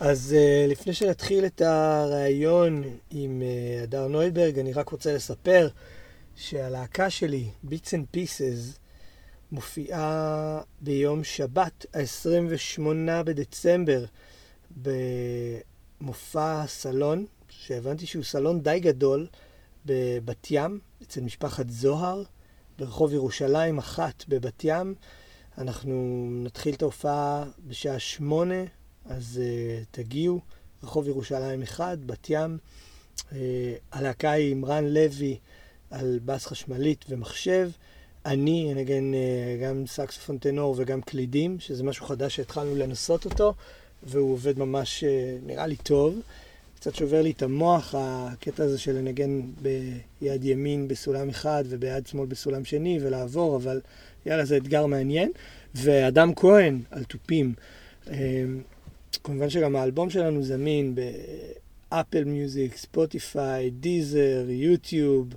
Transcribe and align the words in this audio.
אז 0.00 0.34
uh, 0.36 0.70
לפני 0.70 0.92
שנתחיל 0.92 1.46
את 1.46 1.60
הראיון 1.60 2.82
עם 3.10 3.42
uh, 3.42 3.82
הדר 3.82 4.06
נויברג, 4.06 4.58
אני 4.58 4.72
רק 4.72 4.88
רוצה 4.88 5.14
לספר 5.14 5.68
שהלהקה 6.36 7.10
שלי, 7.10 7.48
Beats 7.64 7.88
and 7.88 8.16
Pieces, 8.16 8.78
מופיעה 9.52 10.60
ביום 10.80 11.24
שבת, 11.24 11.86
ה-28 11.94 12.82
בדצמבר, 13.24 14.04
במופע 16.00 16.66
סלון, 16.66 17.26
שהבנתי 17.48 18.06
שהוא 18.06 18.24
סלון 18.24 18.60
די 18.60 18.80
גדול, 18.80 19.26
בבת 19.86 20.46
ים, 20.50 20.80
אצל 21.02 21.20
משפחת 21.20 21.70
זוהר, 21.70 22.22
ברחוב 22.78 23.12
ירושלים 23.12 23.78
אחת 23.78 24.24
בבת 24.28 24.64
ים. 24.64 24.94
אנחנו 25.58 26.26
נתחיל 26.44 26.74
את 26.74 26.82
ההופעה 26.82 27.44
בשעה 27.66 27.98
שמונה, 27.98 28.64
אז 29.08 29.40
uh, 29.42 29.84
תגיעו, 29.90 30.40
רחוב 30.82 31.08
ירושלים 31.08 31.62
אחד, 31.62 31.96
בת 32.06 32.30
ים. 32.30 32.58
Uh, 33.18 33.32
הלהקה 33.92 34.30
היא 34.30 34.52
עם 34.52 34.64
רן 34.64 34.84
לוי 34.84 35.36
על 35.90 36.18
בס 36.24 36.46
חשמלית 36.46 37.04
ומחשב. 37.08 37.70
אני 38.26 38.72
אנגן 38.72 39.12
uh, 39.12 39.64
גם 39.64 39.86
סקסופון 39.86 40.38
טנור 40.38 40.74
וגם 40.78 41.02
קלידים, 41.02 41.60
שזה 41.60 41.84
משהו 41.84 42.06
חדש 42.06 42.36
שהתחלנו 42.36 42.76
לנסות 42.76 43.24
אותו, 43.24 43.54
והוא 44.02 44.32
עובד 44.32 44.58
ממש, 44.58 45.04
uh, 45.04 45.46
נראה 45.46 45.66
לי 45.66 45.76
טוב. 45.76 46.20
קצת 46.74 46.94
שובר 46.94 47.22
לי 47.22 47.30
את 47.30 47.42
המוח, 47.42 47.94
הקטע 47.98 48.64
הזה 48.64 48.78
של 48.78 48.92
לנגן 48.92 49.40
ביד 49.62 50.44
ימין 50.44 50.88
בסולם 50.88 51.28
אחד 51.28 51.64
וביד 51.68 52.06
שמאל 52.06 52.26
בסולם 52.26 52.64
שני 52.64 52.98
ולעבור, 53.02 53.56
אבל 53.56 53.80
יאללה, 54.26 54.44
זה 54.44 54.56
אתגר 54.56 54.86
מעניין. 54.86 55.32
ואדם 55.74 56.34
כהן 56.34 56.82
על 56.90 57.04
תופים. 57.04 57.54
כמובן 59.18 59.50
שגם 59.50 59.76
האלבום 59.76 60.10
שלנו 60.10 60.42
זמין 60.42 60.94
באפל 60.94 62.24
מיוזיק, 62.24 62.76
ספוטיפיי, 62.76 63.70
דיזר, 63.70 64.46
יוטיוב, 64.48 65.28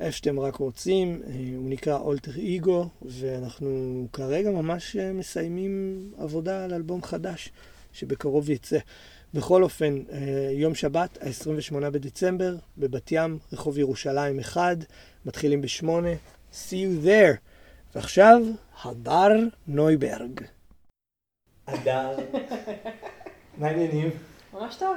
איפה 0.00 0.16
שאתם 0.16 0.40
רק 0.40 0.56
רוצים. 0.56 1.22
הוא 1.56 1.70
נקרא 1.70 1.98
Alter 1.98 2.36
Ego, 2.36 2.88
ואנחנו 3.02 4.06
כרגע 4.12 4.50
ממש 4.50 4.96
מסיימים 4.96 6.04
עבודה 6.18 6.64
על 6.64 6.74
אלבום 6.74 7.02
חדש, 7.02 7.50
שבקרוב 7.92 8.50
יצא. 8.50 8.78
בכל 9.34 9.62
אופן, 9.62 10.02
יום 10.52 10.74
שבת, 10.74 11.18
ה-28 11.22 11.90
בדצמבר, 11.90 12.56
בבת 12.78 13.12
ים, 13.12 13.38
רחוב 13.52 13.78
ירושלים 13.78 14.38
1, 14.38 14.76
מתחילים 15.26 15.60
ב-8. 15.60 15.84
See 16.52 16.72
you 16.72 17.06
there. 17.06 17.36
ועכשיו, 17.94 18.42
הדר 18.82 19.32
נויברג. 19.66 20.40
הדר, 21.72 22.16
מה 23.58 23.66
העניינים? 23.66 24.10
ממש 24.52 24.76
טוב. 24.76 24.96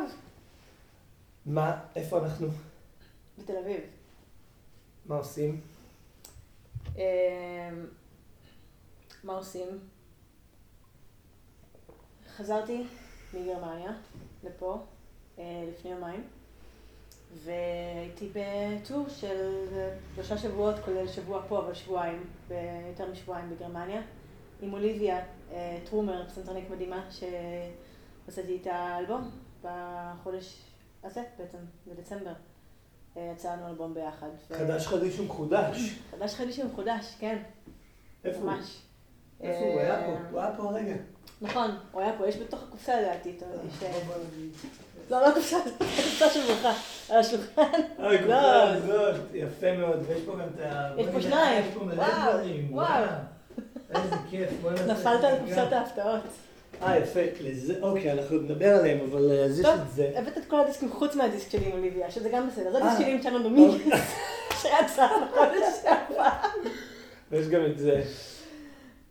מה, 1.46 1.82
איפה 1.96 2.18
אנחנו? 2.20 2.48
בתל 3.38 3.58
אביב. 3.58 3.80
מה 5.06 5.16
עושים? 5.16 5.62
אמ, 6.96 7.02
מה 9.24 9.34
עושים? 9.34 9.68
חזרתי 12.38 12.84
מגרמניה 13.34 13.92
לפה 14.44 14.84
אה, 15.40 15.44
לפני 15.70 15.92
יומיים, 15.92 16.24
והייתי 17.44 18.30
בטור 18.34 19.10
של 19.10 19.66
שלושה 20.16 20.38
שבועות, 20.38 20.76
כולל 20.86 21.08
שבוע 21.08 21.42
פה, 21.48 21.60
אבל 21.60 21.74
שבועיים, 21.74 22.24
יותר 22.90 23.12
משבועיים 23.12 23.50
בגרמניה, 23.50 24.02
עם 24.66 24.74
אוליביה 24.74 25.20
אה, 25.52 25.78
טרומר, 25.86 26.28
פסנתרנית 26.28 26.70
מדהימה, 26.70 27.08
שעשיתי 27.12 28.52
איתה 28.52 28.98
אלבום 29.00 29.30
בחודש 29.62 30.62
הזה 31.04 31.24
בעצם, 31.38 31.58
בדצמבר. 31.88 32.34
אה, 33.18 33.32
יצאנו 33.36 33.68
אלבום 33.68 33.94
ביחד. 33.94 34.28
חדש 34.54 34.88
חדיש 34.88 35.20
ומחודש. 35.20 35.96
חדש 36.12 36.36
חדיש 36.36 36.60
ומחודש, 36.60 37.16
כן. 37.20 37.38
איפה 38.26 38.40
הוא? 38.40 38.52
איפה 39.42 39.66
הוא? 39.66 39.80
היה 39.80 39.96
פה, 39.96 40.12
אה, 40.12 40.30
הוא 40.32 40.40
היה 40.40 40.52
פה 40.58 40.64
הרגע. 40.64 40.96
נכון, 41.42 41.72
הוא 41.92 42.02
היה 42.02 42.14
פה, 42.18 42.28
יש 42.28 42.38
בתוך 42.38 42.64
הקופסה 42.64 43.02
לדעתי, 43.02 43.34
אתה 43.38 43.46
יודע, 43.46 43.58
יש... 43.68 43.84
לא, 45.10 45.22
לא 45.22 45.34
קופסה, 45.34 45.58
קופסה 45.78 46.30
של 46.30 46.42
ברכה, 46.42 46.74
על 47.10 47.20
השולחן. 47.20 47.62
אוי, 48.00 48.22
לא. 48.22 48.22
קופסה 48.22 48.64
הזאת, 48.64 49.22
יפה 49.34 49.78
מאוד, 49.78 50.00
ויש 50.08 50.22
פה 50.26 50.34
גם 50.34 50.48
את 50.56 50.60
ה... 50.60 50.94
יש 50.98 51.08
פה 51.14 51.22
שניים. 51.22 51.64
פה 51.74 51.80
וואו, 51.80 52.40
וואו. 52.70 53.06
איזה 53.90 54.16
כיף, 54.30 54.50
בוא 54.62 54.72
נעשה... 54.72 54.94
נפלת 54.94 55.24
על. 55.24 55.40
קופסת 55.40 55.72
ההפתעות. 55.72 56.22
אה, 56.82 56.98
יפה, 56.98 57.20
לזה, 57.42 57.74
אוקיי, 57.82 58.12
אנחנו 58.12 58.38
נדבר 58.38 58.76
עליהם, 58.76 59.00
אבל 59.10 59.32
אה, 59.32 59.46
אז 59.46 59.60
יש 59.60 59.66
טוב, 59.66 59.80
את 59.82 59.92
זה. 59.96 60.12
הבאת 60.16 60.38
את 60.38 60.46
כל 60.48 60.60
הדיסקים 60.60 60.92
חוץ 60.92 61.16
מהדיסק 61.16 61.50
שלי 61.50 61.66
עם 61.66 61.72
אוליביה, 61.72 62.12
שזה 62.12 62.30
גם 62.30 62.50
בסדר. 62.50 62.72
זה 62.72 62.78
אה. 62.78 62.90
דיסק 62.90 63.02
שלי 63.02 63.12
עם 63.12 63.22
צ'אנו 63.22 63.44
דומינגס, 63.44 63.86
אוקיי. 63.86 64.00
שיצא 64.62 65.08
בחודש 65.08 65.64
שעבר. 65.84 66.30
ויש 67.32 67.48
גם 67.48 67.66
את 67.66 67.80
זה. 67.80 68.04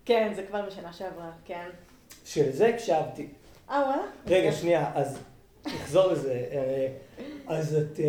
כן, 0.05 0.33
זה 0.37 0.43
כבר 0.43 0.63
בשנה 0.67 0.93
שעברה, 0.93 1.31
כן. 1.45 1.69
שלזה 2.25 2.67
הקשבתי. 2.67 3.29
אה, 3.71 3.83
וואלה? 3.87 4.03
רגע, 4.27 4.53
שנייה, 4.53 4.91
אז 4.95 5.19
נחזור 5.67 6.13
לזה. 6.13 6.45
אה, 6.53 6.89
אז 7.47 7.75
את 7.75 8.01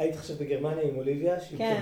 היית 0.00 0.14
עכשיו 0.14 0.36
בגרמניה 0.36 0.82
עם 0.84 0.96
אוליביה, 0.96 1.40
שהיא 1.40 1.58
כן. 1.58 1.80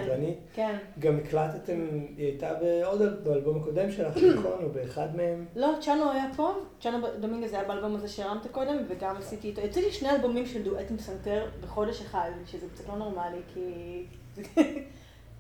כן. 0.54 0.76
גם 0.98 1.16
הקלטתם, 1.18 1.88
היא 2.16 2.26
הייתה 2.26 2.54
בעוד, 2.54 3.02
אל- 3.02 3.16
באלבום 3.22 3.60
הקודם 3.60 3.90
שלך, 3.92 4.16
נכון? 4.16 4.58
או 4.64 4.68
באחד 4.68 5.16
מהם? 5.16 5.44
לא, 5.56 5.68
צ'אנו 5.80 6.10
היה 6.10 6.24
פה, 6.36 6.52
צ'אנו 6.80 6.98
דומינגז 7.20 7.54
היה 7.54 7.64
באלבום 7.64 7.96
הזה 7.96 8.08
שהרמת 8.08 8.46
קודם, 8.52 8.76
וגם 8.88 9.16
עשיתי 9.16 9.48
איתו, 9.48 9.60
יצא 9.60 9.80
לי 9.80 9.92
שני 9.92 10.10
אלבומים 10.10 10.46
של 10.46 10.62
דואט 10.62 10.90
עם 10.90 10.96
פסנתר 10.96 11.46
בחודש 11.60 12.00
אחד, 12.00 12.30
שזה 12.46 12.66
קצת 12.74 12.88
לא 12.88 12.96
נורמלי, 12.96 13.40
כי 13.54 13.60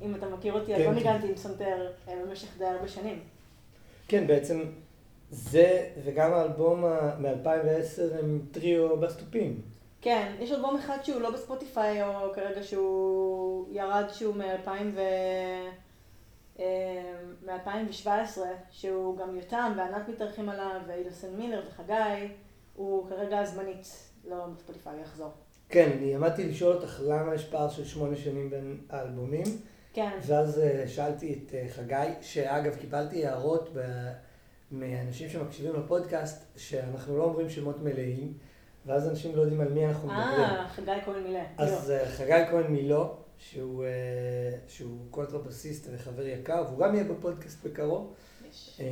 אם 0.02 0.14
אתה 0.14 0.26
מכיר 0.28 0.52
אותי, 0.52 0.74
אז 0.74 0.80
כן, 0.80 0.84
לא 0.84 0.90
כן. 0.90 0.94
ניגנתי 0.94 1.28
עם 1.28 1.34
פסנתר 1.34 1.86
אה, 2.08 2.14
במשך 2.26 2.48
די 2.58 2.64
הרבה 2.64 2.88
שנים. 2.88 3.18
כן, 4.08 4.26
בעצם 4.26 4.60
זה, 5.30 5.86
וגם 6.04 6.32
האלבום 6.32 6.84
מ-2010 7.18 8.18
הם 8.18 8.40
טריו 8.52 8.96
בסטופים. 8.96 9.60
כן, 10.00 10.34
יש 10.40 10.52
אלבום 10.52 10.76
אחד 10.76 10.98
שהוא 11.02 11.20
לא 11.20 11.30
בספוטיפיי, 11.30 12.02
או 12.02 12.32
כרגע 12.34 12.62
שהוא 12.62 13.68
ירד 13.72 14.04
שהוא 14.12 14.34
מ-2000 14.34 14.70
ו... 14.94 15.00
אה, 16.58 17.14
מ-2017, 17.46 18.38
שהוא 18.70 19.18
גם 19.18 19.36
יותם 19.36 19.72
וענת 19.76 20.08
מתארחים 20.08 20.48
עליו, 20.48 20.80
ואילוסן 20.88 21.36
מילר 21.36 21.62
וחגי, 21.68 22.28
הוא 22.74 23.08
כרגע 23.08 23.44
זמנית, 23.44 23.86
לא 24.24 24.46
בספוטיפיי, 24.56 24.92
הוא 24.92 25.02
יחזור. 25.02 25.30
כן, 25.68 25.90
אני 25.96 26.14
עמדתי 26.14 26.44
לשאול 26.44 26.76
אותך 26.76 27.00
למה 27.06 27.34
יש 27.34 27.44
פער 27.44 27.68
של 27.68 27.84
שמונה 27.84 28.16
שנים 28.16 28.50
בין 28.50 28.80
האלבומים, 28.90 29.44
כן, 29.92 30.18
ואז 30.26 30.58
אה, 30.58 30.88
שאלתי 30.88 31.32
את 31.46 31.54
אה, 31.54 31.66
חגי, 31.68 32.12
שאגב 32.20 32.76
קיבלתי 32.76 33.26
הערות 33.26 33.68
ב- 33.74 34.12
מאנשים 34.72 35.28
שמקשיבים 35.28 35.74
לפודקאסט, 35.74 36.44
שאנחנו 36.56 37.18
לא 37.18 37.24
אומרים 37.24 37.50
שמות 37.50 37.82
מלאים, 37.82 38.32
ואז 38.88 39.08
אנשים 39.08 39.36
לא 39.36 39.40
יודעים 39.40 39.60
על 39.60 39.68
מי 39.68 39.86
אנחנו 39.86 40.08
מדברים. 40.08 40.40
אה, 40.40 40.68
חגי 40.68 40.92
כהן 41.04 41.22
מילה. 41.22 41.44
אז 41.58 41.90
אה, 41.90 42.08
חגי 42.08 42.42
כהן 42.50 42.66
מילו, 42.66 43.14
שהוא, 43.38 43.84
אה, 43.84 43.88
שהוא 44.68 44.98
קונטרבסיסט 45.10 45.88
וחבר 45.92 46.26
יקר, 46.26 46.64
והוא 46.66 46.78
גם 46.78 46.94
יהיה 46.94 47.04
בפודקאסט 47.04 47.66
בקרוב. 47.66 48.14
יש. 48.50 48.80
אה, 48.80 48.86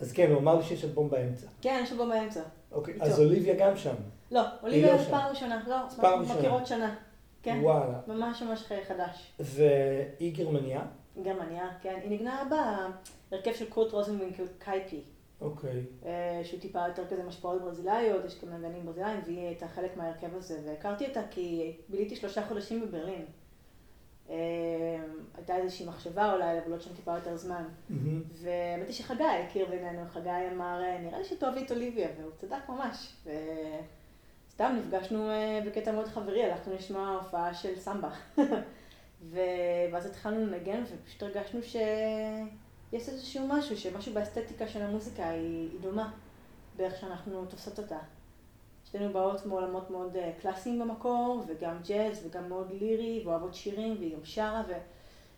אז 0.00 0.12
כן, 0.12 0.30
הוא 0.30 0.38
אמר 0.38 0.56
לי 0.56 0.62
שיש 0.62 0.84
אלבום 0.84 1.10
באמצע. 1.10 1.46
כן, 1.62 1.80
יש 1.84 1.92
אלבום 1.92 2.08
באמצע. 2.08 2.40
אוקיי, 2.72 2.94
איתו. 2.94 3.04
אז 3.04 3.20
אוליביה 3.20 3.54
גם 3.54 3.76
שם. 3.76 3.94
לא, 4.30 4.42
אוליביה 4.62 4.96
לא 4.96 5.02
שם. 5.02 5.10
פעם 5.10 5.30
ראשונה, 5.30 5.62
לא, 5.68 5.76
פעם 6.00 6.20
ראשונה. 6.20 6.38
מכירות 6.38 6.66
שנה. 6.66 6.96
כן, 7.42 7.58
וואלה. 7.62 8.00
ממש 8.06 8.42
ממש 8.42 8.72
חדש. 8.88 9.32
והיא 9.40 10.34
גרמניה. 10.36 10.82
גרמניה, 11.22 11.68
כן, 11.82 11.98
היא 12.02 12.10
ניגנה 12.10 12.42
בהרכב 13.30 13.54
של 13.54 13.70
קורט 13.70 13.92
רוזנווינקל 13.92 14.44
קייפי. 14.58 15.00
אוקיי. 15.40 15.84
אה, 16.06 16.40
שהוא 16.44 16.60
טיפה 16.60 16.88
יותר 16.88 17.06
כזה 17.10 17.22
משפעות 17.22 17.62
ברזילאיות, 17.62 18.24
יש 18.24 18.44
גם 18.44 18.52
נגנים 18.52 18.86
ברזילאים, 18.86 19.20
והיא 19.24 19.46
הייתה 19.46 19.68
חלק 19.68 19.96
מההרכב 19.96 20.36
הזה, 20.36 20.60
והכרתי 20.66 21.08
אותה 21.08 21.20
כי 21.30 21.76
ביליתי 21.88 22.16
שלושה 22.16 22.46
חודשים 22.46 22.80
בברלין. 22.80 23.24
אה, 24.30 24.36
הייתה 25.36 25.56
איזושהי 25.56 25.86
מחשבה 25.86 26.32
אולי 26.32 26.56
לבלות 26.56 26.82
שם 26.82 26.94
טיפה 26.94 27.14
יותר 27.14 27.36
זמן. 27.36 27.64
והאמת 28.32 28.86
היא 28.86 28.94
שחגי 28.94 29.24
הכיר 29.24 29.66
בינינו, 29.66 30.02
חגי 30.08 30.30
אמר, 30.52 30.82
אה, 30.82 30.98
נראה 30.98 31.18
לי 31.18 31.24
שתאהבי 31.24 31.64
את 31.64 31.72
אוליביה, 31.72 32.08
והוא 32.20 32.32
צדק 32.36 32.68
ממש. 32.68 33.12
וסתם 34.48 34.76
נפגשנו 34.78 35.28
בקטע 35.66 35.92
מאוד 35.92 36.06
חברי, 36.06 36.44
הלכנו 36.44 36.74
לשמוע 36.74 37.08
הופעה 37.08 37.54
של 37.54 37.78
סמבה. 37.78 38.10
ואז 39.30 40.06
התחלנו 40.06 40.46
לנגן, 40.46 40.82
ופשוט 40.82 41.22
הרגשנו 41.22 41.60
שיש 42.90 43.08
איזשהו 43.08 43.46
משהו, 43.48 43.76
שמשהו 43.76 44.14
באסתטיקה 44.14 44.68
של 44.68 44.82
המוזיקה 44.82 45.28
היא, 45.28 45.68
היא 45.72 45.80
דומה, 45.80 46.12
באיך 46.76 47.00
שאנחנו 47.00 47.44
תופסות 47.46 47.78
אותה. 47.78 47.98
שתינו 48.84 49.12
באות 49.12 49.46
מעולמות 49.46 49.90
מאוד 49.90 50.16
אה, 50.16 50.32
קלאסיים 50.40 50.78
במקור, 50.78 51.44
וגם 51.46 51.76
ג'אז, 51.88 52.26
וגם 52.26 52.48
מאוד 52.48 52.70
לירי, 52.70 53.22
ואוהבות 53.24 53.54
שירים, 53.54 53.96
והיא 53.98 54.16
גם 54.16 54.24
שרה, 54.24 54.62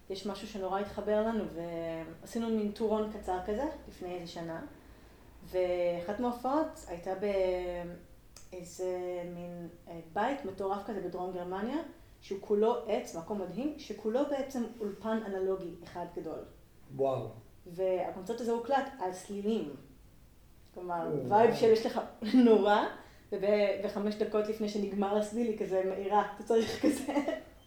ויש 0.09 0.27
משהו 0.27 0.49
שנורא 0.49 0.81
התחבר 0.81 1.27
לנו, 1.27 1.45
ועשינו 2.23 2.49
מין 2.49 2.73
טורון 2.73 3.13
קצר 3.13 3.39
כזה, 3.47 3.65
לפני 3.89 4.15
איזה 4.15 4.27
שנה. 4.27 4.67
ואחת 5.45 6.21
מההופעות 6.21 6.85
הייתה 6.89 7.11
באיזה 8.53 9.23
מין 9.35 9.69
אה, 9.89 10.01
בית 10.13 10.45
מטורף 10.45 10.87
כזה 10.87 11.01
בדרום 11.01 11.33
גרמניה, 11.33 11.79
שהוא 12.21 12.39
כולו 12.41 12.77
עץ, 12.87 13.17
מקום 13.17 13.41
מדהים, 13.41 13.75
שכולו 13.79 14.21
בעצם 14.31 14.65
אולפן 14.81 15.19
אנלוגי 15.27 15.75
אחד 15.85 16.07
גדול. 16.17 16.39
וואו. 16.97 17.42
והקונצרט 17.67 18.41
הזה 18.41 18.53
הוקלט 18.53 18.89
על 19.01 19.13
סלילים. 19.13 19.75
כלומר, 20.75 21.11
vibe 21.29 21.55
של 21.55 21.67
יש 21.67 21.87
לך 21.87 22.01
נורה, 22.47 22.85
ובחמש 23.33 24.15
דקות 24.15 24.49
לפני 24.49 24.69
שנגמר 24.69 25.19
הסליל 25.19 25.47
היא 25.47 25.59
כזה 25.59 25.83
מאירה, 25.85 26.33
אתה 26.35 26.45
צריך 26.45 26.83
כזה, 26.87 27.13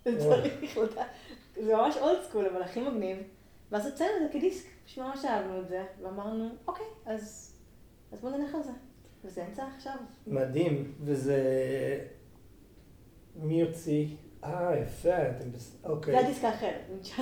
אתה 0.01 0.17
צריך 0.19 0.77
לדעת. 0.77 1.07
זה 1.55 1.75
ממש 1.75 1.97
אולד 1.97 2.21
סקול, 2.23 2.45
אבל 2.45 2.61
הכי 2.61 2.81
מגניב. 2.81 3.17
ואז 3.71 3.85
הוצאנו 3.85 4.09
את 4.17 4.21
זה 4.21 4.39
כדיסק, 4.39 4.67
פשוט 4.85 4.97
ממש 4.97 5.25
אהבנו 5.25 5.59
את 5.59 5.67
זה, 5.67 5.85
ואמרנו, 6.01 6.49
אוקיי, 6.67 6.85
אז, 7.05 7.55
אז 8.11 8.21
בואו 8.21 8.37
נלך 8.37 8.55
על 8.55 8.63
זה. 8.63 8.71
וזה 9.25 9.41
יצא 9.51 9.63
עכשיו. 9.75 9.95
מדהים, 10.27 10.93
וזה... 11.01 11.39
מי 13.35 13.61
יוציא? 13.61 14.07
אה, 14.45 14.79
יפה, 14.79 15.09
אתם 15.09 15.51
בסדר, 15.51 15.89
אוקיי. 15.89 16.13
זה 16.13 16.19
הדיסק 16.19 16.43
האחר. 16.43 16.71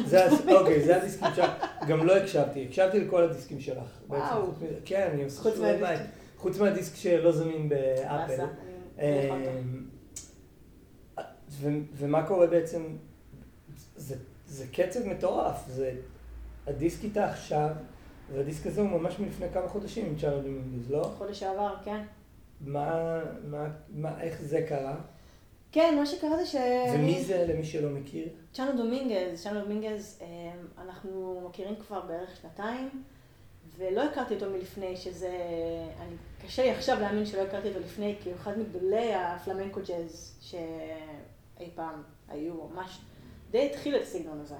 זה, 0.05 0.29
אוקיי, 0.59 0.85
זה 0.85 0.97
הדיסקים 1.01 1.27
שלך. 1.35 1.51
גם 1.87 2.05
לא 2.05 2.17
הקשבתי, 2.17 2.65
הקשבתי 2.65 2.99
לכל 2.99 3.23
הדיסקים 3.23 3.59
שלך. 3.59 3.99
וואו. 4.07 4.51
כן, 4.85 5.09
אני 5.13 5.23
עושה 5.23 5.41
חוץ 5.41 5.57
מהדיסק. 5.57 6.03
חוץ 6.37 6.59
מהדיסק 6.59 6.95
שלא 6.95 7.31
זמין 7.31 7.69
באפל. 7.69 8.45
אמ, 8.99 9.85
ומה 11.93 12.27
קורה 12.27 12.47
בעצם, 12.47 12.83
זה, 13.95 14.15
זה 14.47 14.65
קצב 14.73 15.07
מטורף, 15.07 15.67
זה 15.67 15.91
הדיסק 16.67 17.03
איתה 17.03 17.29
עכשיו, 17.29 17.69
והדיסק 18.33 18.67
הזה 18.67 18.81
הוא 18.81 18.89
ממש 18.89 19.19
מלפני 19.19 19.45
כמה 19.53 19.67
חודשים 19.67 20.05
עם 20.05 20.15
צ'ארלי 20.17 20.49
מינגיז, 20.49 20.91
לא? 20.91 21.03
חודש 21.17 21.39
שעבר, 21.39 21.75
כן. 21.85 22.03
מה, 22.61 23.19
מה, 23.45 23.67
מה, 23.89 24.21
איך 24.21 24.41
זה 24.41 24.65
קרה? 24.69 24.95
כן, 25.73 25.95
מה 25.99 26.05
שקרה 26.05 26.37
זה 26.37 26.45
ש... 26.45 26.55
ומי 26.95 27.23
זה 27.23 27.45
למי 27.49 27.63
שלא 27.63 27.89
מכיר? 27.89 28.27
צ'אנו 28.53 28.77
דומינגז, 28.77 29.43
צ'אנו 29.43 29.61
דומינגז, 29.61 30.19
אמ, 30.21 30.27
אנחנו 30.77 31.41
מכירים 31.49 31.75
כבר 31.75 32.01
בערך 32.01 32.35
שנתיים, 32.41 33.03
ולא 33.77 34.01
הכרתי 34.03 34.35
אותו 34.35 34.49
מלפני, 34.49 34.97
שזה... 34.97 35.37
אני, 36.01 36.15
קשה 36.45 36.63
לי 36.63 36.71
עכשיו 36.71 36.99
להאמין 36.99 37.25
שלא 37.25 37.41
הכרתי 37.41 37.67
אותו 37.67 37.79
לפני, 37.79 38.15
כי 38.23 38.29
הוא 38.29 38.37
אחד 38.37 38.59
מגדולי 38.59 39.13
הפלמנקו 39.13 39.79
ג'אז 39.87 40.37
שאי 40.41 41.69
פעם 41.75 42.03
היו, 42.29 42.53
ממש 42.53 42.99
די 43.51 43.69
התחיל 43.69 43.95
את 43.95 44.01
הסגנון 44.01 44.39
הזה. 44.39 44.55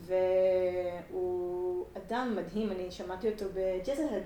והוא 0.00 1.86
אדם 1.96 2.36
מדהים, 2.36 2.72
אני 2.72 2.90
שמעתי 2.90 3.28
אותו 3.28 3.44
בג'זלהד 3.54 4.22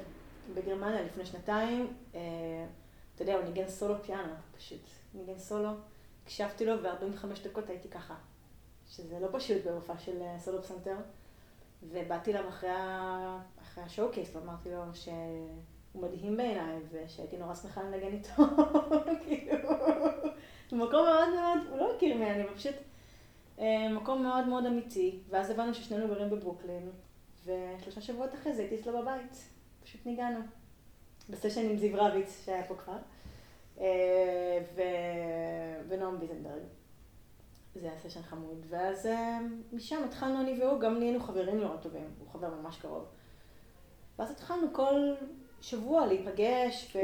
בגרמניה 0.54 1.02
לפני 1.02 1.26
שנתיים. 1.26 1.92
אה, 2.14 2.20
אתה 3.14 3.22
יודע, 3.22 3.34
הוא 3.34 3.44
ניגן 3.44 3.68
סולו 3.68 4.02
פיאנו, 4.02 4.32
פשוט 4.56 4.88
ניגן 5.14 5.38
סולו. 5.38 5.70
הקשבתי 6.28 6.66
לו 6.66 6.82
ו-45 6.82 7.26
דקות 7.44 7.70
הייתי 7.70 7.88
ככה, 7.88 8.14
שזה 8.86 9.20
לא 9.20 9.28
פשוט 9.32 9.64
בהופעה 9.64 9.98
של 9.98 10.22
אה, 10.22 10.38
סולו 10.38 10.62
פסנתר. 10.62 10.96
ובאתי 11.82 12.32
אליו 12.32 12.48
אחרי, 12.48 12.70
אחרי 13.62 13.84
השואו-קייס 13.84 14.36
ואמרתי 14.36 14.70
לו 14.70 14.82
שהוא 14.94 16.02
מדהים 16.02 16.36
בעיניי 16.36 16.76
ושהייתי 16.90 17.36
נורא 17.36 17.54
שמחה 17.54 17.82
לנגן 17.82 18.12
איתו. 18.12 18.42
כאילו, 19.24 19.68
במקום 20.72 21.04
מאוד 21.04 21.28
מאוד, 21.34 21.58
הוא 21.70 21.78
לא 21.78 21.96
הכיר 21.96 22.16
ממני, 22.16 22.44
אבל 22.44 22.54
פשוט 22.54 22.74
אה, 23.58 23.88
מקום 23.92 24.22
מאוד 24.22 24.48
מאוד 24.48 24.66
אמיתי. 24.66 25.18
ואז 25.28 25.50
הבנו 25.50 25.74
ששנינו 25.74 26.08
גרים 26.08 26.30
בברוקלין, 26.30 26.90
ושלושה 27.44 28.00
שבועות 28.00 28.34
אחרי 28.34 28.54
זה 28.54 28.62
הייתי 28.62 28.80
אצלו 28.80 29.02
בבית. 29.02 29.48
פשוט 29.84 30.06
ניגענו. 30.06 30.40
בסשן 31.30 31.70
עם 31.70 31.78
זיו 31.78 32.04
רביץ 32.04 32.42
שהיה 32.44 32.64
פה 32.64 32.74
כבר, 32.74 32.98
ו... 34.74 34.82
ונועם 35.88 36.20
ביזנברג. 36.20 36.62
זה 37.74 37.86
היה 37.86 37.98
סשן 37.98 38.22
חמוד. 38.22 38.66
ואז 38.68 39.06
אה, 39.06 39.38
משם 39.72 40.04
התחלנו 40.04 40.40
אני 40.40 40.62
והוא, 40.62 40.80
גם 40.80 40.98
נהיינו 40.98 41.20
חברים 41.20 41.60
נורא 41.60 41.76
טובים, 41.76 42.14
הוא 42.18 42.28
חבר 42.32 42.48
ממש 42.62 42.76
קרוב. 42.76 43.04
ואז 44.18 44.30
התחלנו 44.30 44.66
כל 44.72 45.14
שבוע 45.60 46.06
להיפגש, 46.06 46.96
ו... 46.96 46.98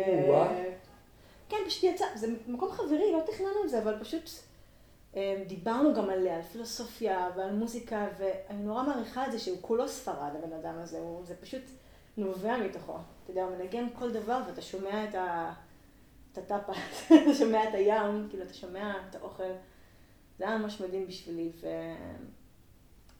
כן, 1.49 1.56
פשוט 1.67 1.85
יצא, 1.85 2.05
זה 2.15 2.26
מקום 2.47 2.71
חברי, 2.71 3.12
לא 3.12 3.21
תכננו 3.26 3.65
את 3.65 3.71
זה, 3.71 3.82
אבל 3.82 3.99
פשוט 4.00 4.31
אה, 5.17 5.43
דיברנו 5.47 5.94
גם 5.94 6.11
על, 6.11 6.29
על 6.29 6.43
פילוסופיה 6.43 7.31
ועל 7.37 7.53
מוזיקה, 7.53 8.06
ואני 8.19 8.62
נורא 8.62 8.82
מעריכה 8.82 9.26
את 9.26 9.32
זה 9.32 9.38
שהוא 9.38 9.59
כולו 9.61 9.88
ספרד, 9.88 10.32
הבן 10.38 10.53
אדם 10.53 10.79
הזה, 10.79 10.99
הוא, 10.99 11.25
זה 11.25 11.35
פשוט 11.37 11.62
נובע 12.17 12.56
מתוכו. 12.56 12.97
אתה 13.23 13.31
יודע, 13.31 13.44
הוא 13.44 13.56
מנגן 13.56 13.87
כל 13.99 14.12
דבר 14.12 14.41
ואתה 14.47 14.62
שומע 14.62 15.05
את, 15.05 15.15
ה, 15.15 15.53
את 16.35 16.39
הטאפה, 16.39 16.73
אתה 17.23 17.35
שומע 17.39 17.69
את 17.69 17.75
הים, 17.75 18.27
כאילו 18.31 18.43
אתה 18.43 18.55
שומע 18.55 18.95
את 19.09 19.15
האוכל. 19.15 19.53
זה 20.39 20.49
היה 20.49 20.59
ממש 20.59 20.81
מדהים 20.81 21.07
בשבילי, 21.07 21.53
ו... 21.61 21.67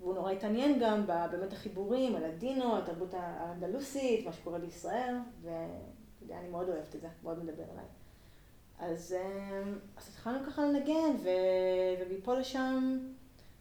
והוא 0.01 0.15
נורא 0.15 0.33
התעניין 0.33 0.79
גם 0.81 1.07
באמת 1.07 1.53
החיבורים, 1.53 2.17
על 2.17 2.25
הדינו, 2.25 2.79
התרבות 2.79 3.15
האנדלוסית, 3.15 4.27
מה 4.27 4.33
שקורה 4.33 4.59
בישראל, 4.59 5.15
ואני 5.43 6.49
מאוד 6.51 6.69
אוהבת 6.69 6.95
את 6.95 7.01
זה, 7.01 7.09
מאוד 7.23 7.45
מדבר 7.45 7.65
עליי. 7.73 7.85
אז, 8.79 9.17
אמ, 9.21 9.79
אז 9.97 10.09
התחלנו 10.09 10.47
ככה 10.47 10.63
לנגן, 10.63 11.17
ו... 11.23 11.29
ומפה 12.01 12.35
לשם 12.35 12.99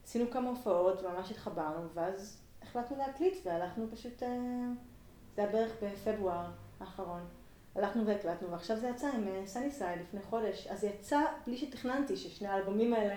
עשינו 0.03 0.31
כמה 0.31 0.49
הופעות, 0.49 1.03
ממש 1.03 1.31
התחברנו, 1.31 1.89
ואז 1.93 2.41
החלטנו 2.61 2.97
להקליט, 2.97 3.37
והלכנו 3.45 3.85
פשוט, 3.91 4.23
אה, 4.23 4.37
זה 5.35 5.41
היה 5.41 5.51
בערך 5.51 5.71
בפברואר 5.83 6.45
האחרון. 6.79 7.21
הלכנו 7.75 8.05
והקלטנו, 8.05 8.51
ועכשיו 8.51 8.77
זה 8.79 8.87
יצא 8.87 9.07
עם 9.07 9.45
Sunny 9.45 9.65
אה, 9.65 9.71
Side 9.71 9.99
לפני 10.01 10.21
חודש. 10.21 10.67
אז 10.67 10.83
יצא 10.83 11.19
בלי 11.45 11.57
שתכננתי 11.57 12.17
ששני 12.17 12.47
האלבומים 12.47 12.93
האלה 12.93 13.15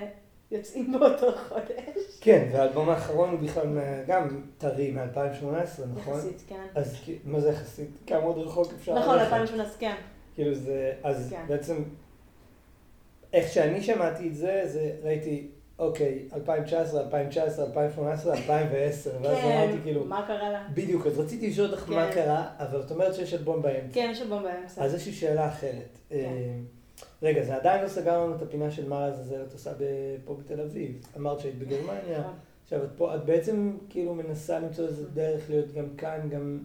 יוצאים 0.50 0.93
באותו 0.93 1.32
חודש. 1.49 2.19
כן, 2.20 2.49
והאלבום 2.53 2.88
האחרון 2.88 3.31
הוא 3.31 3.41
בכלל 3.41 3.79
גם 4.06 4.43
טרי 4.58 4.91
מ-2018, 4.91 5.82
נכון? 5.97 6.19
יחסית, 6.19 6.43
כן. 6.49 6.67
אז 6.75 6.97
מה 7.25 7.41
זה 7.41 7.49
יחסית? 7.49 7.91
כמה 8.06 8.23
עוד 8.23 8.38
רחוק 8.38 8.73
אפשר 8.73 8.94
ללכת? 8.94 9.06
נכון, 9.06 9.19
2018, 9.19 9.79
כן. 9.79 9.94
כאילו 10.35 10.55
זה, 10.55 10.93
אז 11.02 11.29
כן. 11.31 11.44
בעצם, 11.49 11.82
איך 13.32 13.49
שאני 13.52 13.82
שמעתי 13.82 14.29
את 14.29 14.35
זה, 14.35 14.62
זה 14.64 14.97
ראיתי, 15.02 15.50
אוקיי, 15.78 16.28
2019, 16.34 17.00
2019, 17.00 17.67
2018, 17.67 18.34
2010, 18.37 19.11
ואז 19.23 19.38
כן, 19.38 19.62
אמרתי 19.62 19.82
כאילו, 19.82 20.05
מה 20.05 20.25
קרה 20.26 20.50
לה? 20.50 20.69
בדיוק, 20.75 21.06
אז 21.06 21.19
רציתי 21.19 21.50
לשאול 21.50 21.70
אותך 21.70 21.81
כן. 21.81 21.93
מה 21.93 22.12
קרה, 22.12 22.49
אבל 22.58 22.81
את 22.81 22.90
אומרת 22.90 23.14
שיש 23.14 23.34
אלבום 23.34 23.62
באמצע. 23.62 23.94
כן, 23.94 24.08
יש 24.12 24.23
אלבום 24.23 24.43
באמצע. 24.43 24.84
אז 24.84 24.94
יש 24.94 25.06
לי 25.06 25.12
שאלה 25.12 25.49
אחרת. 25.49 25.99
כן. 26.08 26.17
אה, 26.17 26.58
רגע, 27.23 27.42
זה 27.42 27.56
עדיין 27.56 27.83
לא 27.83 27.88
סגר 27.88 28.25
לנו 28.25 28.37
את 28.37 28.42
הפינה 28.42 28.71
של 28.71 28.88
מה 28.88 29.00
לעזאזל 29.00 29.42
את 29.42 29.52
עושה 29.52 29.73
פה 30.25 30.35
בתל 30.35 30.61
אביב. 30.61 31.06
אמרת 31.16 31.40
שהיית 31.40 31.59
בגרמניה. 31.59 32.21
נכון. 32.21 32.35
עכשיו, 32.62 32.85
את 32.85 32.90
פה, 32.97 33.14
את 33.14 33.25
בעצם 33.25 33.76
כאילו 33.88 34.14
מנסה 34.14 34.59
למצוא 34.59 34.87
איזה 34.87 35.11
דרך 35.11 35.50
להיות 35.50 35.73
גם 35.73 35.97
כאן, 35.97 36.28
גם, 36.30 36.59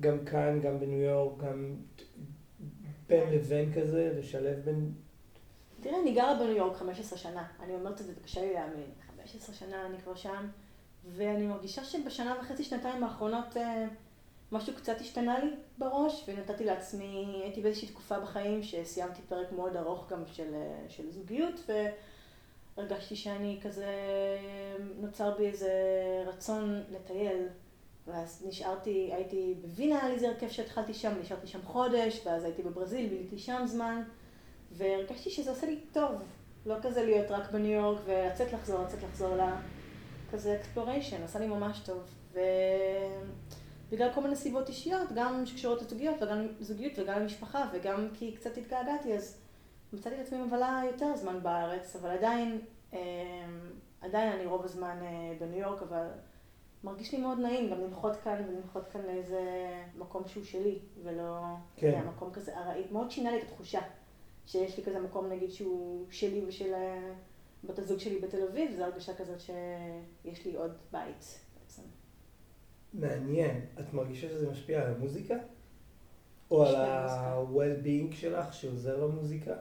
גם 0.00 0.24
כאן, 0.24 0.60
גם 0.62 0.80
בניו 0.80 1.00
יורק, 1.00 1.42
גם 1.42 1.74
בין 3.08 3.30
לבין 3.32 3.72
כזה, 3.72 4.12
לשלב 4.18 4.58
בין... 4.64 4.92
תראה, 5.82 6.00
אני 6.00 6.14
גרה 6.14 6.34
בניו 6.34 6.56
יורק 6.56 6.76
15 6.76 7.18
שנה. 7.18 7.44
אני 7.60 7.74
אומרת 7.74 8.00
את 8.00 8.06
זה 8.06 8.12
וקשה 8.20 8.40
לי 8.40 8.52
להאמין. 8.54 8.90
15 9.16 9.54
שנה 9.54 9.86
אני 9.86 9.98
כבר 9.98 10.14
שם, 10.14 10.48
ואני 11.04 11.46
מרגישה 11.46 11.84
שבשנה 11.84 12.36
וחצי, 12.40 12.64
שנתיים 12.64 13.04
האחרונות... 13.04 13.56
אה, 13.56 13.86
משהו 14.52 14.74
קצת 14.74 15.00
השתנה 15.00 15.38
לי 15.38 15.50
בראש, 15.78 16.24
ונתתי 16.28 16.64
לעצמי, 16.64 17.40
הייתי 17.42 17.60
באיזושהי 17.60 17.88
תקופה 17.88 18.20
בחיים 18.20 18.62
שסיימתי 18.62 19.22
פרק 19.28 19.52
מאוד 19.52 19.76
ארוך 19.76 20.12
גם 20.12 20.22
של, 20.32 20.54
של 20.88 21.10
זוגיות, 21.10 21.70
והרגשתי 22.76 23.16
שאני 23.16 23.58
כזה, 23.62 23.86
נוצר 25.00 25.36
בי 25.36 25.46
איזה 25.46 25.72
רצון 26.26 26.82
לטייל. 26.90 27.46
ואז 28.06 28.44
נשארתי, 28.48 29.10
הייתי 29.12 29.54
בווינה, 29.62 29.98
היה 29.98 30.08
לי 30.08 30.14
איזה 30.14 30.28
הרכב 30.28 30.48
שהתחלתי 30.48 30.94
שם, 30.94 31.12
נשארתי 31.20 31.46
שם 31.46 31.62
חודש, 31.62 32.26
ואז 32.26 32.44
הייתי 32.44 32.62
בברזיל, 32.62 33.08
ביליתי 33.08 33.38
שם 33.38 33.62
זמן, 33.66 34.02
והרגשתי 34.72 35.30
שזה 35.30 35.50
עושה 35.50 35.66
לי 35.66 35.80
טוב, 35.92 36.12
לא 36.66 36.74
כזה 36.82 37.02
להיות 37.02 37.30
רק 37.30 37.50
בניו 37.50 37.70
יורק 37.70 38.00
ולצאת 38.04 38.52
לחזור, 38.52 38.82
לצאת 38.82 39.02
לחזור 39.02 39.36
לה, 39.36 39.60
כזה 40.32 40.54
exploration, 40.54 41.22
עשה 41.22 41.38
לי 41.38 41.46
ממש 41.46 41.80
טוב. 41.84 42.02
ו... 42.32 42.40
בגלל 43.92 44.12
כל 44.14 44.22
מיני 44.22 44.36
סיבות 44.36 44.68
אישיות, 44.68 45.08
גם 45.14 45.46
שקשורות 45.46 45.82
לזוגיות 45.82 46.22
וגם 46.22 46.46
זוגיות 46.60 46.92
וגם 46.98 47.20
למשפחה 47.20 47.64
וגם 47.72 48.08
כי 48.14 48.36
קצת 48.36 48.56
התגעגעתי, 48.56 49.14
אז 49.14 49.38
מצאתי 49.92 50.16
את 50.16 50.20
עצמי 50.20 50.42
מבלה 50.42 50.82
יותר 50.86 51.16
זמן 51.16 51.42
בארץ, 51.42 51.96
אבל 51.96 52.10
עדיין, 52.10 52.60
אה, 52.92 52.98
עדיין 54.00 54.32
אני 54.32 54.46
רוב 54.46 54.64
הזמן 54.64 54.98
אה, 55.02 55.34
בניו 55.40 55.58
יורק, 55.58 55.82
אבל 55.82 56.06
מרגיש 56.84 57.12
לי 57.12 57.20
מאוד 57.20 57.38
נעים 57.38 57.70
גם 57.70 57.80
לנחות 57.80 58.16
כאן 58.16 58.44
ולנחות 58.48 58.88
כאן 58.88 59.00
לאיזה 59.00 59.40
מקום 59.98 60.22
שהוא 60.26 60.44
שלי, 60.44 60.78
ולא 61.02 61.38
כן. 61.76 62.02
מקום 62.06 62.32
כזה 62.32 62.56
ארעי. 62.56 62.82
מאוד 62.92 63.10
שינה 63.10 63.30
לי 63.30 63.38
את 63.38 63.42
התחושה 63.42 63.80
שיש 64.46 64.76
לי 64.78 64.84
כזה 64.84 65.00
מקום 65.00 65.28
נגיד 65.32 65.50
שהוא 65.50 66.06
שלי 66.10 66.44
ושל 66.48 66.74
אה, 66.74 67.12
בת 67.64 67.78
הזוג 67.78 67.98
שלי 67.98 68.18
בתל 68.18 68.42
אביב, 68.50 68.70
זו 68.76 68.84
הרגשה 68.84 69.14
כזאת 69.14 69.40
שיש 69.40 70.46
לי 70.46 70.54
עוד 70.56 70.72
בית. 70.92 71.38
מעניין. 72.94 73.60
את 73.80 73.94
מרגישה 73.94 74.28
שזה 74.28 74.50
משפיע 74.50 74.82
על 74.82 74.94
המוזיקה? 74.94 75.34
או 76.50 76.64
על. 76.66 76.74
ה-well-being 76.76 78.14
שלך, 78.14 78.54
שעוזר 78.54 79.04
למוזיקה. 79.06 79.54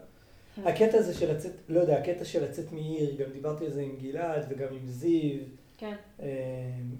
כן. 0.56 0.68
הקטע 0.68 0.98
הזה 0.98 1.14
של 1.14 1.32
לצאת, 1.36 1.52
לא 1.70 1.80
יודע, 1.80 1.98
הקטע 2.00 2.26
של 2.26 2.44
לצאת 2.44 2.72
מעיר, 2.72 3.16
גם 3.16 3.32
דיברתי 3.32 3.66
על 3.66 3.72
זה 3.72 3.82
עם 3.82 3.96
גלעד 3.98 4.46
וגם 4.50 4.68
עם 4.72 4.88
זיו, 4.88 5.40
כן, 5.78 5.96
אה, 6.20 6.28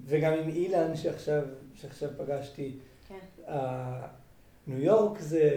וגם 0.04 0.32
עם 0.32 0.48
אילן 0.48 0.96
שעכשיו, 0.96 1.42
שעכשיו 1.74 2.10
פגשתי. 2.18 2.78
כן. 3.08 3.18
ה- 3.48 4.06
ניו 4.66 4.78
יורק 4.82 5.20
זה, 5.20 5.50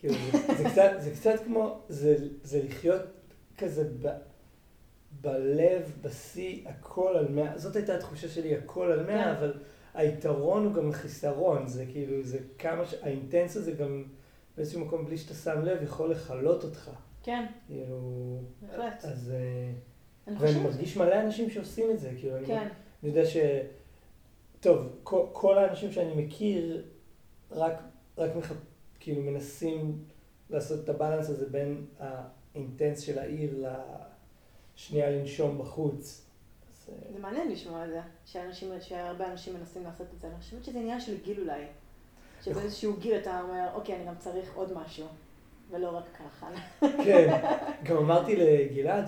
כאילו, 0.00 0.14
זה, 0.32 0.54
זה, 0.56 0.64
קצת, 0.64 0.90
זה 0.98 1.10
קצת 1.10 1.44
כמו, 1.44 1.78
זה, 1.88 2.16
זה 2.42 2.62
לחיות 2.62 3.02
כזה 3.58 3.90
ב, 4.02 4.08
בלב, 5.20 5.92
בשיא, 6.02 6.68
הכל 6.68 7.16
על 7.16 7.28
מאה, 7.28 7.58
זאת 7.58 7.76
הייתה 7.76 7.94
התחושה 7.94 8.28
שלי, 8.28 8.56
הכל 8.56 8.92
על 8.92 9.06
מאה, 9.06 9.24
כן. 9.24 9.30
אבל 9.30 9.52
היתרון 9.94 10.64
הוא 10.64 10.72
גם 10.72 10.92
חיסרון, 10.92 11.66
זה 11.66 11.86
כאילו, 11.86 12.22
זה 12.22 12.38
כמה, 12.58 12.86
ש... 12.86 12.94
האינטנס 13.02 13.56
הזה 13.56 13.72
גם 13.72 14.04
באיזשהו 14.56 14.80
מקום, 14.80 15.04
בלי 15.04 15.18
שאתה 15.18 15.34
שם 15.34 15.64
לב, 15.64 15.82
יכול 15.82 16.10
לכלות 16.10 16.64
אותך. 16.64 16.90
כן, 17.22 17.46
כאילו, 17.66 18.40
בהחלט. 18.60 19.04
אז, 19.04 19.32
אה, 19.34 19.72
אני 20.26 20.36
ואני 20.38 20.60
מרגיש 20.60 20.96
מלא 20.96 21.20
אנשים 21.20 21.50
שעושים 21.50 21.90
את 21.90 22.00
זה, 22.00 22.10
כאילו, 22.18 22.36
אני, 22.36 22.46
כן, 22.46 22.68
אני 23.02 23.10
יודע 23.10 23.24
ש... 23.24 23.36
טוב, 24.60 24.86
כל, 25.02 25.26
כל 25.32 25.58
האנשים 25.58 25.92
שאני 25.92 26.14
מכיר 26.14 26.84
רק, 27.50 27.82
רק 28.18 28.36
מח... 28.36 28.52
כאילו 29.08 29.22
מנסים 29.22 29.98
לעשות 30.50 30.84
את 30.84 30.88
הבלנס 30.88 31.30
הזה 31.30 31.46
בין 31.50 31.86
האינטנס 31.98 33.00
של 33.00 33.18
העיר 33.18 33.66
לשנייה 34.76 35.10
לנשום 35.10 35.58
בחוץ. 35.58 36.26
אה, 36.88 36.94
זה 37.12 37.18
מעניין 37.18 37.50
לשמוע 37.50 37.84
את 37.84 37.90
זה, 37.90 38.00
שאנשים, 38.24 38.68
שהרבה 38.80 39.32
אנשים 39.32 39.54
מנסים 39.54 39.84
לעשות 39.84 40.06
את 40.14 40.20
זה. 40.20 40.26
אני 40.26 40.36
חושבת 40.40 40.64
שזה 40.64 40.78
עניין 40.78 41.00
של 41.00 41.16
גיל 41.24 41.40
אולי. 41.40 41.62
שבאיזשהו 42.42 42.96
גיל 42.96 43.16
אתה 43.16 43.40
אומר, 43.40 43.68
אוקיי, 43.74 43.96
אני 43.96 44.04
גם 44.04 44.14
צריך 44.18 44.54
עוד 44.54 44.72
משהו, 44.72 45.06
ולא 45.70 45.96
רק 45.96 46.04
ככה. 46.18 46.50
כן, 46.80 47.40
גם 47.86 47.96
אמרתי 47.96 48.36
לגלעד 48.36 49.04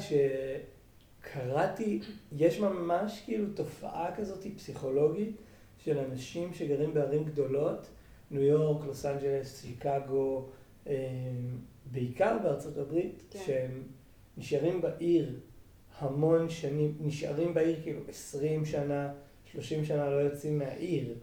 שקראתי, 1.21 2.01
יש 2.33 2.61
ממש 2.61 3.23
כאילו 3.25 3.47
תופעה 3.55 4.17
כזאת 4.17 4.47
פסיכולוגית 4.57 5.37
של 5.79 5.99
אנשים 5.99 6.55
שגרים 6.55 6.95
בערים 6.95 7.25
גדולות, 7.25 7.87
ניו 8.31 8.43
יורק, 8.43 8.87
לוס 8.87 9.07
אנג'לס, 9.07 9.63
שיקגו, 9.63 10.49
אה, 10.87 10.95
בעיקר 11.93 12.37
בארצות 12.43 12.79
הברית, 12.79 13.23
כן. 13.31 13.39
שהם 13.47 13.83
נשארים 14.37 14.81
בעיר 14.81 15.41
המון 15.99 16.49
שנים, 16.49 16.95
נשארים 17.01 17.55
בעיר 17.55 17.81
כאילו 17.83 18.01
20 18.09 18.65
שנה, 18.65 19.13
30 19.45 19.85
שנה 19.85 20.11
לא 20.11 20.17
יוצאים 20.17 20.59
מהעיר. 20.59 21.15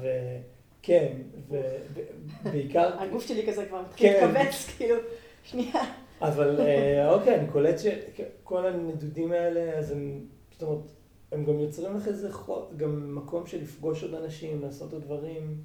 וכן, 0.00 1.16
ובעיקר... 1.48 2.90
הגוף 3.02 3.26
שלי 3.26 3.46
כזה 3.46 3.66
כבר 3.66 3.82
מתחיל 3.82 4.12
כן. 4.12 4.32
להתכווץ, 4.34 4.66
כאילו, 4.76 4.96
שנייה. 5.44 5.84
אבל 6.20 6.60
אה, 6.60 7.10
אוקיי, 7.14 7.34
אני 7.34 7.48
קולט 7.48 7.76
שכל 7.78 8.66
הנדודים 8.66 9.32
האלה, 9.32 9.78
אז 9.78 9.90
הם, 9.90 10.26
זאת 10.52 10.62
אומרת, 10.62 10.90
הם 11.32 11.44
גם 11.44 11.60
יוצרים 11.60 11.96
לך 11.96 12.08
איזה 12.08 12.32
חו... 12.32 12.62
גם 12.76 13.14
מקום 13.16 13.46
של 13.46 13.62
לפגוש 13.62 14.02
עוד 14.02 14.14
אנשים, 14.14 14.62
לעשות 14.62 14.92
עוד 14.92 15.02
דברים. 15.02 15.56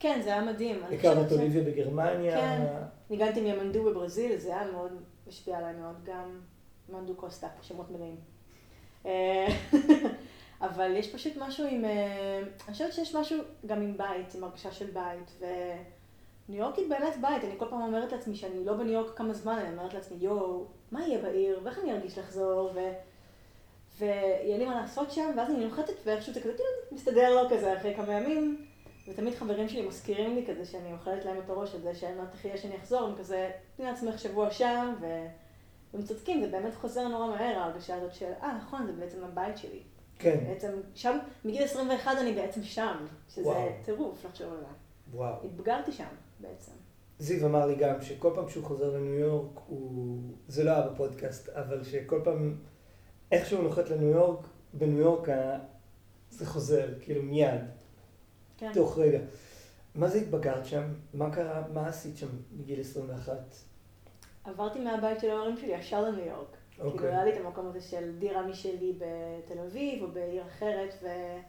כן, 0.00 0.20
זה 0.24 0.32
היה 0.32 0.44
מדהים. 0.44 0.80
חושבת 0.96 1.30
ש- 1.30 1.32
אוליביה 1.32 1.62
בגרמניה. 1.62 2.36
כן. 2.36 2.62
ניגנתי 3.10 3.40
מימנדו 3.40 3.84
בברזיל, 3.84 4.36
זה 4.36 4.56
היה 4.56 4.70
מאוד, 4.72 4.92
השפיע 5.28 5.58
עליי 5.58 5.74
מאוד, 5.74 5.96
גם 6.04 6.40
מנדו 6.88 7.14
קוסטה, 7.14 7.48
שמות 7.62 7.90
מלאים. 7.90 8.16
אה, 9.06 9.46
אבל 10.66 10.96
יש 10.96 11.14
פשוט 11.14 11.32
משהו 11.36 11.66
עם, 11.66 11.84
אה, 11.84 12.38
אני 12.38 12.72
חושבת 12.72 12.92
שיש 12.92 13.14
משהו 13.14 13.38
גם 13.66 13.82
עם 13.82 13.96
בית, 13.96 14.34
עם 14.34 14.44
הרגשה 14.44 14.72
של 14.72 14.86
בית, 14.86 15.40
וניו 15.40 16.60
יורק 16.60 16.76
היא 16.76 16.90
באמת 16.90 17.14
בית, 17.20 17.44
אני 17.44 17.54
כל 17.58 17.66
פעם 17.70 17.82
אומרת 17.82 18.12
לעצמי 18.12 18.36
שאני 18.36 18.64
לא 18.64 18.74
בניו 18.74 18.92
יורק 18.92 19.16
כמה 19.18 19.32
זמן, 19.32 19.58
אני 19.58 19.76
אומרת 19.76 19.94
לעצמי, 19.94 20.16
יואו, 20.20 20.64
מה 20.90 21.06
יהיה 21.06 21.22
בעיר, 21.22 21.60
ואיך 21.64 21.78
אני 21.78 21.92
ארגיש 21.92 22.18
לחזור, 22.18 22.70
ו... 22.74 22.78
ויהיה 23.98 24.58
לי 24.58 24.64
מה 24.64 24.80
לעשות 24.80 25.10
שם, 25.10 25.30
ואז 25.36 25.50
אני 25.50 25.64
נוחתת, 25.64 25.94
ואיכשהו 26.04 26.32
זה 26.32 26.40
כזה, 26.40 26.52
כאילו, 26.52 26.68
מסתדר 26.92 27.42
לו 27.42 27.50
כזה 27.50 27.76
אחרי 27.76 27.94
כמה 27.94 28.12
ימים, 28.12 28.66
ותמיד 29.08 29.34
חברים 29.34 29.68
שלי 29.68 29.88
מזכירים 29.88 30.34
לי 30.34 30.46
כזה 30.46 30.64
שאני 30.64 30.92
אוכלת 30.92 31.24
להם 31.24 31.38
את 31.44 31.50
הראש 31.50 31.74
על 31.74 31.80
זה 31.80 31.94
שאין 31.94 32.18
מה 32.18 32.26
תחיה 32.26 32.56
שאני 32.56 32.76
אחזור, 32.76 33.00
הם 33.00 33.16
כזה, 33.18 33.50
תני 33.76 33.86
לעצמך 33.86 34.18
שבוע 34.18 34.50
שם, 34.50 34.94
ו... 35.00 35.06
והם 35.94 36.02
צודקים, 36.02 36.40
זה 36.40 36.50
באמת 36.50 36.74
חוזר 36.74 37.08
נורא 37.08 37.26
מהר, 37.26 37.58
ההרגשה 37.58 37.96
הזאת 37.96 38.14
של, 38.14 38.32
אה, 38.42 38.58
נכון, 38.58 38.86
זה 38.86 38.92
בעצם 38.92 39.24
הבית 39.24 39.58
שלי. 39.58 39.82
כן, 40.18 40.44
בעצם, 40.48 40.72
שם, 40.94 41.18
מגיל 41.44 41.62
21 41.62 42.12
אני 42.20 42.32
בעצם 42.32 42.62
שם, 42.62 43.06
שזה. 43.28 43.70
טירוף 43.84 44.24
לחשוב 44.24 44.52
על 44.52 44.58
זה. 44.58 44.66
וואו. 45.16 45.44
התבגרתי 45.44 45.92
שם, 45.92 46.08
בעצם. 46.40 46.72
זיו 47.18 47.46
אמר 47.46 47.66
לי 47.66 47.74
גם 47.74 48.02
שכל 48.02 48.30
פעם 48.34 48.48
שהוא 48.48 48.64
חוזר 48.64 48.96
לניו 48.96 49.18
יורק, 49.18 49.60
הוא... 49.66 50.18
זה 50.48 50.64
לא 50.64 50.70
היה 50.70 50.88
בפודקאסט, 50.88 51.48
אבל 51.48 51.84
שכל 51.84 52.20
פעם, 52.24 52.56
איך 53.32 53.46
שהוא 53.46 53.62
נוחת 53.62 53.90
לניו 53.90 54.08
יורק, 54.08 54.46
בניו 54.72 54.98
יורק 54.98 55.28
זה 56.30 56.46
חוזר, 56.46 56.88
כאילו 57.00 57.22
מיד, 57.22 57.60
כן. 58.58 58.72
תוך 58.74 58.98
רגע. 58.98 59.18
מה 59.94 60.08
זה 60.08 60.18
התבגרת 60.18 60.66
שם? 60.66 60.82
מה 61.14 61.34
קרה? 61.34 61.62
מה 61.74 61.86
עשית 61.86 62.16
שם 62.16 62.28
בגיל 62.52 62.80
21? 62.80 63.32
עברתי 64.44 64.78
מהבית 64.80 65.20
של 65.20 65.30
ההורים 65.30 65.56
שלי 65.56 65.68
ישר 65.68 66.02
לניו 66.02 66.26
יורק. 66.26 66.56
כאילו 66.70 66.90
אוקיי. 66.90 67.08
היה 67.08 67.24
לי 67.24 67.32
את 67.32 67.44
המקום 67.44 67.66
הזה 67.66 67.80
של 67.80 68.18
דירה 68.18 68.46
משלי 68.46 68.92
בתל 68.98 69.58
אביב 69.60 70.02
או 70.02 70.08
בעיר 70.08 70.42
אחרת, 70.46 70.94
ואני 71.02 71.42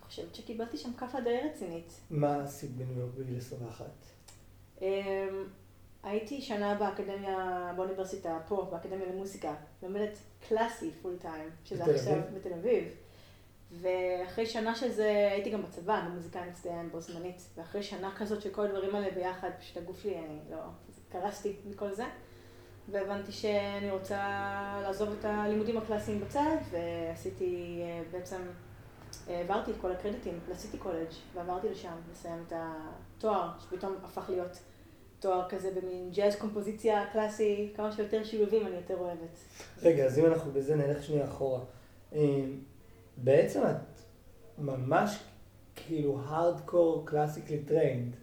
חושבת 0.00 0.34
שקיבלתי 0.34 0.76
שם 0.76 0.92
כאפה 0.92 1.20
די 1.20 1.38
רצינית. 1.50 2.00
מה 2.10 2.42
עשית 2.42 2.70
בניו 2.70 2.98
יורק 2.98 3.14
בגיל 3.14 3.36
21? 3.38 3.86
אמ, 4.80 4.86
הייתי 6.02 6.42
שנה 6.42 6.74
באקדמיה, 6.74 7.72
באוניברסיטה 7.76 8.38
פה, 8.48 8.68
באקדמיה 8.70 9.06
למוסיקה, 9.06 9.54
לומדת 9.82 10.18
קלאסי 10.48 10.90
פול 11.02 11.16
טיים, 11.20 11.50
שזה 11.64 11.84
עכשיו? 11.84 12.20
בתל 12.34 12.52
אביב. 12.52 12.84
ואחרי 13.72 14.46
שנה 14.46 14.74
של 14.74 14.90
זה 14.90 15.28
הייתי 15.32 15.50
גם 15.50 15.62
בצבא, 15.62 16.02
במוזיקאי 16.08 16.48
מצטיין 16.50 16.88
בו 16.90 17.00
זמנית, 17.00 17.42
ואחרי 17.56 17.82
שנה 17.82 18.12
כזאת 18.16 18.42
של 18.42 18.50
כל 18.50 18.66
הדברים 18.66 18.94
האלה 18.94 19.10
ביחד, 19.14 19.50
פשוט 19.60 19.76
הגוף 19.76 20.02
שלי, 20.02 20.18
אני 20.18 20.38
לא, 20.50 20.58
קרסתי 21.08 21.56
מכל 21.70 21.92
זה. 21.92 22.04
והבנתי 22.90 23.32
שאני 23.32 23.90
רוצה 23.90 24.20
לעזוב 24.82 25.08
את 25.18 25.24
הלימודים 25.24 25.78
הקלאסיים 25.78 26.20
בצד, 26.20 26.56
ועשיתי 26.70 27.80
אה, 27.82 28.02
בעצם, 28.10 28.40
אה, 29.28 29.38
העברתי 29.38 29.70
את 29.70 29.76
כל 29.80 29.92
הקרדיטים 29.92 30.38
לסיטי 30.50 30.78
קולג' 30.78 31.08
ועברתי 31.34 31.68
לשם 31.68 31.96
לסיים 32.12 32.44
את 32.46 32.52
התואר, 32.56 33.50
שפתאום 33.60 33.94
הפך 34.04 34.30
להיות 34.30 34.58
תואר 35.20 35.48
כזה 35.48 35.70
במין 35.70 36.10
ג'אז 36.10 36.36
קומפוזיציה 36.36 37.06
קלאסי, 37.12 37.72
כמה 37.76 37.92
שיותר 37.92 38.24
שילובים 38.24 38.66
אני 38.66 38.76
יותר 38.76 38.96
אוהבת. 38.96 39.38
רגע, 39.82 40.04
אז 40.04 40.18
אם 40.18 40.26
אנחנו 40.26 40.52
בזה 40.52 40.76
נלך 40.76 41.02
שנייה 41.02 41.24
אחורה. 41.24 41.60
בעצם 43.16 43.62
את 43.62 44.00
ממש 44.58 45.18
כאילו 45.76 46.18
hardcore 46.26 47.02
classically 47.06 47.58
trained. 47.58 48.16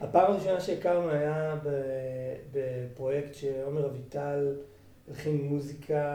הפעם 0.00 0.32
הראשונה 0.32 0.60
שהכרנו 0.60 1.10
היה 1.10 1.56
בפרויקט 2.52 3.34
שעומר 3.34 3.86
אביטל 3.86 4.54
הלחין 5.08 5.42
מוזיקה, 5.44 6.14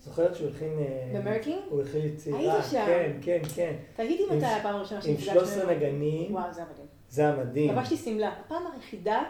זוכרת 0.00 0.34
שהוא 0.34 0.46
הלחין... 0.48 0.78
אה, 0.78 1.20
במרקינג? 1.20 1.60
הוא 1.70 1.80
הלחין 1.80 2.06
יצירה. 2.06 2.38
היית 2.38 2.64
שם. 2.70 2.84
כן, 2.86 3.12
כן, 3.22 3.38
כן. 3.54 3.74
עם 3.98 4.36
מתי 4.36 4.46
ש- 4.46 4.58
הפעם 4.60 4.74
הראשונה 4.74 5.00
עם 5.00 5.06
שנפגשנו. 5.06 5.32
13 5.40 5.74
נגנים, 5.74 6.34
וואו, 6.34 6.52
זה 6.52 6.62
מדהים. 6.72 6.85
זה 7.10 7.22
היה 7.22 7.36
מדהים. 7.36 7.72
לבשתי 7.76 7.96
שמלה. 7.96 8.32
הפעם 8.40 8.62
היחידה 8.74 9.22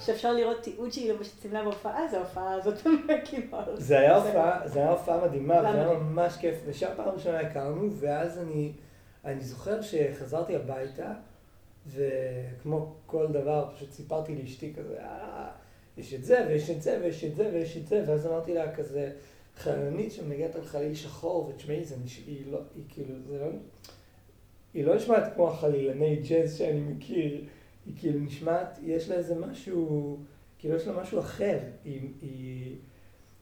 שאפשר 0.00 0.32
לראות 0.32 0.62
תיעוד 0.62 0.92
שלי 0.92 1.08
לובשת 1.08 1.42
שמלה 1.42 1.62
בהופעה, 1.62 2.08
זה 2.08 2.18
ההופעה 2.18 2.54
הזאת 2.54 2.86
הול. 2.86 2.98
זה 3.78 3.98
היה 3.98 4.16
הופעה, 4.16 4.68
זה 4.68 4.78
היה 4.78 4.90
הופעה 4.90 5.26
מדהימה, 5.26 5.62
זה 5.62 5.68
היה. 5.68 5.98
ממש 5.98 6.36
כיף, 6.36 6.58
ושם 6.66 6.90
פעם 6.96 7.08
ראשונה 7.08 7.40
הכרנו, 7.40 7.90
ואז 7.92 8.38
אני, 8.38 8.72
אני 9.24 9.40
זוכר 9.40 9.82
שחזרתי 9.82 10.56
הביתה, 10.56 11.12
וכמו 11.86 12.94
כל 13.06 13.26
דבר, 13.32 13.70
פשוט 13.74 13.90
סיפרתי 13.90 14.34
לאשתי 14.34 14.74
כזה, 14.74 15.00
אה, 15.00 15.50
יש 15.96 16.14
את 16.14 16.24
זה, 16.24 16.44
ויש 16.48 16.70
את 16.70 16.82
זה, 16.82 16.98
ויש 17.02 17.24
את 17.24 17.36
זה, 17.36 17.50
ויש 17.52 17.76
את 17.76 17.86
זה, 17.86 18.04
ואז 18.06 18.26
אמרתי 18.26 18.54
לה 18.54 18.74
כזה, 18.74 19.12
חללנית 19.56 20.12
שמנגנת 20.12 20.54
על 20.54 20.64
חליל 20.64 20.94
שחור, 20.94 21.48
ותשמעי, 21.48 21.84
זה 21.84 21.96
נש... 22.04 22.22
היא 22.26 22.52
לא, 22.52 22.58
היא 22.74 22.84
כאילו, 22.88 23.14
זה 23.28 23.38
לא, 23.38 23.46
היא 24.74 24.84
לא 24.84 24.96
נשמעת 24.96 25.34
כמו 25.34 25.48
החלילני 25.48 26.16
ג'אז 26.16 26.56
שאני 26.56 26.80
מכיר, 26.80 27.44
היא 27.86 27.94
כאילו 27.98 28.20
נשמעת, 28.20 28.78
יש 28.82 29.08
לה 29.08 29.14
איזה 29.14 29.34
משהו, 29.34 30.18
כאילו 30.58 30.76
יש 30.76 30.86
לה 30.86 31.02
משהו 31.02 31.20
אחר, 31.20 31.58
היא, 31.84 32.00
היא 32.22 32.76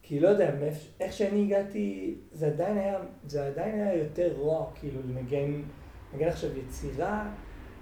כי 0.02 0.20
לא 0.20 0.28
יודע, 0.28 0.54
איך 1.00 1.12
שאני 1.12 1.44
הגעתי, 1.44 2.14
זה 2.32 2.46
עדיין 2.46 2.78
היה, 2.78 2.98
זה 3.26 3.46
עדיין 3.46 3.74
היה 3.74 3.94
יותר 3.94 4.32
רוע, 4.36 4.70
כאילו, 4.74 5.00
לנגן, 5.08 5.62
לנגן 6.12 6.28
עכשיו 6.28 6.50
יצירה, 6.58 7.34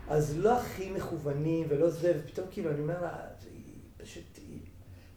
אז 0.09 0.39
לא 0.39 0.59
הכי 0.59 0.91
מכוונים 0.91 1.67
ולא 1.69 1.91
זה, 1.91 2.21
ופתאום 2.25 2.47
כאילו, 2.51 2.71
אני 2.71 2.81
אומר 2.81 3.03
לה, 3.03 3.17
היא 3.55 3.75
פשוט, 3.97 4.37
היא, 4.37 4.59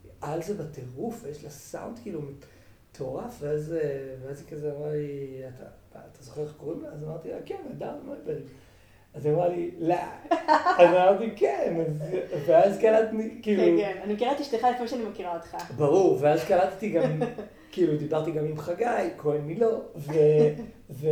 היא 0.03 0.11
על 0.21 0.43
זה 0.43 0.63
בטירוף, 0.63 1.23
ויש 1.23 1.43
לה 1.43 1.49
סאונד 1.49 1.99
כאילו 1.99 2.21
מטורף, 2.95 3.37
ואז, 3.41 3.73
אה, 3.73 3.79
ואז 4.23 4.39
היא 4.41 4.47
כזה 4.57 4.71
אמרה 4.77 4.91
לי, 4.91 5.41
אתה, 5.57 5.99
אתה 6.11 6.23
זוכר 6.23 6.41
איך 6.43 6.53
קוראים 6.57 6.81
לה? 6.83 6.89
אז 6.89 7.03
אמרתי 7.03 7.29
לה, 7.29 7.37
כן, 7.45 7.55
הדר 7.69 7.95
נויברג. 8.05 8.43
אז 9.13 9.25
היא 9.25 9.33
אמרה 9.33 9.47
לי, 9.47 9.71
לא. 9.79 9.95
אז 10.79 10.89
אמרתי, 10.89 11.29
כן, 11.35 11.75
אז- 11.87 12.41
ואז 12.45 12.77
קלטתי, 12.79 13.39
כאילו, 13.41 13.63
כן, 13.63 13.93
כן. 13.93 13.99
אני 14.03 14.13
מכירה 14.13 14.31
את 14.31 14.39
אשתך 14.39 14.67
לפני 14.75 14.87
שאני 14.87 15.03
מכירה 15.05 15.35
אותך. 15.35 15.55
ברור, 15.77 16.17
ואז 16.21 16.43
קלטתי 16.43 16.89
גם, 16.89 17.19
כאילו, 17.71 17.97
דיברתי 17.97 18.31
גם 18.31 18.45
עם 18.45 18.57
חגי, 18.57 18.85
כהן 19.17 19.41
מילו, 19.41 19.81
ו- 19.95 20.13
ו- 20.89 21.07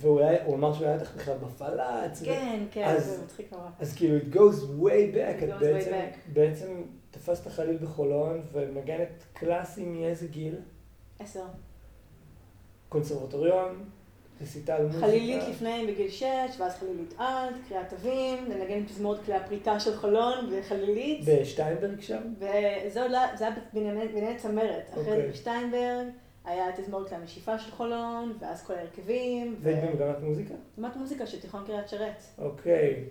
והוא 0.00 0.20
אמר 0.54 0.72
שהוא 0.72 0.86
היה 0.86 0.94
איתך 0.94 1.14
בכלל 1.16 1.36
בפלאץ. 1.38 2.22
כן, 2.24 2.64
כן, 2.70 2.94
זה 2.98 3.22
מצחיק 3.24 3.52
נורא. 3.52 3.68
אז 3.80 3.94
כאילו, 3.96 4.18
it 4.18 4.34
goes 4.34 4.82
way 4.82 5.14
back, 5.14 5.42
It 5.42 5.44
את 5.44 5.60
goes 5.60 5.84
way 5.84 5.88
back. 5.88 6.18
בעצם 6.32 6.66
תפסת 7.10 7.46
חליל 7.48 7.76
בחולון 7.76 8.42
ומנגנת 8.52 9.24
קלאסי 9.32 9.84
מאיזה 9.84 10.26
גיל? 10.26 10.54
עשר. 11.18 11.44
קונסרבטוריון, 12.88 13.84
רסיטל 14.40 14.86
מוזיקה. 14.86 15.06
חלילית 15.06 15.42
לפני 15.50 15.86
בגיל 15.88 16.10
שש, 16.10 16.60
ואז 16.60 16.74
חלילית 16.74 17.14
עד, 17.18 17.54
קריאת 17.68 17.88
תווים, 17.88 18.50
לנגן 18.50 18.86
פזמורת 18.86 19.24
כלי 19.24 19.34
הפריטה 19.34 19.80
של 19.80 19.96
חולון 19.96 20.50
וחלילית. 20.52 21.24
בשטיינברג 21.24 22.00
שם? 22.00 22.22
וזה 22.38 23.02
עוד 23.02 23.10
לא, 23.10 23.36
זה 23.36 23.46
היה 23.46 23.56
בענייני 23.72 24.36
צמרת. 24.38 24.88
אחרי 24.92 25.00
אוקיי. 25.00 25.22
זה 25.22 25.28
בשטיינברג, 25.28 26.06
היה 26.44 26.64
תזמורת 26.76 27.08
כלי 27.08 27.16
המשיפה 27.16 27.58
של 27.58 27.70
חולון, 27.70 28.36
ואז 28.40 28.62
כל 28.66 28.74
ההרכבים. 28.74 29.56
והיית 29.60 29.84
במגמת 29.84 30.20
מוזיקה? 30.20 30.54
תזמורת 30.74 30.96
מוזיקה 30.96 31.26
של 31.26 31.40
תיכון 31.40 31.64
קריית 31.66 31.88
שרת. 31.88 32.22
אוקיי. 32.38 33.04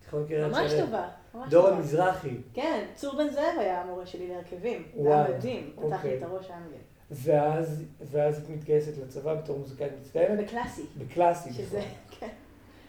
תיכון 0.00 0.26
קריית 0.26 0.52
ממש 0.52 0.72
שרת. 0.72 0.84
טובה. 0.84 1.08
ממש 1.34 1.50
דורון 1.50 1.70
טובה. 1.70 1.82
מזרחי. 1.82 2.36
כן, 2.54 2.84
צור 2.94 3.16
בן 3.16 3.28
זאב 3.28 3.58
היה 3.58 3.80
המורה 3.80 4.06
שלי 4.06 4.28
להרכבים. 4.28 4.82
זה 4.94 5.00
וואו, 5.00 5.12
היה 5.12 5.36
מדהים, 5.36 5.72
פתח 5.76 5.84
לי 5.86 5.94
אוקיי. 5.96 6.18
את 6.18 6.22
הראש, 6.22 6.44
מדהים. 6.46 6.91
ואז, 7.12 7.82
ואז 8.10 8.38
את 8.38 8.48
מתגייסת 8.50 8.92
לצבא 8.98 9.34
בתור 9.34 9.58
מוזיקאית 9.58 9.92
מצטיינת? 10.00 10.38
בקלאסי. 10.38 10.82
בקלאסי. 10.98 11.52
שזה, 11.52 11.78
בכלל. 11.78 12.18
כן. 12.20 12.28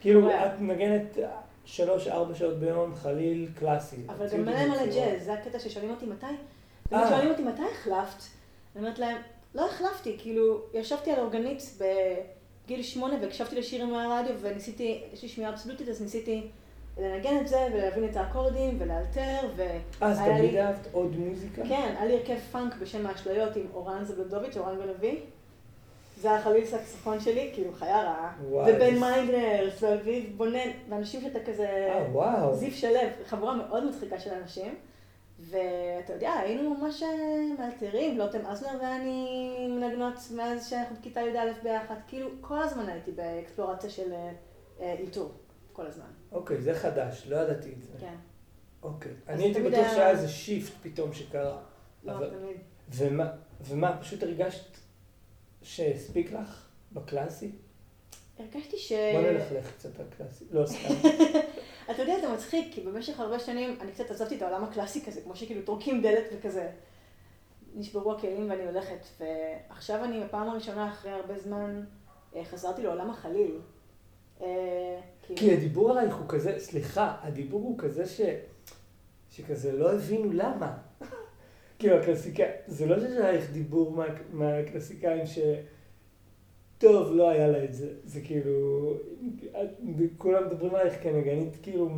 כאילו, 0.01 0.21
וואו. 0.21 0.45
את 0.45 0.59
מנגנת 0.59 1.17
שלוש-ארבע 1.65 2.35
שעות 2.35 2.59
ביום, 2.59 2.95
חליל 2.95 3.49
קלאסי. 3.59 3.97
אבל 4.09 4.27
גם 4.29 4.41
מלא 4.41 4.67
מלא 4.67 4.85
ג'אז, 4.85 5.23
זה 5.23 5.33
הקטע 5.33 5.59
ששואלים 5.59 5.91
אותי 5.91 6.05
מתי. 6.05 6.25
אה. 6.25 6.35
תמיד 6.89 7.03
שואלים 7.09 7.31
אותי 7.31 7.43
מתי 7.43 7.61
החלפת. 7.71 8.23
אני 8.75 8.83
אומרת 8.83 8.99
להם, 8.99 9.17
לא 9.55 9.65
החלפתי, 9.69 10.15
כאילו, 10.19 10.61
ישבתי 10.73 11.11
על 11.11 11.19
אורגנית 11.19 11.63
בגיל 11.79 12.83
שמונה 12.83 13.15
והקשבתי 13.21 13.55
לשירים 13.55 13.91
מהרדיו 13.91 14.35
וניסיתי, 14.41 15.01
יש 15.13 15.23
לי 15.23 15.29
שמיעה 15.29 15.51
אבסולוטית, 15.51 15.89
אז 15.89 16.01
ניסיתי 16.01 16.47
לנגן 16.97 17.37
את 17.41 17.47
זה 17.47 17.67
ולהבין 17.73 18.05
את 18.05 18.15
האקורדים 18.15 18.77
ולאלתר, 18.79 19.39
אה, 19.59 19.79
אז 20.01 20.19
תמיד 20.19 20.51
לי, 20.51 20.61
אהבת 20.61 20.87
עוד 20.91 21.15
מוזיקה? 21.17 21.61
כן, 21.69 21.95
היה 21.97 22.05
לי 22.05 22.17
הרכב 22.17 22.39
פאנק 22.51 22.75
בשם 22.75 23.07
האשליות 23.07 23.55
עם 23.55 23.65
אורן 23.73 24.03
זבלודוביץ', 24.03 24.57
אורן 24.57 24.77
ולוי. 24.79 25.19
זה 26.17 26.31
החליל 26.31 26.65
סקסופון 26.65 27.19
שלי, 27.19 27.51
כאילו 27.53 27.73
חיה 27.73 28.03
רעה. 28.03 28.33
ובן 28.49 28.99
מיינגנרס, 28.99 29.83
ואביב 29.83 30.33
בונן, 30.37 30.69
ואנשים 30.89 31.21
שאתה 31.21 31.39
כזה... 31.45 31.67
אה, 31.67 32.05
וואו. 32.11 32.55
זיו 32.55 32.71
שלו, 32.71 32.99
חבורה 33.25 33.55
מאוד 33.55 33.83
מצחיקה 33.83 34.19
של 34.19 34.31
אנשים. 34.41 34.75
ואתה 35.39 36.13
יודע, 36.13 36.33
היינו 36.33 36.73
ממש 36.73 37.03
אה, 37.03 37.09
מאלתרים, 37.59 38.17
לוטם 38.17 38.45
אזלר 38.45 38.69
ואני 38.81 39.67
מנגנות 39.69 40.13
מאז 40.35 40.69
שאנחנו 40.69 40.95
בכיתה 40.95 41.21
י"א 41.21 41.63
ביחד. 41.63 41.95
כאילו, 42.07 42.29
כל 42.41 42.61
הזמן 42.61 42.89
הייתי 42.89 43.11
באקספלורציה 43.11 43.89
של 43.89 44.13
אה, 44.13 44.31
אה, 44.79 44.95
אלתור, 44.99 45.31
כל 45.73 45.85
הזמן. 45.85 46.05
אוקיי, 46.33 46.61
זה 46.61 46.73
חדש, 46.73 47.27
לא 47.27 47.35
ידעתי 47.35 47.73
את 47.73 47.81
זה. 47.83 47.97
כן, 47.99 48.15
אוקיי. 48.83 49.11
אני 49.27 49.43
הייתי 49.43 49.61
בטוח 49.61 49.73
היה- 49.79 49.89
שהיה 49.95 50.09
איזה 50.09 50.27
שיפט 50.29 50.73
פתאום 50.81 51.13
שקרה. 51.13 51.61
לא 52.03 52.13
תמיד. 52.29 52.57
ומה, 52.89 53.31
ומה, 53.61 53.97
פשוט 54.01 54.23
הרגשת 54.23 54.77
שהספיק 55.61 56.31
לך 56.31 56.67
בקלאסי? 56.93 57.51
הרגשתי 58.39 58.77
ש... 58.77 58.91
בוא 58.91 59.21
נלכלך 59.21 59.71
קצת 59.77 59.99
על 59.99 60.05
קלאסי. 60.17 60.45
לא, 60.51 60.65
סתם. 60.65 60.93
אתה 61.91 62.01
יודע, 62.01 62.13
זה 62.21 62.33
מצחיק, 62.33 62.73
כי 62.73 62.81
במשך 62.81 63.19
הרבה 63.19 63.39
שנים 63.39 63.77
אני 63.81 63.91
קצת 63.91 64.11
עזבתי 64.11 64.37
את 64.37 64.41
העולם 64.41 64.63
הקלאסי 64.63 65.05
כזה, 65.05 65.21
כמו 65.21 65.35
שכאילו 65.35 65.61
טורקים 65.61 66.01
דלת 66.01 66.23
וכזה. 66.37 66.69
נשברו 67.75 68.13
הכלים 68.13 68.49
ואני 68.49 68.65
הולכת, 68.65 69.05
ועכשיו 69.19 70.03
אני 70.03 70.23
בפעם 70.23 70.49
הראשונה 70.49 70.89
אחרי 70.89 71.11
הרבה 71.11 71.39
זמן 71.39 71.83
אה, 72.35 72.45
חזרתי 72.45 72.83
לעולם 72.83 73.09
החליל. 73.09 73.59
אה, 74.43 74.99
כאילו- 75.21 75.39
כי 75.39 75.53
הדיבור 75.53 75.91
עלייך 75.91 76.15
הוא 76.15 76.25
כזה, 76.29 76.55
סליחה, 76.59 77.15
הדיבור 77.21 77.61
הוא 77.61 77.77
כזה 77.77 78.05
ש... 78.05 78.21
שכזה 79.31 79.71
לא 79.71 79.93
הבינו 79.93 80.31
למה. 80.33 80.77
כאילו 81.79 81.95
הקלסיקאים, 81.95 82.51
זה 82.67 82.85
לא 82.85 82.99
שיש 82.99 83.17
עלייך 83.17 83.51
דיבור 83.51 83.91
מה, 83.91 84.05
מהקלסיקאים 84.31 85.25
ש... 85.25 85.39
טוב, 86.77 87.15
לא 87.15 87.29
היה 87.29 87.47
לה 87.47 87.63
את 87.63 87.73
זה. 87.73 87.87
זה 88.03 88.21
כאילו, 88.21 88.93
כולם 90.17 90.45
מדברים 90.45 90.75
עלייך 90.75 91.03
כנגנית 91.03 91.57
כאילו 91.61 91.89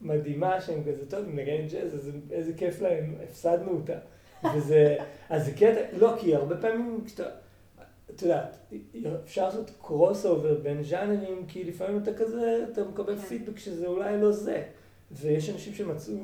מדהימה, 0.00 0.60
שהם 0.60 0.82
כזה, 0.84 1.10
טוב, 1.10 1.26
נגנית 1.28 1.72
ג'אז, 1.72 1.94
אז 1.94 2.10
איזה 2.30 2.52
כיף 2.56 2.80
להם, 2.80 3.14
הפסדנו 3.24 3.70
אותה. 3.70 3.98
וזה, 4.56 4.96
אז 5.28 5.44
זה 5.44 5.52
קטע, 5.52 5.80
לא, 5.98 6.14
כי 6.20 6.34
הרבה 6.34 6.56
פעמים 6.56 7.00
כשאתה, 7.06 7.24
את 8.14 8.22
יודעת, 8.22 8.56
אפשר 9.24 9.44
לעשות 9.44 9.70
קרוס 9.82 10.26
אובר 10.26 10.60
בין 10.60 10.82
ז'אנרים, 10.82 11.44
כי 11.48 11.64
לפעמים 11.64 12.02
אתה 12.02 12.14
כזה, 12.14 12.66
אתה 12.72 12.84
מקבל 12.84 13.16
כן. 13.16 13.22
פידבק 13.22 13.58
שזה 13.58 13.86
אולי 13.86 14.20
לא 14.20 14.32
זה. 14.32 14.62
ויש 15.10 15.50
אנשים 15.50 15.74
שמצאו 15.74 16.14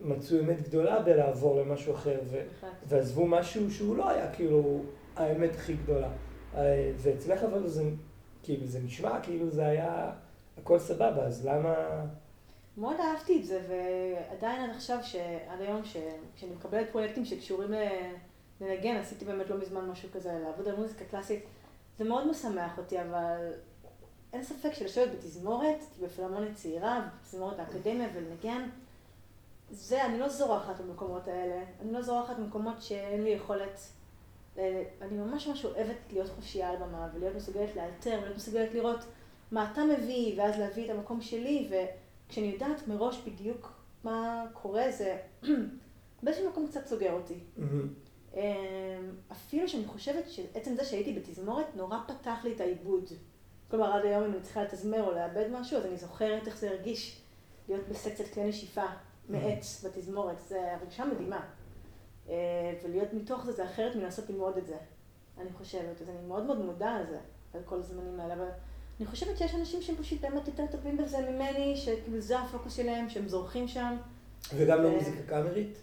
מצאו 0.00 0.40
אמת 0.40 0.62
גדולה 0.62 1.00
בלעבור 1.00 1.60
למשהו 1.60 1.94
אחר, 1.94 2.20
ו, 2.24 2.30
בהחלט. 2.30 2.76
ועזבו 2.86 3.26
משהו 3.26 3.70
שהוא 3.70 3.96
לא 3.96 4.10
היה 4.10 4.32
כאילו 4.32 4.82
האמת 5.16 5.54
הכי 5.54 5.74
גדולה. 5.74 6.10
אה, 6.54 6.92
ואצלך 6.96 7.42
אבל 7.42 7.68
זה, 7.68 7.84
כאילו, 8.42 8.66
זה 8.66 8.80
נשמע 8.80 9.20
כאילו 9.20 9.50
זה 9.50 9.66
היה 9.66 10.12
הכל 10.58 10.78
סבבה, 10.78 11.24
אז 11.24 11.46
למה... 11.46 12.04
מאוד 12.76 12.96
אהבתי 13.00 13.40
את 13.40 13.44
זה, 13.44 13.60
ועדיין 13.68 14.62
עד 14.62 14.70
עכשיו, 14.70 14.98
עד 15.48 15.60
היום, 15.60 15.82
כשאני 16.36 16.52
מקבלת 16.58 16.90
פרויקטים 16.90 17.24
שקשורים 17.24 17.72
ל- 17.72 18.14
לנגן, 18.60 18.96
עשיתי 18.96 19.24
באמת 19.24 19.50
לא 19.50 19.58
מזמן 19.58 19.90
משהו 19.90 20.08
כזה, 20.12 20.38
לעבוד 20.44 20.68
על 20.68 20.76
מוזיקה 20.76 21.04
קלאסית, 21.04 21.44
זה 21.98 22.04
מאוד 22.04 22.30
משמח 22.30 22.78
אותי, 22.78 23.02
אבל 23.02 23.52
אין 24.32 24.42
ספק 24.42 24.72
שלשבת 24.72 25.08
בתזמורת, 25.12 25.84
בפילהרמונית 26.02 26.54
צעירה, 26.54 27.08
בתזמורת 27.20 27.58
האקדמיה 27.58 28.08
ולנגן, 28.14 28.68
זה, 29.70 30.04
אני 30.04 30.18
לא 30.18 30.28
זורחת 30.28 30.80
במקומות 30.80 31.28
האלה, 31.28 31.64
אני 31.82 31.92
לא 31.92 32.02
זורחת 32.02 32.36
במקומות 32.36 32.82
שאין 32.82 33.24
לי 33.24 33.30
יכולת, 33.30 33.80
אה, 34.58 34.82
אני 35.02 35.16
ממש 35.18 35.46
ממש 35.46 35.64
אוהבת 35.64 35.96
להיות 36.12 36.28
חופשייה 36.28 36.70
על 36.70 36.76
במה, 36.76 37.08
ולהיות 37.14 37.36
מסוגלת 37.36 37.76
לאלתר, 37.76 38.18
ולהיות 38.18 38.36
מסוגלת 38.36 38.74
לראות 38.74 39.00
מה 39.50 39.70
אתה 39.72 39.84
מביא, 39.84 40.40
ואז 40.40 40.58
להביא 40.58 40.84
את 40.84 40.90
המקום 40.90 41.20
שלי, 41.20 41.70
וכשאני 41.70 42.46
יודעת 42.46 42.88
מראש 42.88 43.22
בדיוק 43.26 43.72
מה 44.04 44.44
קורה, 44.52 44.90
זה 44.90 45.18
באיזשהו 46.22 46.50
מקום 46.50 46.66
קצת 46.66 46.86
סוגר 46.86 47.12
אותי. 47.12 47.38
אמ, 48.34 48.40
אפילו 49.32 49.68
שאני 49.68 49.86
חושבת 49.86 50.30
שעצם 50.30 50.74
זה 50.74 50.84
שהייתי 50.84 51.12
בתזמורת 51.12 51.66
נורא 51.76 51.98
פתח 52.06 52.44
לי 52.44 52.52
את 52.52 52.60
העיבוד. 52.60 53.04
כלומר, 53.70 53.92
עד 53.92 54.04
היום 54.04 54.24
אם 54.24 54.32
אני 54.32 54.42
צריכה 54.42 54.62
לתזמר 54.62 55.04
או 55.06 55.12
לאבד 55.12 55.46
משהו, 55.52 55.78
אז 55.78 55.86
אני 55.86 55.96
זוכרת 55.96 56.46
איך 56.46 56.58
זה 56.58 56.70
הרגיש 56.70 57.20
להיות 57.68 57.88
בסקציית 57.88 58.34
כלי 58.34 58.48
נשיפה 58.48 58.86
מעץ 59.28 59.84
בתזמורת. 59.84 60.36
זו 60.48 60.56
הרגשה 60.56 61.04
מדהימה. 61.04 61.40
אה, 62.28 62.34
ולהיות 62.84 63.12
מתוך 63.12 63.44
זה, 63.44 63.52
זה 63.52 63.64
אחרת 63.64 63.96
מלנסות 63.96 64.30
ללמוד 64.30 64.56
את 64.56 64.66
זה, 64.66 64.76
אני 65.40 65.52
חושבת. 65.52 66.00
אז 66.02 66.08
אני 66.08 66.26
מאוד 66.28 66.46
מאוד 66.46 66.58
מודה 66.64 66.90
על 66.90 67.06
זה, 67.06 67.18
על 67.54 67.60
כל 67.64 67.78
הזמנים 67.78 68.20
האלה. 68.20 68.34
אבל 68.34 68.48
אני 69.00 69.06
חושבת 69.06 69.38
שיש 69.38 69.54
אנשים 69.54 69.82
שהם 69.82 69.96
פשוט 69.96 70.20
באמת 70.20 70.46
יותר 70.46 70.66
טובים 70.70 70.96
בזה 70.96 71.30
ממני, 71.30 71.76
שכאילו 71.76 72.20
זה 72.20 72.38
הפוקוס 72.38 72.76
שלהם, 72.76 73.10
שהם 73.10 73.28
זורחים 73.28 73.68
שם. 73.68 73.96
וגם 74.56 74.82
לא 74.82 74.88
אה. 74.88 74.94
מוזיקה 74.94 75.22
קאמרית? 75.28 75.78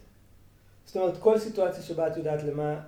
זאת 0.87 0.97
אומרת, 0.97 1.17
כל 1.17 1.39
סיטואציה 1.39 1.83
שבה 1.83 2.07
את 2.07 2.17
יודעת 2.17 2.43
למה, 2.43 2.79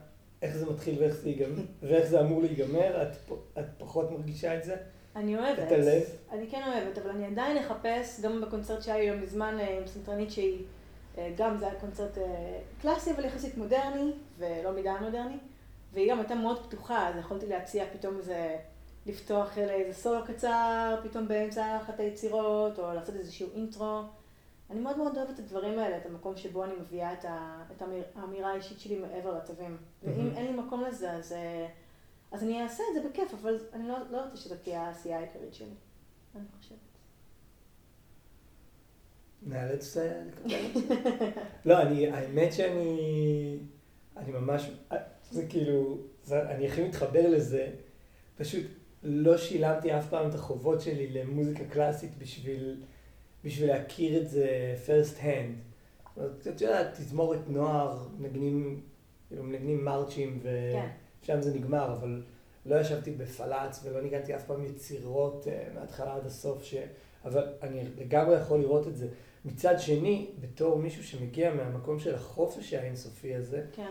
איך 0.42 0.58
זה 0.58 0.66
מתחיל 0.66 1.00
ואיך 1.00 1.16
זה 1.16 1.30
ייגמר, 1.30 1.64
ואיך 1.84 2.06
זה 2.06 2.20
אמור 2.20 2.42
להיגמר, 2.42 3.02
את, 3.02 3.32
את 3.60 3.66
פחות 3.78 4.12
מרגישה 4.12 4.58
את 4.58 4.64
זה? 4.64 4.76
אני 5.16 5.38
אוהבת. 5.38 5.60
את 5.60 5.72
הלב? 5.72 6.04
אני 6.32 6.48
כן 6.52 6.62
אוהבת, 6.68 6.98
אבל 6.98 7.10
אני 7.10 7.26
עדיין 7.26 7.58
אחפש, 7.58 8.20
גם 8.22 8.42
בקונצרט 8.42 8.82
שהיה 8.82 8.98
לי 8.98 9.10
לא 9.20 9.26
מזמן 9.26 9.58
אה, 9.60 9.78
עם 9.78 9.88
סנטרנית 9.88 10.32
שהיא, 10.32 10.64
אה, 11.18 11.32
גם 11.38 11.58
זה 11.58 11.66
היה 11.68 11.80
קונצרט 11.80 12.18
אה, 12.18 12.60
קלאסי, 12.82 13.12
אבל 13.12 13.26
יחסית 13.26 13.58
מודרני, 13.58 14.12
ולא 14.38 14.72
מדי 14.72 14.90
מודרני, 15.02 15.38
והיא 15.94 16.12
גם 16.12 16.20
הייתה 16.20 16.36
מאוד 16.36 16.68
פתוחה, 16.68 17.10
אז 17.10 17.16
יכולתי 17.20 17.48
להציע 17.48 17.86
פתאום 17.94 18.18
איזה, 18.18 18.56
לפתוח 19.06 19.58
לאיזה 19.58 19.94
סולו 19.94 20.26
קצר, 20.26 20.96
פתאום 21.04 21.28
באמצע 21.28 21.78
אחת 21.78 22.00
היצירות, 22.00 22.80
או 22.80 22.94
לעשות 22.94 23.16
איזשהו 23.16 23.48
אינטרו. 23.56 24.02
אני 24.70 24.80
מאוד 24.80 24.98
מאוד 24.98 25.18
אוהבת 25.18 25.34
את 25.34 25.40
הדברים 25.40 25.80
האלה, 25.80 25.98
את 25.98 26.06
המקום 26.06 26.38
שבו 26.38 26.64
אני 26.64 26.74
מביאה 26.82 27.14
את, 27.14 27.26
ה, 27.26 27.64
את 27.76 27.82
האמיר, 27.82 28.04
האמירה 28.16 28.52
האישית 28.52 28.80
שלי 28.80 29.00
מעבר 29.00 29.38
לתווים. 29.38 29.78
ואם. 30.04 30.32
אין 30.36 30.46
לי 30.46 30.62
מקום 30.62 30.84
לזה, 30.84 31.12
אז, 31.12 31.32
אה, 31.34 31.68
אז 32.32 32.44
אני 32.44 32.64
אעשה 32.64 32.84
את 32.90 33.04
זה 33.04 33.10
בכיף, 33.10 33.34
אבל 33.34 33.60
אני 33.74 33.88
לא, 33.88 33.98
לא 34.12 34.22
רוצה 34.22 34.38
שזאת 34.38 34.64
תהיה 34.64 34.82
העשייה 34.82 35.18
העיקרית 35.18 35.54
שלי. 35.54 35.74
אני 36.36 36.46
חושבת. 36.60 36.78
נאלץ 39.44 39.98
אה, 39.98 40.24
לקבל. 40.28 40.82
לא, 41.66 41.82
אני, 41.82 42.08
האמת 42.08 42.54
שאני, 42.54 43.60
אני 44.18 44.32
ממש, 44.32 44.72
זה 45.32 45.48
כאילו, 45.50 45.98
זה, 46.24 46.50
אני 46.50 46.68
הכי 46.68 46.84
מתחבר 46.84 47.30
לזה, 47.30 47.72
פשוט, 48.38 48.66
לא 49.04 49.38
שילמתי 49.38 49.98
אף 49.98 50.10
פעם 50.10 50.30
את 50.30 50.36
החובות 50.36 50.82
שלי 50.82 51.08
למוזיקה 51.08 51.64
קלאסית 51.66 52.18
בשביל, 52.18 52.84
בשביל 53.44 53.70
להכיר 53.70 54.22
את 54.22 54.30
זה 54.30 54.76
first 54.86 55.24
hand. 55.24 55.70
את 56.50 56.62
יודעת, 56.62 56.88
תזמורת 56.94 57.40
נוער, 57.48 58.08
מנגנים, 58.18 58.82
כאילו 59.28 59.44
מנגנים 59.44 59.86
מרצ'ים 59.86 60.40
ושם 60.44 60.88
כן. 61.22 61.42
זה 61.42 61.54
נגמר, 61.54 61.94
אבל 61.94 62.24
לא 62.66 62.82
ישבתי 62.82 63.12
בפלאץ 63.12 63.82
ולא 63.84 64.02
ניגנתי 64.02 64.36
אף 64.36 64.44
פעם 64.44 64.66
יצירות 64.66 65.48
uh, 65.48 65.76
מההתחלה 65.76 66.16
עד 66.16 66.26
הסוף, 66.26 66.64
ש... 66.64 66.76
אבל 67.26 67.48
אני 67.62 67.84
לגמרי 67.98 68.36
יכול 68.36 68.60
לראות 68.60 68.88
את 68.88 68.98
זה. 68.98 69.08
מצד 69.46 69.80
שני, 69.80 70.28
בתור 70.40 70.80
מישהו 70.80 71.04
שמגיע 71.04 71.54
מהמקום 71.54 72.00
של 72.00 72.16
החופש 72.16 72.74
האינסופי 72.74 73.36
הזה, 73.36 73.66
כן. 73.72 73.90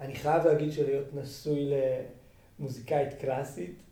אני 0.00 0.14
חייב 0.14 0.46
להגיד 0.46 0.72
שלהיות 0.72 1.14
נשוי 1.14 1.70
למוזיקאית 2.58 3.14
קלאסית, 3.14 3.82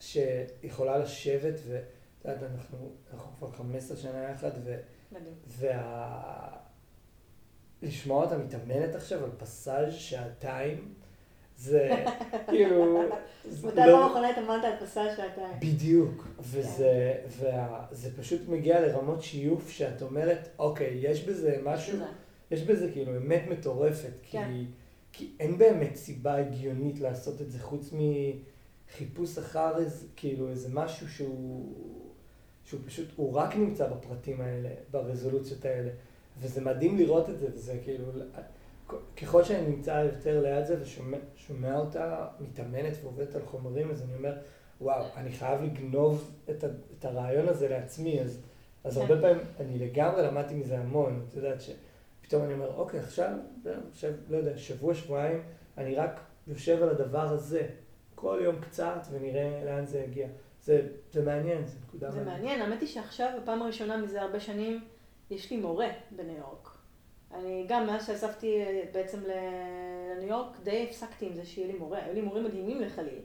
שיכולה 0.00 0.98
לשבת, 0.98 1.54
ואת 2.24 2.34
יודעת, 2.34 2.50
אנחנו, 2.56 2.92
אנחנו 3.12 3.36
כבר 3.36 3.50
15 3.50 3.96
שנה 3.96 4.30
יחד, 4.30 4.50
ו... 4.64 4.76
וה... 5.46 6.62
לשמוע 7.82 8.24
אותה 8.24 8.38
מתאמנת 8.38 8.94
עכשיו 8.94 9.24
על 9.24 9.30
פסאז' 9.38 9.94
שעתיים, 9.94 10.94
זה 11.56 12.04
כאילו... 12.48 13.02
מתי 13.44 13.76
פעם 13.76 13.88
לא- 13.88 14.06
אחרונה 14.06 14.30
התאמנת 14.30 14.64
על 14.64 14.86
פסאז' 14.86 15.16
שעתיים? 15.16 15.60
בדיוק, 15.60 16.26
וזה, 16.40 17.14
וזה 17.26 18.16
פשוט 18.16 18.40
מגיע 18.48 18.80
לרמות 18.80 19.22
שיוף 19.22 19.70
שאת 19.70 20.02
אומרת, 20.02 20.48
אוקיי, 20.58 20.98
יש 21.00 21.24
בזה 21.24 21.60
משהו, 21.64 21.98
יש 22.50 22.62
בזה 22.62 22.92
כאילו 22.92 23.16
אמת 23.16 23.42
מטורפת, 23.48 24.12
כי, 24.22 24.32
כן. 24.32 24.50
כי 25.12 25.30
אין 25.40 25.58
באמת 25.58 25.96
סיבה 25.96 26.36
הגיונית 26.36 27.00
לעשות 27.00 27.40
את 27.40 27.50
זה 27.50 27.58
חוץ 27.58 27.90
מחיפוש 27.92 29.38
אחר 29.38 29.78
איזה, 29.78 30.06
כאילו 30.16 30.48
איזה 30.48 30.68
משהו 30.72 31.08
שהוא, 31.08 31.74
שהוא 32.64 32.80
פשוט, 32.86 33.08
הוא 33.16 33.34
רק 33.34 33.56
נמצא 33.56 33.88
בפרטים 33.88 34.40
האלה, 34.40 34.68
ברזולוציות 34.90 35.64
האלה, 35.64 35.90
וזה 36.40 36.60
מדהים 36.60 36.98
לראות 36.98 37.30
את 37.30 37.38
זה, 37.38 37.46
וזה 37.54 37.78
כאילו... 37.82 38.04
ככל 39.22 39.44
שאני 39.44 39.66
נמצא 39.66 39.90
יותר 39.90 40.42
ליד 40.42 40.64
זה 40.64 40.76
ושומע 40.80 41.78
אותה 41.78 42.26
מתאמנת 42.40 42.92
ועובדת 43.02 43.34
על 43.34 43.42
חומרים, 43.44 43.90
אז 43.90 44.02
אני 44.02 44.14
אומר, 44.14 44.34
וואו, 44.80 45.04
אני 45.16 45.32
חייב 45.32 45.62
לגנוב 45.62 46.30
את, 46.50 46.64
ה, 46.64 46.66
את 46.98 47.04
הרעיון 47.04 47.48
הזה 47.48 47.68
לעצמי, 47.68 48.20
אז, 48.20 48.40
אז 48.84 48.96
הרבה 48.96 49.14
כן. 49.14 49.20
פעמים, 49.20 49.44
אני 49.60 49.78
לגמרי 49.78 50.22
למדתי 50.22 50.54
מזה 50.54 50.78
המון, 50.78 51.26
את 51.28 51.34
יודעת 51.36 51.58
שפתאום 51.60 52.44
אני 52.44 52.54
אומר, 52.54 52.76
אוקיי, 52.76 53.00
עכשיו, 53.00 53.30
עכשיו, 53.90 54.12
לא 54.28 54.36
יודע, 54.36 54.56
שבוע, 54.56 54.94
שבועיים, 54.94 55.42
אני 55.78 55.94
רק 55.94 56.20
יושב 56.46 56.82
על 56.82 56.88
הדבר 56.88 57.28
הזה, 57.28 57.66
כל 58.14 58.40
יום 58.44 58.60
קצת, 58.60 59.06
ונראה 59.10 59.62
לאן 59.64 59.86
זה 59.86 59.98
יגיע. 60.00 60.26
זה, 60.62 60.88
זה 61.12 61.22
מעניין, 61.22 61.66
זה 61.66 61.76
נקודה 61.86 62.08
מעניינת. 62.08 62.28
זה 62.28 62.30
מעניין, 62.30 62.62
האמת 62.62 62.80
היא 62.80 62.88
שעכשיו, 62.88 63.30
בפעם 63.42 63.62
הראשונה 63.62 63.96
מזה 63.96 64.22
הרבה 64.22 64.40
שנים, 64.40 64.80
יש 65.30 65.50
לי 65.50 65.56
מורה 65.56 65.88
בניו 66.10 66.36
יורק. 66.36 66.68
אני 67.34 67.64
גם 67.68 67.86
מאז 67.86 68.06
שאספתי 68.06 68.62
אה, 68.62 68.82
בעצם 68.92 69.18
לניו 69.20 70.28
יורק, 70.28 70.56
די 70.62 70.86
הפסקתי 70.88 71.26
עם 71.26 71.34
זה 71.34 71.44
שיהיה 71.44 71.66
לי 71.66 71.78
מורה. 71.78 72.04
היו 72.04 72.14
לי 72.14 72.20
מורים 72.20 72.44
מדהימים 72.44 72.80
לחליל. 72.80 73.20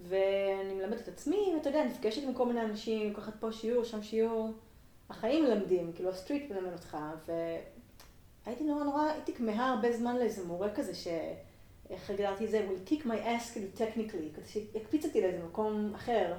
ואני 0.00 0.74
מלמדת 0.74 1.00
את 1.00 1.08
עצמי, 1.08 1.52
ואתה 1.56 1.68
יודע, 1.68 1.84
נפגשת 1.84 2.22
עם 2.22 2.34
כל 2.34 2.46
מיני 2.46 2.62
אנשים, 2.62 3.08
לוקחת 3.08 3.32
פה 3.40 3.52
שיעור, 3.52 3.84
שם 3.84 4.02
שיעור. 4.02 4.52
החיים 5.10 5.44
מלמדים, 5.44 5.92
כאילו 5.92 6.10
הסטריט 6.10 6.50
מלמד 6.50 6.72
אותך. 6.72 6.96
והייתי 8.46 8.64
נורא 8.64 8.84
נורא, 8.84 9.02
הייתי 9.02 9.34
כמהה 9.34 9.70
הרבה 9.70 9.92
זמן 9.92 10.16
לאיזה 10.16 10.44
מורה 10.44 10.74
כזה, 10.74 10.94
ש... 10.94 11.08
איך 11.90 12.10
הגדרתי 12.10 12.44
את 12.44 12.50
זה? 12.50 12.66
will 12.68 12.90
kick 12.90 13.02
my 13.06 13.26
ass 13.26 13.52
כאילו 13.52 13.66
technically, 13.76 14.36
כזה 14.36 14.48
שיקפיץ 14.48 15.04
אותי 15.04 15.20
לאיזה 15.20 15.44
מקום 15.44 15.92
אחר. 15.94 16.34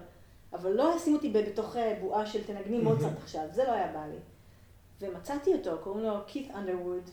אבל 0.53 0.71
לא 0.71 0.93
ישים 0.95 1.15
אותי 1.15 1.29
בתוך 1.29 1.77
אה, 1.77 1.97
בועה 2.01 2.25
של 2.25 2.43
תנגני 2.43 2.77
מוצרט 2.77 3.17
עכשיו, 3.23 3.43
זה 3.51 3.63
לא 3.63 3.71
היה 3.71 3.87
בא 3.87 4.05
לי. 4.05 4.17
ומצאתי 5.01 5.53
אותו, 5.53 5.77
קוראים 5.83 6.03
לו 6.03 6.13
קית' 6.27 6.51
אנדרווד, 6.51 7.09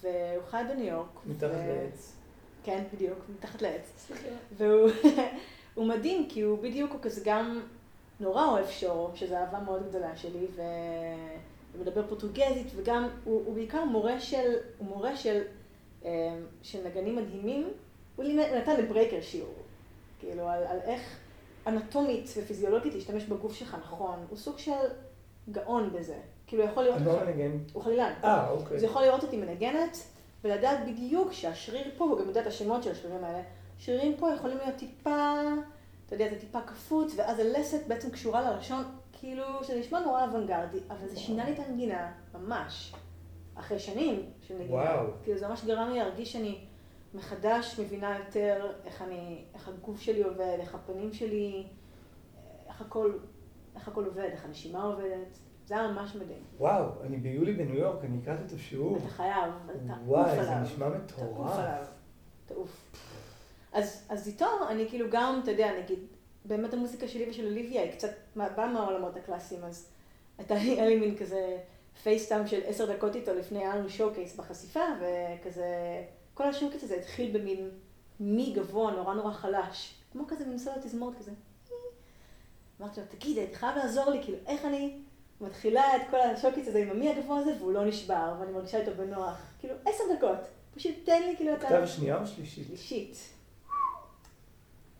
והוא 0.00 0.44
חי 0.50 0.62
בניו 0.68 0.86
יורק. 0.86 1.08
מתחת 1.26 1.50
ו... 1.50 1.68
לעץ. 1.68 2.12
כן, 2.64 2.84
בדיוק, 2.94 3.18
מתחת 3.36 3.62
לעץ. 3.62 4.10
והוא 4.56 4.90
מדהים, 5.88 6.28
כי 6.28 6.40
הוא 6.40 6.58
בדיוק, 6.58 6.92
הוא 6.92 7.00
כזה 7.02 7.20
גם 7.24 7.60
נורא 8.20 8.46
אוהב 8.46 8.70
שור, 8.70 9.10
שזו 9.14 9.34
אהבה 9.34 9.60
מאוד 9.60 9.88
גדולה 9.88 10.16
שלי, 10.16 10.46
ו... 10.56 10.62
ומדבר 11.74 12.06
פורטוגזית, 12.08 12.66
וגם, 12.76 13.08
הוא, 13.24 13.42
הוא 13.46 13.54
בעיקר 13.54 13.84
מורה 13.84 14.20
של, 14.20 14.56
הוא 14.78 14.88
מורה 14.88 15.16
של, 15.16 15.42
של 16.62 16.78
נגנים 16.86 17.16
מדהימים. 17.16 17.68
הוא 18.16 18.24
נתן 18.58 18.76
לברייקר 18.76 19.20
שיעור, 19.20 19.54
כאילו, 20.18 20.48
על, 20.48 20.66
על 20.66 20.78
איך 20.84 21.18
אנטומית 21.66 22.30
ופיזיולוגית 22.36 22.94
להשתמש 22.94 23.24
בגוף 23.24 23.54
שלך 23.54 23.76
נכון. 23.80 24.26
הוא 24.28 24.38
סוג 24.38 24.58
של 24.58 24.72
גאון 25.50 25.90
בזה. 25.92 26.16
כאילו, 26.46 26.62
יכול 26.62 26.84
לראות 26.84 26.98
אותך... 27.06 27.22
לא 27.22 27.24
מנגן. 27.24 27.58
הוא 27.72 27.82
חלילן. 27.82 28.12
אה, 28.24 28.50
אוקיי. 28.50 28.76
אז 28.76 28.82
יכול 28.82 29.02
לראות 29.02 29.22
אותי 29.22 29.36
מנגנת, 29.36 29.98
ולדעת 30.44 30.78
בדיוק 30.88 31.32
שהשריר 31.32 31.90
פה, 31.96 32.04
הוא 32.04 32.20
גם 32.20 32.28
יודע 32.28 32.40
את 32.40 32.46
השמות 32.46 32.82
של 32.82 32.90
השרירים 32.90 33.24
האלה, 33.24 33.42
שרירים 33.78 34.16
פה 34.16 34.28
יכולים 34.34 34.58
להיות 34.58 34.76
טיפה, 34.76 35.40
אתה 36.06 36.14
יודע, 36.14 36.28
זה 36.28 36.40
טיפה 36.40 36.60
כפות, 36.60 37.12
ואז 37.16 37.38
הלסת 37.38 37.86
בעצם 37.86 38.10
קשורה 38.10 38.50
ללשון, 38.50 38.84
כאילו, 39.12 39.44
שזה 39.62 39.78
נשמע 39.78 40.00
נורא 40.00 40.24
אוונגרדי, 40.24 40.78
אבל 40.90 41.08
זה 41.08 41.20
שינה 41.20 41.44
לי 41.44 41.52
את 41.52 41.58
הנגינה, 41.58 42.12
ממש. 42.34 42.92
אחרי 43.54 43.78
שנים 43.78 44.30
של 44.40 44.54
נגינה. 44.54 44.74
וואו. 44.74 45.06
כאילו, 45.22 45.38
זה 45.38 45.48
ממש 45.48 45.64
גרם 45.64 45.88
לי 45.90 45.98
להרגיש 45.98 46.32
שאני 46.32 46.58
מחדש 47.14 47.80
מבינה 47.80 48.18
יותר 48.18 48.72
איך 48.84 49.02
אני, 49.02 49.44
איך 49.54 49.68
הגוף 49.68 50.00
שלי 50.00 50.22
עובד, 50.22 50.56
איך 50.60 50.74
הפנים 50.74 51.12
שלי, 51.12 51.66
איך 52.68 52.80
הכל, 52.80 53.12
איך 53.74 53.88
הכל 53.88 54.04
עובד, 54.04 54.28
איך 54.32 54.44
הנשימה 54.44 54.82
עובדת. 54.82 55.38
זה 55.66 55.74
היה 55.74 55.92
ממש 55.92 56.16
מדהים. 56.16 56.42
וואו, 56.58 56.84
אני 57.02 57.16
ביולי 57.16 57.52
בניו 57.52 57.76
יורק, 57.76 58.04
אני 58.04 58.18
אקח 58.22 58.36
את 58.46 58.52
השיעור. 58.52 58.96
אתה 58.96 59.08
חייב, 59.08 59.52
אתה 59.64 59.72
תעוף 59.72 59.88
עליו. 59.88 60.06
וואי, 60.06 60.44
זה 60.44 60.54
נשמע 60.54 60.88
מטורף. 60.88 61.18
תעוף 61.18 61.52
עליו, 61.52 61.84
תעוף. 62.46 62.94
אז, 63.72 64.06
אז 64.08 64.28
איתו 64.28 64.46
אני 64.68 64.88
כאילו 64.88 65.06
גם, 65.10 65.40
אתה 65.42 65.50
יודע, 65.50 65.70
נגיד, 65.82 65.98
באמת 66.44 66.74
המוזיקה 66.74 67.08
שלי 67.08 67.30
ושל 67.30 67.46
אוליביה 67.46 67.82
היא 67.82 67.92
קצת 67.92 68.10
באה 68.36 68.72
מהעולמות 68.72 69.16
הקלאסיים, 69.16 69.64
אז 69.64 69.92
הייתה 70.38 70.54
לי 70.84 70.96
מין 70.96 71.16
כזה 71.16 71.58
פייסטאם 72.02 72.46
של 72.46 72.60
עשר 72.66 72.96
דקות 72.96 73.16
איתו 73.16 73.34
לפני, 73.34 73.58
היה 73.58 73.76
לנו 73.76 73.88
שואו 73.88 74.14
קייס 74.14 74.36
בחשיפה, 74.36 74.80
וכזה, 75.00 75.66
כל 76.34 76.44
השואו 76.48 76.70
קייס 76.70 76.84
הזה 76.84 76.94
התחיל 76.94 77.38
במין 77.38 77.70
מי 78.20 78.52
גבוה, 78.56 78.92
נורא 78.92 79.14
נורא 79.14 79.32
חלש, 79.32 79.94
כמו 80.12 80.24
כזה 80.28 80.44
מין 80.46 80.58
סולו 80.58 80.76
תזמורת 80.82 81.18
כזה. 81.18 81.32
אמרתי 82.80 83.00
לו, 83.00 83.06
תגיד, 83.10 83.38
אתה 83.38 83.58
חייב 83.58 83.76
לעזור 83.76 84.10
לי, 84.10 84.22
כאילו, 84.22 84.38
איך 84.46 84.64
אני... 84.64 85.00
מתחילה 85.40 85.96
את 85.96 86.02
כל 86.10 86.20
השוקיץ 86.20 86.68
הזה 86.68 86.78
עם 86.78 86.90
המי 86.90 87.10
הגבוה 87.10 87.38
הזה, 87.38 87.54
והוא 87.58 87.72
לא 87.72 87.84
נשבר, 87.84 88.34
ואני 88.40 88.52
מרגישה 88.52 88.80
איתו 88.80 88.90
בנוח. 88.96 89.36
כאילו, 89.58 89.74
עשר 89.84 90.04
דקות. 90.16 90.38
פשוט 90.74 90.94
תן 91.04 91.22
לי 91.22 91.36
כאילו 91.36 91.54
את 91.54 91.62
ה... 91.62 91.64
אוקטבה 91.64 91.86
שנייה 91.86 92.20
או 92.20 92.26
שלישית? 92.26 92.66
שלישית. 92.66 93.16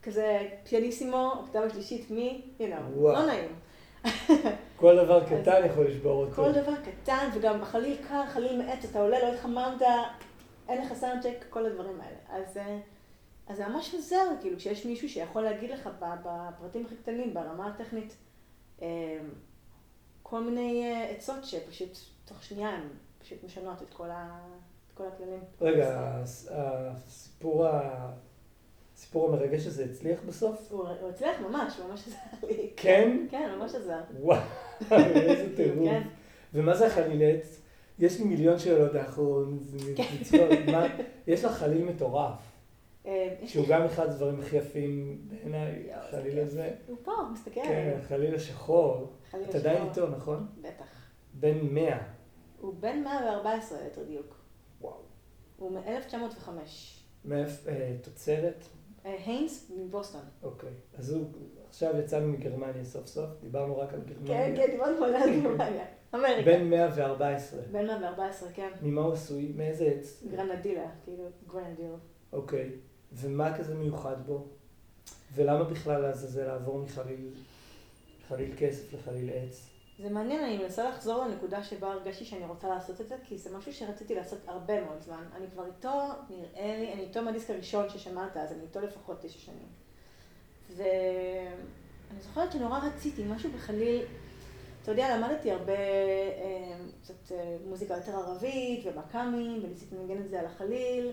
כזה 0.03 0.49
פיאניסימו, 0.69 1.33
אוקטבה 1.39 1.71
שלישית 1.71 2.11
מי, 2.11 2.43
you 2.59 2.63
know, 2.63 3.01
לא 3.01 3.27
נעים. 3.27 3.55
כל 4.77 4.97
דבר 4.97 5.25
קטן 5.25 5.67
יכול 5.67 5.87
לשבור 5.87 6.25
אותו. 6.25 6.35
כל 6.35 6.53
דבר 6.53 6.75
קטן, 6.77 7.29
וגם 7.35 7.65
חליל 7.65 7.97
קר, 8.09 8.27
חליל 8.27 8.63
מעץ, 8.63 8.85
אתה 8.85 9.01
עולה, 9.01 9.19
לא 9.23 9.33
התחממת, 9.35 9.83
אין 10.69 10.83
לך 10.83 10.93
סאונדצ'ק, 10.93 11.45
כל 11.51 11.67
הדברים 11.67 12.01
האלה. 12.01 12.17
אז, 12.29 12.57
אה, 12.57 12.79
אז 13.47 13.57
זה 13.57 13.69
ממש 13.69 13.95
עוזר, 13.95 14.27
כאילו, 14.41 14.57
כשיש 14.57 14.87
מישהו 14.87 15.09
שיכול 15.09 15.43
להגיד 15.43 15.71
לך 15.71 15.89
בפרטים 16.01 16.87
הכי 16.87 16.97
קטנים, 16.97 17.35
ברמה 17.35 17.67
הטכנית, 17.67 18.17
אה, 18.83 19.19
כל 20.23 20.41
מיני 20.41 20.85
אה, 20.85 21.11
עצות 21.11 21.45
שפשוט 21.45 21.99
תוך 22.25 22.43
שנייה 22.43 22.69
הן 22.69 22.89
פשוט 23.19 23.45
משנות 23.45 23.83
את 23.83 23.95
כל, 23.95 24.11
ה... 24.11 24.41
את 24.87 24.97
כל 24.97 25.05
הכללים. 25.07 25.41
רגע, 25.61 26.21
הסיפור, 26.23 27.67
ה... 27.67 28.13
הסיפור 29.01 29.29
המרגש 29.29 29.67
הזה 29.67 29.85
הצליח 29.85 30.21
בסוף? 30.27 30.73
הוא, 30.73 30.89
הצליח 31.11 31.41
ממש, 31.41 31.81
ממש 31.89 32.09
עזר 32.09 32.47
לי. 32.49 32.71
כן? 32.77 33.27
כן, 33.31 33.51
ממש 33.59 33.75
עזר. 33.75 34.01
וואו, 34.21 34.41
איזה 34.91 35.49
טירוף. 35.57 35.89
כן. 35.89 36.03
ומה 36.55 36.77
זה 36.77 36.87
החלילץ? 36.87 37.63
יש 37.99 38.19
לי 38.19 38.25
מיליון 38.25 38.59
שאלות 38.59 38.95
האחרון, 38.95 39.59
כן. 39.97 40.05
יש 41.27 41.45
לך 41.45 41.53
חליל 41.53 41.85
מטורף. 41.85 42.39
אה, 43.07 43.37
שהוא 43.47 43.67
גם 43.69 43.83
אחד 43.83 44.07
הדברים 44.09 44.41
הכי 44.41 44.57
יפים 44.57 45.19
בעיניי, 45.29 45.89
החליל 45.95 46.39
הזה. 46.39 46.71
הוא 46.87 46.97
פה, 47.03 47.13
מסתכל. 47.33 47.61
כן, 47.65 47.99
החליל 48.01 48.35
השחור. 48.35 49.13
אתה 49.49 49.59
עדיין 49.59 49.89
איתו, 49.89 50.09
נכון? 50.09 50.47
בטח. 50.61 50.85
בן 51.35 51.75
100. 51.75 51.99
הוא 52.61 52.75
בן 52.81 53.03
114, 53.05 53.79
ליתר 53.85 54.03
דיוק. 54.03 54.35
וואו. 54.81 54.95
הוא 55.57 55.73
מ-1905. 55.73 56.49
מאיפה, 57.25 57.71
אה, 57.71 57.97
תוצרת? 58.03 58.65
אה, 59.07 59.17
Haynes 59.27 59.71
מבוסטון. 59.77 60.21
אוקיי. 60.43 60.71
אז 60.99 61.13
הוא 61.13 61.27
עכשיו 61.69 61.99
יצאנו 61.99 62.29
מגרמניה 62.29 62.85
סוף 62.85 63.07
סוף, 63.07 63.31
דיברנו 63.41 63.79
רק 63.79 63.95
על 63.95 64.01
גרמניה. 64.01 64.47
כן, 64.47 64.55
כן, 64.57 64.73
דיברנו 64.73 65.05
על 65.05 65.13
גרמניה. 65.43 65.85
אמריקה. 66.15 66.51
בן 66.51 66.71
114. 66.71 67.61
בן 67.73 67.87
114, 67.87 68.49
כן. 68.55 68.71
ממה 68.83 69.01
הוא 69.01 69.13
עשוי? 69.13 69.53
מאיזה 69.57 69.85
עץ? 69.85 70.23
גרנדילה, 70.31 70.87
כאילו 71.05 71.25
גרנדיל. 71.49 71.91
אוקיי. 72.33 72.71
ומה 73.13 73.59
כזה 73.59 73.75
מיוחד 73.75 74.27
בו? 74.27 74.47
ולמה 75.35 75.65
בכלל 75.65 76.03
לעזאזל 76.03 76.47
לעבור 76.47 76.79
מחליל 76.79 77.31
חליל 78.29 78.55
כסף 78.59 78.93
לחליל 78.95 79.31
עץ? 79.31 79.70
זה 80.03 80.11
מעניין, 80.11 80.45
אני 80.45 80.59
מנסה 80.59 80.91
לחזור 80.91 81.25
לנקודה 81.25 81.63
שבה 81.63 81.93
הרגשתי 81.93 82.25
שאני 82.25 82.45
רוצה 82.45 82.69
לעשות 82.69 83.01
את 83.01 83.09
זה, 83.09 83.17
כי 83.25 83.39
זה 83.39 83.57
משהו 83.57 83.73
שרציתי 83.73 84.15
לעשות 84.15 84.39
הרבה 84.47 84.85
מאוד 84.85 85.01
זמן. 85.01 85.25
אני 85.37 85.47
כבר 85.53 85.67
איתו, 85.67 85.99
נראה 86.31 86.77
לי, 86.79 86.93
אני 86.93 87.03
איתו 87.03 87.23
מהדיסק 87.23 87.51
הראשון 87.51 87.89
ששמעת, 87.89 88.37
אז 88.37 88.53
אני 88.53 88.63
איתו 88.63 88.81
לפחות 88.81 89.21
תשע 89.21 89.39
שנים. 89.39 89.69
ואני 90.77 92.21
זוכרת 92.21 92.53
שנורא 92.53 92.79
רציתי 92.79 93.25
משהו 93.25 93.51
בחליל, 93.51 94.03
אתה 94.83 94.91
יודע, 94.91 95.17
למדתי 95.17 95.51
הרבה, 95.51 95.73
אה, 95.73 96.77
קצת 97.03 97.33
אה, 97.33 97.57
מוזיקה 97.69 97.95
יותר 97.95 98.17
ערבית 98.17 98.87
ומכ"מים, 98.87 99.61
וניסיתי 99.65 99.95
לנגן 99.97 100.23
את 100.23 100.29
זה 100.31 100.41
על 100.41 100.47
החליל, 100.47 101.13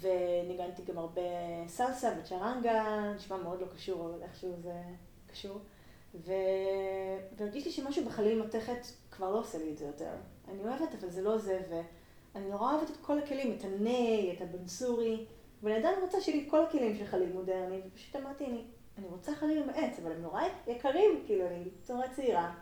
וניגנתי 0.00 0.82
גם 0.82 0.98
הרבה 0.98 1.22
סלסה 1.66 2.12
וצ'רנגה, 2.20 3.12
נשמע 3.16 3.36
מאוד 3.36 3.60
לא 3.60 3.66
קשור, 3.74 4.10
אבל 4.10 4.22
איכשהו 4.22 4.54
זה 4.62 4.72
קשור. 5.26 5.60
ו... 6.14 6.32
והרגיש 7.36 7.64
לי 7.64 7.72
שמשהו 7.72 8.04
בחליל 8.04 8.42
מתכת 8.42 8.86
כבר 9.10 9.30
לא 9.30 9.38
עושה 9.38 9.58
לי 9.58 9.72
את 9.72 9.78
זה 9.78 9.84
יותר. 9.84 10.10
אני 10.48 10.62
אוהבת, 10.62 10.94
אבל 11.00 11.10
זה 11.10 11.22
לא 11.22 11.38
זה, 11.38 11.60
ואני 11.70 12.48
נורא 12.48 12.74
אוהבת 12.74 12.90
את 12.90 12.96
כל 13.02 13.18
הכלים, 13.18 13.56
את 13.58 13.64
הניי, 13.64 14.32
את 14.32 14.40
הבנסורי, 14.40 15.26
ואני 15.62 15.76
עדיין 15.76 16.00
רוצה 16.00 16.20
שיהיה 16.20 16.42
לי 16.42 16.50
כל 16.50 16.62
הכלים 16.62 16.96
של 16.96 17.06
חליל 17.06 17.32
מודרני, 17.32 17.80
ופשוט 17.86 18.16
אמרתי, 18.16 18.46
אני, 18.46 18.64
אני 18.98 19.06
רוצה 19.06 19.34
חליל 19.34 19.66
מעץ, 19.66 19.98
אבל 20.02 20.12
הם 20.12 20.22
נורא 20.22 20.42
יקרים, 20.66 21.22
כאילו, 21.26 21.46
אני 21.46 21.64
נורא 21.88 22.06
צעירה. 22.16 22.54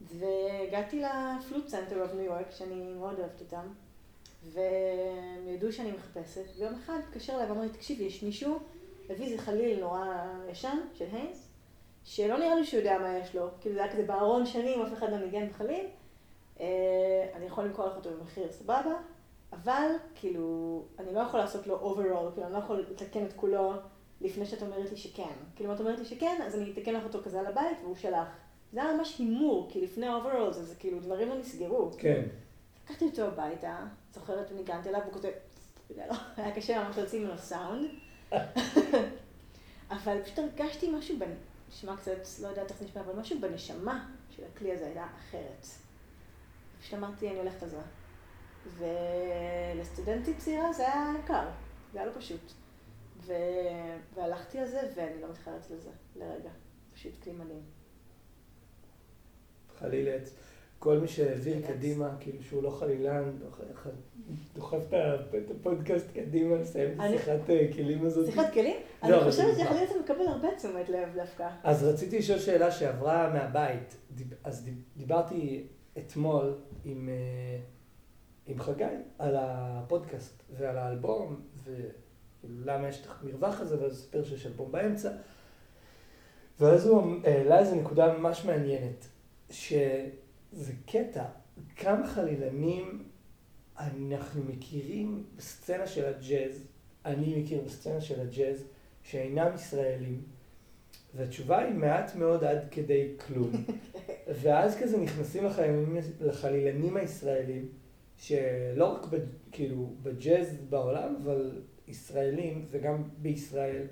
והגעתי 0.00 1.02
ל 1.02 1.13
Flute 1.13 1.68
Center 1.68 2.02
of 2.02 2.12
New 2.14 2.24
York, 2.24 2.50
שאני 2.50 2.94
מאוד 2.94 3.18
אוהבת 3.18 3.40
אותם, 3.40 3.66
והם 4.52 5.48
ידעו 5.48 5.72
שאני 5.72 5.92
מחפשת, 5.92 6.44
ויום 6.56 6.74
אחד 6.74 6.98
התקשר 7.08 7.34
אליי 7.34 7.46
ואמר 7.46 7.60
לי, 7.60 7.68
תקשיבי, 7.68 8.04
יש 8.04 8.22
מישהו, 8.22 8.58
הביא 9.10 9.24
איזה 9.24 9.42
חליל 9.42 9.80
נורא 9.80 10.06
ישן, 10.50 10.78
של 10.94 11.06
Haynes, 11.12 11.48
שלא 12.04 12.38
נראה 12.38 12.54
לי 12.54 12.64
שהוא 12.64 12.80
יודע 12.80 12.98
מה 12.98 13.18
יש 13.18 13.34
לו, 13.34 13.48
כאילו 13.60 13.74
זה 13.74 13.82
היה 13.82 13.92
כזה 13.92 14.02
בארון 14.02 14.46
שנים, 14.46 14.82
אף 14.82 14.92
אחד 14.92 15.10
לא 15.10 15.18
ניגן 15.18 15.48
בחליל, 15.48 15.86
אה, 16.60 16.66
אני 17.34 17.46
יכול 17.46 17.64
למכור 17.64 17.86
לך 17.86 17.96
אותו 17.96 18.10
במחיר 18.10 18.52
סבבה, 18.52 18.94
אבל 19.52 19.88
כאילו, 20.14 20.82
אני 20.98 21.14
לא 21.14 21.20
יכול 21.20 21.40
לעשות 21.40 21.66
לו 21.66 21.74
overhaul, 21.74 22.30
כאילו 22.32 22.46
אני 22.46 22.52
לא 22.52 22.58
יכול 22.58 22.86
לתקן 22.90 23.24
את 23.24 23.32
כולו 23.36 23.72
לפני 24.20 24.46
שאת 24.46 24.62
אומרת 24.62 24.90
לי 24.90 24.96
שכן. 24.96 25.32
כאילו 25.56 25.70
אם 25.70 25.74
את 25.74 25.80
אומרת 25.80 25.98
לי 25.98 26.04
שכן, 26.04 26.42
אז 26.46 26.56
אני 26.56 26.72
אתקן 26.72 26.94
לך 26.94 27.04
אותו 27.04 27.22
כזה 27.24 27.40
על 27.40 27.46
הבית 27.46 27.78
והוא 27.82 27.96
שלך. 27.96 28.28
זה 28.72 28.82
היה 28.82 28.94
ממש 28.94 29.18
הימור, 29.18 29.68
כי 29.70 29.80
לפני 29.80 30.08
overhaul 30.08 30.52
זה, 30.52 30.64
זה 30.64 30.74
כאילו 30.74 31.00
דברים 31.00 31.28
לא 31.28 31.38
נסגרו. 31.38 31.90
כן. 31.98 32.22
לקחתי 32.84 33.04
אותו 33.04 33.22
הביתה, 33.22 33.78
זוכרת 34.12 34.52
וניגנתי 34.52 34.88
עליו, 34.88 35.00
והוא 35.00 35.12
כותב, 35.12 35.28
לא, 35.96 36.14
היה 36.36 36.54
קשה 36.54 36.84
ממש 36.84 36.98
להוציא 36.98 37.20
ממנו 37.20 37.38
סאונד. 37.38 37.86
אבל 39.90 40.22
פשוט 40.22 40.38
הרגשתי 40.38 40.90
משהו 40.90 41.18
בין... 41.18 41.34
נשמע 41.74 41.96
קצת, 41.96 42.42
לא 42.42 42.48
יודעת 42.48 42.70
איך 42.70 42.82
נשמע, 42.82 43.02
אבל 43.02 43.12
משהו 43.12 43.40
בנשמה 43.40 44.10
של 44.30 44.42
הכלי 44.44 44.72
הזה 44.72 44.86
היה 44.86 45.06
אחרת. 45.16 45.66
פשוט 46.80 46.94
אמרתי, 46.94 47.28
אני 47.28 47.38
הולכת 47.38 47.62
על 47.62 47.68
זה. 47.68 47.80
ולסטודנטית 48.78 50.38
צעירה 50.38 50.72
זה 50.72 50.82
היה 50.92 51.12
יקר, 51.24 51.48
זה 51.92 51.98
היה 51.98 52.08
לא 52.08 52.12
פשוט. 52.18 52.52
ו... 53.20 53.32
והלכתי 54.14 54.58
על 54.58 54.66
זה, 54.66 54.80
ואני 54.96 55.22
לא 55.22 55.30
מתחרט 55.30 55.70
לזה 55.70 55.90
לרגע. 56.16 56.50
פשוט 56.94 57.12
כלי 57.22 57.32
מדהים. 57.32 57.62
חליל 59.78 60.08
עץ. 60.08 60.34
כל 60.84 60.98
מי 60.98 61.08
שהעביר 61.08 61.66
קדימה, 61.66 62.10
כאילו 62.20 62.42
שהוא 62.42 62.62
לא 62.62 62.70
חלילן, 62.70 63.30
דוחף 64.54 64.94
את 65.36 65.50
הפודקאסט 65.50 66.06
קדימה, 66.14 66.56
לסיים 66.56 66.94
את 66.94 67.00
השיחת 67.00 67.50
אה, 67.50 67.68
כלים 67.74 68.06
הזאת. 68.06 68.26
שיחת 68.26 68.52
כלים? 68.52 68.76
לא, 69.02 69.22
אני 69.22 69.30
חושבת 69.30 69.58
שחליל 69.58 69.82
עץ 69.82 69.90
מקבל 70.04 70.26
הרבה 70.26 70.48
תשומת 70.56 70.88
לב 70.88 71.08
דווקא. 71.14 71.48
אז 71.62 71.84
רציתי 71.84 72.18
לשאול 72.18 72.38
שאלה 72.38 72.70
שעברה 72.70 73.32
מהבית. 73.32 73.96
אז 74.44 74.68
דיברתי 74.96 75.66
אתמול 75.98 76.54
עם, 76.84 77.08
אה, 77.08 77.60
עם 78.46 78.58
חגי 78.58 78.84
על 79.18 79.36
הפודקאסט 79.38 80.42
ועל 80.56 80.78
האלבום, 80.78 81.40
ולמה 81.64 82.88
יש 82.88 83.00
את 83.00 83.06
המרווח 83.22 83.60
הזה, 83.60 83.82
ואז 83.82 84.02
סיפר 84.02 84.24
שיש 84.24 84.46
אלבום 84.46 84.72
באמצע. 84.72 85.10
ואז 86.60 86.86
הוא 86.86 87.12
העלה 87.24 87.58
איזו 87.58 87.74
נקודה 87.74 88.18
ממש 88.18 88.44
מעניינת, 88.44 89.06
ש... 89.50 89.72
זה 90.54 90.72
קטע, 90.86 91.24
כמה 91.76 92.06
חלילנים 92.06 93.04
אנחנו 93.78 94.42
מכירים 94.44 95.24
בסצנה 95.36 95.86
של 95.86 96.04
הג'אז, 96.04 96.64
אני 97.04 97.42
מכיר 97.42 97.60
בסצנה 97.60 98.00
של 98.00 98.20
הג'אז, 98.20 98.64
שאינם 99.02 99.54
ישראלים, 99.54 100.22
והתשובה 101.14 101.58
היא 101.58 101.74
מעט 101.74 102.14
מאוד 102.14 102.44
עד 102.44 102.58
כדי 102.70 103.08
כלום. 103.26 103.50
ואז 104.42 104.76
כזה 104.76 104.98
נכנסים 104.98 105.44
לחלילנים, 105.44 105.96
לחלילנים 106.20 106.96
הישראלים, 106.96 107.68
שלא 108.18 108.84
רק 108.84 109.06
ב, 109.10 109.16
כאילו 109.52 109.94
בג'אז 110.02 110.56
בעולם, 110.68 111.16
אבל 111.22 111.62
ישראלים 111.88 112.64
וגם 112.70 113.02
בישראל. 113.18 113.86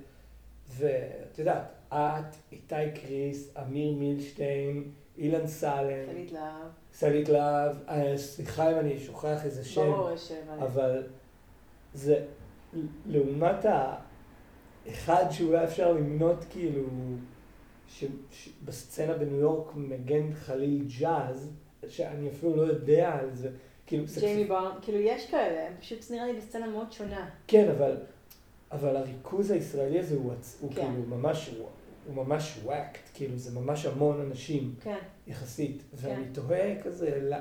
ואת 0.69 1.39
יודעת, 1.39 1.73
את, 1.89 2.37
איתי 2.53 2.75
קריס, 2.95 3.57
אמיר 3.57 3.93
מילשטיין, 3.93 4.93
אילן 5.19 5.47
סלם. 5.47 6.07
סלית 6.07 6.33
להב. 6.33 6.69
סלית 6.95 7.29
להב. 7.29 7.77
אה, 7.89 8.19
סליחה 8.19 8.73
אם 8.73 8.79
אני 8.79 8.99
שוכח 8.99 9.45
איזה 9.45 9.65
שם. 9.65 9.81
ברור, 9.81 10.11
יש 10.11 10.29
שם. 10.29 10.63
אבל 10.63 11.03
זה, 11.95 12.25
לעומת 13.07 13.65
האחד 13.65 15.25
שאולי 15.31 15.65
אפשר 15.65 15.93
למנות 15.93 16.45
כאילו, 16.51 16.83
שבסצנה 18.31 19.13
בניו 19.15 19.37
יורק 19.41 19.73
מגן 19.75 20.33
חליל 20.35 20.85
ג'אז, 21.01 21.51
שאני 21.89 22.29
אפילו 22.29 22.57
לא 22.57 22.63
יודע 22.63 23.19
על 23.21 23.35
זה. 23.35 23.51
כאילו, 23.87 24.05
ג'יימי 24.21 24.45
בארן, 24.45 24.79
כאילו 24.83 24.99
יש 24.99 25.31
כאלה, 25.31 25.67
הם 25.67 25.73
פשוט 25.81 26.11
נראה 26.11 26.27
לי 26.27 26.33
בסצנה 26.33 26.67
מאוד 26.67 26.93
שונה. 26.93 27.29
כן, 27.47 27.71
אבל, 27.77 27.97
אבל 28.73 28.97
הריכוז 28.97 29.51
הישראלי 29.51 30.01
הזה 30.01 30.15
הוא, 30.15 30.33
הוא 30.61 30.71
כן. 30.71 30.75
כאילו 30.75 31.17
ממש, 31.17 31.51
הוא, 31.59 31.69
הוא 32.07 32.15
ממש 32.15 32.59
packed, 32.65 33.01
כאילו 33.15 33.39
זה 33.39 33.61
ממש 33.61 33.87
המון 33.87 34.21
אנשים, 34.21 34.75
כן. 34.81 34.99
יחסית. 35.27 35.83
כן. 35.83 36.09
ואני 36.09 36.25
תוהה 36.33 36.83
כזה, 36.83 37.21
לא, 37.23 37.37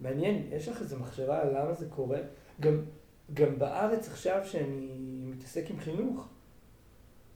מעניין, 0.00 0.48
יש 0.52 0.68
לך 0.68 0.80
איזו 0.80 0.98
מחשבה 0.98 1.42
על 1.42 1.48
למה 1.58 1.74
זה 1.74 1.86
קורה? 1.88 2.18
גם, 2.60 2.82
גם 3.34 3.58
בארץ 3.58 4.08
עכשיו, 4.08 4.40
שאני 4.44 4.88
מתעסק 5.24 5.70
עם 5.70 5.80
חינוך, 5.80 6.28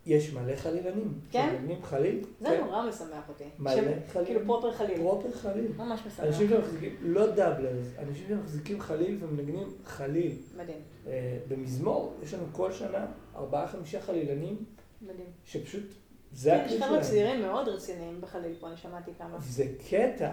יש 0.06 0.32
מלא 0.32 0.56
חלילנים. 0.56 1.18
כן? 1.30 1.48
שמנגנים 1.50 1.82
חליל. 1.82 2.24
זה 2.40 2.46
כן. 2.46 2.64
נורא 2.64 2.88
משמח 2.88 3.28
אותי. 3.28 3.44
מלא 3.58 3.74
ש... 3.74 4.12
חליל. 4.12 4.26
כאילו 4.26 4.40
proper 4.46 4.72
חליל. 4.72 4.96
proper 4.96 5.30
חליל. 5.30 5.72
ממש 5.76 6.00
משמח. 6.06 6.20
אנשים 6.20 6.48
שמחזיקים, 6.48 6.96
לא 7.00 7.30
doublers, 7.30 7.86
אנשים 7.98 8.28
שמחזיקים 8.28 8.80
חליל 8.80 9.18
ומנגנים 9.20 9.68
חליל. 9.84 10.32
מדהים. 10.56 10.78
אה, 11.06 11.38
במזמור, 11.48 12.14
יש 12.22 12.34
לנו 12.34 12.44
כל 12.52 12.72
שנה 12.72 13.06
ארבעה 13.36 13.68
חמישה 13.68 14.00
חלילנים. 14.00 14.56
מדהים. 15.02 15.26
שפשוט 15.44 15.94
זה 16.32 16.56
הכלי 16.56 16.68
שלהם. 16.68 16.82
יש 16.82 16.88
חבר'ה 16.88 17.00
צעירים 17.00 17.42
מאוד 17.42 17.68
רציניים 17.68 18.20
בחליל 18.20 18.54
פה, 18.60 18.68
אני 18.68 18.76
שמעתי 18.76 19.10
כמה. 19.18 19.38
זה 19.40 19.64
קטע. 19.90 20.32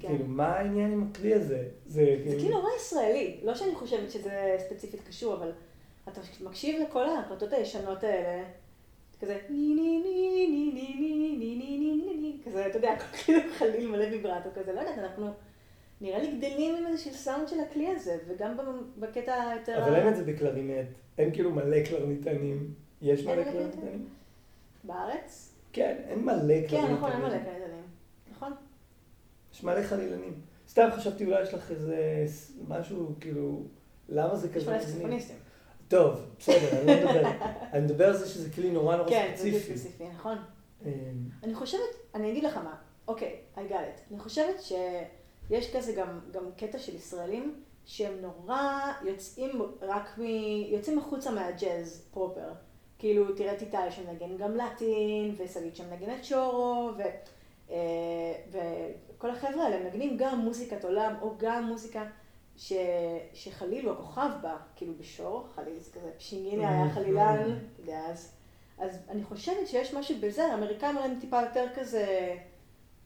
כן. 0.00 0.08
כאילו, 0.08 0.24
מה 0.26 0.46
העניין 0.46 0.92
עם 0.92 1.08
הכלי 1.10 1.34
הזה? 1.34 1.68
זה 1.86 2.16
כאילו 2.24 2.48
נורא 2.48 2.68
ישראלי. 2.76 3.40
לא 3.42 3.54
שאני 3.54 3.74
חושבת 3.74 4.10
שזה 4.10 4.56
ספציפית 4.58 5.00
קשור, 5.08 5.34
אבל 5.34 5.52
אתה 6.08 6.20
מקשיב 6.40 6.82
לכל 6.82 7.08
ההקלטות 7.08 7.52
הישנות 7.52 8.04
האלה, 8.04 8.44
כזה 9.20 9.38
ני 9.50 9.74
ני 9.74 10.02
ני 10.02 10.46
ני 10.50 10.72
ני 10.74 10.94
ני 10.94 11.36
ני 11.38 11.56
ני 11.56 11.78
ני 11.78 11.96
ני 11.96 12.16
ני 12.16 12.36
כזה, 12.44 12.66
אתה 12.66 12.78
יודע, 12.78 12.96
כאילו 13.12 13.40
חליל 13.58 13.88
מלא 13.88 14.04
ויברטו 14.04 14.48
כזה, 14.54 14.72
לא 14.72 14.80
יודעת, 14.80 14.98
אנחנו 14.98 15.30
נראה 16.00 16.18
לי 16.18 16.36
גדלים 16.36 16.76
עם 16.76 16.86
איזשהו 16.86 17.14
סאונד 17.14 17.48
של 17.48 17.60
הכלי 17.60 17.88
הזה, 17.88 18.18
וגם 18.28 18.56
בקטע 18.98 19.52
יותר... 19.58 19.84
אבל 19.84 19.94
אין 19.94 20.08
את 20.08 20.16
זה 20.16 20.24
בקלרינט, 20.24 20.88
אין 21.18 21.32
כאילו 21.32 21.50
מלא 21.50 21.82
קלרניטנים. 21.82 22.74
יש 23.02 23.26
מלא 23.26 23.44
קלרניטנים? 23.44 24.08
בארץ? 24.84 25.54
כן, 25.72 25.96
אין 26.08 26.24
מלא 26.24 26.36
קלרניטנים. 26.36 26.68
כן, 26.68 26.92
נכון, 26.92 27.12
אין 27.12 27.20
מלא 27.20 27.38
קלרניטנים. 27.38 27.84
נכון. 28.30 28.52
יש 29.54 29.64
מלא 29.64 29.82
חלילנים. 29.82 30.40
סתם 30.68 30.88
חשבתי 30.96 31.24
אולי 31.24 31.42
יש 31.42 31.54
לך 31.54 31.70
איזה 31.70 32.26
משהו, 32.68 33.14
כאילו, 33.20 33.62
למה 34.08 34.36
זה 34.36 34.48
כזה? 34.48 34.76
יש 34.76 34.86
מלא. 35.02 35.16
טוב, 35.88 36.20
בסדר, 36.38 36.80
אני 36.82 37.04
לא 37.04 37.10
מדבר. 37.10 37.28
אני 37.72 37.84
מדבר 37.84 38.06
על 38.06 38.16
זה 38.16 38.28
שזה 38.28 38.50
כלי 38.50 38.70
נורא 38.70 38.96
נורא 38.96 39.08
ספציפי. 39.08 39.50
כן, 39.50 39.58
זה 39.58 39.60
ספציפי, 39.60 40.08
נכון. 40.08 40.38
אמ. 40.84 40.88
אני 41.42 41.54
חושבת, 41.54 41.80
אני 42.14 42.30
אגיד 42.30 42.44
לך 42.44 42.56
מה, 42.56 42.74
אוקיי, 43.08 43.36
I 43.56 43.58
got 43.58 43.72
it. 43.72 44.10
אני 44.10 44.18
חושבת 44.18 44.62
שיש 44.62 45.76
כזה 45.76 45.92
גם, 45.92 46.20
גם 46.30 46.44
קטע 46.56 46.78
של 46.78 46.94
ישראלים 46.94 47.62
שהם 47.84 48.12
נורא 48.20 48.92
יוצאים 49.04 49.62
רק 49.82 50.18
מ... 50.18 50.22
יוצאים 50.72 50.98
החוצה 50.98 51.30
מהג'אז 51.30 52.08
פרופר. 52.10 52.52
כאילו, 53.02 53.34
תראה 53.34 53.52
את 53.52 53.60
איתי 53.60 53.76
שמנגן 53.90 54.36
גם 54.36 54.56
לטין, 54.56 55.34
ושגית 55.36 55.76
שמנגנת 55.76 56.24
שורו, 56.24 56.90
ו... 56.98 57.02
אה, 57.70 58.34
וכל 58.50 59.30
החבר'ה 59.30 59.64
האלה 59.64 59.84
מנגנים 59.84 60.16
גם 60.16 60.38
מוזיקת 60.38 60.84
עולם, 60.84 61.14
או 61.22 61.34
גם 61.38 61.64
מוזיקה 61.64 62.04
ש... 62.56 62.72
שחליל 63.32 63.84
הוא 63.84 63.92
הכוכב 63.92 64.30
בה, 64.42 64.56
כאילו 64.76 64.92
בשור, 64.98 65.46
חליל 65.54 65.78
זה 65.78 65.90
כזה, 65.92 66.10
פשינינה 66.18 66.68
היה 66.68 66.94
חלילן, 66.94 67.58
אתה 67.74 67.82
יודע, 67.82 68.06
אז, 68.06 68.32
אז 68.78 68.98
אני 69.08 69.24
חושבת 69.24 69.68
שיש 69.68 69.94
משהו 69.94 70.16
בזה, 70.20 70.44
האמריקאים 70.44 70.98
הם 70.98 71.18
טיפה 71.20 71.40
יותר 71.42 71.66
כזה 71.74 72.36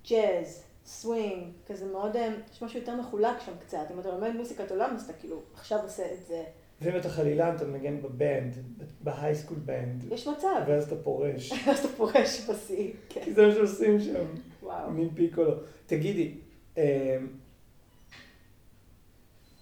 ג'אז, 0.08 0.64
סווינג, 0.86 1.52
כזה 1.66 1.86
מאוד, 1.86 2.16
אה, 2.16 2.28
יש 2.52 2.62
משהו 2.62 2.78
יותר 2.78 2.96
מחולק 2.96 3.40
שם 3.40 3.52
קצת. 3.60 3.86
אם 3.94 4.00
אתה 4.00 4.08
לומד 4.08 4.36
מוזיקת 4.36 4.70
עולם, 4.70 4.94
אז 4.94 5.04
אתה 5.04 5.12
כאילו 5.12 5.42
עכשיו 5.54 5.82
עושה 5.82 6.12
את 6.12 6.26
זה. 6.26 6.44
ואם 6.80 6.96
אתה 6.96 7.08
חלילן, 7.08 7.56
אתה 7.56 7.64
מנגן 7.64 8.02
ב 8.02 8.11
band, 8.11 8.56
ב 9.00 9.06
high 9.06 9.27
school 9.27 9.58
band. 9.58 10.04
יש 10.12 10.28
מצב. 10.28 10.62
ואז 10.68 10.92
אתה 10.92 10.96
פורש. 11.02 11.52
ואז 11.66 11.78
אתה 11.78 11.88
פורש 11.96 12.50
בשיא, 12.50 12.92
כן. 13.08 13.20
כי 13.24 13.34
זה 13.34 13.46
מה 13.46 13.54
שעושים 13.54 14.00
שם. 14.00 14.24
וואו. 14.62 14.90
מין 14.90 15.08
פיקולו. 15.14 15.54
תגידי, 15.86 16.34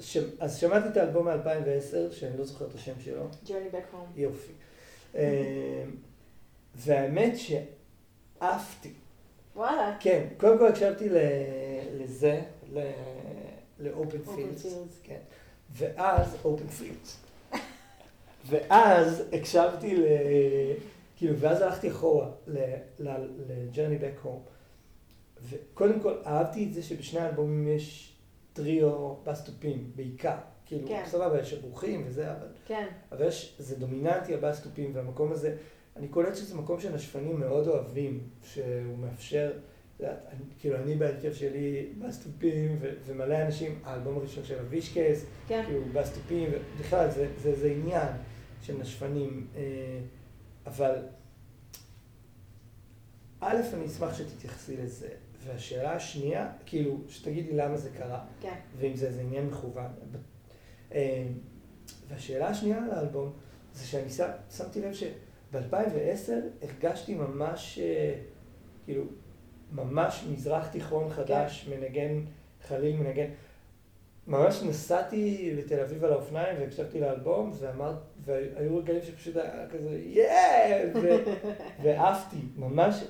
ש... 0.00 0.18
אז 0.40 0.57
שמעתי 0.59 0.88
את 0.88 0.96
האלבום 0.96 1.29
מ-2010, 1.29 2.12
שאני 2.12 2.38
לא 2.38 2.44
זוכר 2.44 2.66
את 2.66 2.74
השם 2.74 3.00
שלו. 3.00 3.29
Journey 3.46 3.74
Back 3.74 3.94
Home. 3.94 4.16
יופי. 4.16 4.53
אה, 5.14 5.85
והאמת 6.74 7.35
שעפתי. 7.37 8.92
וואלה. 9.57 9.96
כן, 10.00 10.27
קודם 10.37 10.59
כל 10.59 10.66
הקשבתי 10.66 11.09
לזה, 11.98 12.42
ל 13.80 13.88
Open 13.88 14.18
Fields. 14.18 14.66
כן. 15.03 15.20
ואז, 15.74 16.37
Open 16.44 16.68
Fields. 16.68 17.20
ואז 18.46 19.22
הקשבתי 19.32 19.96
ל... 19.96 20.04
כאילו, 21.16 21.38
ואז 21.38 21.62
הלכתי 21.62 21.90
אחורה 21.90 22.30
ל 22.98 23.11
Journey 23.11 23.98
Back 23.98 24.18
Home. 24.22 24.42
וקודם 25.42 26.00
כל, 26.00 26.14
אהבתי 26.26 26.64
את 26.64 26.74
זה 26.74 26.82
שבשני 26.82 27.20
האלבומים 27.20 27.68
יש 27.68 28.14
טריו 28.52 29.14
בס 29.24 29.41
תופים, 29.41 29.90
בעיקר. 29.96 30.37
כאילו, 30.66 30.88
כן. 30.88 31.02
סבבה, 31.06 31.40
יש 31.40 31.52
אברוכים 31.54 32.04
וזה, 32.06 32.32
אבל... 32.32 32.46
כן, 32.66 32.87
אבל 33.12 33.28
יש, 33.28 33.56
זה 33.58 33.76
דומיננטי 33.76 34.34
הבסטופים, 34.34 34.90
והמקום 34.94 35.32
הזה, 35.32 35.56
אני 35.96 36.08
קולט 36.08 36.37
שזה 36.37 36.54
מקום 36.56 36.80
שנשפנים 36.80 37.40
מאוד 37.40 37.68
אוהבים, 37.68 38.28
שהוא 38.42 38.98
מאפשר, 38.98 39.52
כאילו 40.59 40.76
אני 40.76 40.94
בהרכב 40.96 41.33
שלי 41.33 41.92
בסטופים, 41.98 42.78
ומלא 43.07 43.42
אנשים, 43.42 43.78
האלבום 43.85 44.16
הראשון 44.16 44.44
של 44.44 44.59
אבישקס, 44.59 45.24
כן. 45.48 45.62
כאילו 45.66 45.80
בסטופים, 45.92 46.50
ובכלל 46.52 47.11
זה, 47.11 47.28
זה, 47.38 47.54
זה 47.54 47.70
עניין 47.70 48.09
של 48.62 48.78
נשפנים, 48.80 49.46
אה, 49.57 49.62
אבל 50.66 50.94
א', 53.40 53.57
אני 53.74 53.87
אשמח 53.87 54.14
שתתייחסי 54.14 54.76
לזה, 54.76 55.09
והשאלה 55.44 55.92
השנייה, 55.92 56.52
כאילו, 56.66 57.00
שתגידי 57.09 57.52
למה 57.52 57.76
זה 57.76 57.90
קרה. 57.90 58.24
כן. 58.40 58.54
ואם 58.78 58.96
זה 58.96 59.07
איזה 59.07 59.20
עניין 59.20 59.46
מכוון. 59.46 59.90
אה, 60.92 61.26
והשאלה 62.09 62.48
השנייה 62.48 62.85
על 62.85 62.90
האלבום, 62.90 63.33
זה 63.74 63.87
שאני 63.87 64.11
שמתי 64.57 64.80
לב 64.80 64.92
שב-2010 64.92 66.33
הרגשתי 66.62 67.14
ממש, 67.14 67.78
אה, 67.78 68.14
כאילו, 68.85 69.04
ממש 69.74 70.24
מזרח 70.32 70.66
תיכון 70.66 71.08
חדש, 71.10 71.68
מנגן, 71.70 72.20
חליל 72.68 72.96
מנגן. 72.96 73.26
ממש 74.26 74.62
נסעתי 74.62 75.54
לתל 75.56 75.80
אביב 75.80 76.04
על 76.04 76.12
האופניים 76.12 76.56
והקשבתי 76.60 77.00
לאלבום, 77.00 77.52
ואמרת, 77.58 77.96
והיו 78.24 78.76
רגעים 78.76 79.02
שפשוט 79.02 79.37
היה 79.37 79.66
כזה, 79.70 79.98
יאה! 80.04 80.82
ו- 80.94 81.24
ועפתי, 81.82 82.37
ממש, 82.56 83.04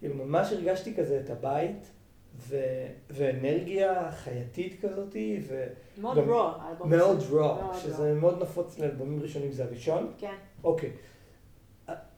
כאילו, 0.00 0.14
ממש 0.14 0.52
הרגשתי 0.52 0.94
כזה 0.94 1.20
את 1.24 1.30
הבית, 1.30 1.90
ו- 2.36 2.86
ואנרגיה 3.10 4.10
חייתית 4.12 4.80
כזאתי, 4.84 5.40
ו... 5.48 5.66
מאוד 5.98 6.16
גם- 6.16 6.28
רוע, 6.30 6.58
האלבום 6.62 6.90
מאוד 6.90 7.16
הזה. 7.16 7.34
מאוד 7.34 7.74
שזה 7.74 8.14
מאוד 8.14 8.42
נפוץ 8.42 8.78
לאלבומים 8.78 9.22
ראשונים, 9.22 9.52
זה 9.52 9.64
הראשון? 9.64 10.12
כן, 10.18 10.34
אוקיי. 10.64 10.90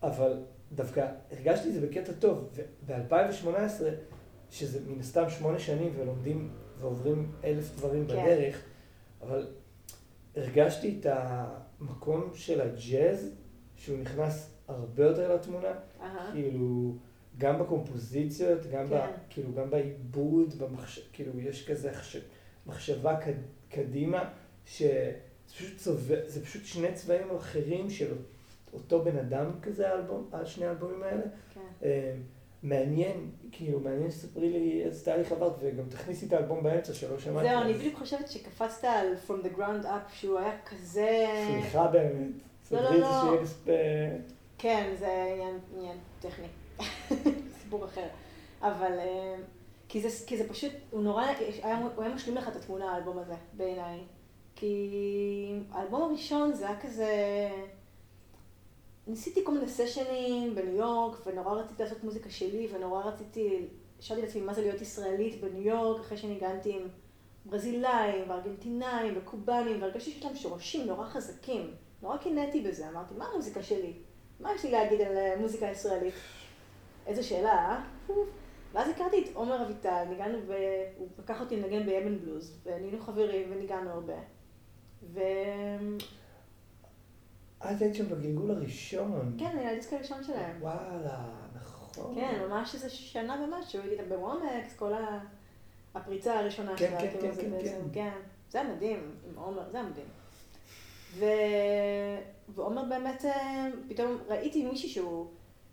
אבל 0.03 0.43
דווקא 0.75 1.09
הרגשתי 1.31 1.69
את 1.69 1.75
זה 1.75 1.81
בקטע 1.81 2.13
טוב, 2.13 2.49
וב-2018, 2.87 3.49
שזה 4.51 4.81
מן 4.87 5.01
הסתם 5.01 5.31
שמונה 5.31 5.59
שנים 5.59 5.93
ולומדים 5.97 6.51
ועוברים 6.81 7.33
אלף 7.45 7.77
דברים 7.77 8.07
כן. 8.07 8.13
בדרך, 8.13 8.63
אבל 9.23 9.47
הרגשתי 10.37 10.99
את 11.01 11.07
המקום 11.11 12.31
של 12.35 12.61
הג'אז, 12.61 13.35
שהוא 13.77 13.99
נכנס 13.99 14.51
הרבה 14.69 15.05
יותר 15.05 15.35
לתמונה, 15.35 15.73
אהה. 16.01 16.33
כאילו, 16.33 16.97
גם 17.39 17.59
בקומפוזיציות, 17.59 18.67
גם, 18.73 18.87
ב, 18.87 18.91
כן. 18.91 19.13
כאילו, 19.31 19.55
גם 19.55 19.71
בעיבוד, 19.71 20.55
במחש... 20.59 21.09
כאילו, 21.13 21.41
יש 21.41 21.69
כזה 21.69 21.93
חש... 21.93 22.17
מחשבה 22.67 23.17
קד... 23.17 23.33
קדימה, 23.69 24.31
שזה 24.67 25.13
פשוט, 25.49 25.77
צובע... 25.77 26.17
פשוט 26.45 26.65
שני 26.65 26.93
צבעים 26.95 27.37
אחרים 27.37 27.91
של 27.91 28.15
אותו 28.73 29.05
בן 29.05 29.19
אדם 29.19 29.51
כזה, 29.63 29.91
האלבום, 29.91 30.29
השני 30.33 30.67
האלבומים 30.67 31.03
האלה. 31.03 31.23
כן. 31.55 31.61
אה, 31.83 32.15
מעניין, 32.63 33.31
כאילו, 33.53 33.81
מעניין 33.81 34.11
שתספרי 34.11 34.51
לי 34.51 34.83
איזה 34.85 35.05
תהליך 35.05 35.33
עברת, 35.33 35.53
וגם 35.61 35.85
תכניסי 35.89 36.27
את 36.27 36.33
האלבום 36.33 36.63
באמצע 36.63 36.95
שלא 36.95 37.19
שמעתי. 37.19 37.49
זהו, 37.49 37.61
אני 37.63 37.75
בדיוק 37.75 37.99
חושבת 37.99 38.29
שקפצת 38.29 38.85
על 38.85 39.07
From 39.27 39.47
the 39.47 39.59
Ground 39.59 39.85
Up, 39.85 40.13
שהוא 40.13 40.39
היה 40.39 40.57
כזה... 40.67 41.27
סליחה 41.47 41.87
באמת. 41.87 42.33
לא, 42.71 42.81
לא, 42.81 42.97
לא. 42.97 43.39
כן, 44.59 44.95
זה 44.99 45.27
עניין, 45.33 45.59
עניין 45.77 45.97
טכני. 46.21 46.47
סיפור 47.63 47.85
אחר. 47.85 48.07
אבל... 48.63 48.99
אה, 48.99 49.37
כי 49.93 50.01
זה, 50.01 50.27
כי 50.27 50.37
זה 50.37 50.49
פשוט, 50.49 50.73
הוא 50.91 51.03
נורא, 51.03 51.25
היה, 51.63 51.79
הוא 51.95 52.05
היה 52.05 52.15
משלים 52.15 52.37
לך 52.37 52.49
את 52.49 52.57
התמונה, 52.57 52.93
האלבום 52.93 53.19
הזה, 53.19 53.35
בעיניי. 53.53 53.99
כי 54.55 55.61
האלבום 55.73 56.03
הראשון 56.03 56.55
זה 56.55 56.69
היה 56.69 56.81
כזה... 56.81 57.09
ניסיתי 59.07 59.45
כל 59.45 59.55
מיני 59.55 59.69
סשנים 59.69 60.55
בניו 60.55 60.77
יורק, 60.77 61.27
ונורא 61.27 61.53
רציתי 61.53 61.83
לעשות 61.83 62.05
מוזיקה 62.05 62.31
שלי, 62.31 62.69
ונורא 62.73 63.05
רציתי, 63.05 63.69
שאלתי 64.01 64.23
לעצמי 64.23 64.41
מה 64.41 64.55
זה 64.55 64.61
להיות 64.61 64.81
ישראלית 64.81 65.41
בניו 65.41 65.63
יורק, 65.63 66.01
אחרי 66.01 66.17
שניגנתי 66.17 66.77
עם 66.77 66.89
ברזילאים, 67.47 68.31
וארגנטינאים, 68.31 69.15
וקובנים, 69.17 69.83
והרגשתי 69.83 70.11
שיש 70.11 70.25
להם 70.25 70.37
שורשים 70.37 70.87
נורא 70.87 71.07
חזקים. 71.07 71.75
נורא 72.03 72.17
קינאתי 72.17 72.61
בזה, 72.61 72.89
אמרתי, 72.89 73.15
מה 73.19 73.27
המוזיקה 73.33 73.63
שלי? 73.63 73.93
מה 74.41 74.55
יש 74.55 74.65
לי 74.65 74.71
להגיד 74.71 75.01
על 75.01 75.17
אה, 75.17 75.35
מוזיקה 75.41 75.67
ישראלית? 75.67 76.15
איזה 77.07 77.23
שאלה, 77.23 77.53
אה? 77.53 77.85
ואז 78.73 78.89
הכרתי 78.89 79.25
את 79.25 79.37
עומר 79.37 79.63
אביטל, 79.63 80.05
ניגענו, 80.09 80.39
ב... 80.49 80.53
הוא 80.97 81.09
לקח 81.19 81.41
אותי 81.41 81.57
לנגן 81.57 81.87
בימן 81.87 82.19
בלוז, 82.19 82.61
ונהיינו 82.67 83.01
חברים 83.01 83.53
וניגענו 83.53 83.91
הרבה. 83.91 84.19
ו... 85.03 85.21
את 87.71 87.83
היית 87.83 87.95
שם 87.95 88.09
בגלגול 88.09 88.51
הראשון. 88.51 89.37
כן, 89.39 89.59
היה 89.59 89.73
הדיסק 89.73 89.93
הראשון 89.93 90.25
שלהם. 90.25 90.57
וואלה, 90.63 91.25
נכון. 91.55 92.15
כן, 92.15 92.41
ממש 92.49 92.75
איזה 92.75 92.91
שנה 92.91 93.45
ומשהו, 93.45 93.81
הייתי 93.81 93.95
איתם 93.95 94.09
בוומקס, 94.09 94.77
כל. 94.77 94.93
הפריצה 95.95 96.39
הראשונה 96.39 96.77
כן, 96.77 96.89
שלה, 96.91 97.01
כן, 97.01 97.11
כאילו, 97.21 97.35
כן, 97.35 97.41
כן, 97.41 97.65
כן. 97.65 97.81
כן. 97.93 98.19
זה 98.51 98.61
היה 98.61 98.75
מדהים, 98.75 99.15
עם 99.29 99.39
עומר, 99.39 99.71
זה 99.71 99.79
היה 99.79 99.89
מדהים. 99.89 100.07
ו... 101.15 101.25
ועומר 102.49 102.85
באמת, 102.85 103.25
אה, 103.25 103.69
פתאום 103.89 104.19
ראיתי 104.29 104.65
מישהי 104.65 104.89
שהוא 104.89 105.27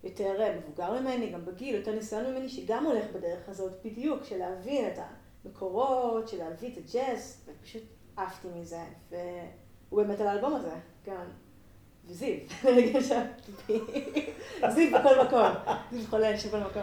יותר 0.04 0.40
אה, 0.40 0.56
מבוגר 0.58 1.00
ממני, 1.00 1.30
גם 1.30 1.44
בגיל, 1.44 1.74
יותר 1.74 1.94
ניסיון 1.94 2.26
ממני, 2.26 2.48
שגם 2.48 2.86
הולך 2.86 3.04
בדרך 3.12 3.48
הזאת 3.48 3.72
בדיוק, 3.84 4.24
של 4.24 4.36
להבין 4.36 4.88
את 4.88 4.98
המקורות, 5.44 6.28
של 6.28 6.38
להביא 6.38 6.72
את 6.72 6.78
הג'אז, 6.78 7.44
ופשוט 7.46 7.82
עפתי 8.16 8.48
מזה. 8.54 8.84
והוא 9.10 10.02
באמת 10.02 10.20
על 10.20 10.26
האלבום 10.26 10.54
הזה, 10.54 10.74
כן. 11.04 11.26
שאלתי. 13.02 13.78
זיו 14.74 14.98
בכל 14.98 15.24
מקום, 15.24 15.48
זיו 15.92 16.06
חולש 16.10 16.46
בכל 16.46 16.58
מקום. 16.60 16.82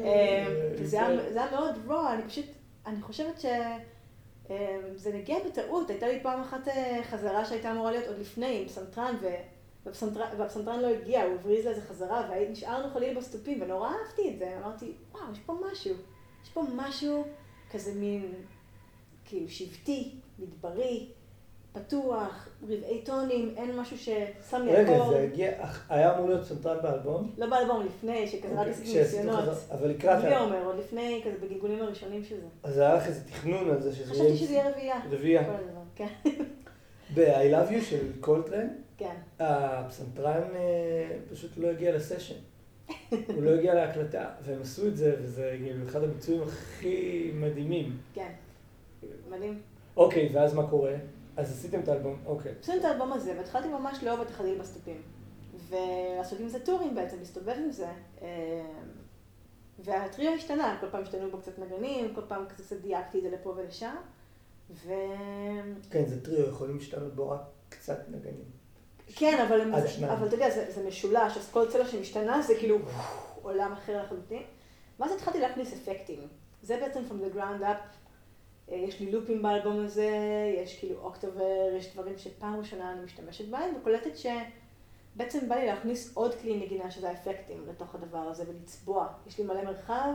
אה, 0.00 0.46
זה 0.82 0.98
היה 1.40 1.50
מאוד 1.50 1.74
רוע, 1.86 2.12
אני 2.14 2.22
פשוט, 2.28 2.44
אני 2.86 3.02
חושבת 3.02 3.40
שזה 3.40 5.12
נגיע 5.14 5.36
בטעות, 5.46 5.90
הייתה 5.90 6.08
לי 6.08 6.20
פעם 6.22 6.40
אחת 6.40 6.68
אה, 6.68 7.00
חזרה 7.10 7.44
שהייתה 7.44 7.70
אמורה 7.72 7.90
להיות 7.90 8.06
עוד 8.06 8.18
לפני 8.18 8.58
עם 8.60 8.68
פסנתרן, 8.68 9.16
והפסנתרן- 9.84 10.80
לא 10.80 10.86
הגיע, 10.86 11.22
הוא 11.22 11.34
הבריז 11.34 11.66
לאיזה 11.66 11.80
חזרה, 11.82 12.28
ונשארנו 12.30 12.90
חליל 12.94 13.16
בס 13.18 13.29
תופים, 13.29 13.62
ונורא 13.62 13.88
אהבתי 13.88 14.30
את 14.34 14.38
זה, 14.38 14.56
אמרתי, 14.64 14.92
וואו, 15.12 15.32
יש 15.32 15.38
פה 15.38 15.54
משהו, 15.72 15.94
יש 16.44 16.48
פה 16.48 16.62
משהו 16.76 17.24
כזה 17.70 17.94
מין, 17.94 18.32
כאילו, 19.24 19.48
שבטי, 19.48 20.14
מדברי, 20.38 21.08
פתוח, 21.72 22.48
רבעי 22.62 23.02
טונים, 23.04 23.54
אין 23.56 23.76
משהו 23.80 23.98
ששם 23.98 24.62
לי 24.64 24.72
רגע. 24.74 24.98
זה 25.10 25.18
הגיע, 25.22 25.50
היה 25.88 26.16
אמור 26.16 26.28
להיות 26.28 26.44
פסנתרן 26.44 26.76
באלבום? 26.82 27.32
לא 27.38 27.46
באלבום, 27.50 27.86
לפני, 27.86 28.28
שכזה 28.28 28.52
רק 28.52 28.58
אוקיי, 28.58 28.72
עשיתי 28.72 28.88
שעשיתם 28.92 29.26
ניסיונות. 29.26 29.54
אבל 29.72 29.88
לקראת, 29.88 30.22
בלי 30.24 30.34
ה- 30.34 30.40
עומר, 30.40 30.64
עוד 30.66 30.76
לפני, 30.78 31.22
כזה 31.24 31.46
בגלגולים 31.46 31.82
הראשונים 31.82 32.24
של 32.24 32.36
זה. 32.40 32.46
אז 32.62 32.78
היה 32.78 32.94
לך 32.94 33.06
איזה 33.06 33.24
תכנון 33.24 33.70
על 33.70 33.80
זה 33.82 33.92
שזה 33.94 34.10
חשבתי 34.12 34.36
שזה 34.36 34.52
יהיה 34.52 34.70
רביעייה. 34.70 35.00
רביעייה. 35.10 35.44
כל 35.44 35.50
הדבר, 35.50 35.80
כן. 35.96 36.06
ב-I 37.14 37.52
Love 37.54 37.72
You 37.72 37.84
של 37.84 38.12
קולטרן, 38.20 38.68
כן. 38.98 39.14
הפסנתרן 39.40 40.42
אה, 40.54 41.08
פשוט 41.32 41.50
לא 41.56 41.68
הגיע 41.68 41.96
לסשן. 41.96 42.34
הוא 43.10 43.42
לא 43.42 43.50
הגיע 43.50 43.74
להקלטה, 43.74 44.24
והם 44.44 44.58
עשו 44.62 44.86
את 44.86 44.96
זה, 44.96 45.14
וזה 45.22 45.56
כאילו 45.62 45.84
אחד 45.88 46.02
הביצועים 46.02 46.42
הכי 46.42 47.30
מדהימים. 47.34 47.96
כן. 48.14 48.30
מדהים. 49.30 49.60
אוקיי, 49.96 50.28
ואז 50.32 50.54
מה 50.54 50.66
קורה? 50.70 50.92
אז 51.38 51.52
עשיתם 51.52 51.80
את 51.80 51.88
האלבום, 51.88 52.16
אוקיי. 52.26 52.52
עשינו 52.62 52.78
את 52.78 52.84
האלבום 52.84 53.12
הזה, 53.12 53.34
והתחלתי 53.36 53.68
ממש 53.68 54.04
לאהוב 54.04 54.20
את 54.20 54.30
החליל 54.30 54.58
בס 54.58 54.69
תופים. 54.69 55.02
ולעשות 55.68 56.40
עם 56.40 56.48
זה 56.48 56.60
טורים 56.60 56.94
בעצם, 56.94 57.18
להסתובב 57.18 57.54
עם 57.56 57.70
זה. 57.70 57.88
והטריו 59.78 60.32
השתנה, 60.32 60.76
כל 60.80 60.86
פעם 60.90 61.02
השתנו 61.02 61.30
בו 61.30 61.38
קצת 61.38 61.58
נגנים, 61.58 62.14
כל 62.14 62.20
פעם 62.28 62.44
קצת 62.48 62.76
דייקתי 62.76 63.18
את 63.18 63.22
זה 63.22 63.30
לפה 63.30 63.54
ולשם. 63.56 63.94
ו... 64.70 64.92
כן, 65.90 66.06
זה 66.06 66.24
טריו, 66.24 66.48
יכולים 66.48 66.76
להשתנות 66.76 67.14
בו 67.14 67.30
רק 67.30 67.40
קצת 67.68 67.98
נגנים. 68.08 68.50
כן, 69.16 69.46
אבל, 69.48 69.80
זה, 69.80 70.12
אבל 70.12 70.26
אתה 70.26 70.34
יודע, 70.34 70.50
זה, 70.50 70.66
זה 70.70 70.88
משולש, 70.88 71.36
אז 71.36 71.50
כל 71.50 71.70
צלע 71.70 71.88
שמשתנה 71.88 72.42
זה 72.42 72.54
כאילו 72.58 72.78
עולם 73.42 73.72
אחר 73.72 74.02
לחלוטין. 74.02 74.42
ואז 75.00 75.12
התחלתי 75.12 75.40
להכניס 75.40 75.72
אפקטים. 75.72 76.28
זה 76.62 76.78
בעצם 76.80 77.00
from 77.10 77.14
the 77.14 77.36
ground 77.36 77.62
up. 77.62 77.97
אה, 78.72 78.76
יש 78.76 79.00
לי 79.00 79.12
לופים 79.12 79.42
באלבום 79.42 79.84
הזה, 79.84 80.10
יש 80.64 80.78
כאילו 80.78 81.00
אוקטובר, 81.00 81.74
יש 81.78 81.94
דברים 81.94 82.18
שפעם 82.18 82.56
ראשונה 82.56 82.92
אני 82.92 83.04
משתמשת 83.04 83.48
בהם, 83.48 83.74
וקולטת 83.80 84.10
שבעצם 84.16 85.48
בא 85.48 85.56
לי 85.56 85.66
להכניס 85.66 86.16
עוד 86.16 86.34
כלי 86.34 86.56
נגינה 86.56 86.90
שזה 86.90 87.08
האפקטים 87.10 87.64
לתוך 87.68 87.94
הדבר 87.94 88.18
הזה 88.18 88.44
ולצבוע. 88.48 89.06
יש 89.26 89.38
לי 89.38 89.44
מלא 89.44 89.64
מרחב, 89.64 90.12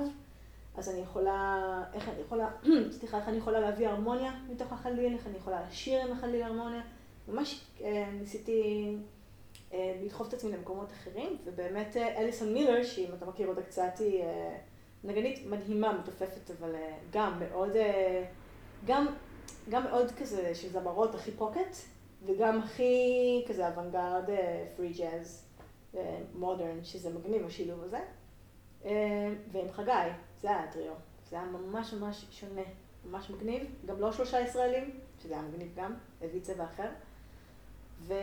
אז 0.78 0.90
אני 0.90 1.00
יכולה, 1.00 1.60
איך 1.94 2.10
אני 2.10 2.22
יכולה, 2.22 2.50
סליחה, 3.00 3.18
איך 3.18 3.28
אני 3.28 3.38
יכולה 3.38 3.60
להביא 3.60 3.88
הרמוניה 3.88 4.32
מתוך 4.50 4.74
החליל, 4.74 5.14
איך 5.14 5.28
אני 5.28 5.38
יכולה 5.38 5.62
לשיר 5.68 6.02
עם 6.02 6.12
החליל 6.12 6.44
הרמוניה. 6.44 6.82
ממש 7.28 7.66
אה, 7.82 8.10
ניסיתי 8.20 8.96
אה, 9.74 10.00
לדחוף 10.04 10.28
את 10.28 10.34
עצמי 10.34 10.52
למקומות 10.52 10.92
אחרים, 10.92 11.38
ובאמת 11.46 11.98
אה, 11.98 12.18
אליסון 12.22 12.54
מילר, 12.54 12.84
שאם 12.84 13.10
אתה 13.18 13.26
מכיר 13.26 13.48
אותה 13.48 13.62
קצת, 13.62 14.00
היא 14.00 14.24
אה, 14.24 14.58
נגנית 15.04 15.46
מדהימה, 15.46 15.94
מתופפת, 15.94 16.52
אבל 16.60 16.76
אה, 16.76 16.98
גם 17.12 17.40
מאוד, 17.40 17.76
אה, 17.76 18.26
גם, 18.86 19.08
גם 19.70 19.84
מאוד 19.84 20.12
כזה 20.12 20.56
של 20.56 20.70
זמרות 20.70 21.16
הכי 21.16 21.32
פוקט, 21.32 21.76
וגם 22.26 22.60
הכי 22.60 23.46
כזה 23.48 23.68
אוונגרד, 23.68 24.30
פרי 24.78 24.94
ג'אז, 24.94 25.46
מודרן, 26.36 26.84
שזה 26.84 27.10
מגניב 27.10 27.46
השילוב 27.46 27.84
הזה. 27.84 28.00
אה, 28.86 29.34
ועם 29.52 29.72
חגי, 29.72 29.92
זה 30.42 30.50
היה 30.50 30.64
הטריו. 30.64 30.94
זה 31.30 31.36
היה 31.36 31.46
ממש 31.46 31.94
ממש 31.94 32.26
שונה, 32.32 32.62
ממש 33.10 33.30
מגניב, 33.30 33.64
גם 33.86 34.00
לא 34.00 34.12
שלושה 34.12 34.40
ישראלים, 34.42 35.00
שזה 35.20 35.34
היה 35.34 35.44
מגניב 35.44 35.72
גם, 35.76 35.94
הביא 36.22 36.42
צבע 36.42 36.64
אחר. 36.64 36.90
ו... 38.02 38.14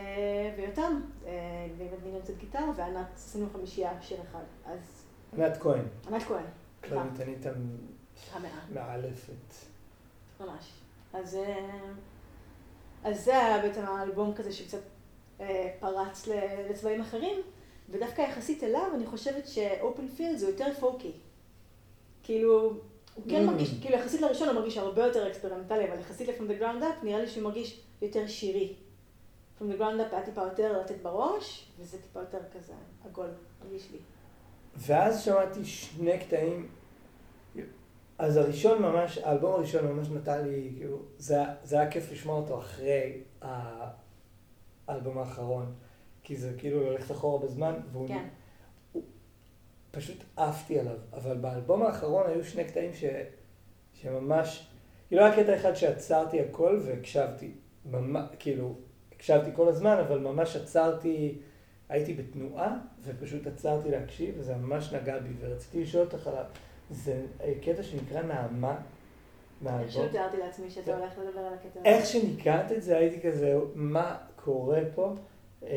ויותם, 0.57 1.01
אה, 1.25 1.31
ועם 1.77 1.87
ניגן 2.03 2.21
קצת 2.21 2.37
גיטר, 2.37 2.65
וענת, 2.75 3.07
עשינו 3.15 3.47
חמישייה 3.53 4.01
שיר 4.01 4.21
אחד. 4.21 4.43
אז... 4.65 5.05
ענת 5.37 5.57
כהן. 5.57 5.85
ענת 6.07 6.23
כהן. 6.23 6.45
כללית 6.83 7.19
ענית 7.19 7.45
מאלפת. 8.73 9.70
ממש. 10.45 10.71
אז, 11.13 11.35
אה, 11.35 11.69
אז 13.03 13.25
זה 13.25 13.37
היה 13.37 13.61
בעצם 13.61 13.81
האלבום 13.81 14.33
כזה 14.33 14.53
שקצת 14.53 14.81
אה, 15.41 15.73
פרץ 15.79 16.27
לצבעים 16.69 17.01
אחרים, 17.01 17.41
ודווקא 17.89 18.21
יחסית 18.21 18.63
אליו 18.63 18.87
אני 18.95 19.05
חושבת 19.05 19.47
ש 19.47 19.67
Open 19.67 20.07
Field 20.07 20.37
זה 20.37 20.47
יותר 20.47 20.73
folky. 20.79 21.11
כאילו, 22.23 22.73
הוא 23.15 23.23
כן 23.29 23.43
mm. 23.43 23.51
מרגיש, 23.51 23.69
כאילו 23.81 23.95
יחסית 23.95 24.21
לראשון 24.21 24.47
הוא 24.47 24.55
מרגיש 24.55 24.77
הרבה 24.77 25.05
יותר 25.05 25.27
אקספרימנטלי, 25.27 25.87
אבל 25.89 25.99
יחסית 25.99 26.27
ל-From 26.29 26.51
the 26.51 26.61
Ground 26.61 26.81
Up 26.81 27.05
נראה 27.05 27.19
לי 27.19 27.27
שהוא 27.27 27.43
מרגיש 27.43 27.81
יותר 28.01 28.27
שירי. 28.27 28.75
From 29.59 29.63
the 29.63 29.79
Ground 29.79 29.99
Up 29.99 30.15
היה 30.15 30.25
טיפה 30.25 30.41
יותר 30.41 30.79
לתת 30.79 31.01
בראש, 31.01 31.67
וזה 31.79 32.01
טיפה 32.01 32.19
יותר 32.19 32.39
כזה 32.53 32.73
עגול, 33.05 33.29
מרגיש 33.63 33.91
לי. 33.91 33.97
ואז 34.77 35.23
שמעתי 35.23 35.65
שני 35.65 36.19
קטעים, 36.19 36.69
אז 38.21 38.37
הראשון 38.37 38.81
ממש, 38.81 39.17
האלבום 39.17 39.53
הראשון 39.53 39.87
ממש 39.87 40.09
נתן 40.09 40.47
לי, 40.47 40.71
כאילו, 40.77 40.97
זה, 41.17 41.37
זה 41.63 41.79
היה 41.79 41.91
כיף 41.91 42.11
לשמוע 42.11 42.35
אותו 42.37 42.59
אחרי 42.59 43.21
האלבום 44.87 45.17
האחרון, 45.17 45.73
כי 46.23 46.35
זה 46.35 46.53
כאילו 46.57 46.91
ללכת 46.91 47.11
אחורה 47.11 47.45
בזמן, 47.45 47.73
והוא 47.91 48.07
כן. 48.07 48.27
הוא, 48.91 49.03
פשוט 49.91 50.23
עפתי 50.35 50.79
עליו, 50.79 50.95
אבל 51.13 51.37
באלבום 51.37 51.83
האחרון 51.83 52.23
היו 52.27 52.43
שני 52.43 52.65
קטעים 52.65 52.93
ש, 52.93 53.03
שממש, 53.93 54.67
כאילו 55.07 55.23
היה 55.25 55.35
קטע 55.35 55.55
אחד 55.55 55.73
שעצרתי 55.73 56.41
הכל 56.41 56.79
והקשבתי, 56.85 57.51
ממש, 57.85 58.29
כאילו, 58.39 58.75
הקשבתי 59.15 59.49
כל 59.55 59.67
הזמן, 59.67 59.97
אבל 60.07 60.19
ממש 60.19 60.55
עצרתי, 60.55 61.37
הייתי 61.89 62.13
בתנועה, 62.13 62.77
ופשוט 63.03 63.47
עצרתי 63.47 63.91
להקשיב, 63.91 64.35
וזה 64.37 64.55
ממש 64.55 64.93
נגע 64.93 65.19
בי, 65.19 65.29
ורציתי 65.39 65.81
לשאול 65.81 66.05
אותך 66.05 66.27
עליו. 66.27 66.45
זה 66.91 67.25
קטע 67.61 67.83
שנקרא 67.83 68.21
נעמה. 68.21 68.77
פשוט 69.87 70.11
תיארתי 70.11 70.37
לעצמי 70.37 70.69
שאתה 70.69 70.97
הולך 70.97 71.17
לדבר 71.17 71.39
על 71.39 71.53
הקטע 71.53 71.79
הזה. 71.79 71.89
איך 71.89 72.05
שניקנת 72.05 72.71
את 72.71 72.83
זה, 72.83 72.97
הייתי 72.97 73.27
כזה, 73.27 73.59
מה 73.75 74.17
קורה 74.35 74.79
פה? 74.95 75.13
אמ, 75.63 75.67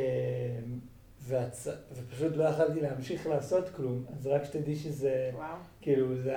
והצ... 1.21 1.69
ופשוט 1.93 2.37
לא 2.37 2.45
יכלתי 2.45 2.81
להמשיך 2.81 3.27
לעשות 3.27 3.69
כלום, 3.69 4.05
אז 4.13 4.27
רק 4.27 4.45
שתדעי 4.45 4.77
שזה, 4.77 5.31
וואו. 5.35 5.57
כאילו, 5.81 6.17
זה, 6.17 6.37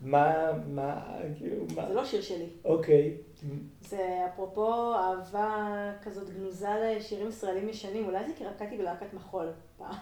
מה, 0.00 0.52
מה, 0.66 1.16
כאילו, 1.38 1.64
מה. 1.76 1.86
זה 1.88 1.94
לא 1.94 2.04
שיר 2.04 2.20
שלי. 2.22 2.46
אוקיי. 2.64 3.16
זה 3.80 4.26
אפרופו 4.34 4.94
אהבה 4.94 5.92
כזאת 6.02 6.30
גנוזה 6.30 6.68
לשירים 6.96 7.28
ישראלים 7.28 7.68
ישנים, 7.68 8.06
אולי 8.06 8.26
זה 8.26 8.32
כי 8.36 8.44
רקדתי 8.44 8.78
בלהקת 8.78 9.14
מחול 9.14 9.52
פעם. 9.78 9.94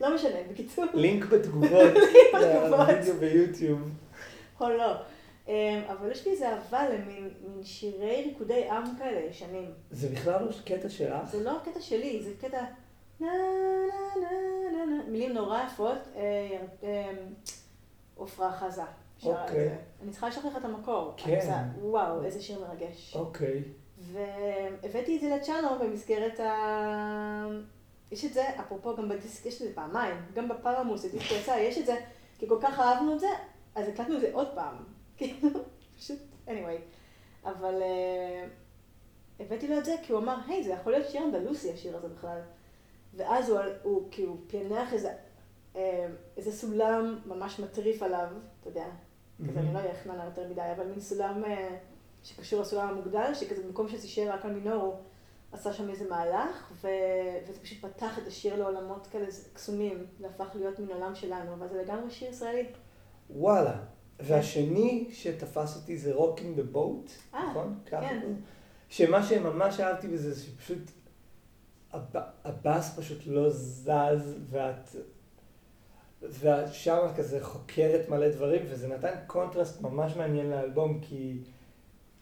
לא 0.00 0.14
משנה, 0.14 0.38
בקיצור. 0.50 0.84
לינק 0.94 1.24
בתגובות, 1.24 1.92
לוידאו 2.70 3.14
ביוטיוב. 3.20 3.80
או 4.60 4.68
לא. 4.68 4.92
אמ, 5.48 5.82
אבל 5.88 6.10
יש 6.10 6.26
לי 6.26 6.32
איזה 6.32 6.48
אהבה 6.48 6.88
למין 6.88 7.30
שירי 7.62 8.22
ריקודי 8.24 8.68
עם 8.70 8.84
כאלה 8.98 9.20
ישנים. 9.20 9.70
זה 9.90 10.08
בכלל 10.08 10.44
לא 10.44 10.50
קטע 10.64 10.88
שלך? 10.88 11.30
זה 11.30 11.44
לא 11.44 11.52
קטע 11.64 11.80
שלי, 11.80 12.22
זה 12.22 12.30
קטע... 12.40 12.64
מילים 15.08 15.32
נורא 15.32 15.62
יפות, 15.66 15.98
אה, 16.16 16.58
אמ, 16.82 17.16
עופרה 18.14 18.52
חזה. 18.52 18.82
אוקיי. 19.22 19.76
אני 20.02 20.10
צריכה 20.10 20.28
לשלוח 20.28 20.44
לך 20.44 20.56
את 20.56 20.64
המקור. 20.64 21.14
כן. 21.16 21.64
וואו, 21.80 22.24
איזה 22.24 22.42
שיר 22.42 22.60
מרגש. 22.60 23.16
אוקיי. 23.16 23.62
והבאתי 23.98 25.16
את 25.16 25.20
זה 25.20 25.36
לצ'אנו 25.36 25.68
במסגרת 25.80 26.40
ה... 26.40 27.46
יש 28.12 28.24
את 28.24 28.32
זה, 28.32 28.60
אפרופו 28.60 28.96
גם 28.96 29.08
בדיסק, 29.08 29.46
יש 29.46 29.62
את 29.62 29.68
זה 29.68 29.74
פעמיים, 29.74 30.16
גם 30.34 30.48
בפרמוס, 30.48 31.04
הדיסק 31.04 31.24
שיצא, 31.24 31.50
יש 31.50 31.78
את 31.78 31.86
זה, 31.86 31.96
כי 32.38 32.48
כל 32.48 32.58
כך 32.62 32.78
אהבנו 32.78 33.14
את 33.14 33.20
זה, 33.20 33.28
אז 33.74 33.88
הקלטנו 33.88 34.16
את 34.16 34.20
זה 34.20 34.30
עוד 34.32 34.48
פעם. 34.54 34.74
כאילו, 35.16 35.48
פשוט, 35.96 36.18
anyway. 36.46 36.80
אבל 37.44 37.82
uh, 37.82 39.42
הבאתי 39.42 39.68
לו 39.68 39.78
את 39.78 39.84
זה 39.84 39.94
כי 40.02 40.12
הוא 40.12 40.20
אמר, 40.20 40.36
היי, 40.48 40.64
זה 40.64 40.70
יכול 40.70 40.92
להיות 40.92 41.10
שיר 41.10 41.24
אנדלוסי 41.24 41.72
השיר 41.72 41.96
הזה 41.96 42.08
בכלל. 42.08 42.40
ואז 43.16 43.50
הוא, 43.50 43.58
הוא 43.82 44.08
כאילו 44.10 44.36
פענח 44.46 44.92
איזה, 44.92 45.12
uh, 45.74 45.78
איזה 46.36 46.52
סולם 46.52 47.18
ממש 47.26 47.60
מטריף 47.60 48.02
עליו, 48.02 48.28
אתה 48.60 48.68
יודע, 48.68 48.86
mm-hmm. 48.86 49.48
כזה 49.48 49.60
אני 49.60 49.74
לא 49.74 49.78
אהיה 49.78 49.94
חננה 49.94 50.24
יותר 50.24 50.48
מדי, 50.48 50.72
אבל 50.76 50.86
מין 50.86 51.00
סולם 51.00 51.44
uh, 51.44 51.48
שקשור 52.22 52.60
לסולם 52.60 52.88
המוגדל, 52.88 53.34
שכזה 53.34 53.62
במקום 53.62 53.88
שזה 53.88 54.06
יישאר 54.06 54.32
רק 54.32 54.44
על 54.44 54.52
מינור, 54.52 54.82
הוא 54.82 54.94
עשה 55.52 55.72
שם 55.72 55.90
איזה 55.90 56.08
מהלך, 56.08 56.72
ו... 56.82 56.88
וזה 57.48 57.60
פשוט 57.60 57.78
פתח 57.84 58.18
את 58.18 58.26
השיר 58.26 58.56
לעולמות 58.56 59.06
כאלה 59.06 59.26
קסומים, 59.52 60.06
זה 60.18 60.26
הפך 60.26 60.48
להיות 60.54 60.78
מן 60.78 60.88
עולם 60.88 61.14
שלנו, 61.14 61.54
אבל 61.54 61.68
זה 61.68 61.82
לגמרי 61.82 62.10
שיר 62.10 62.30
ישראלי. 62.30 62.66
וואלה. 63.30 63.76
והשני 64.20 65.08
שתפס 65.12 65.76
אותי 65.76 65.98
זה 65.98 66.14
Rocking 66.14 66.56
the 66.56 66.62
Boat, 66.62 67.10
נכון? 67.34 67.78
כן. 67.86 68.32
שמה 68.88 69.22
שממש 69.22 69.80
אהבתי 69.80 70.08
בזה 70.08 70.34
זה 70.34 70.42
שפשוט 70.46 70.90
הבאס 72.44 72.98
פשוט 72.98 73.18
לא 73.26 73.50
זז 73.50 74.36
ואת... 74.50 74.88
ואת 76.22 76.72
שמה 76.72 77.14
כזה 77.16 77.44
חוקרת 77.44 78.08
מלא 78.08 78.28
דברים 78.28 78.62
וזה 78.68 78.88
נתן 78.88 79.14
קונטרסט 79.26 79.80
ממש 79.82 80.16
מעניין 80.16 80.50
לאלבום 80.50 81.00
כי, 81.02 81.38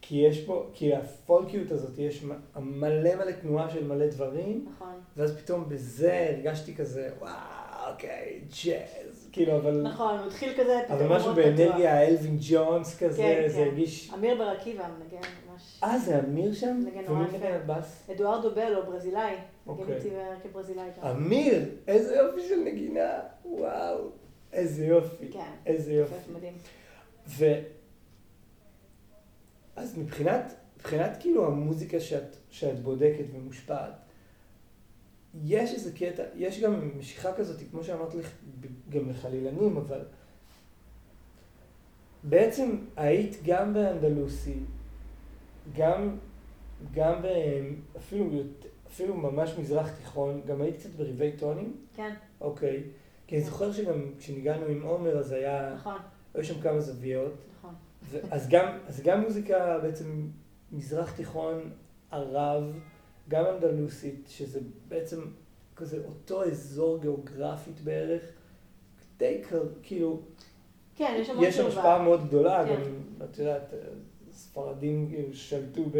כי 0.01 0.15
יש 0.15 0.45
פה, 0.45 0.69
כי 0.73 0.95
הפולקיות 0.95 1.71
הזאת 1.71 1.99
יש 1.99 2.23
מלא 2.55 3.15
מלא 3.15 3.31
תנועה 3.31 3.69
של 3.69 3.87
מלא 3.87 4.07
דברים. 4.07 4.65
נכון. 4.75 4.93
ואז 5.17 5.37
פתאום 5.37 5.69
בזה 5.69 6.27
הרגשתי 6.29 6.75
כזה 6.75 7.09
וואו 7.19 7.59
אוקיי 7.91 8.41
ג'אז 8.65 9.29
כאילו, 9.31 9.57
אבל... 9.57 9.81
נכון, 9.81 10.17
הוא 10.17 10.27
התחיל 10.27 10.53
כזה... 10.57 10.79
אבל 10.89 11.07
משהו 11.07 11.33
באנרגיה 11.33 12.01
אלווין 12.01 12.37
ג'ונס 12.41 12.97
כזה, 12.97 13.21
כן, 13.21 13.43
זה 13.47 13.55
כן. 13.55 13.61
הרגיש... 13.61 14.11
אמיר 14.13 14.37
ברקיבה 14.37 14.83
מנגן 14.87 15.27
ממש. 15.51 15.79
אה, 15.83 15.99
זה 15.99 16.19
אמיר 16.19 16.53
שם? 16.53 16.83
מנגן 16.85 17.05
נורא 17.13 17.23
יפה. 17.23 18.13
אדוארדו 18.13 18.55
בלו, 18.55 18.85
ברזילאי. 18.85 19.35
אוקיי. 19.67 19.85
מנגן 19.85 19.95
איתי 19.95 20.09
כברזילאי. 20.43 20.89
אמיר, 21.11 21.65
איזה 21.87 22.15
יופי 22.15 22.41
של 22.49 22.59
נגינה, 22.65 23.19
וואו. 23.45 24.09
איזה 24.53 24.85
יופי. 24.85 25.27
כן. 25.31 25.51
איזה 25.65 25.93
יופי. 25.93 26.13
מדהים. 26.33 26.53
אז 29.79 29.97
מבחינת, 29.97 30.53
מבחינת 30.77 31.17
כאילו 31.19 31.47
המוזיקה 31.47 31.99
שאת, 31.99 32.35
שאת 32.49 32.79
בודקת 32.79 33.25
ומושפעת, 33.33 33.93
יש 35.43 35.73
איזה 35.73 35.91
קטע, 35.91 36.23
יש 36.35 36.59
גם 36.59 36.97
משיכה 36.99 37.33
כזאת, 37.33 37.61
כמו 37.71 37.83
שאמרת 37.83 38.15
לך, 38.15 38.31
גם 38.89 39.09
לחלילנים, 39.09 39.77
אבל 39.77 40.01
בעצם 42.23 42.77
היית 42.95 43.37
גם 43.45 43.73
באנדלוסי, 43.73 44.59
גם, 45.75 46.17
גם 46.93 47.15
אפילו, 47.97 48.29
אפילו 48.87 49.17
ממש 49.17 49.55
מזרח 49.59 49.89
תיכון, 49.89 50.41
גם 50.45 50.61
היית 50.61 50.75
קצת 50.75 50.89
בריבי 50.89 51.31
טונים? 51.31 51.77
כן. 51.95 52.13
אוקיי. 52.41 52.83
כי 53.27 53.35
אני 53.35 53.43
זוכר 53.43 53.71
שגם 53.71 54.01
כשניגענו 54.17 54.65
עם 54.65 54.81
עומר 54.81 55.17
אז 55.17 55.31
היה, 55.31 55.73
נכון, 55.75 55.97
היו 56.33 56.43
שם 56.43 56.61
כמה 56.61 56.79
זוויות. 56.79 57.33
נכון. 57.57 57.58
אז 58.31 58.49
גם, 58.49 58.77
אז 58.87 59.01
גם 59.01 59.21
מוזיקה 59.21 59.79
בעצם 59.81 60.27
מזרח 60.71 61.11
תיכון, 61.11 61.71
ערב, 62.11 62.63
גם 63.27 63.45
אנדלוסית, 63.45 64.27
שזה 64.27 64.59
בעצם 64.87 65.21
כזה 65.75 65.97
אותו 66.05 66.43
אזור 66.43 66.97
גיאוגרפית 67.01 67.79
בערך, 67.79 68.21
די 69.17 69.41
כאילו, 69.83 70.21
כן, 70.95 71.23
יש 71.41 71.57
שם. 71.57 71.67
השפעה 71.67 72.03
מאוד 72.03 72.27
גדולה, 72.27 72.65
כן. 72.65 72.75
גם, 72.75 73.25
את 73.25 73.39
יודעת, 73.39 73.73
ספרדים 74.31 75.09
כאילו 75.09 75.33
שלטו 75.33 75.83
ב... 75.91 75.97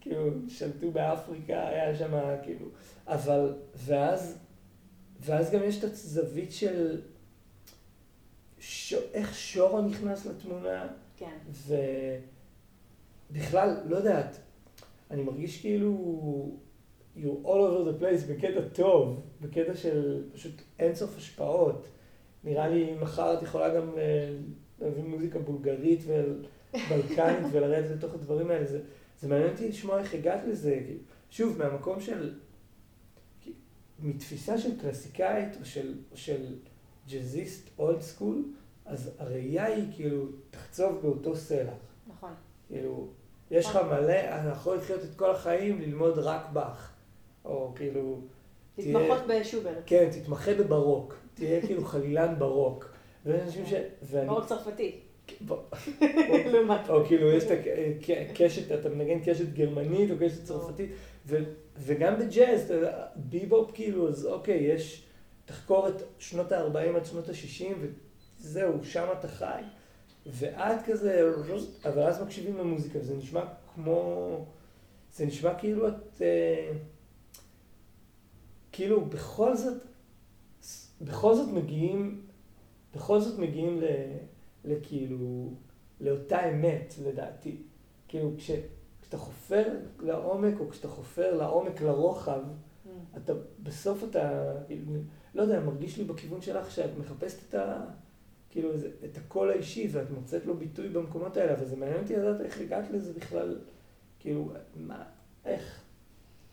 כאילו, 0.00 0.30
שלטו 0.48 0.90
באפריקה, 0.90 1.68
היה 1.68 1.96
שם 1.96 2.12
כאילו, 2.42 2.66
אבל, 3.06 3.54
ואז, 3.76 4.38
ואז 5.20 5.50
גם 5.50 5.64
יש 5.64 5.78
את 5.78 5.84
הזווית 5.84 6.52
של 6.52 7.00
ש... 8.68 8.94
איך 9.14 9.34
שורו 9.34 9.80
נכנס 9.80 10.26
לתמונה, 10.26 10.86
כן. 11.16 11.38
ובכלל, 13.30 13.76
לא 13.86 13.96
יודעת, 13.96 14.38
אני 15.10 15.22
מרגיש 15.22 15.60
כאילו 15.60 16.58
you're 17.16 17.44
all 17.44 17.46
over 17.46 17.88
the 17.88 18.02
place 18.02 18.32
בקטע 18.32 18.60
טוב, 18.72 19.22
בקטע 19.40 19.76
של 19.76 20.24
פשוט 20.32 20.52
אינסוף 20.78 21.16
השפעות. 21.16 21.86
נראה 22.44 22.68
לי 22.68 22.94
מחר 23.00 23.34
את 23.38 23.42
יכולה 23.42 23.74
גם 23.74 23.98
אה, 23.98 24.36
להביא 24.80 25.02
מוזיקה 25.02 25.38
בולגרית 25.38 26.00
ובלקנית 26.06 27.46
ולרדת 27.52 27.90
לתוך 27.90 28.14
הדברים 28.14 28.50
האלה. 28.50 28.66
זה, 28.66 28.80
זה 29.20 29.28
מעניין 29.28 29.50
אותי 29.50 29.68
לשמוע 29.68 29.98
איך 29.98 30.14
הגעת 30.14 30.40
לזה. 30.48 30.80
שוב, 31.30 31.58
מהמקום 31.58 32.00
של... 32.00 32.34
מתפיסה 34.02 34.58
של 34.58 34.80
קלאסיקאית 34.80 35.56
או 35.60 35.64
של, 35.64 35.94
של 36.14 36.56
ג'אזיסט 37.08 37.68
אולד 37.78 38.00
סקול, 38.00 38.44
אז 38.88 39.10
הראייה 39.18 39.64
היא 39.64 39.84
כאילו, 39.92 40.26
תחצוב 40.50 40.98
באותו 41.02 41.36
סלע. 41.36 41.72
נכון. 42.06 42.30
כאילו, 42.68 43.08
יש 43.50 43.66
לך 43.66 43.76
מלא, 43.76 44.20
אתה 44.20 44.48
יכול 44.52 44.76
לחיות 44.76 45.04
את 45.04 45.14
כל 45.16 45.30
החיים 45.30 45.80
ללמוד 45.80 46.18
רק 46.18 46.50
באך. 46.52 46.92
או 47.44 47.72
כאילו, 47.76 48.20
להתמחות 48.78 49.18
בשוברט. 49.28 49.76
כן, 49.86 50.08
תתמחה 50.12 50.54
בברוק. 50.54 51.14
תהיה 51.34 51.66
כאילו 51.66 51.84
חלילן 51.84 52.34
ברוק. 52.38 52.90
ויש 53.26 53.42
אנשים 53.42 53.66
ש... 53.66 53.72
ואני... 54.02 54.26
ברוק 54.26 54.46
צרפתי. 54.46 55.00
או 56.88 57.04
כאילו, 57.06 57.32
יש 57.32 57.44
את 57.44 57.50
הקשת, 58.30 58.72
אתה 58.72 58.88
מנגן 58.88 59.20
קשת 59.24 59.52
גרמנית 59.52 60.10
או 60.10 60.16
קשת 60.20 60.44
צרפתית, 60.44 60.90
וגם 61.78 62.18
בג'אז, 62.18 62.72
ביבופ 63.16 63.70
כאילו, 63.74 64.08
אז 64.08 64.26
אוקיי, 64.26 64.56
יש, 64.56 65.04
תחקור 65.44 65.88
את 65.88 66.02
שנות 66.18 66.52
ה-40 66.52 66.96
עד 66.96 67.04
שנות 67.06 67.28
ה-60, 67.28 67.74
וזהו, 68.40 68.84
שם 68.84 69.06
אתה 69.18 69.28
חי. 69.28 69.62
ואת 70.26 70.82
כזה, 70.84 71.30
אבל 71.84 72.02
אז 72.02 72.22
מקשיבים 72.22 72.56
למוזיקה, 72.56 72.98
וזה 72.98 73.16
נשמע 73.16 73.44
כמו, 73.74 74.44
זה 75.12 75.26
נשמע 75.26 75.54
כאילו 75.54 75.88
את, 75.88 76.22
אה, 76.22 76.72
כאילו 78.72 79.04
בכל 79.04 79.56
זאת, 79.56 79.82
בכל 81.00 81.34
זאת 81.34 81.48
מגיעים, 81.48 82.26
בכל 82.94 83.20
זאת 83.20 83.38
מגיעים 83.38 83.80
ל, 83.80 83.84
לכאילו, 84.64 85.50
לאותה 86.00 86.50
אמת, 86.50 86.94
לדעתי. 87.04 87.56
כאילו, 88.08 88.30
כש, 88.38 88.50
כשאתה 89.02 89.18
חופר 89.18 89.64
לעומק, 90.00 90.60
או 90.60 90.70
כשאתה 90.70 90.88
חופר 90.88 91.36
לעומק 91.36 91.80
לרוחב, 91.80 92.40
אתה, 93.16 93.32
בסוף 93.62 94.04
אתה, 94.04 94.52
כאילו, 94.66 94.92
לא 95.34 95.42
יודע, 95.42 95.60
מרגיש 95.60 95.98
לי 95.98 96.04
בכיוון 96.04 96.40
שלך 96.40 96.70
שאת 96.70 96.90
מחפשת 96.98 97.48
את 97.48 97.54
ה... 97.54 97.84
כאילו, 98.58 98.78
זה- 98.78 98.90
את 99.04 99.16
הקול 99.16 99.50
האישי, 99.50 99.88
ואת 99.92 100.10
מוצאת 100.10 100.46
לו 100.46 100.56
ביטוי 100.56 100.88
במקומות 100.88 101.36
האלה, 101.36 101.52
אבל 101.54 101.64
זה 101.64 101.76
מעניין 101.76 102.00
אותי 102.02 102.16
לדעת 102.16 102.40
איך 102.40 102.60
הגעת 102.60 102.90
לזה 102.90 103.12
בכלל, 103.12 103.58
כאילו, 104.18 104.50
מה, 104.76 105.02
איך, 105.44 105.80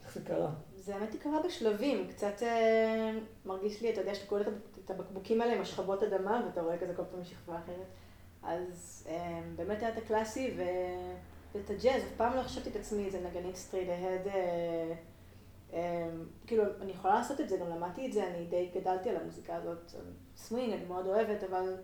איך 0.03 0.14
זה 0.14 0.22
קרה? 0.22 0.51
זה 0.76 0.95
האמת 0.95 1.14
היא 1.14 1.22
קרה 1.22 1.39
בשלבים, 1.45 2.08
קצת 2.08 2.43
אה, 2.43 3.12
מרגיש 3.45 3.82
לי, 3.82 3.93
אתה 3.93 4.01
יודע, 4.01 4.16
שאתה 4.16 4.28
קורא 4.28 4.41
את- 4.41 4.47
את 4.86 4.91
הבקבוקים 4.91 5.41
האלה 5.41 5.53
עם 5.56 5.62
השכבות 5.62 6.03
אדמה, 6.03 6.41
ואתה 6.45 6.62
רואה 6.62 6.78
כזה 6.78 6.93
כל 6.95 7.03
פעם 7.12 7.24
שכבה 7.24 7.58
אחרת. 7.58 7.88
אז 8.43 9.03
אה, 9.10 9.41
באמת 9.56 9.80
היה 9.82 9.89
את 9.93 9.97
הקלאסי 9.97 10.53
ו... 10.58 10.62
ואת 11.56 11.70
הג'אז, 11.70 12.01
אף 12.03 12.18
פעם 12.18 12.36
לא 12.36 12.41
חשבתי 12.41 12.70
את 12.70 12.76
עצמי 12.76 13.06
איזה 13.06 13.20
נגנית 13.30 13.56
straight 13.56 13.89
ahead, 13.89 14.28
אה, 14.28 14.93
אה, 15.74 16.10
כאילו, 16.47 16.64
אני 16.82 16.91
יכולה 16.91 17.14
לעשות 17.16 17.41
את 17.41 17.49
זה, 17.49 17.58
גם 17.58 17.70
למדתי 17.70 18.08
את 18.08 18.14
זה, 18.14 18.28
אני 18.28 18.45
די 18.45 18.70
גדלתי 18.76 19.10
על 19.10 19.16
המוזיקה 19.18 19.56
הזאת, 19.56 19.91
סווינג, 20.38 20.74
אני 20.74 20.86
מאוד 20.86 21.06
אוהבת, 21.06 21.43
אבל 21.43 21.76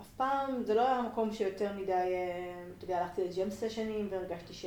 אף 0.00 0.08
פעם, 0.16 0.62
זה 0.64 0.74
לא 0.74 0.86
היה 0.86 1.02
מקום 1.02 1.32
שיותר 1.32 1.72
מדי, 1.72 1.92
אה, 1.92 2.64
אתה 2.78 2.84
יודע, 2.84 2.98
הלכתי 2.98 3.22
לג'ם 3.24 3.50
סשנים 3.50 4.08
והרגשתי 4.10 4.54
ש... 4.54 4.66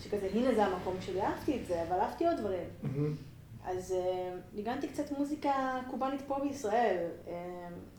שכזה, 0.00 0.28
הנה 0.32 0.54
זה 0.54 0.64
המקום 0.64 0.96
שלי, 1.00 1.22
אהבתי 1.22 1.60
את 1.60 1.66
זה, 1.66 1.82
אבל 1.82 2.00
אהבתי 2.00 2.26
עוד 2.26 2.36
דברים. 2.36 2.68
אז 3.64 3.92
אה, 3.92 4.34
ניגנתי 4.54 4.88
קצת 4.88 5.12
מוזיקה 5.18 5.80
קובאנית 5.90 6.20
פה 6.26 6.38
בישראל. 6.40 7.06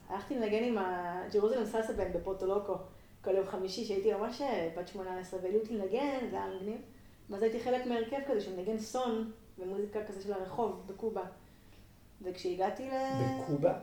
הלכתי 0.10 0.36
לנגן 0.36 0.64
עם 0.64 0.78
הג'רוזלם 0.78 1.66
סלסה 1.66 1.94
בן 1.94 2.14
בפורטולוקו 2.14 2.76
כל 3.22 3.36
יום 3.36 3.48
חמישי, 3.48 3.86
שהייתי 3.86 4.14
ממש 4.14 4.42
אה, 4.42 4.70
בת 4.78 4.88
18, 4.88 5.40
והעלו 5.44 5.60
אותי 5.60 5.78
לנגן, 5.78 6.30
זה 6.32 6.44
היה 6.44 6.48
מגניב. 6.56 6.82
ואז 7.30 7.42
הייתי 7.42 7.60
חלק 7.60 7.86
מהרכב 7.86 8.18
כזה 8.28 8.42
שמנגן 8.42 8.80
סון 8.80 9.32
ומוזיקה 9.60 10.00
כזה 10.08 10.22
של 10.22 10.34
הרחוב 10.34 10.84
בקובה. 10.88 11.24
וכשהגעתי 12.22 12.90
ל... 12.90 12.94
בקובה? 13.44 13.74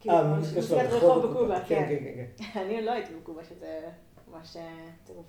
כאילו, 0.00 0.14
הרחוב 0.14 0.80
רחוב 0.80 1.26
בקובה, 1.26 1.60
כן, 1.60 1.86
כן. 1.88 2.04
כן, 2.04 2.44
כן. 2.52 2.60
אני 2.60 2.82
לא 2.82 2.90
הייתי 2.90 3.14
בקובה, 3.14 3.44
שזה 3.44 3.88
ממש 4.28 4.56
אה, 4.56 4.90
טירוף. 5.04 5.26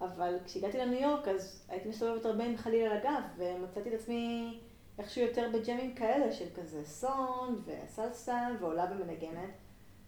אבל 0.00 0.38
כשהגעתי 0.44 0.78
לניו 0.78 1.00
יורק, 1.00 1.28
אז 1.28 1.64
הייתי 1.68 1.88
מסתובבת 1.88 2.24
הרבה 2.24 2.44
עם 2.44 2.56
חליל 2.56 2.86
על 2.86 2.96
הגב, 2.96 3.22
ומצאתי 3.36 3.88
את 3.88 3.94
עצמי 3.94 4.58
איכשהו 4.98 5.22
יותר 5.22 5.48
בג'מים 5.52 5.94
כאלה, 5.94 6.32
של 6.32 6.46
כזה 6.54 6.84
סון 6.84 7.62
וסלסה, 7.64 8.48
ועולה 8.60 8.86
ומנגנת. 8.90 9.50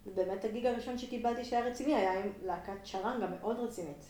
ובאמת 0.07 0.45
הגיג 0.45 0.67
הראשון 0.67 0.99
שקיבלתי 0.99 1.45
שהיה 1.45 1.65
רציני 1.65 1.95
היה 1.95 2.25
עם 2.25 2.33
להקת 2.43 2.87
שרנגה 2.87 3.27
מאוד 3.27 3.59
רצינית. 3.59 4.05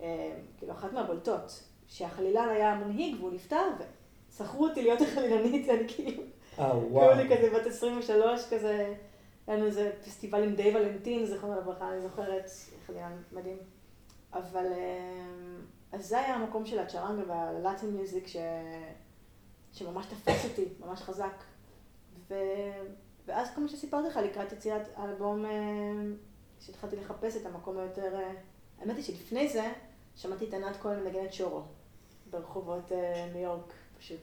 אה, 0.00 0.32
כאילו, 0.58 0.72
אחת 0.72 0.92
מהבולטות, 0.92 1.64
שהחלילן 1.88 2.48
היה 2.48 2.72
המנהיג 2.72 3.16
והוא 3.20 3.32
נפטר, 3.32 3.70
ושכרו 4.30 4.66
אותי 4.66 4.82
להיות 4.82 5.00
החלילנית, 5.00 5.66
ואני 5.68 5.88
כאילו... 5.88 6.22
אה, 6.58 6.76
וואו. 6.76 7.08
קראו 7.08 7.22
לי 7.22 7.36
כזה 7.36 7.50
בת 7.50 7.66
23, 7.66 8.46
כזה, 8.50 8.94
היה 9.46 9.56
לנו 9.56 9.66
איזה 9.66 9.92
פסטיבל 10.04 10.42
עם 10.42 10.54
די 10.54 10.76
ולנטין, 10.76 11.26
זיכרונו 11.26 11.60
לברכה, 11.60 11.92
אני 11.92 12.00
זוכרת, 12.00 12.50
חלילה 12.86 13.08
מדהים. 13.32 13.58
אבל, 14.32 14.66
אמ, 14.66 15.60
אז 15.92 16.06
זה 16.08 16.20
היה 16.20 16.34
המקום 16.34 16.66
של 16.66 16.78
הצ'רנגה 16.78 17.22
והלאטין 17.26 17.90
מיוזיק 17.90 18.26
ש... 18.26 18.36
שממש 19.72 20.06
תפס 20.06 20.44
אותי, 20.44 20.64
ממש 20.80 21.02
חזק. 21.02 21.44
ו... 22.28 22.34
ואז 23.26 23.50
כמו 23.54 23.68
שסיפרתי 23.68 24.08
לך, 24.08 24.16
לקראת 24.16 24.52
יצירת 24.52 24.88
האלבום, 24.96 25.46
אמ, 25.46 26.16
שהתחלתי 26.60 26.96
לחפש 26.96 27.36
את 27.36 27.46
המקום 27.46 27.78
היותר... 27.78 28.14
אה, 28.14 28.32
האמת 28.80 28.96
היא 28.96 29.04
שלפני 29.04 29.48
זה, 29.48 29.72
שמעתי 30.16 30.48
את 30.48 30.54
ענת 30.54 30.76
כהן 30.76 31.00
מנגנת 31.00 31.32
שורו, 31.32 31.62
ברחובות 32.30 32.92
אה, 32.92 33.26
ניו 33.32 33.42
יורק, 33.42 33.72
פשוט. 33.98 34.20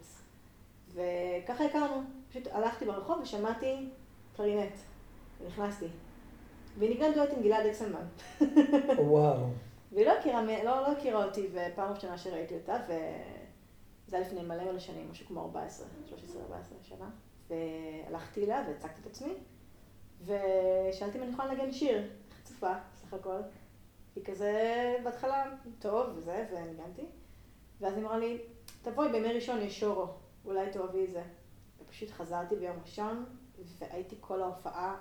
וככה 0.93 1.65
הכרנו, 1.65 2.03
פשוט 2.31 2.47
הלכתי 2.51 2.85
ברחוב 2.85 3.19
ושמעתי 3.21 3.89
קלרינט, 4.35 4.73
ונכנסתי. 5.41 5.87
והיא 6.77 6.89
ניגנת 6.89 7.15
דואט 7.15 7.29
עם 7.33 7.41
גלעד 7.41 7.65
אקסלמן. 7.65 8.05
וואו. 8.97 9.47
והיא 9.91 10.05
לא 10.05 10.11
הכירה, 10.11 10.43
לא, 10.43 10.63
לא 10.63 10.91
הכירה 10.91 11.25
אותי, 11.25 11.47
ופעם 11.51 11.91
ראשונה 11.93 12.17
שראיתי 12.17 12.55
אותה, 12.55 12.77
וזה 12.87 14.17
היה 14.17 14.27
לפני 14.27 14.41
מלא 14.41 14.63
מלא 14.63 14.79
שנים, 14.79 15.11
משהו 15.11 15.27
כמו 15.27 15.41
14, 15.41 15.87
13-14 16.09 16.13
שנה. 16.83 17.09
והלכתי 17.49 18.43
אליה 18.43 18.63
והצגתי 18.67 19.01
את 19.01 19.05
עצמי, 19.05 19.33
ושאלתי 20.21 21.17
אם 21.17 21.23
אני 21.23 21.31
יכולה 21.31 21.53
לנגן 21.53 21.71
שיר, 21.71 22.09
חצופה, 22.37 22.73
סך 22.95 23.13
הכל. 23.13 23.39
היא 24.15 24.23
כזה 24.25 24.95
בהתחלה, 25.03 25.45
טוב 25.79 26.07
וזה, 26.15 26.45
וניגנתי. 26.51 27.05
ואז 27.81 27.93
היא 27.93 28.03
אמרה 28.03 28.17
לי, 28.17 28.37
תבואי 28.81 29.11
בימי 29.11 29.33
ראשון 29.33 29.61
יש 29.61 29.79
שורו, 29.79 30.05
אולי 30.45 30.69
תאהבי 30.71 31.05
את 31.05 31.11
זה. 31.11 31.21
ופשוט 31.91 32.11
חזרתי 32.11 32.55
ביום 32.55 32.75
ראשון, 32.81 33.25
והייתי 33.79 34.15
כל 34.19 34.41
ההופעה 34.41 34.95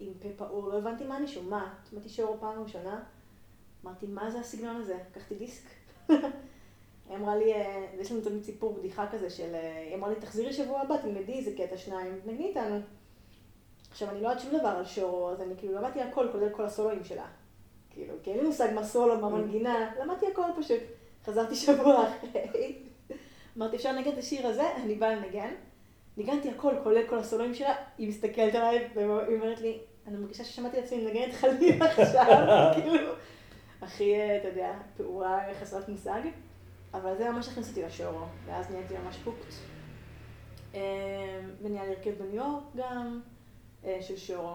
עם 0.00 0.12
פה 0.22 0.28
פעור, 0.36 0.68
לא 0.68 0.78
הבנתי 0.78 1.04
מה 1.04 1.16
אני 1.16 1.28
שומעת. 1.28 1.70
שמעתי 1.90 2.08
שורו 2.08 2.40
פעם 2.40 2.62
ראשונה, 2.62 3.02
אמרתי, 3.84 4.06
מה 4.06 4.30
זה 4.30 4.40
הסגנון 4.40 4.76
הזה? 4.76 4.98
לקחתי 5.10 5.34
דיסק. 5.34 5.64
היא 7.08 7.16
אמרה 7.16 7.36
לי, 7.36 7.54
אה, 7.54 7.86
יש 8.00 8.12
לנו 8.12 8.20
תמיד 8.20 8.42
סיפור 8.42 8.74
בדיחה 8.74 9.06
כזה 9.12 9.30
של, 9.30 9.54
אה, 9.54 9.84
היא 9.86 9.94
אמרה 9.94 10.10
לי, 10.10 10.16
תחזירי 10.20 10.52
שבוע 10.52 10.80
הבא, 10.80 10.96
תלמדי 10.96 11.32
איזה 11.32 11.52
קטע 11.56 11.76
שניים, 11.76 12.20
תנגני 12.24 12.48
איתנו. 12.48 12.80
עכשיו, 13.90 14.10
אני 14.10 14.20
לא 14.20 14.28
יודעת 14.28 14.42
שום 14.42 14.58
דבר 14.58 14.68
על 14.68 14.84
שורו, 14.84 15.30
אז 15.30 15.40
אני 15.40 15.54
כאילו 15.56 15.74
למדתי 15.74 16.02
הכל, 16.02 16.28
כולל 16.32 16.50
כל 16.50 16.64
הסולואים 16.64 17.04
שלה. 17.04 17.26
כאילו, 17.90 18.14
כי 18.22 18.30
אין 18.30 18.40
לי 18.40 18.46
מושג 18.46 18.68
מה 18.74 18.84
סולו, 18.84 19.18
מה 19.20 19.28
מנגינה, 19.28 19.94
למדתי 20.00 20.26
הכל 20.26 20.48
פשוט. 20.58 20.80
חזרתי 21.24 21.54
שבוע 21.54 22.08
אחרי, 22.08 22.78
אמרתי, 23.56 23.76
אפשר 23.76 23.92
לנגן 23.92 24.12
את 24.12 24.18
השיר 24.18 24.46
הזה? 24.46 24.76
אני 24.76 24.94
באה 24.94 25.14
לנגן. 25.14 25.54
ניגנתי 26.16 26.50
הכל, 26.50 26.74
כולל 26.82 27.06
כל 27.06 27.18
הסולואים 27.18 27.54
שלה, 27.54 27.74
היא 27.98 28.08
מסתכלת 28.08 28.54
עליי, 28.54 28.88
והיא 28.94 29.06
אומרת 29.06 29.60
לי, 29.60 29.78
אני 30.06 30.16
מרגישה 30.16 30.44
ששמעתי 30.44 30.78
את 30.78 30.84
עצמי 30.84 31.04
מנגנת 31.04 31.34
חלילה 31.34 31.86
עכשיו, 31.86 32.46
כאילו, 32.74 33.12
הכי, 33.82 34.36
אתה 34.36 34.48
יודע, 34.48 34.72
פעורה 34.96 35.40
חסרת 35.60 35.88
מושג. 35.88 36.20
אבל 36.94 37.16
זה 37.16 37.30
ממש 37.30 37.48
הכניס 37.48 37.68
אותי 37.68 37.82
לשורו, 37.82 38.24
ואז 38.46 38.70
נהייתי 38.70 38.94
ממש 39.04 39.16
פוקט. 39.24 39.54
ונהיה 41.62 41.84
לי 41.84 41.90
הרכב 41.90 42.10
בניו 42.10 42.34
יורק 42.34 42.62
גם, 42.76 43.20
אה, 43.84 43.98
של 44.00 44.16
שורו. 44.16 44.54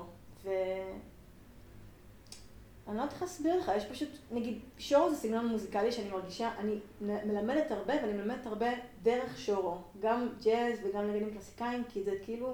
אני 2.89 2.97
לא 2.97 3.01
יודעת 3.01 3.13
איך 3.13 3.21
להסביר 3.21 3.59
לך, 3.59 3.71
יש 3.77 3.85
פשוט, 3.85 4.09
נגיד, 4.31 4.59
שורו 4.77 5.09
זה 5.09 5.15
סגנון 5.15 5.47
מוזיקלי 5.47 5.91
שאני 5.91 6.09
מרגישה, 6.09 6.51
אני 6.57 6.79
מלמדת 7.01 7.71
הרבה 7.71 7.93
ואני 7.93 8.13
מלמדת 8.13 8.45
הרבה 8.45 8.69
דרך 9.03 9.39
שורו. 9.39 9.77
גם 9.99 10.29
ג'אז 10.43 10.79
וגם 10.83 11.09
נגנים 11.09 11.31
קלאסיקאים, 11.31 11.83
כי 11.89 12.03
זה 12.03 12.11
כאילו 12.23 12.53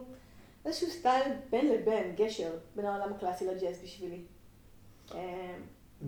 איזשהו 0.66 0.88
סטייל 0.88 1.34
בין 1.50 1.68
לבין, 1.68 2.16
גשר, 2.16 2.52
בין 2.76 2.86
העולם 2.86 3.14
הקלאסי 3.14 3.48
לג'אז 3.48 3.80
בשבילי. 3.84 4.22
אמ, 5.14 5.20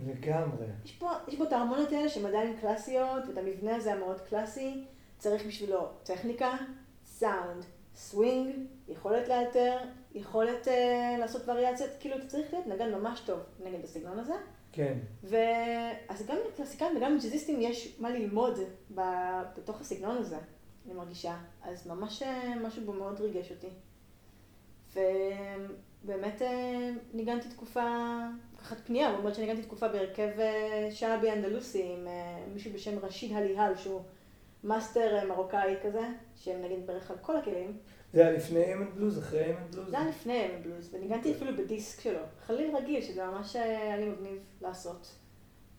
לגמרי. 0.06 0.66
יש 0.84 0.92
פה, 0.92 1.10
יש 1.28 1.34
פה 1.34 1.44
את 1.44 1.52
ההרמוניות 1.52 1.92
האלה 1.92 2.08
שהן 2.08 2.26
עדיין 2.26 2.56
קלאסיות, 2.60 3.28
ואת 3.28 3.38
המבנה 3.38 3.76
הזה 3.76 3.92
המאוד 3.92 4.20
קלאסי, 4.20 4.84
צריך 5.18 5.46
בשבילו 5.46 5.88
טכניקה, 6.02 6.52
סאונד, 7.06 7.64
סווינג, 7.94 8.54
יכולת 8.88 9.28
לאלתר, 9.28 9.78
יכולת 10.14 10.68
אה, 10.68 10.70
לעשות 11.18 11.48
וריאציות, 11.48 11.90
כאילו 12.00 12.16
אתה 12.16 12.26
צריך 12.26 12.52
להיות 12.52 12.66
נגן 12.66 12.94
ממש 12.94 13.20
טוב 13.20 13.38
נגן 13.64 13.84
הסגנון 13.84 14.18
הזה. 14.18 14.34
כן. 14.72 14.98
ואז 15.22 16.26
גם 16.26 16.36
לקלאסיקאים 16.48 16.96
וגם 16.96 17.14
לג'אזיסטים 17.14 17.60
יש 17.60 17.96
מה 18.00 18.10
ללמוד 18.10 18.58
ב... 18.94 19.00
בתוך 19.56 19.80
הסגנון 19.80 20.16
הזה, 20.16 20.36
אני 20.86 20.94
מרגישה. 20.94 21.36
אז 21.62 21.86
ממש 21.86 22.22
אה, 22.22 22.54
משהו 22.62 22.82
בו 22.84 22.92
מאוד 22.92 23.20
ריגש 23.20 23.52
אותי. 23.52 23.68
ובאמת 24.92 26.42
אה, 26.42 26.90
ניגנתי 27.14 27.48
תקופה, 27.48 28.18
לקחת 28.54 28.76
פנייה, 28.86 29.12
למרות 29.12 29.34
שניגנתי 29.34 29.62
תקופה 29.62 29.88
בהרכב 29.88 30.30
שעבי 30.90 31.32
אנדלוסי 31.32 31.92
עם 31.92 32.08
מישהו 32.54 32.72
בשם 32.72 32.98
רשיד 32.98 33.32
הליהל, 33.32 33.76
שהוא 33.76 34.00
מאסטר 34.64 35.28
מרוקאי 35.28 35.74
כזה, 35.82 36.08
שנגן 36.36 36.86
בערך 36.86 37.10
על 37.10 37.16
כל 37.20 37.36
הכלים. 37.36 37.78
זה 38.12 38.20
היה 38.20 38.36
לפני 38.36 38.74
אמן 38.74 38.90
בלוז, 38.94 39.18
אחרי 39.18 39.44
אמן 39.44 39.70
בלוז? 39.70 39.90
זה 39.90 39.98
היה 39.98 40.08
לפני 40.08 40.46
אמן 40.46 40.62
בלוז, 40.62 40.94
וניגנתי 40.94 41.32
אפילו 41.32 41.56
בדיסק 41.56 42.00
שלו. 42.00 42.20
חליל 42.46 42.76
רגיל, 42.76 43.02
שזה 43.02 43.26
ממש 43.26 43.56
היה 43.56 43.96
לי 43.96 44.08
מגניב 44.08 44.38
לעשות. 44.60 45.14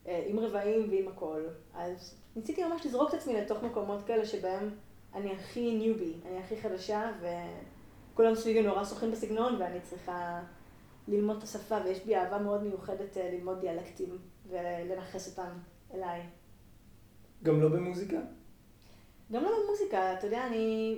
אה, 0.08 0.24
עם 0.28 0.40
רבעים 0.40 0.90
ועם 0.90 1.08
הכל. 1.08 1.42
אז 1.74 2.16
ניסיתי 2.36 2.64
ממש 2.64 2.86
לזרוק 2.86 3.10
את 3.10 3.14
עצמי 3.14 3.34
לתוך 3.34 3.64
מקומות 3.64 4.06
כאלה 4.06 4.26
שבהם 4.26 4.70
אני 5.14 5.32
הכי 5.32 5.76
newbie, 5.76 6.14
אני 6.26 6.38
הכי 6.38 6.58
חדשה, 6.58 7.12
וכולם 8.14 8.36
סביבי 8.36 8.62
נורא 8.62 8.86
שוחים 8.86 9.12
בסגנון, 9.12 9.56
ואני 9.62 9.82
צריכה 9.82 10.42
ללמוד 11.08 11.38
את 11.38 11.44
השפה, 11.44 11.78
ויש 11.86 12.06
בי 12.06 12.16
אהבה 12.16 12.38
מאוד 12.38 12.64
מיוחדת 12.64 13.18
אה, 13.18 13.32
ללמוד 13.32 13.60
דיאלקטים 13.60 14.18
ולנכס 14.50 15.28
אותם 15.30 15.52
אליי. 15.94 16.22
גם 17.44 17.62
לא 17.62 17.70
במוזיקה? 17.70 18.18
גם 19.32 19.44
לא 19.44 19.50
במוזיקה, 19.64 20.14
אתה 20.14 20.28
יודע, 20.28 20.48
אני 20.48 20.96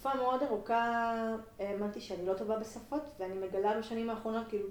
תקופה 0.00 0.14
מאוד 0.14 0.42
ארוכה 0.42 1.14
האמנתי 1.58 2.00
שאני 2.00 2.26
לא 2.26 2.34
טובה 2.34 2.58
בשפות, 2.58 3.02
ואני 3.18 3.34
מגלה 3.34 3.78
בשנים 3.78 4.10
האחרונות, 4.10 4.48
כאילו, 4.48 4.68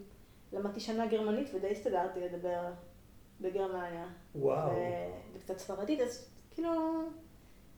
למדתי 0.53 0.79
שנה 0.79 1.07
גרמנית 1.07 1.49
ודי 1.53 1.71
הסתדרתי 1.71 2.19
לדבר 2.19 2.61
בגרמניה. 3.41 4.07
וואו. 4.35 4.71
וקצת 5.33 5.57
ספרדית, 5.59 5.99
אז 5.99 6.29
כאילו, 6.51 6.69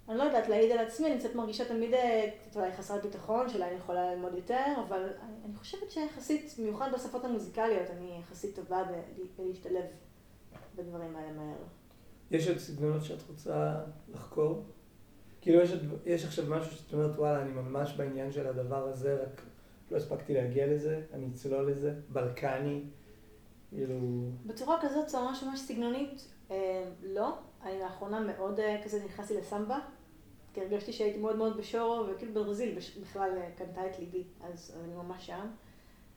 אני 0.10 0.18
לא 0.18 0.24
יודעת 0.24 0.50
להעיד 0.50 0.72
על 0.72 0.78
עצמי, 0.78 1.12
אני 1.12 1.20
קצת 1.20 1.36
מרגישה 1.36 1.66
תמיד 1.66 1.94
אה, 1.94 2.30
קצת 2.42 2.56
אולי 2.58 2.72
חסרת 2.72 3.04
ביטחון, 3.04 3.50
שאולי 3.50 3.68
אני 3.68 3.76
יכולה 3.76 4.14
ללמוד 4.14 4.34
יותר, 4.34 4.66
אבל 4.88 5.10
אני 5.46 5.56
חושבת 5.56 5.92
שיחסית, 5.92 6.56
במיוחד 6.60 6.90
בשפות 6.94 7.26
המוזיקליות, 7.26 7.90
אני 7.90 8.20
יחסית 8.20 8.56
טובה 8.56 8.84
בלהשתלב 9.38 9.86
בדברים 10.76 11.16
האלה 11.16 11.32
מהר. 11.32 11.58
יש 12.32 12.48
עוד 12.48 12.58
סגנונות 12.58 13.04
שאת 13.04 13.30
רוצה 13.30 13.76
לחקור? 14.14 14.64
כאילו 15.42 15.62
יש, 15.62 15.72
יש 16.06 16.26
עכשיו 16.26 16.46
משהו 16.50 16.72
שאת 16.72 16.94
אומרת, 16.94 17.20
וואלה, 17.20 17.42
אני 17.42 17.52
ממש 17.52 17.94
בעניין 17.98 18.32
של 18.32 18.48
הדבר 18.48 18.88
הזה, 18.88 19.24
רק 19.24 19.42
לא 19.92 19.98
הספקתי 19.98 20.34
להגיע 20.34 20.68
לזה, 20.68 21.02
אני 21.14 21.28
אצלול 21.34 21.72
לזה, 21.72 21.94
בלקני, 22.10 22.84
כאילו... 23.70 24.00
בצורה 24.46 24.78
כזאת, 24.82 25.10
זה 25.10 25.18
ממש 25.18 25.44
ממש 25.44 25.60
סגנונית, 25.60 26.28
אה, 26.52 26.84
לא. 27.04 27.38
אני 27.64 27.80
לאחרונה 27.80 28.20
מאוד 28.20 28.60
אה, 28.60 28.82
כזה 28.84 29.06
נכנסתי 29.06 29.38
לסמבה, 29.38 29.80
כי 30.54 30.62
הרגשתי 30.62 30.94
שהייתי 30.94 31.20
מאוד 31.20 31.36
מאוד 31.36 31.58
בשורו, 31.58 32.06
וכאילו 32.08 32.34
ברזיל 32.34 32.80
בכלל 33.02 33.32
אה, 33.38 33.50
קנתה 33.56 33.88
את 33.88 34.00
ליבי, 34.00 34.24
אז 34.42 34.78
אני 34.84 34.94
ממש 34.94 35.28
שם. 35.28 35.48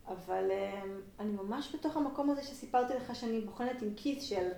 אבל 0.08 0.50
אה, 0.50 0.82
אני 1.20 1.32
ממש 1.32 1.74
בתוך 1.74 1.96
המקום 1.96 2.30
הזה 2.30 2.42
שסיפרתי 2.42 2.94
לך 2.94 3.16
שאני 3.16 3.40
בוחנת 3.40 3.82
עם 3.82 3.94
כיס 3.96 4.24
של 4.24 4.48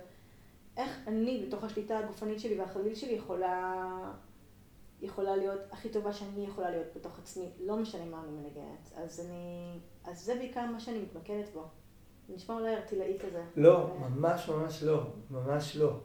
איך 0.77 0.99
אני, 1.07 1.45
בתוך 1.47 1.63
השליטה 1.63 1.99
הגופנית 1.99 2.39
שלי 2.39 2.59
והחליל 2.59 2.95
שלי, 2.95 3.13
יכולה 3.13 3.73
יכולה 5.05 5.35
להיות 5.35 5.59
הכי 5.71 5.89
טובה 5.89 6.13
שאני 6.13 6.45
יכולה 6.45 6.69
להיות 6.69 6.87
בתוך 6.95 7.19
עצמי, 7.19 7.49
לא 7.59 7.77
משנה 7.77 8.05
מה 8.05 8.23
אני 8.23 8.31
מנגנת. 8.31 8.91
אז 8.95 9.19
אני, 9.19 9.71
אז 10.05 10.21
זה 10.21 10.35
בעיקר 10.35 10.65
מה 10.65 10.79
שאני 10.79 10.99
מתמקדת 10.99 11.53
בו. 11.53 11.63
נשמע 12.29 12.55
אולי 12.55 12.75
ארטילאי 12.75 13.17
כזה. 13.19 13.43
לא, 13.55 13.97
ממש 13.99 14.49
ממש 14.49 14.83
לא, 14.83 15.03
ממש 15.31 15.77
לא. 15.77 15.99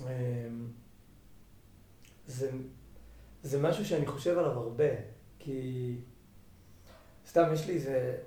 אמ, 0.00 0.06
זה, 2.26 2.50
זה 3.42 3.62
משהו 3.62 3.84
שאני 3.84 4.06
חושב 4.06 4.38
עליו 4.38 4.50
הרבה, 4.50 4.84
כי 5.38 5.96
סתם 7.26 7.50
יש 7.52 7.66
לי 7.66 7.74
איזה... 7.74 8.18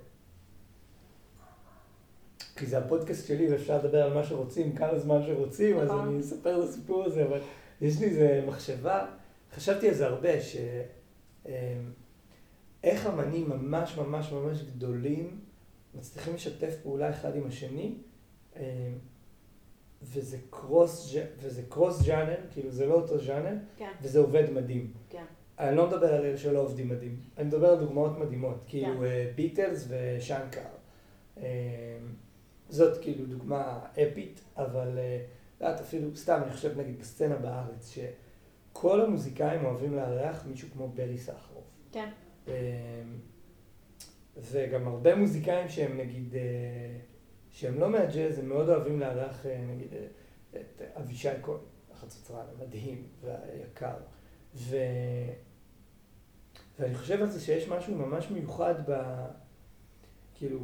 כי 2.56 2.66
זה 2.66 2.78
הפודקאסט 2.78 3.28
שלי 3.28 3.52
ואפשר 3.52 3.78
לדבר 3.78 4.04
על 4.04 4.14
מה 4.14 4.24
שרוצים, 4.24 4.76
כמה 4.76 5.00
זמן 5.00 5.24
שרוצים, 5.26 5.80
אז 5.80 5.88
נכון. 5.88 6.08
אני 6.08 6.20
אספר 6.20 6.64
את 6.64 6.70
הסיפור 6.70 7.04
הזה, 7.04 7.26
אבל 7.26 7.40
יש 7.82 8.00
לי 8.00 8.06
איזה 8.06 8.44
מחשבה 8.48 9.06
חשבתי 9.54 9.88
על 9.88 9.94
זה 9.94 10.08
הרבה, 10.08 10.42
ש... 10.42 10.56
אמ, 11.46 11.52
איך 12.84 13.08
אמנים 13.08 13.50
ממש 13.50 13.98
ממש 13.98 14.32
ממש 14.32 14.64
גדולים 14.64 15.40
מצליחים 15.96 16.36
לשתף 16.36 16.76
פעולה 16.84 17.10
אחד 17.10 17.36
עם 17.36 17.48
השני, 17.48 17.96
אמ, 18.56 18.62
וזה 20.04 20.38
קרוס, 20.50 21.16
וזה 21.38 21.62
קרוס 21.70 22.02
ג'אנר, 22.02 22.38
כאילו 22.52 22.72
זה 22.72 22.86
לא 22.86 22.94
אותו 22.94 23.16
ג'אנר, 23.28 23.56
כן. 23.78 23.92
וזה 24.02 24.20
עובד 24.20 24.50
מדהים. 24.50 24.94
כן. 25.10 25.26
אני 25.60 25.78
לא 25.78 25.88
מדבר 25.88 26.14
על 26.14 26.26
אלה 26.26 26.38
שלא 26.38 26.60
עובדים 26.60 26.90
מדהים, 26.90 27.20
אני 27.38 27.48
מדבר 27.48 27.70
על 27.70 27.80
דוגמאות 27.80 28.18
מדהימות, 28.18 28.64
כאילו 28.68 29.00
כן. 29.00 29.32
ביטלס 29.36 29.88
ושנקר. 29.90 30.62
זאת 32.70 33.02
כאילו 33.02 33.26
דוגמה 33.26 33.80
אפית, 33.94 34.42
אבל 34.58 34.98
אה, 34.98 35.22
את 35.58 35.62
יודעת, 35.62 35.80
אפילו, 35.80 36.16
סתם, 36.16 36.42
אני 36.44 36.52
חושב 36.54 36.80
נגיד 36.80 37.00
בסצנה 37.00 37.36
בארץ, 37.36 37.90
ש... 37.90 38.00
כל 38.74 39.02
המוזיקאים 39.02 39.66
אוהבים 39.66 39.96
לארח 39.96 40.46
מישהו 40.46 40.68
כמו 40.74 40.88
ברי 40.88 41.18
סחרוף. 41.18 41.66
כן. 41.92 42.10
אמ, 42.48 42.54
וגם 44.38 44.88
הרבה 44.88 45.16
מוזיקאים 45.16 45.70
שהם 45.70 45.98
נגיד, 45.98 46.36
אה, 46.36 46.42
שהם 47.52 47.80
לא 47.80 47.90
מהג'אז, 47.90 48.40
הם 48.40 48.50
מאוד 48.50 48.70
אוהבים 48.70 49.00
לארח 49.00 49.46
אה, 49.46 49.62
נגיד 49.68 49.94
אה, 49.94 50.62
את 50.62 50.82
אבישי 50.98 51.30
כהן, 51.42 51.60
החצוצרן 51.92 52.46
המדהים 52.56 53.08
והיקר. 53.22 53.96
ו... 54.56 54.78
ואני 56.80 56.96
חושב 56.96 57.22
על 57.22 57.30
זה 57.30 57.40
שיש 57.40 57.68
משהו 57.68 57.96
ממש 57.96 58.32
מיוחד 58.32 58.76
ב... 58.90 59.02
כאילו, 60.36 60.60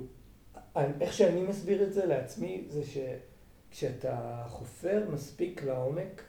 איך 0.75 1.13
שאני 1.13 1.41
מסביר 1.41 1.83
את 1.83 1.93
זה 1.93 2.05
לעצמי, 2.05 2.65
זה 2.69 2.81
שכשאתה 2.83 4.45
חופר 4.47 5.09
מספיק 5.11 5.63
לעומק, 5.63 6.23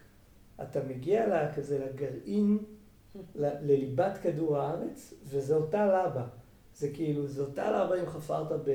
אתה 0.61 0.79
מגיע 0.83 1.49
כזה 1.55 1.85
לגרעין, 1.85 2.57
לליבת 3.35 4.17
כדור 4.17 4.57
הארץ, 4.57 5.13
וזה 5.23 5.55
אותה 5.55 5.85
לבה. 5.85 6.27
זה 6.75 6.89
כאילו, 6.93 7.27
זה 7.27 7.41
אותה 7.41 7.71
לבה 7.71 8.01
אם 8.01 8.05
חפרת 8.05 8.67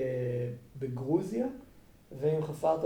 בגרוזיה, 0.79 1.47
ואם 2.19 2.43
חפרת 2.43 2.85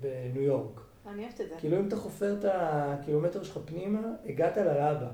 בניו 0.00 0.42
יורק. 0.42 0.80
אני 1.06 1.22
אוהבת 1.22 1.40
את 1.40 1.48
זה. 1.48 1.54
כאילו 1.58 1.78
אם 1.80 1.88
אתה 1.88 1.96
חופר 1.96 2.36
את 2.38 2.44
הקילומטר 2.52 3.42
שלך 3.42 3.58
פנימה, 3.64 4.12
הגעת 4.26 4.56
ללבה, 4.56 5.10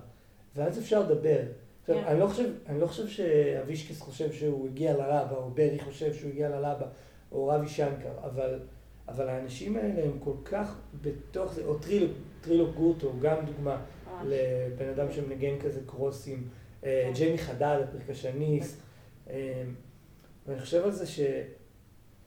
ואז 0.57 0.79
אפשר 0.79 1.01
לדבר. 1.01 1.41
עכשיו, 1.81 1.97
כן. 1.97 2.05
אני 2.07 2.21
לא 2.21 2.27
חושב, 2.27 2.51
אני 2.67 2.81
לא 2.81 2.87
חושב 2.87 3.09
שאבישקס 3.09 4.01
חושב 4.01 4.33
שהוא 4.33 4.67
הגיע 4.67 4.93
ללבה, 4.93 5.37
או 5.37 5.51
ברי 5.51 5.79
חושב 5.79 6.15
שהוא 6.15 6.31
הגיע 6.31 6.49
ללבה, 6.49 6.87
או 7.33 7.49
רבי 7.49 7.69
שנקר, 7.69 8.13
אבל, 8.23 8.61
אבל 9.09 9.29
האנשים 9.29 9.77
האלה 9.77 10.05
הם 10.05 10.19
כל 10.19 10.35
כך 10.45 10.79
בתוך 11.03 11.53
זה, 11.53 11.65
או 11.65 11.75
טרילו, 12.47 12.73
גורטו, 12.73 13.13
גם 13.21 13.37
דוגמה 13.47 13.83
לבן 14.25 14.89
אדם 14.89 15.13
שמנגן 15.13 15.59
כזה 15.59 15.81
קרוסים, 15.87 16.49
אה, 16.85 17.03
כן. 17.07 17.13
ג'יימי 17.15 17.39
חדד, 17.39 17.79
הפרקשניסט, 17.85 18.81
אה, 19.31 19.63
ואני 20.47 20.61
חושב 20.61 20.85
על 20.85 20.91
זה 20.91 21.07
ש... 21.07 21.21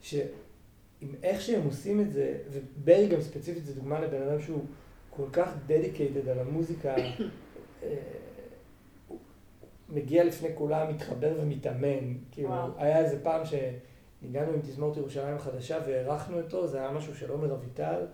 שעם 0.00 1.14
איך 1.22 1.40
שהם 1.40 1.64
עושים 1.64 2.00
את 2.00 2.12
זה, 2.12 2.38
וברי 2.50 3.08
גם 3.08 3.20
ספציפית 3.20 3.64
זה 3.64 3.74
דוגמה 3.74 4.00
לבן 4.00 4.22
אדם 4.22 4.40
שהוא 4.40 4.64
כל 5.10 5.26
כך 5.32 5.48
דדיקייטד 5.66 6.28
על 6.28 6.38
המוזיקה 6.38 6.94
מגיע 9.88 10.24
לפני 10.24 10.48
כולם, 10.54 10.94
מתחבר 10.94 11.32
ומתאמן. 11.40 12.14
כאילו. 12.30 12.54
היה 12.76 12.98
איזה 12.98 13.22
פעם 13.22 13.42
שניגענו 13.44 14.52
עם 14.52 14.60
תזמורת 14.60 14.96
ירושלים 14.96 15.36
החדשה 15.36 15.78
והערכנו 15.86 16.40
אותו, 16.40 16.66
זה 16.66 16.78
היה 16.78 16.90
משהו 16.90 17.14
של 17.14 17.30
עומר 17.30 17.54
אביטל, 17.54 18.06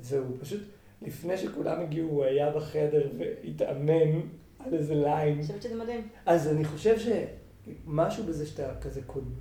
והוא 0.00 0.36
פשוט, 0.40 0.60
לפני 1.02 1.36
שכולם 1.36 1.80
הגיעו, 1.80 2.08
הוא 2.10 2.24
היה 2.24 2.50
בחדר 2.50 3.08
והתאמן 3.18 4.20
על 4.58 4.74
איזה 4.74 4.94
ליין. 4.94 5.34
אני 5.34 5.42
חושבת 5.42 5.62
שזה 5.62 5.76
מדהים. 5.76 6.08
אז 6.26 6.48
אני 6.48 6.64
חושב 6.64 6.96
שמשהו 6.98 8.24
בזה 8.24 8.46
שאתה 8.46 8.74
כזה 8.80 9.00
קוד, 9.06 9.34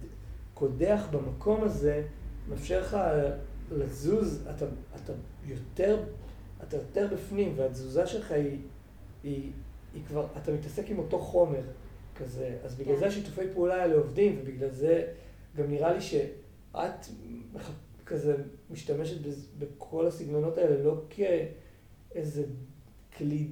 קודח 0.53 1.07
במקום 1.11 1.63
הזה, 1.63 2.03
מאפשר 2.49 2.81
לך 2.81 2.97
לזוז, 3.71 4.47
אתה, 4.55 4.65
אתה 4.95 5.13
יותר, 5.45 6.03
אתה 6.63 6.77
יותר 6.77 7.07
בפנים, 7.13 7.53
והתזוזה 7.55 8.07
שלך 8.07 8.31
היא, 8.31 8.57
היא, 9.23 9.51
היא 9.93 10.03
כבר, 10.07 10.27
אתה 10.43 10.51
מתעסק 10.51 10.89
עם 10.89 10.99
אותו 10.99 11.19
חומר 11.19 11.61
כזה, 12.15 12.57
אז 12.63 12.75
בגלל 12.75 12.93
כן. 12.93 12.99
זה 12.99 13.07
השיתופי 13.07 13.41
פעולה 13.53 13.75
האלה 13.75 13.95
עובדים, 13.95 14.39
ובגלל 14.41 14.69
זה 14.71 15.07
גם 15.57 15.71
נראה 15.71 15.93
לי 15.93 16.01
שאת 16.01 17.05
מח- 17.53 17.71
כזה 18.09 18.35
משתמשת 18.71 19.17
בכל 19.59 20.07
הסגנונות 20.07 20.57
האלה, 20.57 20.83
לא 20.83 20.95
כאיזה 21.09 22.43
כלי 23.17 23.47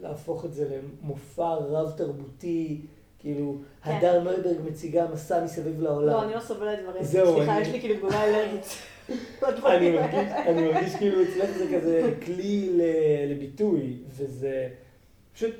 להפוך 0.00 0.44
את 0.44 0.52
זה 0.54 0.78
למופע 1.02 1.54
רב-תרבותי, 1.54 2.80
כאילו, 3.18 3.56
כן. 3.84 3.90
הדר 3.90 4.22
נויברג 4.22 4.56
מציגה 4.64 5.06
מסע 5.12 5.44
מסביב 5.44 5.80
לעולם. 5.80 6.06
לא, 6.06 6.24
אני 6.24 6.34
לא 6.34 6.40
סובלת 6.40 6.78
דברים. 6.82 7.02
זהו, 7.04 7.36
סליחה, 7.36 7.56
אני- 7.56 7.66
יש 7.66 7.72
לי 7.72 7.80
כאילו 7.80 7.96
תגובה 7.96 8.24
אלרגית. 8.24 8.64
אני 9.66 9.90
מרגיש, 9.90 10.32
אני 10.46 10.62
מרגיש 10.72 10.94
כאילו 10.96 11.22
אצלך 11.22 11.50
זה 11.58 11.66
כזה 11.76 12.14
כלי 12.24 12.70
לביטוי, 13.28 13.98
וזה 14.08 14.68
פשוט, 15.32 15.54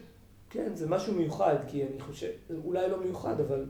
כן, 0.51 0.71
זה 0.75 0.89
משהו 0.89 1.15
מיוחד, 1.15 1.57
כי 1.69 1.83
אני 1.83 2.01
חושב, 2.01 2.31
אולי 2.65 2.89
לא 2.91 3.01
מיוחד, 3.01 3.41
אבל, 3.41 3.67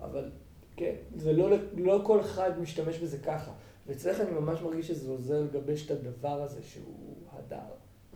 אבל 0.00 0.30
כן, 0.76 0.94
זה 1.16 1.32
לא, 1.32 1.50
לא 1.76 2.00
כל 2.04 2.20
אחד 2.20 2.50
משתמש 2.60 2.98
בזה 2.98 3.18
ככה. 3.18 3.50
ואצלך 3.90 4.20
אני 4.20 4.30
ממש 4.30 4.60
מרגיש 4.60 4.88
שזה 4.88 5.10
עוזר 5.10 5.42
לגבש 5.42 5.86
את 5.86 5.90
הדבר 5.90 6.42
הזה 6.42 6.62
שהוא 6.62 7.14
הדר. 7.32 7.56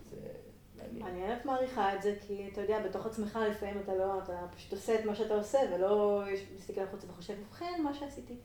זה 0.09 0.17
מעניין. 0.77 1.05
אני 1.05 1.33
א' 1.33 1.35
מעריכה 1.45 1.95
את 1.95 2.01
זה, 2.01 2.15
כי 2.27 2.49
אתה 2.53 2.61
יודע, 2.61 2.79
בתוך 2.87 3.05
עצמך 3.05 3.39
לפעמים 3.51 3.79
אתה 3.83 3.95
לא, 3.95 4.19
אתה 4.23 4.33
פשוט 4.55 4.73
עושה 4.73 4.99
את 4.99 5.05
מה 5.05 5.15
שאתה 5.15 5.33
עושה, 5.33 5.59
ולא 5.75 6.23
מסתכל 6.55 6.81
החוצה 6.81 7.07
וחושב, 7.09 7.33
ובכן, 7.47 7.81
מה 7.83 7.93
שעשיתי. 7.93 8.35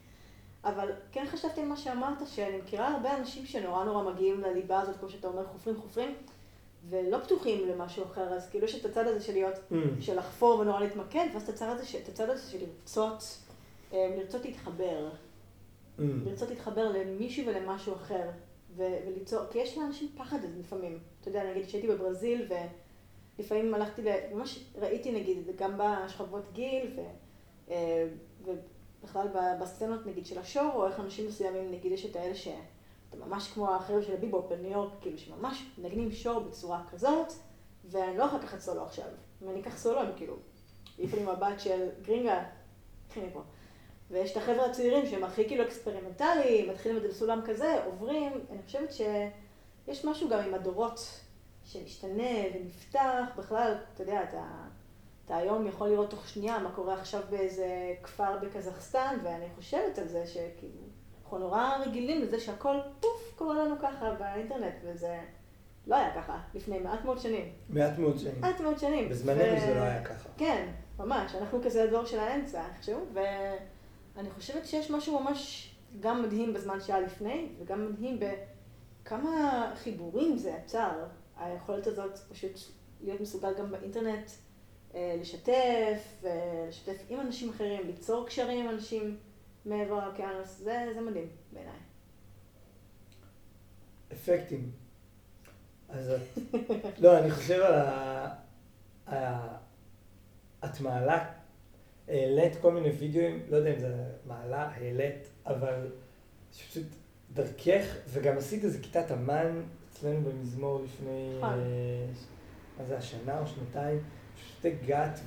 אבל 0.65 0.93
כן 1.13 1.25
חשבתי 1.27 1.61
על 1.61 1.67
מה 1.67 1.77
שאמרת, 1.77 2.27
שאני 2.27 2.57
מכירה 2.57 2.89
הרבה 2.89 3.17
אנשים 3.17 3.47
שנורא 3.47 3.85
נורא 3.85 4.13
מגיעים 4.13 4.41
לליבה 4.41 4.81
הזאת, 4.81 4.97
כמו 4.97 5.11
שאתה 5.11 5.29
אומר, 5.29 5.47
חופרים 5.47 5.77
חופרים, 5.77 6.15
ולא 6.89 7.19
פתוחים 7.19 7.69
למשהו 7.69 8.05
אחר, 8.05 8.35
אז 8.35 8.49
כאילו 8.51 8.65
יש 8.65 8.75
את 8.75 8.85
הצד 8.85 9.07
הזה 9.07 9.21
של 9.21 9.33
להיות, 9.33 9.55
Mm, 9.55 9.75
של 10.01 10.19
לחפור 10.19 10.59
ונורא 10.59 10.81
להתמקד, 10.81 11.27
ואז 11.35 11.43
את 11.43 11.49
הצד 11.49 11.69
הזה, 11.69 11.99
את 12.05 12.09
הצד 12.09 12.31
הזה 12.31 12.51
של 12.51 12.59
לרצות, 12.59 13.39
אה, 13.93 14.17
לרצות 14.19 14.45
להתחבר. 14.45 15.11
Mm. 16.01 16.29
לרצות 16.29 16.51
להתחבר 16.51 16.93
למישהו 16.93 17.47
ולמשהו 17.47 17.95
אחר, 17.95 18.31
וליצור, 18.77 19.41
כי 19.51 19.59
יש 19.59 19.79
לאנשים 19.79 20.09
פחד 20.17 20.39
לפעמים. 20.59 20.99
אתה 21.21 21.29
יודע, 21.29 21.51
נגיד 21.51 21.69
שהייתי 21.69 21.89
בברזיל, 21.89 22.49
ולפעמים 23.39 23.75
הלכתי, 23.75 24.03
ממש 24.33 24.65
ראיתי 24.79 25.13
נגיד, 25.13 25.39
גם 25.57 25.79
בשכבות 25.79 26.53
גיל, 26.53 26.99
אה, 27.71 28.09
ובכלל 28.45 29.29
בסצנות 29.61 30.07
נגיד 30.07 30.27
של 30.27 30.39
השור, 30.39 30.73
או 30.75 30.87
איך 30.87 31.01
אנשים 31.01 31.29
מסוימים, 31.29 31.71
נגיד 31.71 31.93
יש 31.93 32.07
את 32.07 32.17
האלה 32.17 32.35
ש... 32.35 32.49
ממש 33.19 33.49
כמו 33.49 33.75
החבר'ה 33.75 34.03
של 34.03 34.15
הביבופ 34.15 34.49
בניו 34.49 34.71
יורק, 34.71 34.93
כאילו 35.01 35.19
שממש 35.19 35.71
מנגנים 35.79 36.13
שור 36.13 36.41
בצורה 36.41 36.83
כזאת, 36.91 37.33
ואני 37.85 38.19
לא 38.19 38.25
יכולה 38.25 38.43
לקחת 38.43 38.61
סולו 38.61 38.83
עכשיו. 38.83 39.05
אם 39.43 39.51
אני 39.51 39.61
אקח 39.61 39.79
סולו, 39.79 40.01
הם 40.01 40.13
כאילו, 40.17 40.37
העיפו 40.99 41.17
לי 41.17 41.23
מבט 41.23 41.61
של 41.61 41.89
גרינגה, 42.03 42.45
קחי 43.09 43.21
מפה. 43.21 43.41
ויש 44.11 44.33
את 44.33 44.37
החבר'ה 44.37 44.67
הצעירים 44.67 45.07
שהם 45.07 45.25
הכי 45.25 45.49
כאילו 45.49 45.65
אקספרימנטליים, 45.65 46.71
מתחילים 46.71 46.97
את 46.97 47.03
זה 47.03 47.09
בסולם 47.09 47.41
כזה, 47.47 47.85
עוברים. 47.85 48.33
אני 48.51 48.63
חושבת 48.67 48.93
שיש 48.93 50.05
משהו 50.05 50.29
גם 50.29 50.39
עם 50.39 50.55
הדורות 50.55 51.21
שמשתנה 51.65 52.33
ונפתח. 52.55 53.25
בכלל, 53.37 53.75
אתה 53.95 54.03
יודע, 54.03 54.23
אתה, 54.23 54.45
אתה 55.27 55.37
היום 55.37 55.67
יכול 55.67 55.89
לראות 55.89 56.11
תוך 56.11 56.29
שנייה 56.29 56.59
מה 56.59 56.73
קורה 56.73 56.95
עכשיו 56.95 57.21
באיזה 57.31 57.95
כפר 58.03 58.39
בקזחסטן, 58.43 59.19
ואני 59.23 59.47
חושבת 59.57 59.99
על 59.99 60.09
זה 60.09 60.27
שכאילו, 60.27 60.83
אנחנו 61.23 61.39
נורא 61.39 61.77
רגילים 61.87 62.23
לזה 62.23 62.41
שהכל 62.41 62.77
פוף 63.01 63.35
קורה 63.37 63.55
לנו 63.55 63.75
ככה 63.83 64.15
באינטרנט, 64.19 64.75
וזה 64.85 65.19
לא 65.87 65.97
היה 65.97 66.15
ככה 66.15 66.39
לפני 66.55 66.79
מעט 66.79 67.05
מאוד 67.05 67.19
שנים. 67.19 67.53
מעט 67.69 67.99
מאוד 67.99 68.19
שנים. 68.19 68.41
מעט 68.41 68.61
מאוד 68.61 68.79
שנים. 68.79 69.09
בזמננו 69.09 69.57
ו- 69.57 69.61
זה 69.61 69.75
לא 69.75 69.81
היה 69.81 70.05
ככה. 70.05 70.29
כן, 70.37 70.69
ממש. 70.99 71.35
אנחנו 71.35 71.61
כזה 71.65 71.83
הדור 71.83 72.05
של 72.05 72.19
האמצע, 72.19 72.63
איכשהו, 72.77 73.07
ואני 74.15 74.31
חושבת 74.31 74.67
שיש 74.67 74.91
משהו 74.91 75.21
ממש 75.21 75.71
גם 76.01 76.23
מדהים 76.23 76.55
בזמן 76.55 76.81
שהיה 76.81 77.01
לפני, 77.01 77.49
וגם 77.59 77.87
מדהים 77.87 78.21
בכמה 79.03 79.73
חיבורים 79.77 80.39
זה 80.39 80.51
יצר. 80.51 81.07
היכולת 81.37 81.87
הזאת 81.87 82.19
פשוט 82.19 82.51
להיות 83.01 83.21
מסוגל 83.21 83.55
גם 83.59 83.71
באינטרנט 83.71 84.31
אה, 84.95 85.17
לשתף, 85.21 86.25
אה, 86.25 86.67
לשתף 86.69 87.05
עם 87.09 87.21
אנשים 87.21 87.51
אחרים, 87.51 87.87
ליצור 87.87 88.27
קשרים 88.27 88.65
עם 88.65 88.75
אנשים 88.75 89.19
מעבר 89.65 90.07
לאוקיינוס, 90.07 90.59
זה, 90.59 90.87
זה 90.95 91.01
מדהים 91.01 91.29
בעיניי. 91.53 91.79
אפקטים. 94.13 94.71
אז 95.89 96.11
את... 96.11 96.21
לא, 97.03 97.19
אני 97.19 97.31
חושב 97.31 97.61
על. 97.61 97.75
ה... 97.75 99.61
את 100.65 100.81
מעלה, 100.81 101.33
העלית 102.09 102.57
כל 102.61 102.73
מיני 102.73 102.89
וידאוים, 102.89 103.43
לא 103.49 103.57
יודע 103.57 103.75
אם 103.75 103.79
זה 103.79 104.05
מעלה, 104.27 104.63
העלית, 104.75 105.29
אבל 105.47 105.91
שפשוט 106.53 106.87
דרכך, 107.35 107.97
וגם 108.09 108.39
עשית 108.39 108.65
איזה 108.65 108.79
כיתת 108.79 109.13
אמן 109.13 109.63
אצלנו 109.93 110.21
במזמור 110.31 110.83
לפני, 110.85 111.35
נכון. 111.39 111.53
אה, 111.53 112.07
מה 112.79 112.85
זה, 112.85 112.99
השנה 112.99 113.41
או 113.41 113.47
שנתיים, 113.47 114.03
פשוט 114.35 114.65
הגעת 114.65 115.21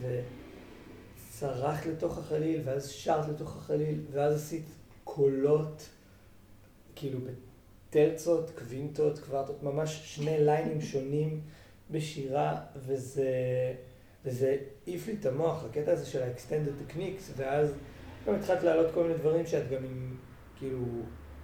וצרחת 1.30 1.86
לתוך 1.86 2.18
החליל, 2.18 2.62
ואז 2.66 2.90
שרת 2.90 3.30
לתוך 3.30 3.58
החליל, 3.58 4.02
ואז 4.12 4.36
עשית 4.36 4.66
קולות, 5.04 5.90
כאילו 6.96 7.20
טרצות, 7.90 8.52
קווינטות, 8.58 9.20
קוורטות, 9.20 9.64
ממש 9.64 10.16
שני 10.16 10.46
ליינים 10.46 10.82
שונים 10.82 11.42
בשירה, 11.92 12.62
וזה, 12.76 13.30
וזה 14.26 14.58
העיף 14.88 15.08
לי 15.08 15.16
את 15.20 15.26
המוח, 15.26 15.66
הקטע 15.66 15.92
הזה 15.92 16.06
של 16.06 16.24
ה-extended 16.24 16.92
techniques, 16.92 17.32
ואז 17.36 17.74
גם 18.28 18.36
התחלת 18.36 18.64
להעלות 18.64 18.94
כל 18.94 19.04
מיני 19.04 19.14
דברים 19.16 19.46
שאת 19.46 19.70
גם 19.70 19.84
עם, 19.84 20.16
כאילו, 20.58 20.80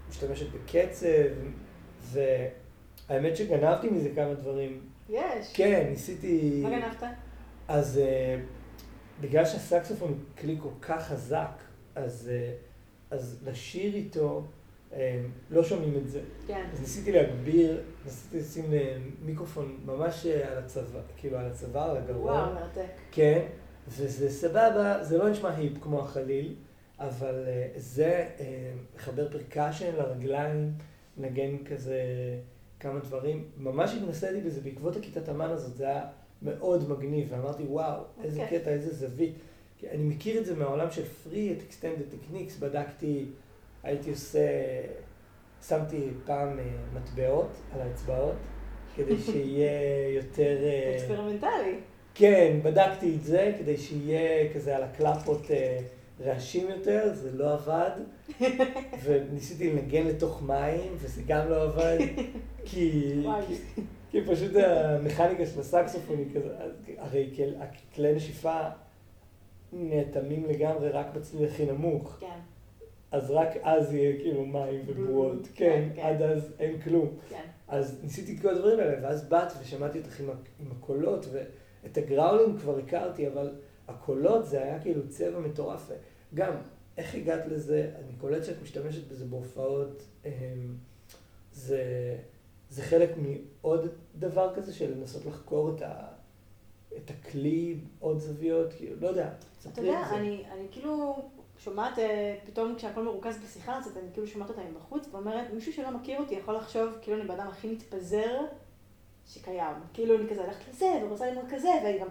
משתמשת 0.10 0.46
בקצב, 0.50 1.08
והאמת 2.02 3.38
שגנבתי 3.38 3.90
מזה 3.90 4.10
כמה 4.16 4.34
דברים. 4.34 4.80
יש. 5.10 5.54
כן, 5.54 5.88
ניסיתי... 5.90 6.62
מה 6.64 6.70
גנבת? 6.70 7.04
אז 7.68 8.02
uh, 8.02 9.22
בגלל 9.22 9.46
שהסקסופון 9.46 10.10
הוא 10.10 10.18
כלי 10.38 10.58
כל 10.64 10.70
כך 10.82 11.08
חזק, 11.08 11.62
אז, 11.96 12.32
uh, 12.32 13.14
אז 13.14 13.44
לשיר 13.46 13.96
איתו, 13.96 14.44
לא 15.50 15.64
שומעים 15.64 15.98
את 15.98 16.08
זה. 16.08 16.22
כן. 16.48 16.66
אז 16.74 16.82
ניסיתי 16.82 17.12
להגביר, 17.12 17.82
ניסיתי 18.06 18.40
לשים 18.40 18.74
אה, 18.74 18.98
מיקרופון 19.26 19.78
ממש 19.86 20.26
אה, 20.26 20.52
על 20.52 20.58
הצוואר, 20.58 21.02
כאילו 21.18 21.38
על 21.38 21.46
הצוואר, 21.46 21.90
על 21.90 21.98
הגרון. 21.98 22.34
וואו, 22.34 22.54
מרתק. 22.54 22.92
כן, 23.12 23.46
וזה 23.88 24.30
סבבה, 24.30 25.04
זה 25.04 25.18
לא 25.18 25.30
נשמע 25.30 25.56
היפ 25.56 25.74
כמו 25.82 26.00
החליל, 26.00 26.56
אבל 27.00 27.44
אה, 27.48 27.68
זה 27.76 28.28
מחבר 28.96 29.28
פרקשן 29.32 29.96
לרגליים, 29.96 30.72
נגן 31.18 31.64
כזה 31.66 32.02
כמה 32.80 33.00
דברים. 33.00 33.46
ממש 33.58 33.94
התנסיתי 33.94 34.42
בזה 34.42 34.62
בעקבות 34.62 34.96
הכיתת 34.96 35.30
אמן 35.30 35.50
הזאת, 35.50 35.76
זה 35.76 35.88
היה 35.88 36.06
מאוד 36.42 36.90
מגניב, 36.90 37.28
ואמרתי, 37.32 37.64
וואו, 37.64 38.02
איזה 38.24 38.44
אוקיי. 38.44 38.60
קטע, 38.60 38.72
איזה 38.72 38.94
זווית. 38.94 39.34
אני 39.92 40.04
מכיר 40.04 40.40
את 40.40 40.46
זה 40.46 40.56
מהעולם 40.56 40.92
של 40.92 41.04
free, 41.04 41.54
את 41.54 41.58
extended 41.70 42.14
techniques, 42.14 42.60
בדקתי, 42.60 43.26
הייתי 43.84 44.10
עושה, 44.10 44.40
שמתי 45.68 46.08
פעם 46.26 46.60
אה, 46.60 46.64
מטבעות 46.94 47.50
על 47.74 47.82
האצבעות, 47.82 48.36
כדי 48.96 49.18
שיהיה 49.32 49.72
יותר... 50.16 50.58
אה, 50.64 50.96
אקספרימנטלי. 50.96 51.76
כן, 52.16 52.60
בדקתי 52.64 53.16
את 53.16 53.24
זה 53.24 53.54
כדי 53.60 53.78
שיהיה 53.78 54.54
כזה 54.54 54.76
על 54.76 54.84
הקלפות 54.84 55.52
אה, 55.52 55.80
רעשים 56.22 56.70
יותר, 56.70 57.10
זה 57.14 57.32
לא 57.32 57.54
עבד. 57.54 57.92
וניסיתי 59.04 59.72
לנגן 59.74 60.08
לתוך 60.08 60.44
מים, 60.44 60.92
וזה 60.98 61.22
גם 61.28 61.50
לא 61.50 61.64
עבד. 61.64 61.98
כי. 62.66 63.14
כי, 63.48 63.56
כי 64.12 64.22
פשוט 64.28 64.52
המכניקה 64.56 65.46
של 65.46 65.60
הסקסופון 65.60 66.18
היא 66.18 66.28
כזה, 66.36 66.50
הרי 66.98 67.30
כל- 67.36 67.66
כלי 67.96 68.14
נשיפה 68.14 68.60
נאטמים 69.74 70.46
לגמרי 70.46 70.90
רק 70.90 71.06
בצליל 71.16 71.46
הכי 71.50 71.66
נמוך. 71.66 72.18
כן, 72.20 72.40
אז 73.12 73.32
רק 73.32 73.50
אז 73.62 73.94
יהיה 73.94 74.20
כאילו 74.20 74.46
מים 74.46 74.82
ובועות. 74.86 75.48
כן, 75.54 75.90
כן, 75.96 75.96
כן. 75.96 76.02
עד 76.02 76.22
אז 76.22 76.54
אין 76.60 76.82
כלום. 76.82 77.10
כן. 77.30 77.44
אז 77.68 78.00
ניסיתי 78.04 78.36
את 78.36 78.42
כל 78.42 78.50
הדברים 78.50 78.80
האלה, 78.80 78.98
ואז 79.04 79.30
באת 79.30 79.52
ושמעתי 79.62 80.00
אותך 80.00 80.20
עם, 80.20 80.72
הקולות, 80.72 81.26
את 81.86 81.98
הגראולינג 81.98 82.60
כבר 82.60 82.78
הכרתי, 82.78 83.28
אבל 83.28 83.56
הקולות 83.88 84.46
זה 84.46 84.64
היה 84.64 84.80
כאילו 84.80 85.10
צבע 85.10 85.40
מטורף. 85.40 85.92
גם, 86.34 86.54
איך 86.98 87.16
הגעת 87.16 87.46
לזה? 87.46 87.92
אני 87.96 88.16
קולט 88.18 88.44
שאת 88.44 88.62
משתמשת 88.64 89.08
בזה 89.12 89.26
בהופעות. 89.26 90.04
אמ, 90.26 90.32
זה, 91.54 91.84
זה 92.70 92.82
חלק 92.82 93.10
מעוד 93.18 93.88
דבר 94.16 94.56
כזה 94.56 94.74
של 94.74 94.98
לנסות 94.98 95.26
לחקור 95.26 95.76
את, 95.76 95.82
ה, 95.82 96.08
את 96.98 97.10
הכלי, 97.10 97.80
עוד 98.00 98.20
זוויות, 98.20 98.74
כאילו, 98.74 98.96
לא 99.02 99.08
יודע. 99.08 99.30
אתה 99.74 99.82
יודע, 99.82 100.10
אני, 100.12 100.44
אני 100.52 100.68
כאילו 100.72 101.30
שומעת, 101.64 102.00
אה, 102.00 102.36
פתאום 102.46 102.76
כשהכל 102.76 103.04
מרוכז 103.04 103.38
בשיחה 103.38 103.78
הזאת, 103.78 103.98
אני 103.98 104.08
כאילו 104.14 104.28
שומעת 104.28 104.50
אותה 104.50 104.62
מבחוץ, 104.62 105.08
ואומרת, 105.12 105.54
מישהו 105.54 105.74
שלא 105.74 105.92
מכיר 105.92 106.20
אותי 106.20 106.36
יכול 106.36 106.56
לחשוב 106.56 106.90
כאילו 107.02 107.18
אני 107.18 107.28
באדם 107.28 107.48
הכי 107.48 107.68
מתפזר 107.68 108.40
שקיים. 109.28 109.76
כאילו 109.94 110.16
אני 110.18 110.30
כזה 110.30 110.42
הולכת 110.42 110.70
לזה, 110.70 111.00
ורוצה 111.04 111.26
ללמוד 111.26 111.46
כזה, 111.50 111.70
ואני 111.84 112.00
גם 112.00 112.08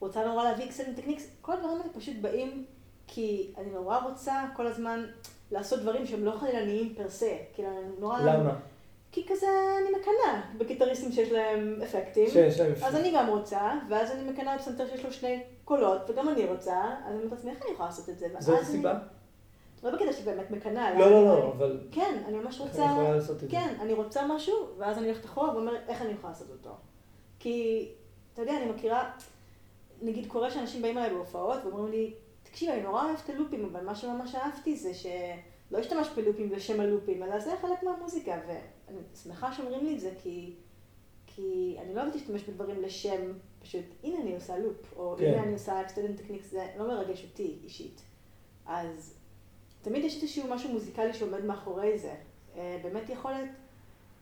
רוצה 0.00 0.26
נורא 0.26 0.44
להביא 0.44 0.68
קסמים 0.68 0.94
טקניקס, 0.94 1.26
כל 1.40 1.52
הדברים 1.52 1.80
האלה 1.80 1.92
פשוט 1.92 2.16
באים 2.20 2.64
כי 3.06 3.52
אני 3.58 3.70
נורא 3.70 3.98
רוצה 3.98 4.44
כל 4.56 4.66
הזמן 4.66 5.06
לעשות 5.50 5.80
דברים 5.80 6.06
שהם 6.06 6.24
לא 6.24 6.30
חלילניים 6.30 6.94
פר 6.94 7.10
סה. 7.10 7.36
כאילו 7.54 7.68
אני 7.68 8.00
נורא... 8.00 8.18
למה? 8.18 8.54
כי 9.12 9.26
כזה 9.28 9.46
אני 9.80 9.98
מקנאה 9.98 10.40
בגיטריסטים 10.58 11.12
שיש 11.12 11.32
להם 11.32 11.78
אפקטים. 11.84 12.30
שיש 12.30 12.60
להם 12.60 12.72
אפקטים. 12.72 12.88
אז 12.88 12.96
אני 12.96 13.12
גם 13.14 13.28
רוצה, 13.28 13.72
ואז 13.88 14.10
אני 14.10 14.30
מקנאה 14.30 14.56
בפסנתר 14.56 14.86
שיש 14.86 15.04
לו 15.04 15.12
שני 15.12 15.42
קולות, 15.76 16.10
וגם 16.10 16.28
אני 16.28 16.44
רוצה, 16.44 16.82
אז 17.04 17.14
אני 17.14 17.16
אומרת 17.16 17.32
לעצמי, 17.32 17.50
איך 17.50 17.62
אני 17.62 17.72
יכולה 17.72 17.88
לעשות 17.88 18.08
את 18.08 18.18
זה? 18.18 18.26
זאת 18.38 18.54
ואז 18.54 18.68
הסיבה? 18.68 18.98
לא 19.82 19.90
בקטע 19.90 20.12
שבאמת 20.12 20.50
מקנאה. 20.50 20.98
לא, 20.98 21.10
לא, 21.10 21.24
לא, 21.24 21.52
אבל 21.56 21.80
כן, 21.92 22.22
אני 22.26 22.38
ממש 22.38 22.60
איך 22.60 22.68
רוצה... 22.68 22.84
אני 22.84 22.92
יכולה 22.92 23.16
לעשות 23.16 23.36
את 23.36 23.40
זה? 23.40 23.48
כן, 23.50 23.74
אני 23.80 23.92
רוצה 23.92 24.26
משהו, 24.26 24.54
ואז 24.78 24.98
אני 24.98 25.06
הולכת 25.06 25.24
אחורה 25.24 25.54
ואומרת, 25.54 25.80
איך 25.88 26.02
אני 26.02 26.12
יכולה 26.12 26.32
לעשות 26.32 26.50
אותו? 26.50 26.70
כי, 27.38 27.88
אתה 28.32 28.42
יודע, 28.42 28.56
אני 28.56 28.70
מכירה, 28.70 29.10
נגיד 30.02 30.26
קורה 30.26 30.50
שאנשים 30.50 30.82
באים 30.82 30.98
אליי 30.98 31.10
בהופעות 31.10 31.64
ואומרים 31.64 31.92
לי, 31.92 32.14
תקשיב, 32.42 32.70
אני 32.70 32.82
נורא 32.82 33.04
אוהבת 33.04 33.20
את 33.24 33.30
הלופים, 33.30 33.64
אבל 33.64 33.84
מה 33.84 33.94
שממש 33.94 34.34
אהבתי 34.34 34.76
זה 34.76 34.94
שלא 34.94 35.78
השתמשת 35.78 36.14
בלופים 36.16 36.52
לשם 36.52 36.80
הלופים, 36.80 37.22
אלא 37.22 37.38
זה 37.38 37.52
חלק 37.60 37.82
מהמוזיקה, 37.82 38.40
ואני 38.46 38.98
שמחה 39.22 39.52
שאומרים 39.52 39.86
לי 39.86 39.94
את 39.94 40.00
זה, 40.00 40.10
כי, 40.22 40.54
כי 41.26 41.76
אני 41.78 41.94
לא 41.94 42.00
אוהבת 42.00 42.14
להשתמש 42.14 42.42
בדברים 42.42 42.82
לשם, 42.82 43.32
פשוט, 43.62 43.84
הנה 44.02 44.20
אני 44.20 44.34
עושה 44.34 44.58
לופ, 44.58 44.92
או 44.96 45.14
כן. 45.18 45.24
הנה 45.24 45.42
אני 45.42 45.52
עושה 45.52 45.80
extended 45.80 46.20
techniques, 46.20 46.50
זה 46.50 46.66
לא 46.76 46.88
מרגש 46.88 47.24
אותי 47.24 47.58
אישית. 47.64 48.02
אז 48.66 49.14
תמיד 49.82 50.04
יש 50.04 50.22
איזשהו 50.22 50.48
משהו 50.48 50.72
מוזיקלי 50.72 51.14
שעומד 51.14 51.44
מאחורי 51.44 51.98
זה. 51.98 52.14
אה, 52.56 52.80
באמת 52.82 53.10
יכולת 53.10 53.50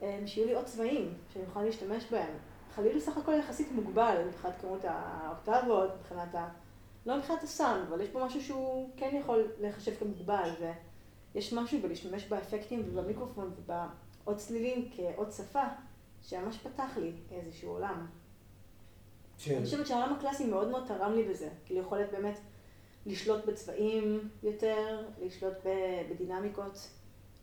אה, 0.03 0.21
שיהיו 0.27 0.47
לי 0.47 0.55
עוד 0.55 0.65
צבעים 0.65 1.15
שאני 1.33 1.45
יכולה 1.45 1.65
להשתמש 1.65 2.05
בהם. 2.11 2.33
חליל 2.75 2.93
הוא 2.93 3.01
סך 3.01 3.17
הכל 3.17 3.35
יחסית 3.35 3.73
מוגבל 3.73 4.25
מבחינת 4.29 4.55
כמות 4.61 4.81
האוקטבות, 4.85 5.91
מבחינת 6.01 6.35
ה... 6.35 6.49
לא 7.07 7.17
מבחינת 7.17 7.43
הסאונד, 7.43 7.87
אבל 7.89 8.01
יש 8.01 8.09
פה 8.09 8.25
משהו 8.25 8.43
שהוא 8.43 8.91
כן 8.97 9.17
יכול 9.21 9.53
להיחשב 9.61 9.95
כמוגבל, 9.99 10.51
ויש 11.35 11.53
משהו 11.53 11.79
בלהשתמש 11.83 12.25
באפקטים 12.25 12.83
ובמיקרופון 12.87 13.51
ובעוד 13.57 14.37
צלילים 14.37 14.89
כעוד 14.97 15.33
שפה, 15.33 15.65
שממש 16.23 16.59
פתח 16.59 16.97
לי 16.97 17.13
איזשהו 17.31 17.71
עולם. 17.71 18.07
כן. 19.45 19.57
אני 19.57 19.65
חושבת 19.65 19.87
שהעולם 19.87 20.15
הקלאסי 20.15 20.45
מאוד 20.45 20.69
מאוד 20.69 20.85
תרם 20.89 21.13
לי 21.15 21.23
בזה, 21.23 21.49
כאילו 21.65 21.81
יכולת 21.81 22.13
באמת 22.13 22.39
לשלוט 23.07 23.45
בצבעים 23.45 24.29
יותר, 24.43 25.07
לשלוט 25.23 25.55
בדינמיקות. 26.11 26.89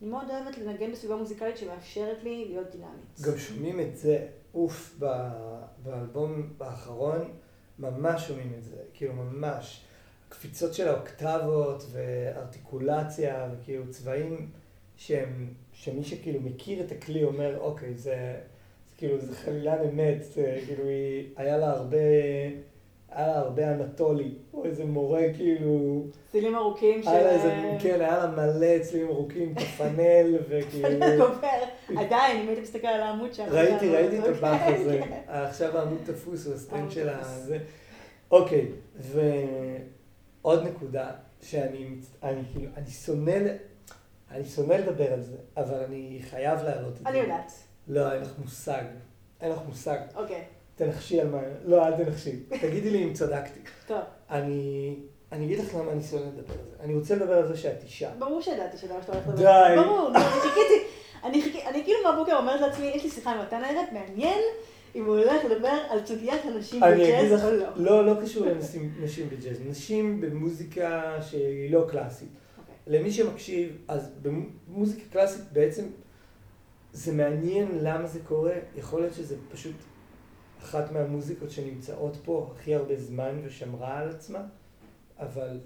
אני 0.02 0.10
מאוד 0.10 0.30
אוהבת 0.30 0.58
לנגן 0.58 0.92
בסביבה 0.92 1.16
מוזיקלית 1.16 1.56
שמאפשרת 1.56 2.22
לי 2.24 2.44
להיות 2.48 2.70
דינמית. 2.70 3.20
גם 3.22 3.38
שומעים 3.38 3.80
את 3.80 3.96
זה, 3.96 4.26
אוף, 4.54 4.96
ב- 4.98 5.62
באלבום 5.82 6.52
האחרון, 6.60 7.32
ממש 7.78 8.28
שומעים 8.28 8.52
את 8.58 8.64
זה, 8.64 8.76
כאילו 8.94 9.12
ממש. 9.12 9.84
קפיצות 10.28 10.74
של 10.74 10.88
האוקטבות 10.88 11.84
וארטיקולציה 11.92 13.48
וכאילו 13.52 13.90
צבעים 13.90 14.50
שהם, 14.96 15.54
שמי 15.72 16.04
שכאילו 16.04 16.40
מכיר 16.40 16.84
את 16.84 16.92
הכלי 16.92 17.24
אומר, 17.24 17.58
אוקיי, 17.60 17.94
זה 17.96 18.40
כאילו, 18.98 19.18
זה 19.18 19.36
חלילן 19.36 19.78
אמת, 19.92 20.24
כאילו, 20.66 20.84
היא, 20.84 21.28
היה 21.36 21.56
לה 21.56 21.70
הרבה, 21.70 21.96
היה 23.10 23.26
לה 23.26 23.38
הרבה 23.38 23.70
אנטולי, 23.70 24.34
או 24.54 24.64
איזה 24.64 24.84
מורה 24.84 25.22
כאילו, 25.36 26.04
צלילים 26.32 26.56
ארוכים 26.56 27.02
של... 27.02 27.08
איזה, 27.08 27.76
כן, 27.82 28.00
היה 28.00 28.18
לה 28.18 28.26
מלא 28.26 28.78
צלילים 28.82 29.08
ארוכים, 29.08 29.54
כפנל, 29.54 30.36
וכאילו... 30.48 31.26
עדיין, 31.96 32.42
אם 32.42 32.48
היית 32.48 32.58
מסתכל 32.58 32.86
על 32.86 33.00
העמוד 33.00 33.34
שם. 33.34 33.44
ראיתי, 33.50 33.88
ראיתי 33.88 34.18
את 34.18 34.24
הבאח 34.24 34.60
הזה. 34.66 35.00
כן. 35.08 35.20
עכשיו 35.26 35.78
העמוד 35.78 35.98
תפוס, 36.04 36.46
הוא 36.46 36.54
הסטנד 36.54 36.90
של. 36.90 37.08
הזה. 37.08 37.58
אוקיי, 38.30 38.66
ועוד 38.96 40.66
נקודה, 40.66 41.10
שאני 41.42 41.86
אני 42.22 42.42
כאילו, 42.52 42.70
אני 42.76 42.90
שונא, 42.90 43.38
אני 44.30 44.44
שונא 44.44 44.72
לדבר 44.72 45.12
על 45.12 45.22
זה, 45.22 45.36
אבל 45.56 45.84
אני 45.88 46.18
חייב 46.30 46.62
להעלות 46.62 46.92
את 46.92 46.98
זה. 46.98 47.08
אני 47.08 47.18
יודעת. 47.18 47.67
לא, 47.88 48.12
אין 48.12 48.22
לך 48.22 48.30
מושג. 48.38 48.82
אין 49.40 49.52
לך 49.52 49.58
מושג. 49.68 49.98
אוקיי, 50.14 50.44
תנחשי 50.74 51.20
על 51.20 51.28
מה... 51.28 51.38
לא, 51.64 51.86
אל 51.86 51.96
תנחשי. 52.04 52.36
תגידי 52.60 52.90
לי 52.90 53.04
אם 53.04 53.12
צדקתי. 53.12 53.60
טוב. 53.86 53.98
אני... 54.30 54.96
אני 55.32 55.44
אגיד 55.44 55.58
לך 55.58 55.74
למה 55.74 55.92
אני 55.92 56.02
שונא 56.02 56.24
לדבר 56.24 56.52
על 56.52 56.66
זה. 56.70 56.76
אני 56.84 56.94
רוצה 56.94 57.14
לדבר 57.14 57.38
על 57.38 57.48
זה 57.48 57.56
שאת 57.56 57.82
אישה. 57.82 58.10
ברור 58.18 58.42
שידעתי 58.42 58.76
שזה 58.76 58.94
מה 58.94 59.02
שאתה 59.02 59.12
הולך 59.12 59.28
לדבר. 59.28 59.42
די. 59.42 59.76
ברור, 59.76 60.10
אני 60.14 60.24
חיכיתי. 60.24 60.84
אני 61.24 61.42
חיכיתי, 61.42 61.66
אני 61.66 61.84
כאילו 61.84 61.98
מהבוקר 62.04 62.36
אומרת 62.36 62.60
לעצמי, 62.60 62.86
יש 62.86 63.04
לי 63.04 63.10
שיחה 63.10 63.30
עם 63.30 63.40
מתן 63.40 63.64
הערב, 63.64 63.84
מעניין 63.92 64.38
אם 64.94 65.04
הוא 65.04 65.18
הולך 65.18 65.44
לדבר 65.44 65.78
על 65.88 66.06
סוגיית 66.06 66.40
הנשים 66.44 66.84
אני 66.84 66.94
אגיד 66.94 67.14
בג'אז 67.14 67.32
לך, 67.32 67.44
או 67.44 67.50
לא. 67.50 67.66
לא, 67.76 68.06
לא 68.06 68.20
קשור 68.22 68.46
לנשים 68.46 68.94
נשים 69.00 69.28
בג'אז, 69.28 69.56
נשים 69.68 70.20
במוזיקה 70.20 71.16
שהיא 71.22 71.72
לא 71.72 71.84
קלאסית. 71.88 72.28
אוקיי. 72.58 72.98
למי 72.98 73.12
שמקשיב, 73.12 73.76
אז 73.88 74.10
במוזיקה 74.22 75.02
קלאסית 75.12 75.44
בעצם 75.52 75.84
זה 76.92 77.12
מעניין 77.12 77.68
למה 77.80 78.06
זה 78.06 78.20
קורה, 78.24 78.54
יכול 78.76 79.00
להיות 79.00 79.14
שזה 79.14 79.36
פשוט 79.50 79.74
אחת 80.62 80.92
מהמוזיקות 80.92 81.50
שנמצאות 81.50 82.16
פה 82.24 82.50
הכי 82.54 82.74
הרבה 82.74 82.96
זמן 82.96 83.40
ושמרה 83.44 83.98
על 83.98 84.10
עצמה, 84.10 84.42
אבל 85.18 85.60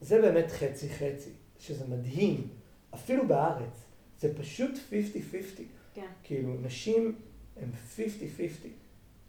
זה 0.00 0.20
באמת 0.20 0.50
חצי 0.50 0.88
חצי, 0.88 1.30
שזה 1.58 1.84
מדהים, 1.88 2.48
אפילו 2.94 3.28
בארץ, 3.28 3.84
זה 4.18 4.34
פשוט 4.38 4.70
50-50, 4.90 5.62
כן. 5.94 6.06
כאילו 6.22 6.54
נשים 6.62 7.14
הן 7.56 7.68
50-50. 7.96 8.00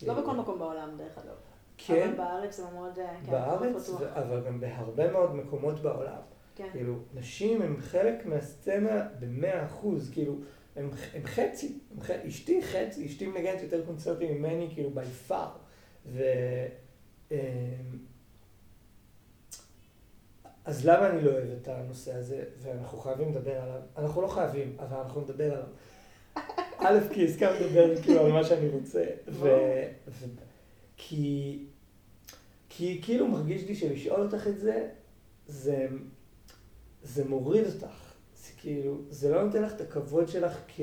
לא 0.07 0.21
בכל 0.21 0.35
מקום 0.35 0.59
בעולם, 0.59 0.97
דרך 0.97 1.17
אגב. 1.17 1.35
כן, 1.77 2.07
אבל 2.07 2.17
בארץ 2.17 2.57
זה 2.57 2.63
מאוד, 2.73 2.99
אה, 2.99 3.15
כן, 3.25 3.31
בארץ, 3.31 3.89
מאוד 3.89 4.03
אבל 4.03 4.43
גם 4.45 4.59
בהרבה 4.59 5.11
מאוד 5.11 5.35
מקומות 5.35 5.79
בעולם. 5.79 6.21
כן. 6.55 6.67
כאילו, 6.71 6.95
נשים 7.13 7.61
הן 7.61 7.75
חלק 7.79 8.25
מהסצנה 8.25 9.07
במאה 9.19 9.65
אחוז, 9.65 10.09
כאילו, 10.13 10.35
הם, 10.79 10.89
הם 11.13 11.25
חצי, 11.25 11.79
הם 11.91 12.01
ח... 12.01 12.09
אשתי 12.09 12.61
חצי, 12.61 13.05
אשתי 13.05 13.27
מנגנת 13.27 13.61
יותר 13.61 13.85
קונצרטים 13.85 14.37
ממני, 14.37 14.69
כאילו, 14.73 14.89
by 14.95 15.31
far. 15.31 15.49
ו... 16.05 16.23
אמ, 17.31 17.37
אז 20.65 20.85
למה 20.85 21.09
אני 21.09 21.21
לא 21.21 21.31
אוהב 21.31 21.49
את 21.61 21.67
הנושא 21.67 22.15
הזה, 22.15 22.43
ואנחנו 22.61 22.97
חייבים 22.97 23.31
לדבר 23.31 23.61
עליו? 23.61 23.81
אנחנו 23.97 24.21
לא 24.21 24.27
חייבים, 24.27 24.77
אבל 24.79 24.97
אנחנו 24.97 25.21
נדבר 25.21 25.53
עליו. 25.53 25.67
א', 26.77 26.99
כי 27.13 27.25
הסכמת 27.25 27.61
לדבר 27.61 28.01
כאילו 28.01 28.25
על 28.25 28.31
מה 28.31 28.43
שאני 28.43 28.69
רוצה, 28.69 29.05
ו... 29.27 29.47
ו... 30.07 30.25
כי... 30.97 31.59
כי 32.69 32.99
כאילו 33.01 33.27
מרגיש 33.27 33.63
לי 33.63 33.75
שלשאול 33.75 34.21
אותך 34.21 34.47
את 34.47 34.59
זה, 34.59 34.89
זה, 35.47 35.87
זה 37.03 37.25
מוריד 37.25 37.65
אותך. 37.65 38.08
זה 38.49 38.61
כאילו, 38.61 38.97
זה 39.09 39.29
לא 39.29 39.43
נותן 39.43 39.63
לך 39.63 39.73
את 39.73 39.81
הכבוד 39.81 40.27
שלך 40.27 40.59
כ, 40.67 40.81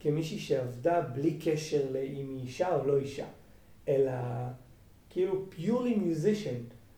כמישהי 0.00 0.38
שעבדה 0.38 1.00
בלי 1.00 1.38
קשר 1.44 1.86
לאם 1.92 2.28
היא 2.28 2.40
אישה 2.40 2.76
או 2.76 2.86
לא 2.86 2.98
אישה, 2.98 3.26
אלא 3.88 4.12
כאילו 5.10 5.50
פיורלי 5.50 5.94
מיוזישן. 5.94 6.54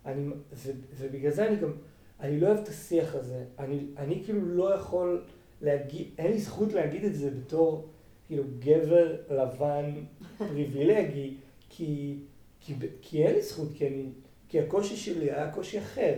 אני, 0.07 0.29
ו, 0.53 0.71
ובגלל 0.99 1.33
זה 1.33 1.49
אני 1.49 1.57
גם, 1.57 1.73
אני 2.21 2.41
לא 2.41 2.47
אוהב 2.47 2.59
את 2.59 2.69
השיח 2.69 3.15
הזה. 3.15 3.45
אני, 3.59 3.87
אני 3.97 4.23
כאילו 4.25 4.41
לא 4.41 4.75
יכול 4.75 5.25
להגיד, 5.61 6.09
אין 6.19 6.33
לי 6.33 6.39
זכות 6.39 6.73
להגיד 6.73 7.05
את 7.05 7.15
זה 7.15 7.31
בתור 7.31 7.89
כאילו 8.27 8.45
גבר 8.59 9.17
לבן 9.31 9.93
פריבילגי, 10.39 11.35
כי, 11.69 12.19
כי, 12.61 12.75
כי 13.03 13.27
אין 13.27 13.35
לי 13.35 13.43
זכות, 13.43 13.69
כי, 13.75 13.89
אני, 13.89 14.05
כי 14.49 14.61
הקושי 14.61 14.97
שלי 14.97 15.31
היה 15.31 15.53
קושי 15.53 15.79
אחר. 15.79 16.15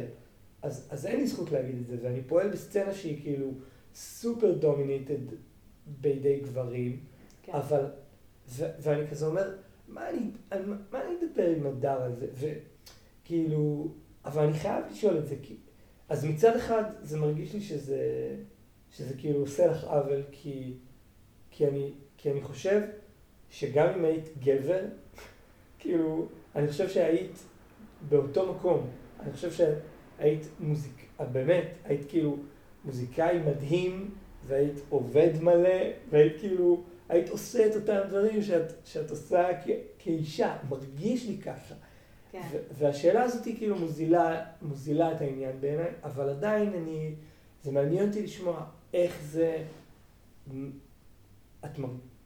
אז, 0.63 0.89
אז 0.91 1.07
אין 1.07 1.21
לי 1.21 1.27
זכות 1.27 1.51
להגיד 1.53 1.77
את 1.79 1.87
זה, 1.87 1.97
ואני 2.03 2.23
פועל 2.23 2.49
בסצנה 2.49 2.95
שהיא 2.95 3.23
כאילו 3.23 3.51
סופר 3.95 4.53
דומיניטד 4.53 5.35
בידי 6.01 6.41
גברים, 6.41 7.01
כן. 7.43 7.53
אבל, 7.53 7.85
ו, 8.49 8.65
ואני 8.81 9.09
כזה 9.09 9.27
אומר, 9.27 9.55
מה 9.89 10.11
אני, 10.11 10.21
על 10.51 10.79
מה 10.91 11.05
אני 11.05 11.15
אדבר 11.19 11.49
עם 11.57 11.67
הדר 11.67 12.03
על 12.03 12.15
זה? 12.15 12.55
וכאילו, 13.25 13.89
אבל 14.25 14.43
אני 14.43 14.53
חייב 14.53 14.85
לשאול 14.91 15.19
את 15.19 15.27
זה, 15.27 15.37
כי, 15.43 15.57
אז 16.09 16.25
מצד 16.25 16.57
אחד 16.57 16.83
זה 17.03 17.19
מרגיש 17.19 17.55
לי 17.55 17.61
שזה, 17.61 18.01
שזה 18.91 19.15
כאילו 19.19 19.41
עושה 19.41 19.67
לך 19.67 19.85
עוול, 19.85 20.23
כי, 20.33 20.75
כי, 21.51 21.67
אני, 21.67 21.93
כי 22.17 22.31
אני 22.31 22.43
חושב 22.43 22.81
שגם 23.51 23.89
אם 23.89 24.05
היית 24.05 24.29
גבר, 24.43 24.81
כאילו, 25.79 26.27
אני 26.55 26.69
חושב 26.69 26.89
שהיית 26.89 27.39
באותו 28.09 28.53
מקום. 28.53 28.91
אני 29.21 29.33
חושב 29.33 29.51
שהיית 30.19 30.47
מוזיק... 30.61 31.09
באמת, 31.33 31.69
היית 31.85 32.09
כאילו 32.09 32.37
מוזיקאי 32.85 33.39
מדהים, 33.39 34.11
והיית 34.47 34.81
עובד 34.89 35.31
מלא, 35.41 35.79
והיית 36.11 36.39
כאילו, 36.39 36.83
היית 37.09 37.29
עושה 37.29 37.67
את 37.67 37.77
אותם 37.77 37.99
דברים 38.09 38.43
שאת, 38.43 38.73
שאת 38.85 39.11
עושה 39.11 39.49
כ, 39.65 39.69
כאישה, 39.99 40.57
מרגיש 40.69 41.27
לי 41.27 41.39
ככה. 41.39 41.75
כן. 42.33 42.43
והשאלה 42.79 43.23
הזאת 43.23 43.45
היא 43.45 43.57
כאילו 43.57 43.79
מוזילה, 43.79 44.45
מוזילה 44.63 45.13
את 45.13 45.21
העניין 45.21 45.61
בעיניי, 45.61 45.91
אבל 46.05 46.29
עדיין 46.29 46.73
אני, 46.73 47.15
זה 47.63 47.73
מעניין 47.73 48.09
אותי 48.09 48.23
לשמוע 48.23 48.65
איך 48.95 49.21
זה, 49.23 49.65
את, 51.65 51.79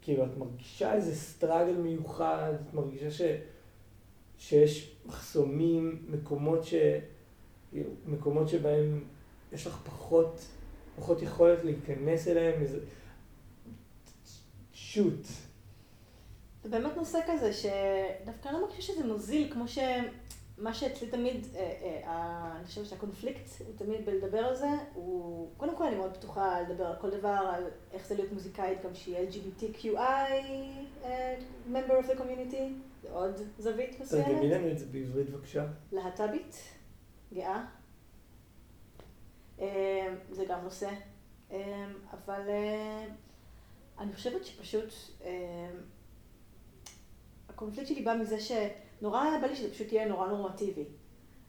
כאילו, 0.03 0.24
את 0.24 0.36
מרגישה 0.38 0.95
איזה 0.95 1.14
סטראגל 1.14 1.76
מיוחד, 1.76 2.53
את 2.68 2.74
מרגישה 2.74 3.11
ש, 3.11 3.22
שיש 4.38 4.97
מחסומים, 5.07 6.03
מקומות, 6.09 6.64
ש, 6.64 6.74
מקומות 8.07 8.49
שבהם 8.49 9.05
יש 9.53 9.66
לך 9.66 9.79
פחות, 9.85 10.41
פחות 10.97 11.23
יכולת 11.23 11.64
להיכנס 11.64 12.29
אליהם, 12.29 12.62
איזה... 12.62 12.79
שוט. 14.73 15.27
זה 16.62 16.68
באמת 16.68 16.97
נושא 16.97 17.18
כזה 17.27 17.53
שדווקא 17.53 18.49
אני 18.49 18.57
לא 18.57 18.66
מרגישה 18.66 18.83
שזה 18.83 19.07
מוזיל, 19.07 19.53
כמו 19.53 19.64
שמה 19.68 20.75
שאצלי 20.75 21.09
תמיד, 21.09 21.47
אה, 21.55 21.73
אה, 22.07 22.53
אני 22.57 22.66
חושבת 22.66 22.87
שהקונפליקט 22.87 23.51
הוא 23.59 23.75
תמיד 23.77 24.07
בלדבר 24.07 24.39
על 24.39 24.57
זה, 24.57 24.68
הוא, 24.95 25.49
קודם 25.57 25.77
כל 25.77 25.85
אני 25.85 25.97
מאוד 25.97 26.16
פתוחה 26.16 26.61
לדבר 26.61 26.87
על 26.87 26.97
כל 27.01 27.11
דבר, 27.11 27.51
על 27.55 27.64
איך 27.93 28.07
זה 28.07 28.14
להיות 28.14 28.33
מוזיקאית 28.33 28.85
גם 28.85 28.95
שהיא 28.95 29.16
LGBTQI 29.16 29.97
uh, 31.03 31.07
member 31.73 32.05
of 32.05 32.11
the 32.11 32.18
community, 32.18 32.62
זה 33.03 33.11
עוד 33.11 33.41
זווית 33.59 34.01
מסוימת. 34.01 34.27
תרגמי 34.27 34.49
לנו 34.49 34.70
את 34.70 34.79
זה 34.79 34.87
בעברית 34.87 35.31
בבקשה. 35.31 35.66
להט"בית, 35.93 36.57
גאה. 37.33 37.64
זה 40.30 40.45
גם 40.49 40.61
נושא, 40.64 40.91
אבל 42.12 42.43
אני 43.99 44.12
חושבת 44.12 44.45
שפשוט 44.45 44.95
הקונפליקט 47.49 47.89
שלי 47.89 48.03
בא 48.03 48.14
מזה 48.20 48.37
שנורא 48.41 49.24
בא 49.41 49.47
לי 49.47 49.57
שזה 49.57 49.70
פשוט 49.70 49.93
יהיה 49.93 50.09
נורא 50.09 50.28
נורמטיבי. 50.28 50.85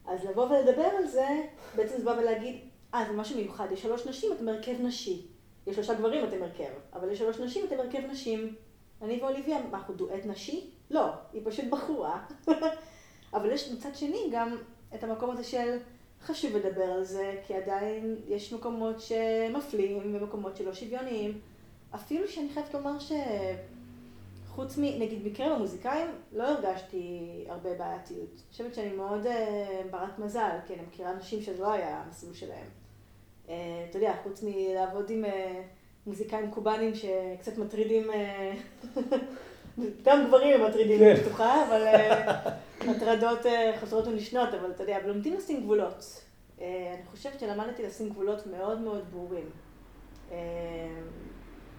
אז 0.05 0.25
לבוא 0.25 0.45
ולדבר 0.45 0.89
על 0.97 1.07
זה, 1.07 1.27
בעצם 1.75 1.97
זה 1.97 2.05
בא 2.05 2.11
ולהגיד, 2.11 2.55
אה, 2.93 3.05
זה 3.07 3.13
משהו 3.13 3.37
מיוחד, 3.37 3.67
יש 3.71 3.81
שלוש 3.81 4.07
נשים, 4.07 4.33
אתם 4.33 4.47
הרכב 4.47 4.81
נשי. 4.81 5.27
יש 5.67 5.75
שלושה 5.75 5.93
גברים, 5.93 6.25
אתם 6.25 6.43
הרכב. 6.43 6.73
אבל 6.93 7.11
יש 7.11 7.19
שלוש 7.19 7.39
נשים, 7.39 7.65
אתם 7.65 7.79
הרכב 7.79 7.99
נשים. 8.11 8.55
אני 9.01 9.21
ואוליביה, 9.21 9.59
מה, 9.59 9.77
אנחנו 9.77 9.93
דואט 9.93 10.25
נשי? 10.25 10.71
לא, 10.91 11.09
היא 11.33 11.41
פשוט 11.45 11.65
בחורה. 11.65 12.25
אבל 13.33 13.51
יש 13.51 13.71
מצד 13.71 13.95
שני 13.95 14.29
גם 14.31 14.57
את 14.95 15.03
המקום 15.03 15.31
הזה 15.31 15.43
של 15.43 15.77
חשוב 16.21 16.55
לדבר 16.55 16.83
על 16.83 17.03
זה, 17.03 17.35
כי 17.47 17.53
עדיין 17.53 18.15
יש 18.27 18.53
מקומות 18.53 19.01
שמפלים 19.01 20.15
ומקומות 20.15 20.57
שלא 20.57 20.73
שוויוניים. 20.73 21.39
אפילו 21.95 22.27
שאני 22.27 22.49
חייבת 22.49 22.73
לומר 22.73 22.99
ש... 22.99 23.11
חוץ 24.55 24.77
מנגיד 24.77 25.27
מקרב 25.27 25.51
המוזיקאים, 25.51 26.07
לא 26.31 26.43
הרגשתי 26.43 27.19
הרבה 27.47 27.73
בעייתיות. 27.73 28.29
אני 28.29 28.51
חושבת 28.51 28.75
שאני 28.75 28.93
מאוד 28.93 29.25
uh, 29.25 29.29
ברת 29.91 30.19
מזל, 30.19 30.57
כי 30.67 30.73
אני 30.73 30.81
מכירה 30.81 31.11
אנשים 31.11 31.41
שזה 31.41 31.61
לא 31.61 31.71
היה 31.71 32.01
המסלול 32.01 32.33
שלהם. 32.33 32.67
Uh, 33.47 33.49
אתה 33.89 33.97
יודע, 33.97 34.13
חוץ 34.23 34.43
מלעבוד 34.43 35.09
עם 35.09 35.25
uh, 35.25 35.27
מוזיקאים 36.07 36.51
קובאנים 36.51 36.91
שקצת 36.95 37.57
מטרידים, 37.57 38.07
uh, 38.09 38.97
גם 40.03 40.27
גברים 40.27 40.61
הם 40.61 40.67
מטרידים, 40.67 41.03
אני 41.03 41.15
כן. 41.15 41.21
בטוחה, 41.21 41.67
אבל 41.67 41.81
הטרדות 42.81 43.45
uh, 43.45 43.79
חוזרות 43.79 44.07
ונשנות, 44.07 44.53
אבל 44.53 44.71
אתה 44.71 44.83
יודע, 44.83 45.07
לומדים 45.07 45.33
לשים 45.33 45.61
גבולות. 45.61 46.23
Uh, 46.57 46.61
אני 46.61 47.05
חושבת 47.05 47.39
שלמדתי 47.39 47.83
לשים 47.83 48.09
גבולות 48.09 48.47
מאוד 48.47 48.81
מאוד 48.81 49.03
ברורים. 49.11 49.49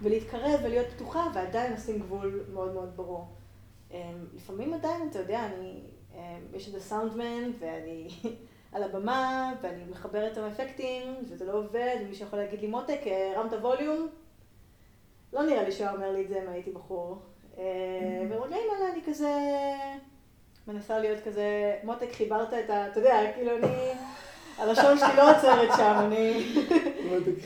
ולהתקרב 0.03 0.61
ולהיות 0.65 0.87
פתוחה 0.87 1.27
ועדיין 1.35 1.73
לשים 1.73 1.99
גבול 1.99 2.45
מאוד 2.53 2.75
מאוד 2.75 2.97
ברור. 2.97 3.27
לפעמים 4.35 4.75
עדיין, 4.75 5.09
אתה 5.11 5.19
יודע, 5.19 5.47
אני, 5.47 5.81
יש 6.53 6.67
איזה 6.67 6.81
סאונדמן 6.81 7.51
ואני 7.59 8.09
על 8.73 8.83
הבמה 8.83 9.53
ואני 9.63 9.85
מחברת 9.91 10.33
את 10.33 10.39
האפקטים 10.39 11.15
וזה 11.29 11.45
לא 11.45 11.53
עובד 11.53 11.97
ומי 12.05 12.15
שיכול 12.15 12.39
להגיד 12.39 12.61
לי 12.61 12.67
מותק, 12.67 13.01
הרמת 13.07 13.53
ווליום? 13.53 14.09
לא 15.33 15.43
נראה 15.43 15.63
לי 15.63 15.73
שהוא 15.73 15.89
אומר 15.89 16.13
לי 16.13 16.23
את 16.23 16.29
זה 16.29 16.43
אם 16.43 16.49
הייתי 16.49 16.71
בחור. 16.71 17.19
אמ, 17.59 17.63
ורגעים 18.31 18.69
האלה 18.73 18.93
אני 18.93 19.01
כזה 19.07 19.31
מנסה 20.69 20.99
להיות 20.99 21.19
כזה, 21.25 21.77
מותק 21.85 22.13
חיברת 22.13 22.55
את 22.55 22.71
ה... 22.71 22.87
אתה 22.89 23.01
יודע, 23.01 23.33
כאילו 23.35 23.57
אני... 23.57 23.93
הלשון 24.59 24.99
שלי 24.99 25.17
לא 25.17 25.37
עוצרת 25.37 25.69
שם, 25.77 25.95
אני... 26.07 26.45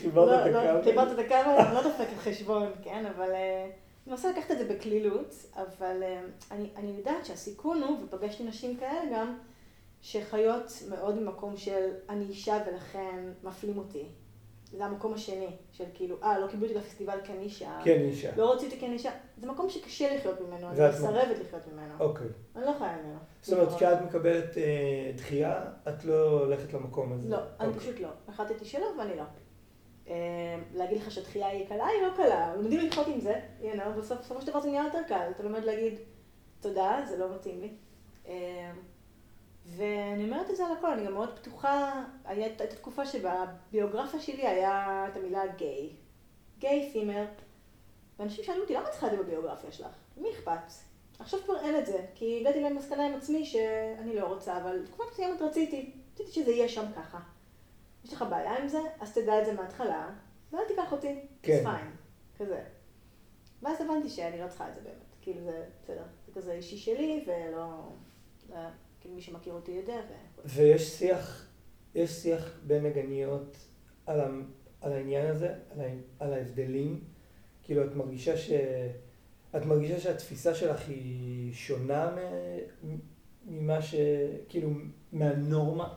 חיברת 0.01 0.29
את 0.29 0.47
לא, 0.47 0.51
לא, 0.51 0.59
הקו. 0.59 0.83
חיברת 0.83 1.19
את 1.19 1.25
הקו, 1.25 1.35
אני 1.35 1.75
לא 1.75 1.83
דופקת 1.83 2.17
חשבון, 2.17 2.71
כן, 2.83 3.05
אבל 3.05 3.31
אה, 3.31 3.63
אני 3.63 3.71
מנסה 4.11 4.31
לקחת 4.31 4.51
את 4.51 4.57
זה 4.57 4.65
בקלילות, 4.65 5.35
אבל 5.55 6.03
אה, 6.03 6.21
אני 6.51 6.97
יודעת 6.97 7.25
שהסיכון 7.25 7.83
הוא, 7.83 7.97
ופגשתי 8.03 8.43
נשים 8.43 8.77
כאלה 8.77 9.01
גם, 9.13 9.37
שחיות 10.01 10.71
מאוד 10.89 11.21
ממקום 11.21 11.57
של 11.57 11.89
אני 12.09 12.25
אישה 12.25 12.57
ולכן 12.67 13.19
מפלים 13.43 13.77
אותי. 13.77 14.05
זה 14.71 14.85
המקום 14.85 15.13
השני, 15.13 15.57
של 15.71 15.83
כאילו, 15.93 16.15
אה, 16.23 16.39
לא 16.39 16.47
קיבלו 16.47 16.67
אותי 16.67 16.77
לפסטיבל 16.79 17.19
כנישה. 17.23 17.79
כנישה. 17.83 18.35
לא 18.37 18.53
רציתי 18.53 18.79
כנישה. 18.79 19.11
זה 19.37 19.47
מקום 19.47 19.69
שקשה 19.69 20.15
לחיות 20.15 20.41
ממנו, 20.41 20.69
אני 20.69 20.89
מסרבת 20.89 21.37
לחיות 21.41 21.67
ממנו. 21.73 21.93
אוקיי. 21.99 22.27
אני 22.55 22.65
לא 22.65 22.71
חיה 22.77 22.97
ממנו. 23.03 23.19
זאת 23.41 23.53
אומרת, 23.53 23.75
כשאת 23.75 24.01
מקבלת 24.01 24.57
אה, 24.57 25.11
דחייה, 25.15 25.65
את 25.87 26.05
לא 26.05 26.39
הולכת 26.39 26.73
למקום 26.73 27.13
הזה. 27.13 27.29
לא, 27.29 27.37
אני 27.59 27.67
אוקיי. 27.67 27.81
פשוט 27.81 27.99
לא. 27.99 28.09
החלטתי 28.27 28.65
שלא 28.65 28.85
ואני 28.99 29.15
לא. 29.15 29.23
אה, 30.07 30.15
להגיד 30.73 30.97
לך 30.97 31.11
שהדחייה 31.11 31.47
היא 31.47 31.67
קלה, 31.67 31.87
היא 31.87 32.01
לא 32.01 32.13
קלה. 32.15 32.55
לומדים 32.55 32.87
לחיות 32.87 33.07
עם 33.07 33.19
זה, 33.19 33.39
בסופו 33.97 34.41
של 34.41 34.47
דבר 34.47 34.59
זה 34.59 34.69
נהיה 34.69 34.83
יותר 34.83 35.01
קל. 35.07 35.27
אתה 35.35 35.43
לומד 35.43 35.63
להגיד, 35.63 35.93
תודה, 36.59 37.01
זה 37.09 37.17
לא 37.17 37.35
מתאים 37.35 37.61
לי. 37.61 37.69
אה, 38.27 38.71
ואני 39.77 40.23
אומרת 40.23 40.49
את 40.49 40.55
זה 40.55 40.65
על 40.65 40.71
הכל, 40.77 40.91
אני 40.91 41.05
גם 41.05 41.13
מאוד 41.13 41.39
פתוחה, 41.39 42.03
הייתה 42.25 42.67
תקופה 42.67 43.05
שבביוגרפיה 43.05 44.19
שלי 44.19 44.47
היה 44.47 45.05
את 45.07 45.17
המילה 45.17 45.47
גיי. 45.47 45.89
גיי, 46.59 46.89
פימר. 46.93 47.25
ואנשים 48.19 48.43
שאלו 48.43 48.61
אותי, 48.61 48.73
למה 48.73 48.89
צריכה 48.89 49.07
את 49.07 49.11
זה 49.11 49.17
בביוגרפיה 49.17 49.71
שלך? 49.71 49.95
מי 50.17 50.29
אכפת? 50.31 50.73
עכשיו 51.19 51.39
כבר 51.45 51.59
אין 51.59 51.79
את 51.79 51.85
זה, 51.85 52.05
כי 52.15 52.39
הגעתי 52.41 52.59
למסקנה 52.63 53.07
עם 53.07 53.13
עצמי 53.13 53.45
שאני 53.45 54.15
לא 54.15 54.27
רוצה, 54.27 54.57
אבל 54.57 54.85
תקופה 54.85 55.03
מסוימת 55.11 55.41
רציתי, 55.41 55.91
רציתי 56.13 56.31
שזה 56.31 56.51
יהיה 56.51 56.69
שם 56.69 56.85
ככה. 56.95 57.19
יש 58.05 58.13
לך 58.13 58.25
בעיה 58.29 58.57
עם 58.57 58.67
זה? 58.67 58.79
אז 58.99 59.13
תדע 59.13 59.41
את 59.41 59.45
זה 59.45 59.53
מההתחלה, 59.53 60.09
ואל 60.51 60.65
תיקח 60.67 60.91
אותי, 60.91 61.19
כן. 61.41 61.63
פיין, 61.63 61.91
כזה. 62.37 62.63
ואז 63.61 63.81
הבנתי 63.81 64.09
שאני 64.09 64.41
לא 64.41 64.47
צריכה 64.47 64.69
את 64.69 64.75
זה 64.75 64.81
באמת, 64.81 65.15
כאילו 65.21 65.41
זה 65.43 65.65
בסדר, 65.83 66.03
זה 66.25 66.33
כזה 66.33 66.53
אישי 66.53 66.77
שלי, 66.77 67.25
ולא... 67.27 67.89
מי 69.15 69.21
שמכיר 69.21 69.53
אותי 69.53 69.71
יודע. 69.71 69.99
ו... 70.07 70.13
ויש 70.45 70.89
שיח, 70.89 71.47
יש 71.95 72.11
שיח 72.11 72.59
בין 72.67 72.85
נגניות 72.85 73.57
על, 74.05 74.19
ה, 74.19 74.27
על 74.81 74.91
העניין 74.91 75.27
הזה, 75.27 75.47
על, 75.47 75.81
ה, 75.81 75.83
על 76.19 76.33
ההבדלים. 76.33 77.03
כאילו, 77.63 77.85
את 77.85 77.95
מרגישה 77.95 78.37
ש... 78.37 78.51
את 79.57 79.65
מרגישה 79.65 79.99
שהתפיסה 79.99 80.55
שלך 80.55 80.87
היא 80.87 81.53
שונה 81.53 82.15
ממה 83.45 83.81
ש... 83.81 83.95
כאילו, 84.49 84.69
מהנורמה? 85.13 85.93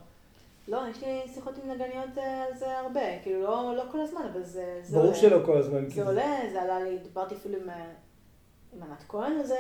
לא, 0.69 0.81
יש 0.91 1.03
לי 1.03 1.21
שיחות 1.35 1.55
עם 1.59 1.71
נגניות 1.71 2.19
אה, 2.19 2.45
על 2.45 2.57
זה 2.57 2.79
הרבה, 2.79 3.23
כאילו 3.23 3.43
לא, 3.43 3.77
לא 3.77 3.83
כל 3.93 4.01
הזמן, 4.01 4.23
אבל 4.33 4.43
זה, 4.43 4.81
זה 4.83 4.97
ברור 4.97 5.07
עולה. 5.07 5.19
שלא 5.19 5.47
כל 5.47 5.59
הזמן. 5.59 5.89
זה. 5.89 6.07
עולה, 6.07 6.39
זה 6.53 6.63
עלה 6.63 6.81
לי, 6.81 6.99
דיברתי 6.99 7.35
אפילו 7.35 7.59
עם, 7.59 7.71
אה, 7.71 7.93
עם 8.73 8.83
ענת 8.83 9.05
כהן 9.09 9.39
איזה, 9.41 9.59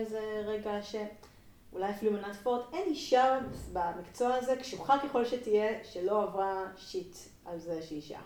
איזה 0.00 0.42
רגע 0.46 0.82
ש... 0.82 0.96
אולי 1.74 1.90
אפילו 1.90 2.12
מנת 2.12 2.36
פורט, 2.42 2.62
אין 2.72 2.84
אישה 2.86 3.38
במקצוע 3.72 4.34
הזה, 4.34 4.56
קשוחה 4.56 4.98
ככל 5.04 5.24
שתהיה, 5.24 5.84
שלא 5.84 6.22
עברה 6.22 6.66
שיט 6.76 7.16
על 7.44 7.58
זה 7.58 7.82
שהיא 7.82 7.96
אישה. 7.96 8.20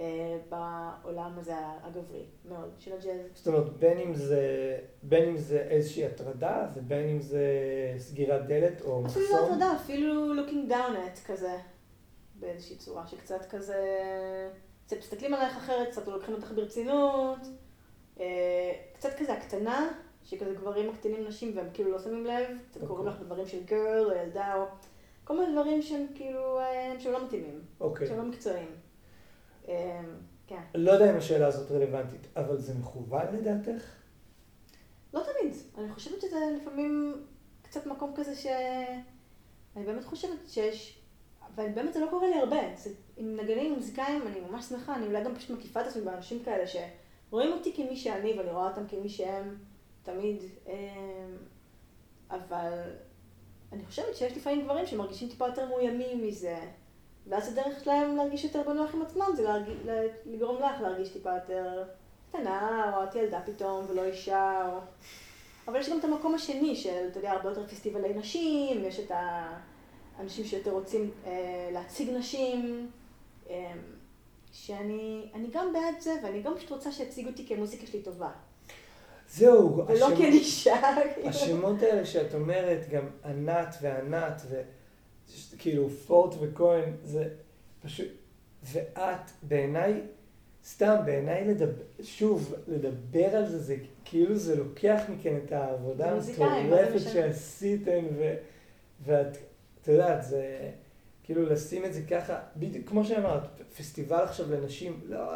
אה, 0.00 0.38
בעולם 0.48 1.38
הזה 1.38 1.54
הגברי 1.82 2.24
מאוד 2.48 2.70
של 2.78 2.92
הג'אז. 2.92 3.20
זאת 3.34 3.46
אומרת, 3.46 3.72
בין 3.72 3.98
אם 3.98 4.14
זה, 4.14 4.78
בין 5.02 5.28
אם 5.28 5.36
זה 5.36 5.58
איזושהי 5.60 6.06
הטרדה, 6.06 6.68
ובין 6.74 7.08
אם 7.08 7.20
זה 7.20 7.44
סגירת 7.98 8.46
דלת 8.46 8.80
או 8.80 9.02
מחסום. 9.02 9.22
אפילו 9.22 9.38
לא 9.38 9.46
הטרדה, 9.46 9.76
אפילו 9.76 10.34
looking 10.34 10.70
down 10.70 10.72
at 10.96 11.26
כזה, 11.26 11.56
באיזושהי 12.34 12.76
צורה 12.76 13.06
שקצת 13.06 13.46
כזה, 13.50 13.78
קצת 14.86 14.96
מסתכלים 14.98 15.34
עלייך 15.34 15.56
אחרת, 15.56 15.88
קצת 15.88 16.08
לוקחים 16.08 16.34
אותך 16.34 16.52
ברצינות, 16.52 17.38
אה, 18.20 18.72
קצת 18.94 19.10
כזה 19.18 19.32
הקטנה. 19.32 19.92
שכזה 20.30 20.54
גברים 20.54 20.90
מקטינים 20.90 21.26
נשים 21.26 21.56
והם 21.56 21.66
כאילו 21.74 21.90
לא 21.90 21.98
שמים 21.98 22.26
לב, 22.26 22.46
אתם 22.70 22.86
קוראים 22.86 23.06
לך 23.06 23.20
דברים 23.20 23.46
של 23.46 23.64
גרל 23.64 24.04
או 24.04 24.16
ילדה 24.16 24.54
או 24.54 24.64
כל 25.24 25.38
מיני 25.38 25.52
דברים 25.52 25.82
שהם 25.82 26.06
כאילו, 26.14 26.58
אה, 26.58 26.94
שהם 26.98 27.12
לא 27.12 27.24
מתאימים, 27.24 27.60
אוקיי. 27.80 28.06
שהם 28.06 28.18
לא 28.18 28.24
מקצועיים. 28.24 28.70
אה, 29.68 30.00
כן. 30.46 30.60
לא 30.74 30.90
יודע 30.90 31.10
אם 31.10 31.16
השאלה 31.16 31.46
הזאת 31.46 31.70
רלוונטית, 31.70 32.26
אבל 32.36 32.58
זה 32.58 32.74
מכוון 32.74 33.26
לדעתך? 33.32 33.84
לא 35.14 35.20
תמיד. 35.20 35.54
אני 35.78 35.92
חושבת 35.92 36.20
שזה 36.20 36.38
לפעמים 36.60 37.24
קצת 37.62 37.86
מקום 37.86 38.12
כזה 38.16 38.34
ש... 38.34 38.46
אני 39.76 39.84
באמת 39.84 40.04
חושבת 40.04 40.38
שיש... 40.48 41.00
ובאמת 41.54 41.92
זה 41.92 42.00
לא 42.00 42.06
קורה 42.10 42.28
לי 42.28 42.34
הרבה. 42.34 42.60
זה, 42.76 42.90
עם 43.16 43.36
נגנים 43.36 43.74
מוזיקאים 43.74 44.22
אני 44.26 44.40
ממש 44.40 44.64
שמחה, 44.64 44.96
אני 44.96 45.06
אולי 45.06 45.24
גם 45.24 45.34
פשוט 45.34 45.50
מקיפה 45.50 45.80
את 45.80 45.86
עצמי 45.86 46.02
באנשים 46.02 46.44
כאלה 46.44 46.64
שרואים 46.66 47.52
אותי 47.52 47.72
כמי 47.76 47.96
שאני 47.96 48.38
ואני 48.38 48.50
רואה 48.50 48.68
אותם 48.68 48.86
כמי 48.88 49.08
שהם 49.08 49.56
תמיד. 50.12 50.42
אמ, 50.66 51.36
אבל 52.30 52.72
אני 53.72 53.84
חושבת 53.84 54.16
שיש 54.16 54.36
לפעמים 54.36 54.64
גברים 54.64 54.86
שמרגישים 54.86 55.28
טיפה 55.28 55.46
יותר 55.46 55.68
מאוימים 55.68 56.26
מזה. 56.26 56.58
ואז 57.26 57.52
הדרך 57.52 57.84
שלהם 57.84 58.16
להרגיש 58.16 58.44
יותר 58.44 58.62
בנוח 58.62 58.94
עם 58.94 59.02
עצמם 59.02 59.26
זה 59.36 59.42
להרג... 59.42 59.68
לגרום 60.26 60.56
לך 60.62 60.80
להרגיש 60.80 61.08
טיפה 61.08 61.30
יותר 61.34 61.84
קטנה, 62.28 62.92
או 62.96 63.04
את 63.04 63.14
ילדה 63.14 63.40
פתאום 63.46 63.86
ולא 63.88 64.04
אישה, 64.04 64.68
או... 64.72 64.78
אבל 65.68 65.80
יש 65.80 65.88
גם 65.88 65.98
את 65.98 66.04
המקום 66.04 66.34
השני 66.34 66.76
של, 66.76 67.06
אתה 67.10 67.18
יודע, 67.18 67.32
הרבה 67.32 67.48
יותר 67.48 67.66
פסטיבלי 67.66 68.14
נשים, 68.14 68.84
יש 68.84 69.00
את 69.00 69.12
האנשים 70.18 70.44
שיותר 70.44 70.70
רוצים 70.70 71.10
אה, 71.26 71.68
להציג 71.72 72.10
נשים, 72.10 72.90
אה, 73.50 73.72
שאני 74.52 75.50
גם 75.52 75.72
בעד 75.72 76.00
זה, 76.00 76.14
ואני 76.22 76.42
גם 76.42 76.56
פשוט 76.56 76.70
רוצה 76.70 76.92
שיציגו 76.92 77.30
אותי 77.30 77.46
כי 77.46 77.54
המוזיקה 77.54 77.86
שלי 77.86 78.02
טובה. 78.02 78.30
זהו, 79.30 79.76
ולא 79.86 79.92
השמות, 79.94 80.18
כאישה. 80.18 80.74
השמות 81.24 81.82
האלה 81.82 82.04
שאת 82.04 82.34
אומרת, 82.34 82.88
גם 82.90 83.06
ענת 83.24 83.76
וענת, 83.82 84.42
וכאילו 85.52 85.90
פורט 85.90 86.34
וכהן, 86.40 86.92
זה 87.04 87.28
פשוט, 87.82 88.08
ואת, 88.62 89.30
בעיניי, 89.42 90.00
סתם, 90.64 90.96
בעיניי 91.04 91.44
לדבר, 91.44 91.82
שוב, 92.02 92.54
לדבר 92.68 93.36
על 93.36 93.46
זה, 93.46 93.58
זה 93.58 93.76
כאילו 94.04 94.36
זה 94.36 94.56
לוקח 94.56 95.00
מכן 95.08 95.36
את 95.44 95.52
העבודה 95.52 96.12
המטורפת 96.12 97.00
שעשיתן, 97.12 98.04
ו, 98.16 98.34
ואת, 99.04 99.36
את 99.82 99.88
יודעת, 99.88 100.22
זה 100.22 100.70
כאילו 101.22 101.46
לשים 101.46 101.84
את 101.84 101.94
זה 101.94 102.02
ככה, 102.10 102.38
בדיוק 102.56 102.88
כמו 102.88 103.04
שאמרת, 103.04 103.42
פסטיבל 103.78 104.22
עכשיו 104.22 104.52
לנשים, 104.52 105.00
לא, 105.08 105.32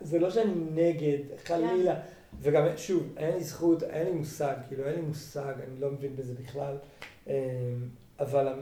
זה 0.00 0.18
לא 0.18 0.30
שאני 0.30 0.52
נגד, 0.74 1.18
חלילה. 1.44 1.94
Yeah. 1.94 2.17
וגם, 2.40 2.66
שוב, 2.76 3.14
אין 3.16 3.34
לי 3.34 3.44
זכות, 3.44 3.82
אין 3.82 4.06
לי 4.06 4.12
מושג, 4.12 4.56
כאילו, 4.68 4.84
אין 4.84 4.94
לי 4.94 5.00
מושג, 5.00 5.54
אני 5.68 5.80
לא 5.80 5.90
מבין 5.90 6.16
בזה 6.16 6.34
בכלל, 6.34 6.76
אמ, 7.26 7.32
אבל 8.20 8.60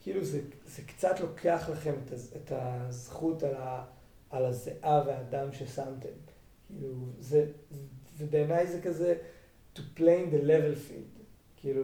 כאילו 0.00 0.24
זה, 0.24 0.40
זה 0.66 0.82
קצת 0.82 1.20
לוקח 1.20 1.68
לכם 1.72 1.94
את, 2.04 2.12
את 2.36 2.52
הזכות 2.54 3.42
על, 3.42 3.54
ה, 3.54 3.84
על 4.30 4.44
הזיעה 4.44 5.02
והדם 5.06 5.52
ששמתם. 5.52 6.08
כאילו, 6.66 6.94
זה, 7.18 7.46
ובעיניי 8.18 8.66
זה 8.66 8.80
כזה 8.82 9.14
to 9.76 9.78
play 9.78 10.00
in 10.00 10.34
the 10.34 10.42
level 10.42 10.90
field. 10.90 11.22
כאילו, 11.56 11.82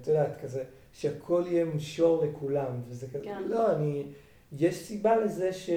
את 0.00 0.06
יודעת, 0.06 0.40
כזה, 0.40 0.64
שהכל 0.92 1.44
יהיה 1.46 1.64
משור 1.64 2.24
לכולם, 2.24 2.80
וזה 2.88 3.06
כזה, 3.08 3.20
כן. 3.24 3.42
לא, 3.48 3.76
אני, 3.76 4.06
יש 4.52 4.76
סיבה 4.76 5.16
לזה 5.16 5.52
ש... 5.52 5.70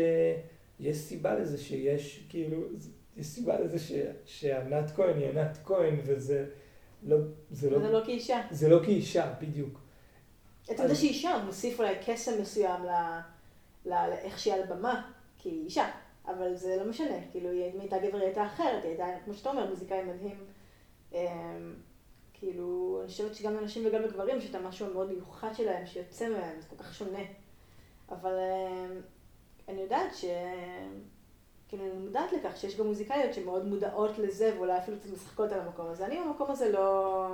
יש 0.79 0.97
סיבה 0.97 1.39
לזה 1.39 1.57
שיש, 1.57 2.25
כאילו, 2.29 2.63
יש 3.17 3.25
סיבה 3.27 3.59
לזה 3.59 3.79
ש, 3.79 3.91
שענת 4.25 4.91
כהן 4.95 5.17
היא 5.17 5.29
ענת 5.29 5.57
כהן, 5.65 5.95
וזה 6.05 6.45
לא, 7.03 7.17
זה 7.51 7.69
לא... 7.69 7.79
זה 7.79 7.91
לא 7.91 8.05
כאישה. 8.05 8.41
זה 8.51 8.69
לא 8.69 8.79
כאישה, 8.85 9.33
בדיוק. 9.41 9.79
אתה 10.71 10.83
יודע 10.83 10.95
שאישה 10.95 11.37
מוסיף 11.45 11.79
אולי 11.79 11.95
קסם 12.05 12.41
מסוים 12.41 12.81
לאיך 13.85 14.39
שהיא 14.39 14.53
על 14.53 14.63
הבמה, 14.63 15.11
כי 15.37 15.49
היא 15.49 15.65
אישה, 15.65 15.91
אבל 16.27 16.55
זה 16.55 16.77
לא 16.77 16.89
משנה, 16.89 17.17
כאילו 17.31 17.49
אם 17.51 17.55
היא 17.55 17.79
הייתה 17.79 17.97
גבר 17.97 18.17
היא 18.17 18.25
הייתה 18.25 18.45
אחרת, 18.45 18.83
היא 18.83 18.89
הייתה, 18.89 19.05
כמו 19.25 19.33
שאתה 19.33 19.49
אומר, 19.49 19.69
מוזיקאי 19.69 20.03
מדהים. 20.03 20.37
אמ, 21.13 21.73
כאילו, 22.33 22.97
אני 23.01 23.07
חושבת 23.07 23.35
שגם 23.35 23.53
לנשים 23.53 23.87
וגם 23.87 24.01
לגברים 24.01 24.37
יש 24.37 24.49
את 24.49 24.55
המשהו 24.55 24.87
המאוד 24.87 25.11
מיוחד 25.11 25.49
שלהם, 25.53 25.85
שיוצא 25.85 26.29
מהם, 26.29 26.61
זה 26.61 26.67
כל 26.67 26.83
כך 26.83 26.95
שונה. 26.95 27.23
אבל 28.09 28.33
אמ, 28.33 29.01
אני 29.67 29.81
יודעת 29.81 30.15
ש... 30.15 30.25
כאילו, 31.69 31.83
אני 31.83 31.93
מודעת 31.93 32.33
לכך 32.33 32.57
שיש 32.57 32.77
גם 32.77 32.87
מוזיקאיות 32.87 33.33
שמאוד 33.33 33.65
מודעות 33.65 34.19
לזה, 34.19 34.51
ואולי 34.57 34.77
אפילו 34.77 34.97
קצת 34.97 35.09
משחקות 35.13 35.51
על 35.51 35.59
המקום 35.59 35.87
הזה. 35.87 36.05
אני 36.05 36.19
במקום 36.25 36.51
הזה 36.51 36.71
לא... 36.71 37.27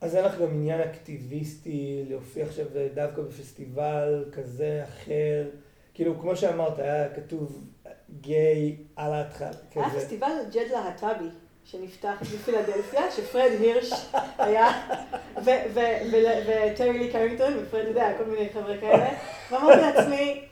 אז 0.00 0.16
אין 0.16 0.24
לך 0.24 0.38
גם 0.38 0.50
עניין 0.50 0.80
אקטיביסטי 0.80 2.04
להופיע 2.08 2.44
עכשיו 2.44 2.66
דווקא 2.94 3.22
בפסטיבל 3.22 4.24
כזה, 4.32 4.84
אחר. 4.84 5.50
כאילו, 5.94 6.20
כמו 6.20 6.36
שאמרת, 6.36 6.78
היה 6.78 7.14
כתוב 7.14 7.64
גיי 8.20 8.76
על 8.96 9.12
ההתחלה. 9.12 9.50
היה 9.74 9.90
פסטיבל 9.90 10.32
ג'ד 10.52 10.66
להט"בי. 10.72 11.28
שנפתח 11.64 12.22
בפילדלפיה, 12.34 13.10
שפרד 13.10 13.50
הירש 13.60 13.92
היה, 14.38 14.70
וטרי 15.44 16.98
לי 16.98 17.12
קרינגטון, 17.12 17.52
ופרד, 17.62 17.80
אתה 17.80 17.90
יודע, 17.90 18.12
כל 18.18 18.24
מיני 18.24 18.48
חבר'ה 18.52 18.76
כאלה, 18.80 19.08
ואמרתי 19.50 19.80
לעצמי, 19.80 20.44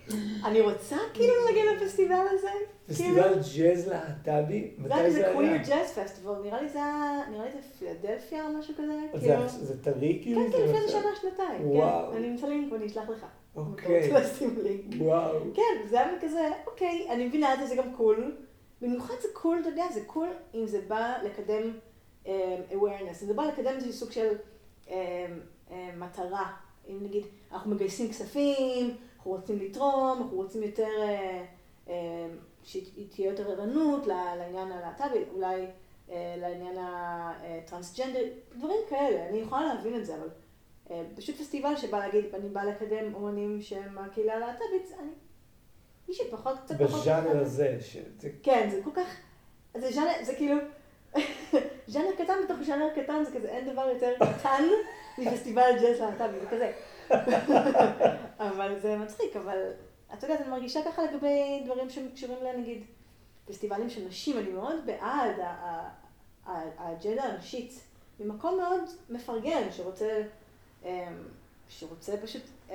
אני 0.45 0.61
רוצה 0.61 0.97
כאילו 1.15 1.35
לנגן 1.47 1.77
לפסטיבל 1.77 2.25
הזה. 2.31 2.49
פסטיבל 2.89 3.35
ג'אז 3.57 3.89
להט"בי? 3.89 4.71
מתי 4.79 5.11
זה 5.11 5.27
היה? 5.27 5.33
קוויר 5.35 5.57
ג'אז 5.69 5.99
פסטיבל, 5.99 6.35
נראה 6.45 6.63
לי 6.63 6.69
זה 6.69 6.81
פילדלפיה 7.79 8.45
או 8.47 8.53
משהו 8.59 8.75
כזה. 8.75 8.93
כאילו. 9.21 9.49
זה 9.49 9.83
טרי 9.83 10.19
כאילו? 10.23 10.41
כן, 10.41 10.53
כן, 10.53 10.63
לפני 10.63 10.89
שנה, 10.89 11.11
שנתיים. 11.21 11.71
וואו. 11.71 12.17
אני 12.17 12.29
אמצא 12.29 12.47
לינק 12.47 12.73
ואני 12.73 12.87
אשלח 12.87 13.09
לך. 13.09 13.27
אוקיי. 13.57 14.11
וואו. 14.99 15.41
כן, 15.55 15.89
זה 15.91 16.01
היה 16.01 16.09
כזה, 16.21 16.49
אוקיי, 16.67 17.07
אני 17.11 17.27
מבינה 17.27 17.55
את 17.55 17.59
זה, 17.59 17.67
זה 17.67 17.77
גם 17.77 17.93
cool. 17.97 18.33
במיוחד 18.81 19.14
זה 19.22 19.28
cool, 19.33 19.59
אתה 19.61 19.68
יודע, 19.68 19.85
זה 19.93 20.01
cool 20.07 20.29
אם 20.55 20.66
זה 20.66 20.81
בא 20.89 21.14
לקדם 21.24 21.70
אמ, 22.25 22.29
awareness, 22.70 23.22
אם 23.22 23.26
זה 23.26 23.35
בא 23.35 23.43
לקדם 23.43 23.74
איזשהו 23.74 23.93
סוג 23.93 24.11
של 24.11 24.37
אמ, 24.87 24.91
אמ, 25.68 25.73
מטרה. 25.97 26.53
אם 26.89 26.99
נגיד, 27.03 27.24
אנחנו 27.53 27.70
מגייסים 27.70 28.09
כספים, 28.09 28.97
אנחנו 29.16 29.31
רוצים 29.31 29.59
לתרום, 29.59 30.18
אנחנו 30.22 30.37
רוצים 30.37 30.62
יותר, 30.62 30.89
אה, 30.89 31.89
אמ, 31.89 31.91
שתהיה 32.64 33.31
יותר 33.31 33.51
ערנות 33.51 34.07
לעניין 34.07 34.72
הלהט"בי, 34.72 35.24
אולי 35.35 35.66
uh, 36.09 36.12
לעניין 36.37 36.76
הטרנסג'נדר, 36.81 38.24
דברים 38.57 38.81
כאלה. 38.89 39.28
אני 39.28 39.39
יכולה 39.39 39.74
להבין 39.74 39.97
את 39.97 40.07
זה, 40.07 40.14
אבל 40.14 40.28
פשוט 41.16 41.37
פסטיבל 41.37 41.76
שבא 41.76 41.99
להגיד, 41.99 42.35
אני 42.35 42.49
באה 42.49 42.64
לקדם 42.64 43.14
אומנים 43.14 43.61
שהם 43.61 43.95
מהקהילה 43.95 44.35
הלהט"בית, 44.35 44.93
אני... 44.99 45.11
מי 46.11 46.17
שפחות, 46.17 46.59
קצת 46.65 46.83
פחות... 46.83 47.01
בז'אנר 47.01 47.41
הזה. 47.41 47.79
כן, 48.43 48.69
זה 48.71 48.81
כל 48.85 48.91
כך... 48.95 49.17
זה 49.77 49.93
ז'אנר, 49.93 50.13
זה 50.23 50.35
כאילו... 50.35 50.57
ז'אנר 51.89 52.13
קטן 52.19 52.35
בתוך 52.45 52.63
ז'אנר 52.63 52.89
קטן, 52.95 53.25
זה 53.25 53.39
כזה, 53.39 53.49
אין 53.49 53.73
דבר 53.73 53.89
יותר 53.89 54.13
קטן 54.17 54.64
מפסטיבל 55.18 55.71
ג'אז 55.80 56.01
להט"בי, 56.01 56.41
זה 56.41 56.47
כזה. 56.47 56.72
אבל 58.49 58.79
זה 58.80 58.97
מצחיק, 58.97 59.37
אבל 59.37 59.59
את 60.14 60.22
יודעת, 60.22 60.41
אני 60.41 60.51
מרגישה 60.51 60.80
ככה 60.84 61.03
לגבי 61.03 61.63
דברים 61.64 61.91
שקשורים 61.91 62.39
לנגיד 62.45 62.84
פסטיבלים 63.45 63.91
של 63.91 64.05
נשים, 64.09 64.39
אני 64.39 64.51
מאוד 64.51 64.87
בעד 64.87 65.37
האג'נדה 66.47 67.22
הנשית, 67.22 67.80
ממקום 68.21 68.57
מאוד 68.57 68.80
מפרגן, 69.11 69.63
שרוצה, 69.71 70.22
אמ, 70.84 70.91
שרוצה 71.68 72.17
פשוט 72.22 72.43
אמ, 72.71 72.75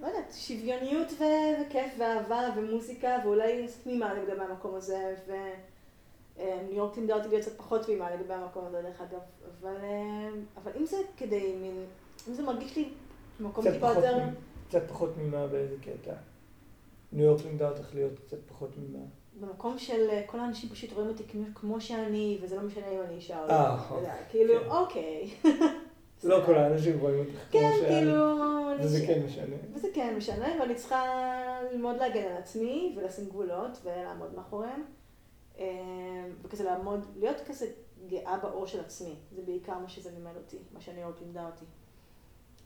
לא 0.00 0.06
יודעת, 0.06 0.32
שוויוניות 0.36 1.08
ו- 1.18 1.62
וכיף 1.66 1.92
ואהבה 1.98 2.48
ומוזיקה, 2.56 3.16
ואולי 3.24 3.66
תמימה 3.82 4.14
לגבי 4.14 4.42
המקום 4.42 4.74
הזה, 4.74 5.14
וניו 5.26 6.72
יורק 6.72 6.96
לימדה 6.96 7.14
אותי 7.14 7.28
להיות 7.28 7.42
קצת 7.42 7.56
פחות 7.56 7.82
תמימה 7.86 8.14
לגבי 8.14 8.34
המקום 8.34 8.64
הזה, 8.66 8.82
דרך 8.82 9.00
אגב, 9.00 9.20
אבל, 9.60 9.76
אה, 9.82 10.28
אבל 10.62 10.72
אם 10.80 10.86
זה 10.86 10.96
כדי 11.16 11.54
מין, 11.60 11.84
אם 12.28 12.34
זה 12.34 12.42
מרגיש 12.42 12.76
לי 12.76 12.88
מקום 13.40 13.70
טיפה 13.70 13.88
יותר... 13.88 14.18
קצת 14.68 14.88
פחות 14.88 15.14
תמימה 15.14 15.46
באיזה 15.46 15.76
קטע. 15.80 16.12
ניו 17.12 17.24
יורק 17.24 17.44
לימדה 17.44 17.68
אותך 17.68 17.94
להיות 17.94 18.18
קצת 18.26 18.38
פחות 18.48 18.70
תמימה. 18.74 19.04
במקום 19.40 19.78
של 19.78 20.10
אה, 20.10 20.22
כל 20.26 20.40
האנשים 20.40 20.70
פשוט 20.70 20.92
רואים 20.92 21.08
אותי 21.08 21.22
כמו 21.54 21.80
שאני, 21.80 22.38
וזה 22.42 22.56
לא 22.56 22.62
משנה 22.62 22.88
אם 22.88 23.00
אני 23.00 23.14
אישה 23.14 23.42
או 23.42 23.48
לא. 23.48 23.52
אה, 23.52 24.80
אוקיי. 24.80 25.30
לא 26.24 26.42
כל 26.46 26.54
האנשים 26.54 27.00
רואים 27.00 27.18
אותך 27.18 27.38
כן, 27.50 27.70
כאילו... 27.88 28.44
וזה 28.80 29.06
כן 29.06 29.22
משנה. 29.26 29.56
וזה 29.74 29.88
כן 29.94 30.14
משנה, 30.16 30.46
ואני 30.60 30.74
צריכה 30.74 31.02
ללמוד 31.72 31.96
להגן 31.96 32.22
על 32.22 32.36
עצמי 32.36 32.96
ולשים 32.96 33.24
גבולות 33.24 33.78
ולעמוד 33.84 34.34
מאחוריהם. 34.34 34.84
אמ, 35.58 35.64
וכזה 36.42 36.64
לעמוד, 36.64 37.06
להיות 37.16 37.36
כזה 37.46 37.66
גאה 38.06 38.38
באור 38.42 38.66
של 38.66 38.80
עצמי. 38.80 39.14
זה 39.32 39.42
בעיקר 39.42 39.78
מה 39.78 39.88
שזה 39.88 40.10
לימד 40.10 40.36
אותי, 40.36 40.58
מה 40.72 40.80
שאני 40.80 41.02
עוד 41.02 41.14
לימדה 41.20 41.46
אותי. 41.46 41.64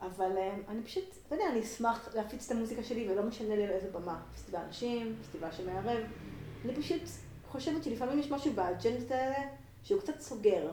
אבל 0.01 0.39
אמ, 0.39 0.63
אני 0.69 0.83
פשוט, 0.83 1.05
אתה 1.27 1.35
יודע, 1.35 1.45
אני 1.53 1.61
אשמח 1.61 2.15
להפיץ 2.15 2.47
את 2.47 2.57
המוזיקה 2.57 2.83
שלי, 2.83 3.11
ולא 3.11 3.23
משנה 3.23 3.57
לי 3.57 3.65
על 3.65 3.71
איזה 3.71 3.91
במה. 3.91 4.23
פסטיבל 4.35 4.63
נשים, 4.69 5.17
פסטיבל 5.23 5.53
שמערב. 5.53 5.99
אני 6.65 6.75
פשוט 6.75 7.03
חושבת 7.49 7.85
שלפעמים 7.85 8.19
יש 8.19 8.31
משהו 8.31 8.53
באג'נדות 8.53 9.11
האלה 9.11 9.39
שהוא 9.83 10.01
קצת 10.01 10.21
סוגר, 10.21 10.71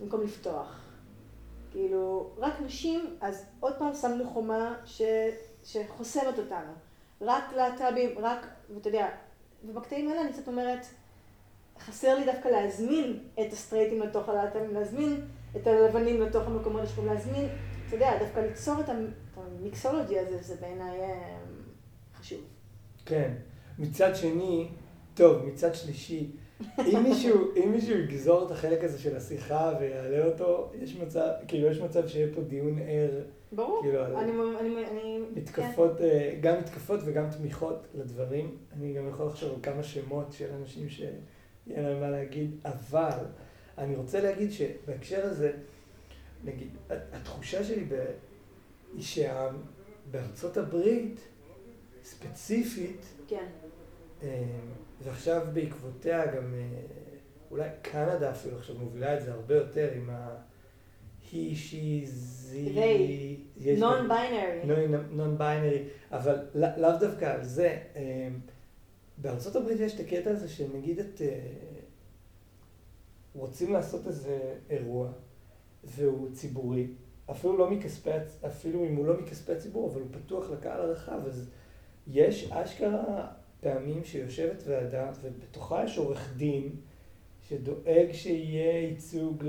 במקום 0.00 0.22
לפתוח. 0.22 0.87
כאילו, 1.70 2.30
רק 2.38 2.52
נשים, 2.60 3.16
אז 3.20 3.46
עוד 3.60 3.72
פעם 3.78 3.94
שמנו 3.94 4.30
חומה 4.30 4.74
ש, 4.84 5.02
שחוסמת 5.64 6.38
אותנו. 6.38 6.72
רק 7.20 7.52
להט"בים, 7.56 8.10
רק, 8.18 8.46
ואתה 8.74 8.88
יודע, 8.88 9.08
ובקטעים 9.64 10.08
האלה 10.08 10.20
אני 10.20 10.32
קצת 10.32 10.48
אומרת, 10.48 10.86
חסר 11.78 12.18
לי 12.18 12.24
דווקא 12.24 12.48
להזמין 12.48 13.18
את 13.40 13.52
הסטרייטים 13.52 14.00
לתוך 14.00 14.28
הלהט"בים, 14.28 14.74
להזמין 14.74 15.20
את 15.56 15.66
הלבנים 15.66 16.20
לתוך 16.20 16.46
המקומות 16.46 16.82
השחורים, 16.82 17.12
להזמין, 17.12 17.48
אתה 17.86 17.96
יודע, 17.96 18.18
דווקא 18.18 18.40
ליצור 18.40 18.80
את 18.80 18.88
המיקסולוגי 19.36 20.18
הזה, 20.18 20.42
זה 20.42 20.54
בעיניי 20.60 21.00
אה, 21.00 21.38
חשוב. 22.14 22.40
כן. 23.06 23.32
מצד 23.78 24.16
שני, 24.16 24.68
טוב, 25.14 25.46
מצד 25.46 25.74
שלישי, 25.74 26.30
אם 26.78 27.02
מישהו, 27.02 27.50
אם 27.56 27.72
מישהו 27.72 27.98
יגזור 27.98 28.46
את 28.46 28.50
החלק 28.50 28.84
הזה 28.84 28.98
של 28.98 29.16
השיחה 29.16 29.72
ויעלה 29.80 30.24
אותו, 30.24 30.72
יש 30.74 30.96
מצב, 30.96 31.28
כאילו, 31.48 31.68
יש 31.68 31.80
מצב 31.80 32.08
שיהיה 32.08 32.34
פה 32.34 32.40
דיון 32.40 32.78
ער. 32.78 33.22
ברור, 33.52 33.82
כאילו, 33.82 34.06
אני, 34.06 34.32
אני, 34.60 34.86
אני, 34.86 35.18
מתקפות, 35.34 35.98
כן. 35.98 36.38
גם 36.40 36.58
מתקפות 36.58 37.00
וגם 37.04 37.30
תמיכות 37.30 37.86
לדברים. 37.94 38.56
אני 38.72 38.94
גם 38.94 39.08
יכול 39.08 39.26
לחשוב 39.26 39.54
על 39.54 39.60
כמה 39.62 39.82
שמות 39.82 40.32
של 40.32 40.52
אנשים 40.60 40.88
שיהיה 40.88 41.12
להם 41.66 42.00
מה 42.00 42.10
להגיד, 42.10 42.50
אבל 42.64 43.24
אני 43.78 43.96
רוצה 43.96 44.20
להגיד 44.20 44.52
שבהקשר 44.52 45.26
הזה, 45.26 45.52
נגיד, 46.44 46.68
התחושה 46.90 47.64
שלי 47.64 47.84
ב... 47.84 48.04
היא 48.94 49.02
שבארצות 50.10 50.56
הברית, 50.56 51.20
ספציפית, 52.04 53.06
כן. 53.28 53.46
ועכשיו 55.04 55.46
בעקבותיה 55.52 56.26
גם, 56.26 56.54
אולי 57.50 57.68
קנדה 57.82 58.30
אפילו 58.30 58.56
עכשיו 58.56 58.76
מובילה 58.78 59.18
את 59.18 59.22
זה 59.22 59.32
הרבה 59.32 59.54
יותר 59.54 59.90
עם 59.96 60.10
ה... 60.10 60.36
he, 61.30 61.54
she. 61.54 62.08
נון 63.78 64.08
ביינרי. 64.08 64.86
נון 65.10 65.38
ביינרי, 65.38 65.84
אבל 66.12 66.36
לאו 66.54 66.98
דווקא 67.00 67.24
על 67.24 67.44
זה. 67.44 67.78
בארצות 69.18 69.56
הברית 69.56 69.80
יש 69.80 69.94
את 69.94 70.00
הקטע 70.00 70.30
הזה 70.30 70.48
שנגיד 70.48 70.98
את... 70.98 71.20
רוצים 73.34 73.72
לעשות 73.72 74.06
איזה 74.06 74.54
אירוע, 74.70 75.08
והוא 75.84 76.28
ציבורי, 76.32 76.86
אפילו 77.30 77.58
לא 77.58 77.70
מכספי, 77.70 78.10
אפילו 78.46 78.84
אם 78.84 78.96
הוא 78.96 79.06
לא 79.06 79.20
מכספי 79.20 79.52
הציבור, 79.52 79.90
אבל 79.90 80.00
הוא 80.00 80.08
פתוח 80.12 80.50
לקהל 80.50 80.80
הרחב, 80.80 81.20
אז 81.26 81.50
יש 82.06 82.52
אשכרה 82.52 83.26
פעמים 83.60 84.04
שיושבת 84.04 84.62
ועדה, 84.66 85.10
ובתוכה 85.22 85.84
יש 85.84 85.98
עורך 85.98 86.32
דין, 86.36 86.70
שדואג 87.48 88.12
שיהיה 88.12 88.88
ייצוג 88.88 89.44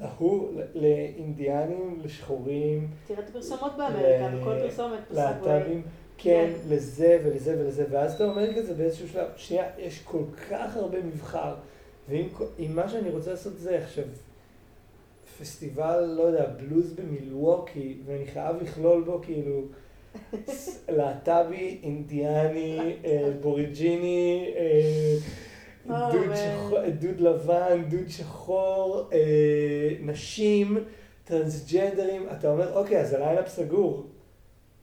להוא, 0.00 0.48
כן. 0.54 0.80
לאינדיאנים, 0.80 2.00
לשחורים. 2.04 2.90
תראה 3.06 3.20
את 3.20 3.28
הפרסומות 3.28 3.72
באמריקה, 3.76 4.36
בכל 4.40 4.60
פרסומת 4.60 5.10
להט"בים, 5.10 5.82
כן, 5.82 5.88
כן, 6.18 6.52
לזה 6.68 7.20
ולזה 7.24 7.60
ולזה, 7.60 7.84
ואז 7.90 8.14
אתה 8.14 8.24
אומר 8.24 8.54
כזה 8.54 8.74
באיזשהו 8.74 9.08
שלב, 9.08 9.28
שנייה, 9.36 9.66
יש 9.78 10.02
כל 10.04 10.22
כך 10.50 10.76
הרבה 10.76 11.02
מבחר, 11.02 11.54
ואם 12.08 12.28
מה 12.74 12.88
שאני 12.88 13.10
רוצה 13.10 13.30
לעשות 13.30 13.58
זה 13.58 13.78
עכשיו 13.78 14.04
פסטיבל, 15.40 16.14
לא 16.16 16.22
יודע, 16.22 16.46
בלוז 16.46 16.92
במילווקי, 16.92 17.98
ואני 18.06 18.26
חייב 18.26 18.56
לכלול 18.62 19.02
בו 19.02 19.20
כאילו 19.22 19.62
להט"בי, 20.88 21.78
אינדיאני, 21.82 22.96
אה, 23.04 23.30
בוריג'יני, 23.40 24.54
אה, 24.56 25.14
דוד, 25.88 26.36
שחור, 26.36 26.78
דוד 26.88 27.20
לבן, 27.20 27.84
דוד 27.88 28.08
שחור, 28.08 29.08
אה, 29.12 29.90
נשים, 30.00 30.78
טרנסג'נדרים, 31.24 32.26
אתה 32.32 32.50
אומר, 32.50 32.76
אוקיי, 32.76 33.00
אז 33.00 33.12
הליינאפ 33.12 33.48
סגור. 33.48 34.06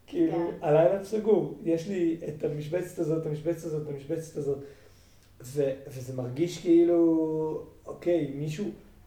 כאילו, 0.07 0.31
כן. 0.33 0.57
הליינאפ 0.61 1.05
סגור. 1.05 1.57
יש 1.63 1.87
לי 1.87 2.17
את 2.27 2.43
המשבצת 2.43 2.99
הזאת, 2.99 3.21
את 3.21 3.25
המשבצת 3.25 3.65
הזאת, 3.65 3.83
את 3.83 3.93
המשבצת 3.93 4.37
הזאת. 4.37 4.57
וזה 5.87 6.13
מרגיש 6.15 6.61
כאילו, 6.61 7.61
אוקיי, 7.85 8.31
מישהו, 8.35 8.65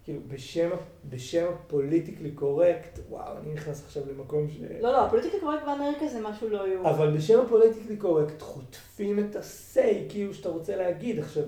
כאילו, 0.08 0.20
בשם, 0.28 0.70
בשם 1.08 1.46
הפוליטיקלי 1.54 2.30
קורקט, 2.30 2.98
וואו, 3.08 3.38
אני 3.38 3.52
נכנס 3.52 3.84
עכשיו 3.84 4.02
למקום 4.10 4.48
ש... 4.48 4.60
לא, 4.80 4.92
לא, 4.92 5.06
הפוליטיקלי 5.06 5.40
קורקט 5.40 5.64
באמריקה 5.66 6.08
זה 6.08 6.20
משהו 6.20 6.48
לא 6.48 6.68
יאומן. 6.68 6.90
אבל 6.90 7.16
בשם 7.16 7.40
הפוליטיקלי 7.40 7.96
קורקט 7.96 8.42
חוטפים 8.42 9.18
את 9.18 9.36
ה-say, 9.36 10.08
כאילו, 10.08 10.34
שאתה 10.34 10.48
רוצה 10.48 10.76
להגיד. 10.76 11.18
עכשיו, 11.18 11.42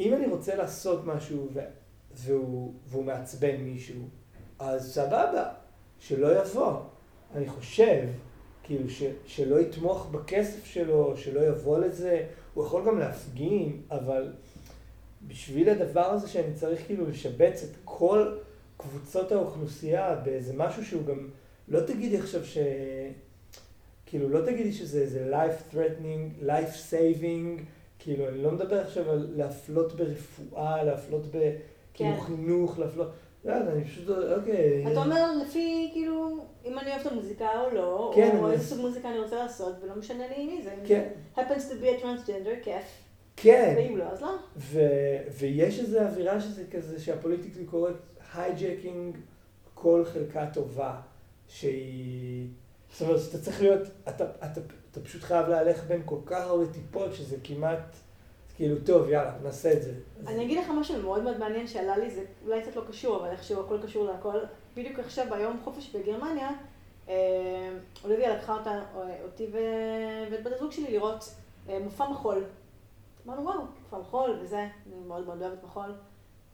אם 0.00 0.14
אני 0.14 0.26
רוצה 0.26 0.54
לעשות 0.54 1.04
משהו 1.04 1.48
ו... 1.54 1.60
והוא, 2.14 2.74
והוא 2.86 3.04
מעצבן 3.04 3.56
מישהו, 3.56 4.08
אז 4.58 4.94
סבבה, 4.94 5.48
שלא 5.98 6.40
יבוא. 6.40 6.72
אני 7.34 7.48
חושב, 7.48 8.06
כאילו, 8.62 8.88
ש... 8.88 9.02
שלא 9.26 9.60
יתמוך 9.60 10.06
בכסף 10.10 10.64
שלו, 10.64 11.16
שלא 11.16 11.40
יבוא 11.40 11.78
לזה. 11.78 12.26
הוא 12.54 12.64
יכול 12.64 12.86
גם 12.86 12.98
להפגין, 12.98 13.82
אבל 13.90 14.32
בשביל 15.28 15.68
הדבר 15.68 16.06
הזה 16.06 16.28
שאני 16.28 16.54
צריך 16.54 16.86
כאילו 16.86 17.08
לשבץ 17.08 17.62
את 17.62 17.76
כל 17.84 18.36
קבוצות 18.76 19.32
האוכלוסייה 19.32 20.14
באיזה 20.14 20.52
משהו 20.56 20.84
שהוא 20.84 21.04
גם, 21.04 21.28
לא 21.68 21.80
תגידי 21.80 22.18
עכשיו 22.18 22.44
ש... 22.44 22.58
כאילו, 24.06 24.28
לא 24.28 24.46
תגידי 24.46 24.72
שזה 24.72 25.00
איזה 25.00 25.32
life 25.32 25.74
threatening, 25.74 26.44
life 26.46 26.90
saving, 26.90 27.60
כאילו, 27.98 28.28
אני 28.28 28.42
לא 28.42 28.50
מדבר 28.50 28.80
עכשיו 28.80 29.10
על 29.10 29.28
להפלות 29.36 29.92
ברפואה, 29.92 30.84
להפלות 30.84 31.26
בכאילו 31.26 32.16
כן. 32.16 32.20
חינוך, 32.20 32.78
להפלות... 32.78 33.10
לא, 33.44 33.52
אני 33.56 33.84
פשוט, 33.84 34.08
אוקיי. 34.08 34.92
אתה 34.92 35.04
אומר 35.04 35.36
לפי, 35.42 35.90
כאילו, 35.92 36.44
אם 36.64 36.78
אני 36.78 36.90
אוהבת 36.90 37.06
את 37.06 37.12
המוזיקה 37.12 37.48
או 37.60 37.74
לא, 37.74 38.12
כן, 38.14 38.36
או 38.38 38.50
איזה 38.50 38.64
סוג 38.64 38.80
מוזיקה 38.80 39.10
אני 39.10 39.18
רוצה 39.18 39.36
לעשות, 39.36 39.74
ולא 39.82 39.96
משנה 39.96 40.24
לי 40.28 40.46
מי 40.46 40.62
זה. 40.62 40.74
כן. 40.86 41.08
happens 41.36 41.40
to 41.70 41.82
be 41.82 42.00
a 42.00 42.02
transgender, 42.02 42.64
כיף. 42.64 43.03
כן. 43.36 43.74
ואם 43.76 43.96
לא, 43.96 44.04
אז 44.04 44.22
לא. 44.22 44.36
ויש 45.38 45.80
איזו 45.80 46.00
אווירה 46.00 46.40
שזה 46.40 46.64
כזה, 46.70 47.00
שהפוליטיקלי 47.00 47.64
קורקט 47.64 48.00
hijacking 48.34 49.16
כל 49.74 50.04
חלקה 50.12 50.46
טובה, 50.52 51.00
שהיא... 51.48 52.48
זאת 52.92 53.02
אומרת, 53.02 53.20
אתה 53.30 53.38
צריך 53.38 53.62
להיות, 53.62 53.82
אתה, 54.08 54.24
אתה, 54.24 54.60
אתה 54.90 55.00
פשוט 55.00 55.22
חייב 55.22 55.48
להלך 55.48 55.84
בין 55.84 56.02
כל 56.04 56.18
כך 56.26 56.46
הרבה 56.46 56.72
טיפות, 56.72 57.14
שזה 57.14 57.36
כמעט... 57.44 57.96
כאילו, 58.56 58.76
טוב, 58.86 59.08
יאללה, 59.08 59.32
נעשה 59.42 59.72
את 59.72 59.82
זה. 59.82 59.92
אני 60.26 60.44
אגיד 60.44 60.58
לך 60.58 60.70
משהו 60.80 61.02
מאוד 61.02 61.22
מאוד 61.22 61.38
מעניין 61.38 61.66
שעלה 61.66 61.98
לי, 61.98 62.10
זה 62.10 62.24
אולי 62.44 62.62
קצת 62.62 62.76
לא 62.76 62.82
קשור, 62.88 63.16
אבל 63.16 63.30
איכשהו 63.30 63.60
הכל 63.60 63.78
קשור 63.82 64.04
להכל. 64.04 64.38
בדיוק 64.76 64.98
עכשיו, 64.98 65.26
ביום 65.30 65.60
חופש 65.64 65.96
בגרמניה, 65.96 66.50
אה, 67.08 67.14
אוליביה 68.04 68.36
לקחה 68.36 68.54
אותה, 68.54 68.82
אותי 69.24 69.46
ואת 70.30 70.42
בת 70.44 70.52
הזוג 70.52 70.72
שלי 70.72 70.92
לראות 70.92 71.34
אה, 71.68 71.78
מופע 71.78 72.08
מחול. 72.08 72.44
אמרנו, 73.26 73.42
וואו, 73.44 73.60
מופע 73.82 73.98
מחול 73.98 74.38
וזה, 74.40 74.58
אני 74.58 74.94
מאוד 75.06 75.26
מאוד 75.26 75.42
אוהבת 75.42 75.64
מחול. 75.64 75.94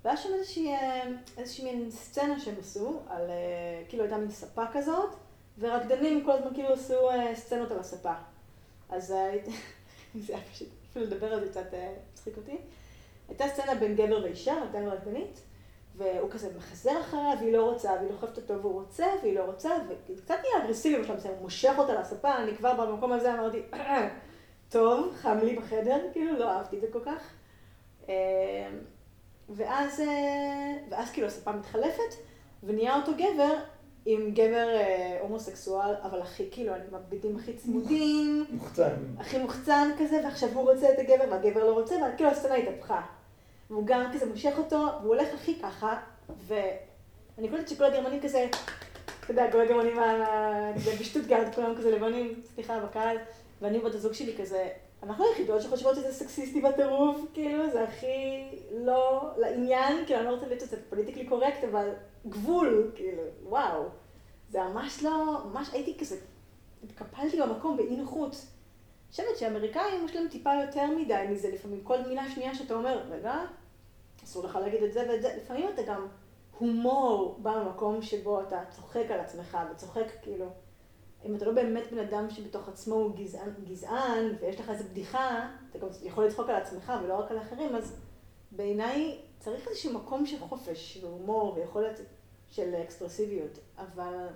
והיה 0.05 0.17
שם 0.17 0.29
איזושהי, 0.35 0.75
אה, 0.75 1.03
איזושהי 1.39 1.65
מין 1.65 1.91
סצנה 1.91 2.41
שהם 2.41 2.55
עשו, 2.61 3.01
על, 3.09 3.31
כאילו 3.89 4.03
הייתה 4.03 4.19
מין 4.19 4.31
ספה 4.31 4.65
כזאת, 4.73 5.11
ורקדנים 5.59 6.25
כל 6.25 6.33
הזמן 6.33 6.55
כאילו 6.55 6.69
עשו 6.69 6.95
סצנות 7.35 7.71
על 7.71 7.79
הספה. 7.79 8.13
אז 8.89 9.07
זה 10.27 10.33
היה 10.35 10.43
פשוט... 10.53 10.69
אפילו 10.91 11.05
לדבר 11.05 11.33
על 11.33 11.41
זה 11.41 11.49
קצת 11.51 11.67
מצחיק 12.13 12.37
אותי. 12.37 12.59
הייתה 13.29 13.49
סצנה 13.49 13.75
בין 13.75 13.97
גבר 13.97 14.23
ואישה, 14.23 14.55
נתן 14.69 14.83
לו 14.83 14.93
רקדנית, 14.93 15.41
והוא 15.97 16.31
כזה 16.31 16.49
מחזר 16.57 17.01
אחריה, 17.01 17.35
והיא 17.41 17.53
לא 17.53 17.71
רוצה, 17.71 17.93
והיא 17.93 18.11
דוחפת 18.11 18.37
אותו 18.37 18.61
והוא 18.61 18.73
רוצה, 18.73 19.07
והיא 19.23 19.39
לא 19.39 19.45
רוצה, 19.45 19.71
וזה 20.09 20.23
קצת 20.23 20.35
נהיה 20.43 20.65
אגרסיבי 20.65 21.03
בשלב 21.03 21.17
מסוים, 21.17 21.35
הוא 21.35 21.43
מושך 21.43 21.75
אותה 21.79 22.01
לספה, 22.01 22.37
אני 22.37 22.57
כבר 22.57 22.87
במקום 22.87 23.13
הזה 23.13 23.35
אמרתי, 23.35 23.63
טוב, 24.71 25.15
חם 25.17 25.39
לי 25.43 25.57
בחדר, 25.57 25.97
כאילו 26.13 26.39
לא 26.39 26.51
אהבתי 26.51 26.77
את 26.77 26.81
זה 26.81 26.87
כל 26.93 27.01
כך. 27.05 27.33
ואז, 29.49 30.03
ואז 30.91 31.11
כאילו 31.11 31.27
הספה 31.27 31.53
מתחלפת, 31.53 32.15
ונהיה 32.63 32.97
אותו 32.97 33.13
גבר 33.15 33.55
עם 34.07 34.31
גבר 34.31 34.69
אה, 34.69 35.19
הומוסקסואל, 35.21 35.95
אבל 36.03 36.23
הכי, 36.23 36.49
כאילו, 36.51 36.75
אני 36.75 36.83
בבגדים 36.91 37.37
הכי 37.37 37.53
צמודים. 37.53 38.45
מוחצן. 38.51 38.95
הכי 39.19 39.39
מוחצן 39.39 39.91
כזה, 39.99 40.21
ועכשיו 40.25 40.49
הוא 40.49 40.71
רוצה 40.71 40.93
את 40.93 40.99
הגבר, 40.99 41.25
והגבר 41.31 41.65
לא 41.65 41.73
רוצה, 41.73 41.95
וכאילו 42.15 42.31
הסצנה 42.31 42.55
התהפכה. 42.55 43.01
והוא 43.71 43.87
גם 43.87 44.05
כזה 44.15 44.27
מושך 44.27 44.53
אותו, 44.59 44.77
והוא 44.77 45.15
הולך 45.15 45.29
הכי 45.35 45.59
ככה, 45.63 45.97
ואני 46.47 47.49
קולטת 47.49 47.69
שכל 47.69 47.85
הגרמנים 47.85 48.21
כזה, 48.21 48.47
אתה 49.21 49.31
יודע, 49.31 49.53
כל 49.53 49.61
הגרמנים 49.61 49.97
בשטוטגרד, 51.01 51.55
כולם 51.55 51.75
כזה 51.77 51.91
לבנים, 51.91 52.43
סליחה, 52.55 52.81
בקהל, 52.81 53.17
ואני 53.61 53.79
ובת 53.79 53.95
הזוג 53.95 54.13
שלי 54.13 54.37
כזה, 54.39 54.69
אנחנו 55.03 55.25
היחידות 55.25 55.63
שחושבות 55.63 55.95
שזה 55.95 56.13
סקסיסטי 56.13 56.61
בטירוף, 56.61 57.21
כאילו, 57.35 57.71
זה 57.71 57.83
הכי 57.83 58.49
לא 58.73 59.31
לעניין, 59.37 60.07
כאילו, 60.07 60.21
אני 60.21 60.29
לא 60.29 60.35
רוצה 60.35 60.47
להיות 60.47 60.61
שזה 60.61 60.77
פוליטיקלי 60.91 61.27
קורקט, 61.27 61.65
אבל 61.65 61.91
גבול, 62.29 62.93
כאילו, 62.95 63.23
וואו. 63.43 63.83
זה 64.51 64.63
ממש 64.63 65.03
לא, 65.03 65.39
ממש 65.53 65.69
הייתי 65.73 65.99
כזה, 65.99 66.17
התקפלתי 66.85 67.41
במקום 67.41 67.77
באי 67.77 67.97
נוחות. 67.97 68.33
אני 68.33 69.11
חושבת 69.11 69.39
שאמריקאים 69.39 70.05
יש 70.05 70.17
להם 70.17 70.29
טיפה 70.29 70.51
יותר 70.55 70.87
מדי 70.87 71.25
מזה 71.31 71.51
לפעמים. 71.51 71.81
כל 71.85 71.99
מילה 72.09 72.31
שנייה 72.35 72.55
שאתה 72.55 72.75
אומר, 72.75 73.03
רגע, 73.11 73.35
אסור 74.25 74.45
לך 74.45 74.57
להגיד 74.57 74.83
את 74.83 74.93
זה 74.93 75.07
ואת 75.09 75.23
זה. 75.23 75.37
לפעמים 75.37 75.69
אתה 75.75 75.83
גם, 75.83 76.07
הומור 76.59 77.39
בא 77.43 77.63
ממקום 77.65 78.03
שבו 78.03 78.41
אתה 78.41 78.61
צוחק 78.71 79.11
על 79.11 79.21
עצמך 79.21 79.59
וצוחק 79.73 80.07
כאילו. 80.23 80.47
אם 81.25 81.37
אתה 81.37 81.45
לא 81.45 81.53
באמת 81.53 81.93
בן 81.93 81.99
אדם 81.99 82.31
שבתוך 82.31 82.69
עצמו 82.69 82.95
הוא 82.95 83.17
גזען, 83.17 83.51
גזען 83.65 84.35
ויש 84.41 84.61
לך 84.61 84.71
איזו 84.71 84.85
בדיחה, 84.85 85.49
אתה 85.71 85.79
גם 85.79 85.89
יכול 86.03 86.27
לצחוק 86.27 86.49
על 86.49 86.57
עצמך 86.57 86.93
ולא 87.05 87.15
רק 87.15 87.31
על 87.31 87.39
אחרים, 87.39 87.75
אז 87.75 87.97
בעיניי 88.53 89.19
צריך 89.39 89.69
איזשהו 89.69 89.93
מקום 89.93 90.27
של 90.27 90.39
חופש 90.39 90.99
והומור 91.03 91.55
ויכולת 91.57 92.01
של 92.49 92.75
אקספרסיביות, 92.75 93.59
אבל, 93.79 94.27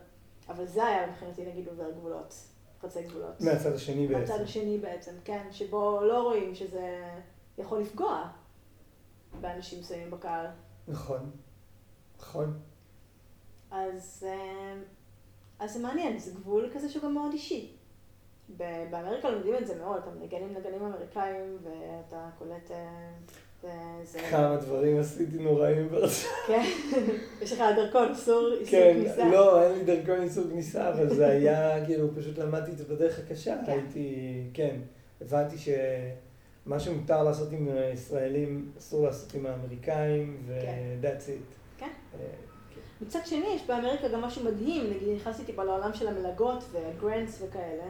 אבל 0.48 0.66
זה 0.66 0.86
היה 0.86 1.06
מבחינתי 1.06 1.46
נגיד 1.46 1.68
עובר 1.68 1.90
גבולות, 1.90 2.34
חצי 2.82 3.02
גבולות. 3.02 3.40
מהצד 3.40 3.72
השני 3.72 4.06
בעצם. 4.06 4.20
מהצד 4.20 4.40
השני 4.44 4.78
בעצם, 4.78 5.12
כן, 5.24 5.48
שבו 5.50 6.00
לא 6.02 6.22
רואים 6.22 6.54
שזה 6.54 7.04
יכול 7.58 7.80
לפגוע 7.80 8.30
באנשים 9.40 9.80
מסוימים 9.80 10.10
בקהל. 10.10 10.46
נכון, 10.88 11.30
נכון. 12.18 12.60
אז, 13.70 14.26
אה, 14.28 14.74
אז 15.58 15.72
זה 15.72 15.78
מעניין, 15.78 16.18
זה 16.18 16.30
גבול 16.30 16.70
כזה 16.74 16.88
שהוא 16.88 17.02
גם 17.02 17.14
מאוד 17.14 17.32
אישי. 17.32 17.72
באמריקה 18.90 19.30
לומדים 19.30 19.54
את 19.54 19.66
זה 19.66 19.74
מאוד, 19.74 19.96
אתה 20.02 20.10
מנגן 20.10 20.36
עם 20.36 20.54
נגנים 20.54 20.82
אמריקאים 20.82 21.58
ואתה 21.62 22.28
קולט... 22.38 22.70
אה, 22.70 24.00
זה... 24.04 24.18
כמה 24.30 24.56
דברים 24.56 25.00
עשיתי 25.00 25.38
נוראים 25.38 25.88
בארצות. 25.88 26.30
כן, 26.46 26.64
יש 27.42 27.52
לך 27.52 27.62
דרכון, 27.76 28.08
איסור 28.08 28.50
כן, 28.70 28.94
כניסה. 28.94 29.28
לא, 29.28 29.62
אין 29.62 29.78
לי 29.78 29.84
דרכון 29.84 30.22
איסור 30.22 30.44
כניסה, 30.50 30.88
אבל 30.88 31.14
זה 31.14 31.26
היה, 31.26 31.86
כאילו, 31.86 32.08
פשוט 32.16 32.38
למדתי 32.38 32.70
את 32.70 32.78
זה 32.78 32.84
בדרך 32.84 33.18
הקשה. 33.18 33.56
כן. 33.66 33.72
הייתי, 33.72 34.42
כן, 34.54 34.76
הבנתי 35.20 35.56
שמה 35.58 36.80
שמותר 36.80 37.22
לעשות 37.22 37.52
עם 37.52 37.68
ישראלים, 37.92 38.72
אסור 38.78 39.04
לעשות 39.06 39.34
עם 39.34 39.46
האמריקאים, 39.46 40.42
ו-that's 40.46 41.28
it. 41.28 41.78
כן. 41.78 41.90
מצד 43.06 43.26
שני, 43.26 43.46
יש 43.46 43.66
באמריקה 43.66 44.08
גם 44.08 44.22
משהו 44.22 44.44
מדהים, 44.44 44.90
נגיד 44.90 45.08
נכנסתי 45.16 45.44
טיפה 45.44 45.64
לעולם 45.64 45.94
של 45.94 46.08
המלגות 46.08 46.64
והגרנטס 46.72 47.42
וכאלה, 47.42 47.84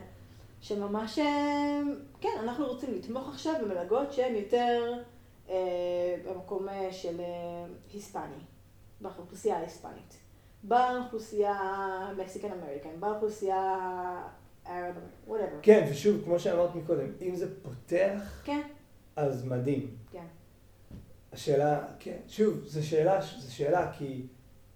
שממש, 0.61 1.19
אה, 1.19 1.81
כן, 2.20 2.28
אנחנו 2.43 2.66
רוצים 2.66 2.95
לתמוך 2.95 3.28
עכשיו 3.28 3.55
במלגות 3.62 4.12
שהן 4.12 4.35
יותר 4.35 5.03
אה, 5.49 6.16
במקום 6.27 6.69
אה, 6.69 6.93
של 6.93 7.20
אה, 7.20 7.65
היספני, 7.93 8.43
באוכלוסייה 9.01 9.57
ההיספנית. 9.57 10.19
באוכלוסייה 10.62 11.59
מקסיקן 12.16 12.49
אמריקן, 12.53 13.01
באוכלוסייה 13.01 13.81
ערב, 14.65 14.95
whatever. 15.28 15.62
כן, 15.62 15.86
ושוב, 15.91 16.24
כמו 16.24 16.39
שאמרת 16.39 16.74
מקודם, 16.74 17.07
אם 17.23 17.35
זה 17.35 17.62
פותח, 17.62 18.43
כן, 18.45 18.62
אז 19.16 19.45
מדהים. 19.45 19.97
כן. 20.12 20.27
השאלה, 21.32 21.85
כן, 21.99 22.16
שוב, 22.28 22.65
זו 22.65 22.89
שאלה, 22.89 23.20
זו 23.39 23.55
שאלה, 23.55 23.93
כי, 23.93 24.27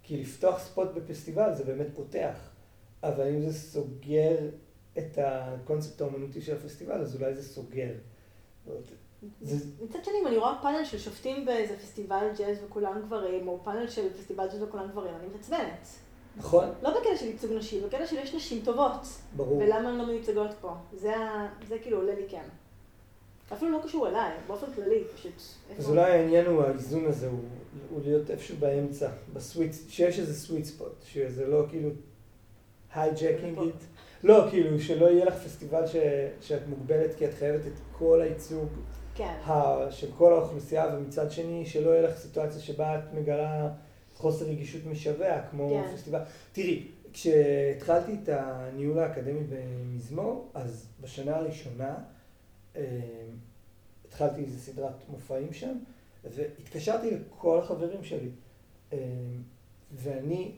כי 0.08 0.16
לפתוח 0.16 0.58
ספוט 0.58 0.88
בפסטיבל 0.94 1.54
זה 1.54 1.64
באמת 1.64 1.86
פותח, 1.94 2.36
אבל 3.02 3.28
אם 3.28 3.40
זה 3.40 3.58
סוגר 3.58 4.36
את 4.98 5.18
הקונספט 5.18 6.00
האומנותי 6.00 6.42
של 6.42 6.56
הפסטיבל, 6.56 7.00
אז 7.00 7.16
אולי 7.16 7.34
זה 7.34 7.42
סוגר. 7.42 7.90
מצד 9.82 10.04
שני, 10.04 10.14
אם 10.22 10.26
אני 10.26 10.36
רואה 10.36 10.58
פאנל 10.62 10.84
של 10.84 10.98
שופטים 10.98 11.46
באיזה 11.46 11.76
פסטיבל 11.76 12.28
ג'אז 12.38 12.56
וכולם 12.66 13.02
גברים, 13.06 13.48
או 13.48 13.60
פאנל 13.64 13.88
של 13.88 14.12
פסטיבל 14.18 14.46
ג'אז 14.48 14.62
וכולם 14.62 14.88
גברים, 14.90 15.14
אני 15.14 15.26
מתעצבנת. 15.26 15.88
נכון, 16.36 16.68
לא 16.82 16.90
בקטע 16.90 17.16
של 17.16 17.26
ייצוג 17.26 17.52
נשים, 17.52 17.82
בקטע 17.86 18.06
של 18.06 18.16
יש 18.16 18.34
נשים 18.34 18.64
טובות. 18.64 19.06
ברור. 19.36 19.58
ולמה 19.58 19.88
הן 19.88 19.98
לא 19.98 20.06
מיוצגות 20.06 20.50
פה? 20.60 20.74
זה, 20.92 21.14
זה 21.68 21.78
כאילו 21.78 21.96
עולה 21.96 22.14
לי 22.14 22.24
כן. 22.28 22.44
אפילו 23.52 23.70
לא 23.70 23.80
קשור 23.84 24.08
אליי, 24.08 24.30
באופן 24.46 24.66
כללי, 24.74 25.04
פשוט. 25.14 25.42
אז 25.78 25.90
אולי 25.90 26.12
העניין 26.12 26.46
הוא 26.46 26.62
האיזון 26.62 27.04
הזה, 27.06 27.26
הוא, 27.28 27.40
הוא 27.90 28.00
להיות 28.04 28.30
איפשהו 28.30 28.56
באמצע, 28.58 29.08
ב 29.32 29.38
sweet, 29.38 29.72
שיש 29.88 30.18
איזה 30.18 30.34
sweet 30.40 30.64
spot, 30.64 31.02
שזה 31.04 31.46
לא 31.46 31.64
כאילו 31.68 31.90
hijacking 32.94 33.58
it, 33.58 33.74
לא, 34.24 34.46
כאילו 34.50 34.80
שלא 34.80 35.06
יהיה 35.06 35.24
לך 35.24 35.34
פסטיבל 35.34 35.86
ש, 35.86 35.96
שאת 36.40 36.66
מוגבלת 36.68 37.14
כי 37.14 37.24
את 37.26 37.34
חייבת 37.34 37.66
את 37.66 37.72
כל 37.92 38.20
הייצוג 38.22 38.68
כן, 39.14 39.34
ה- 39.46 39.90
של 39.90 40.06
כל 40.18 40.32
האוכלוסייה, 40.32 40.86
ומצד 40.96 41.30
שני 41.30 41.66
שלא 41.66 41.90
יהיה 41.90 42.02
לך 42.02 42.16
סיטואציה 42.16 42.60
שבה 42.60 42.98
את 42.98 43.14
מגלה 43.14 43.70
חוסר 44.14 44.44
רגישות 44.44 44.86
משווע, 44.86 45.40
כמו 45.50 45.68
כן. 45.68 45.96
פסטיבל. 45.96 46.20
תראי, 46.52 46.86
כשהתחלתי 47.12 48.12
את 48.22 48.28
הניהול 48.32 48.98
האקדמי 48.98 49.40
במזמור, 49.48 50.50
אז 50.54 50.86
בשנה 51.00 51.36
הראשונה 51.36 51.94
התחלתי 54.08 54.40
איזו 54.40 54.58
סדרת 54.58 55.08
מופעים 55.08 55.52
שם, 55.52 55.78
והתקשרתי 56.24 57.10
לכל 57.10 57.58
החברים 57.58 58.04
שלי. 58.04 58.30
אה, 58.92 58.98
ואני, 59.92 60.52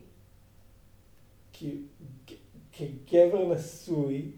כגבר 3.07 3.55
נשוי 3.55 4.31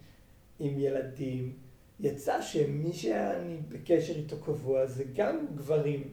עם 0.58 0.78
ילדים, 0.78 1.52
יצא 2.00 2.42
שמי 2.42 2.92
שאני 2.92 3.56
בקשר 3.68 4.16
איתו 4.16 4.36
קבוע 4.44 4.86
זה 4.86 5.04
גם 5.14 5.46
גברים. 5.54 6.08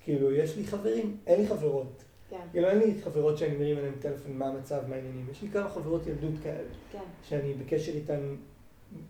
כאילו, 0.00 0.32
יש 0.32 0.56
לי 0.56 0.66
חברים, 0.66 1.16
אין 1.26 1.40
לי 1.40 1.46
חברות. 1.46 2.04
כן, 2.30 2.36
כאילו, 2.50 2.68
אין 2.68 2.78
לי 2.78 3.02
חברות 3.02 3.38
שאני 3.38 3.56
מרים 3.56 3.78
אליהן 3.78 3.94
טלפון, 4.00 4.38
מה 4.38 4.46
המצב, 4.46 4.82
מה 4.88 4.94
העניינים. 4.94 5.26
יש 5.30 5.42
לי 5.42 5.48
כמה 5.48 5.68
חברות 5.68 6.06
ילדות 6.06 6.34
כאלה, 6.42 6.68
כן, 6.92 6.98
שאני 7.22 7.54
בקשר 7.54 7.92
איתן 7.92 8.36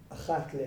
אחת 0.08 0.54
ל... 0.54 0.58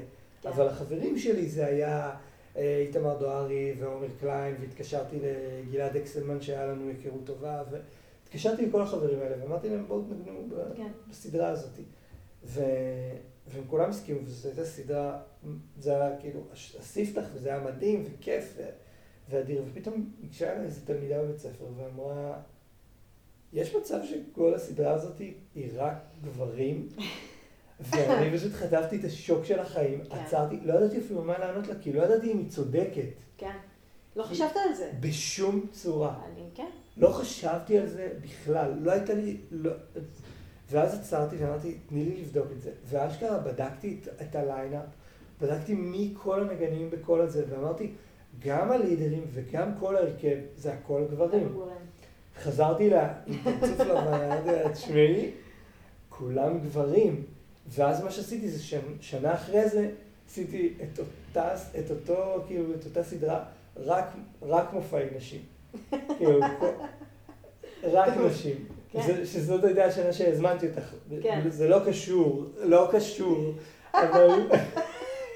כן. 0.42 0.50
אבל 0.50 0.68
החברים 0.68 1.18
שלי 1.18 1.50
זה 1.50 1.66
היה 1.66 2.16
אה, 2.58 2.84
איתמר 2.88 3.18
דוהרי 3.18 3.74
ועומר 3.80 4.08
קליין, 4.20 4.56
והתקשרתי 4.60 5.16
לגלעד 5.22 5.96
אקסלמן 5.96 6.42
שהיה 6.42 6.66
לנו 6.66 6.90
היכרות 6.90 7.22
טובה, 7.26 7.64
והתקשרתי 7.72 8.66
לכל 8.66 8.82
החברים 8.82 9.20
האלה, 9.20 9.44
ואמרתי 9.44 9.70
להם 9.70 9.86
בואו 9.88 10.02
תנגנו 10.02 10.48
כן. 10.76 10.92
בסדרה 11.10 11.50
הזאת. 11.50 11.80
ו... 12.44 12.62
והם 13.48 13.64
כולם 13.68 13.90
הסכימו, 13.90 14.20
וזו 14.24 14.48
הייתה 14.48 14.66
סדרה, 14.66 15.20
זה 15.80 15.96
היה 15.96 16.18
כאילו 16.20 16.42
הספתח, 16.80 17.24
וזה 17.34 17.50
היה 17.50 17.60
מדהים 17.60 18.04
וכיף. 18.06 18.58
ואדיר, 19.30 19.64
ופתאום 19.72 20.12
ניגשה 20.22 20.54
אליי 20.54 20.66
איזו 20.66 20.82
תלמידה 20.86 21.24
בבית 21.24 21.38
ספר 21.38 21.66
ואמרה, 21.78 22.40
יש 23.54 23.76
מצב 23.76 24.00
שכל 24.04 24.54
הסדרה 24.54 24.94
הזאת 24.94 25.20
היא 25.56 25.70
רק 25.76 25.94
גברים? 26.22 26.88
ואני 27.80 28.38
פשוט 28.38 28.54
חטפתי 28.54 28.96
את 28.96 29.04
השוק 29.04 29.46
של 29.46 29.60
החיים, 29.60 30.02
כן. 30.10 30.18
עצרתי, 30.18 30.60
לא 30.64 30.74
ידעתי 30.74 30.98
אפילו 31.00 31.24
מה 31.24 31.38
לענות 31.38 31.68
לה, 31.68 31.76
כי 31.82 31.94
לא 31.94 32.04
ידעתי 32.04 32.32
אם 32.32 32.38
היא 32.38 32.50
צודקת, 32.50 33.10
כן. 33.38 33.58
לא 34.16 34.24
חשבת 34.24 34.56
על 34.68 34.74
זה. 34.74 34.92
בשום 35.00 35.66
צורה. 35.72 36.16
אני, 36.26 36.44
כן. 36.56 36.70
לא 36.98 37.10
חשבתי 37.10 37.78
על 37.78 37.88
זה 37.88 38.10
בכלל, 38.22 38.74
לא 38.82 38.92
הייתה 38.92 39.14
לי, 39.14 39.38
לא... 39.52 39.72
ואז 40.72 41.00
עצרתי 41.00 41.36
ואמרתי, 41.36 41.78
תני 41.88 42.06
לי 42.06 42.22
לבדוק 42.22 42.48
את 42.52 42.62
זה. 42.62 42.72
ואשכרה 42.86 43.40
בדקתי 43.40 44.00
את, 44.02 44.22
את 44.22 44.36
הליינאפ, 44.36 44.86
בדקתי 45.42 45.74
מי 45.74 46.14
כל 46.18 46.42
הנגנים 46.42 46.90
בכל 46.90 47.22
הזה, 47.22 47.46
ואמרתי, 47.50 47.92
גם 48.40 48.72
הלידרים 48.72 49.26
וגם 49.34 49.72
כל 49.80 49.96
ההרכב, 49.96 50.38
זה 50.56 50.74
הכל 50.74 51.06
גברים. 51.12 51.60
חזרתי 52.44 52.90
לה 52.90 53.14
עם 53.28 53.38
פרצוף 53.44 53.80
לבן, 53.80 54.74
תשמעי, 54.74 55.32
כולם 56.10 56.60
גברים. 56.60 57.24
ואז 57.70 58.04
מה 58.04 58.12
שעשיתי 58.12 58.50
זה 58.50 58.78
שנה 59.02 59.34
אחרי 59.34 59.70
זה, 59.70 59.90
עשיתי 60.30 60.74
את 60.84 61.00
אותה, 61.00 61.56
את 61.80 61.92
אותו, 61.92 62.44
כאילו, 62.48 62.74
את 62.74 62.86
אותה 62.86 63.04
סדרה, 63.04 63.44
רק, 63.78 64.06
רק 64.42 64.74
מופעי 64.74 65.06
נשים. 65.18 65.42
כאילו, 66.18 66.40
רק 67.84 68.14
נשים. 68.18 68.66
כן. 68.92 69.02
זה, 69.08 69.26
שזאת 69.26 69.64
הייתה 69.64 69.86
השנה 69.86 70.14
שהזמנתי 70.14 70.68
אותך. 70.68 70.94
כן. 71.22 71.50
זה 71.50 71.68
לא 71.68 71.80
קשור, 71.86 72.46
לא 72.64 72.90
קשור, 72.92 73.54
אבל 73.94 74.48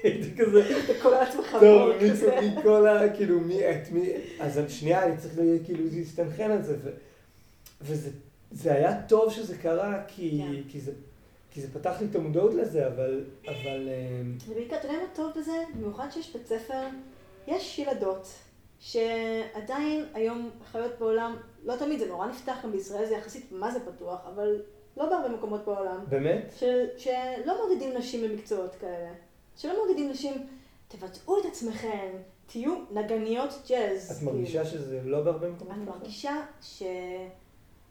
הייתי 0.02 0.36
כזה, 0.36 0.80
אתה 0.84 0.92
קורא 1.02 1.14
לעצמך 1.14 1.56
טוב, 1.60 1.90
מי. 2.02 2.50
מכל 2.58 2.86
ה... 2.86 3.16
כאילו, 3.16 3.40
מי 3.40 3.70
את 3.70 3.92
מי... 3.92 4.08
אז 4.40 4.60
שנייה, 4.68 5.04
אני 5.04 5.16
צריך 5.16 5.34
כאילו 5.64 5.84
להסתנכרן 5.92 6.50
על 6.50 6.62
זה. 6.62 6.76
וזה 7.82 8.10
זה 8.52 8.72
היה 8.74 9.02
טוב 9.02 9.32
שזה 9.32 9.58
קרה, 9.58 10.02
כי, 10.08 10.38
כן. 10.38 10.62
כי, 10.68 10.80
זה, 10.80 10.92
כי 11.52 11.60
זה 11.60 11.72
פתח 11.72 11.96
לי 12.00 12.06
את 12.10 12.16
המודעות 12.16 12.54
לזה, 12.54 12.86
אבל... 12.86 13.24
אבל 13.46 13.88
אמ, 13.88 14.36
ובעיקר, 14.48 14.76
אתה 14.76 14.86
יודע 14.86 14.98
מה 14.98 15.08
טוב 15.14 15.30
בזה? 15.36 15.52
במיוחד 15.74 16.06
שיש 16.10 16.32
בית 16.32 16.46
ספר, 16.46 16.86
יש 17.46 17.78
ילדות 17.78 18.28
שעדיין 18.80 20.04
היום 20.14 20.50
חיות 20.72 20.98
בעולם, 20.98 21.36
לא 21.64 21.76
תמיד 21.76 21.98
זה 21.98 22.08
נורא 22.08 22.26
נפתח, 22.26 22.56
גם 22.64 22.72
בישראל 22.72 23.06
זה 23.06 23.14
יחסית 23.14 23.52
מה 23.52 23.70
זה 23.70 23.78
פתוח, 23.80 24.20
אבל 24.34 24.62
לא 24.96 25.08
בהרבה 25.08 25.28
מקומות 25.28 25.64
בעולם, 25.64 26.04
באמת? 26.08 26.52
של, 26.58 26.86
שלא 26.98 27.62
מורידים 27.62 27.96
נשים 27.96 28.28
במקצועות 28.28 28.74
כאלה. 28.80 29.12
שלא 29.56 29.72
מורידים 29.82 30.10
נשים, 30.10 30.46
תבצעו 30.88 31.40
את 31.40 31.44
עצמכם, 31.44 32.10
תהיו 32.46 32.74
נגניות 32.90 33.50
ג'אז. 33.68 34.18
את 34.18 34.22
מרגישה 34.22 34.64
שזה 34.64 35.00
לא 35.04 35.22
בהרבה 35.22 35.48
מקומות? 35.50 35.74
אני? 35.74 35.84
מרגישה 35.84 36.40
ש... 36.62 36.82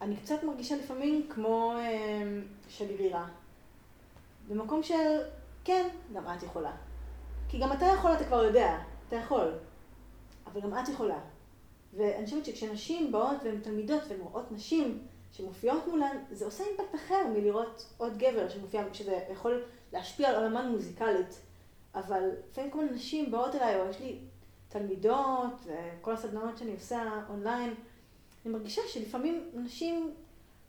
אני 0.02 0.16
קצת 0.16 0.44
מרגישה 0.44 0.76
לפעמים 0.76 1.26
כמו 1.28 1.72
אה, 1.76 2.22
שגרירה. 2.68 3.28
במקום 4.52 4.82
של, 4.82 5.20
כן, 5.64 5.88
גם 6.14 6.24
את 6.36 6.42
יכולה. 6.42 6.72
כי 7.48 7.58
גם 7.58 7.72
אתה 7.72 7.84
יכול, 7.84 8.12
אתה 8.12 8.24
כבר 8.24 8.44
יודע, 8.44 8.78
אתה 9.08 9.16
יכול. 9.16 9.52
אבל 10.46 10.60
גם 10.60 10.78
את 10.78 10.88
יכולה. 10.88 11.18
ואני 11.96 12.24
חושבת 12.24 12.44
שכשנשים 12.44 13.12
באות 13.12 13.36
והן 13.44 13.60
תלמידות 13.60 14.02
והן 14.08 14.20
רואות 14.20 14.52
נשים 14.52 15.06
שמופיעות 15.32 15.86
מולן, 15.88 16.16
זה 16.30 16.44
עושה 16.44 16.64
אימפקט 16.64 16.94
אחר 16.94 17.26
מלראות 17.34 17.94
עוד 17.96 18.18
גבר 18.18 18.48
שמופיע, 18.48 18.82
שזה 18.92 19.18
יכול 19.32 19.62
להשפיע 19.92 20.28
על 20.28 20.34
עולמן 20.34 20.68
מוזיקלית. 20.68 21.40
אבל 21.94 22.30
לפעמים 22.50 22.70
כל 22.70 22.84
נשים 22.84 23.30
באות 23.30 23.54
אליי, 23.54 23.80
או 23.80 23.88
יש 23.88 24.00
לי 24.00 24.18
תלמידות, 24.68 25.66
כל 26.00 26.12
הסדנאות 26.12 26.58
שאני 26.58 26.72
עושה 26.72 27.20
אונליין, 27.28 27.74
אני 28.44 28.52
מרגישה 28.52 28.82
שלפעמים 28.88 29.50
נשים 29.54 30.14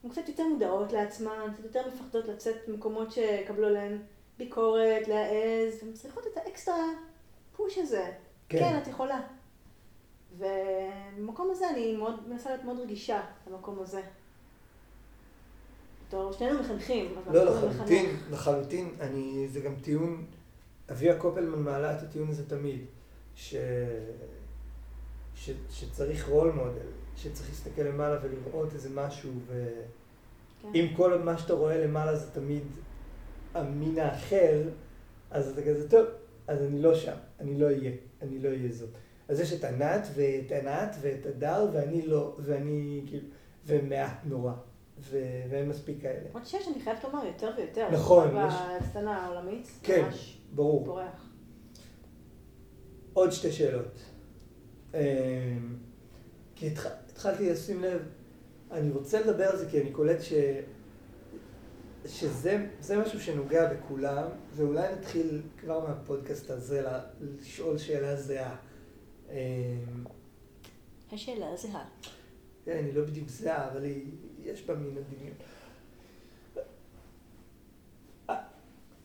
הן 0.04 0.10
קצת 0.10 0.28
יותר 0.28 0.44
מודעות 0.48 0.92
לעצמן, 0.92 1.54
קצת 1.54 1.64
יותר 1.64 1.82
מפחדות 1.88 2.26
לצאת 2.28 2.56
ממקומות 2.68 3.12
שיקבלו 3.12 3.68
עליהן 3.68 3.98
ביקורת, 4.38 5.08
להעז, 5.08 5.84
הן 5.84 5.94
צריכות 5.94 6.28
את 6.28 6.38
האקסטרה 6.38 6.86
פוש 7.56 7.78
הזה. 7.78 8.12
כן, 8.50 8.60
כן 8.60 8.80
את 8.82 8.88
יכולה. 8.88 9.22
ובמקום 10.38 11.52
הזה 11.52 11.70
אני 11.70 11.96
מאוד, 11.96 12.30
מנסה 12.30 12.50
להיות 12.50 12.64
מאוד 12.64 12.80
רגישה 12.80 13.22
למקום 13.48 13.80
הזה. 13.80 14.02
בתור 16.08 16.32
שנינו 16.32 16.60
מחנכים. 16.60 17.16
לא, 17.32 17.44
לחלוטין, 17.44 18.16
לחלוטין. 18.32 18.96
אני, 19.00 19.48
זה 19.48 19.60
גם 19.60 19.76
טיעון, 19.82 20.26
אביה 20.92 21.20
קופלמן 21.20 21.60
מעלה 21.60 21.98
את 21.98 22.04
הטיעון 22.04 22.30
הזה 22.30 22.50
תמיד, 22.50 22.86
ש, 23.36 23.56
ש, 25.36 25.50
שצריך 25.70 26.30
רול 26.30 26.52
מודל, 26.52 26.88
שצריך 27.18 27.49
להסתכל 27.49 27.81
למעלה 27.81 28.19
ולראות 28.23 28.73
איזה 28.73 28.90
משהו, 28.90 29.31
ואם 29.48 30.88
כן. 30.88 30.95
כל 30.95 31.19
מה 31.19 31.38
שאתה 31.38 31.53
רואה 31.53 31.77
למעלה 31.77 32.15
זה 32.15 32.31
תמיד 32.31 32.64
המין 33.53 33.99
האחר, 33.99 34.61
אז 35.31 35.49
אתה 35.49 35.61
כזה, 35.61 35.90
טוב, 35.90 36.06
אז 36.48 36.61
אני 36.61 36.81
לא 36.81 36.95
שם, 36.95 37.18
אני 37.40 37.60
לא 37.60 37.65
אהיה, 37.65 37.91
אני 38.22 38.40
לא 38.40 38.49
אהיה 38.49 38.72
זאת. 38.72 38.90
אז 39.27 39.40
יש 39.40 39.53
את 39.53 39.64
ענת 39.64 40.07
ואת 40.14 40.52
ענת 40.52 40.95
ואת 41.02 41.26
הדר, 41.26 41.69
ואני 41.73 42.07
לא, 42.07 42.35
ואני 42.40 43.03
כאילו, 43.07 43.27
ומעט 43.65 44.18
נורא. 44.26 44.53
ואין 44.99 45.69
מספיק 45.69 46.02
כאלה. 46.02 46.30
עוד 46.34 46.45
שיש, 46.45 46.68
אני 46.68 46.81
חייבת 46.84 47.03
לומר, 47.03 47.26
יותר 47.26 47.52
ויותר. 47.57 47.90
נכון. 47.91 48.27
בסצנה 48.81 49.18
העולמית. 49.18 49.68
כן, 49.84 50.10
ברור. 50.56 50.85
פורח. 50.85 51.30
עוד 53.14 53.31
שתי 53.31 53.52
שאלות. 53.52 53.99
אמ, 54.94 54.99
כי 56.56 56.76
התחלתי 57.14 57.49
לשים 57.49 57.81
לב, 57.81 58.02
אני 58.72 58.91
רוצה 58.91 59.22
לדבר 59.22 59.44
על 59.44 59.57
זה 59.57 59.69
כי 59.69 59.81
אני 59.81 59.91
קולט 59.91 60.22
ש... 60.22 60.34
שזה 62.06 62.98
משהו 62.98 63.19
שנוגע 63.19 63.73
בכולם, 63.73 64.27
ואולי 64.56 64.95
נתחיל 64.95 65.41
כבר 65.57 65.88
מהפודקאסט 65.88 66.49
הזה 66.49 66.85
לשאול 67.22 67.77
שאלה 67.77 68.15
זהה. 68.15 68.56
אמ, 69.30 69.35
השאלה 71.11 71.56
זהה. 71.56 71.85
כן, 72.65 72.77
אני 72.77 72.91
לא 72.91 73.03
בדיוק 73.03 73.30
זהה, 73.30 73.72
אבל 73.72 73.84
היא, 73.84 74.06
יש 74.44 74.65
בה 74.65 74.76
מין 74.76 74.98
הדמיון. 74.98 75.35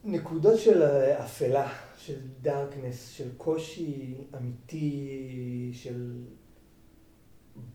נקודות 0.04 0.58
של 0.58 0.82
אפלה, 1.24 1.72
של 1.96 2.18
דארקנס, 2.42 3.08
של 3.10 3.28
קושי 3.36 4.14
אמיתי, 4.36 5.70
של 5.72 6.12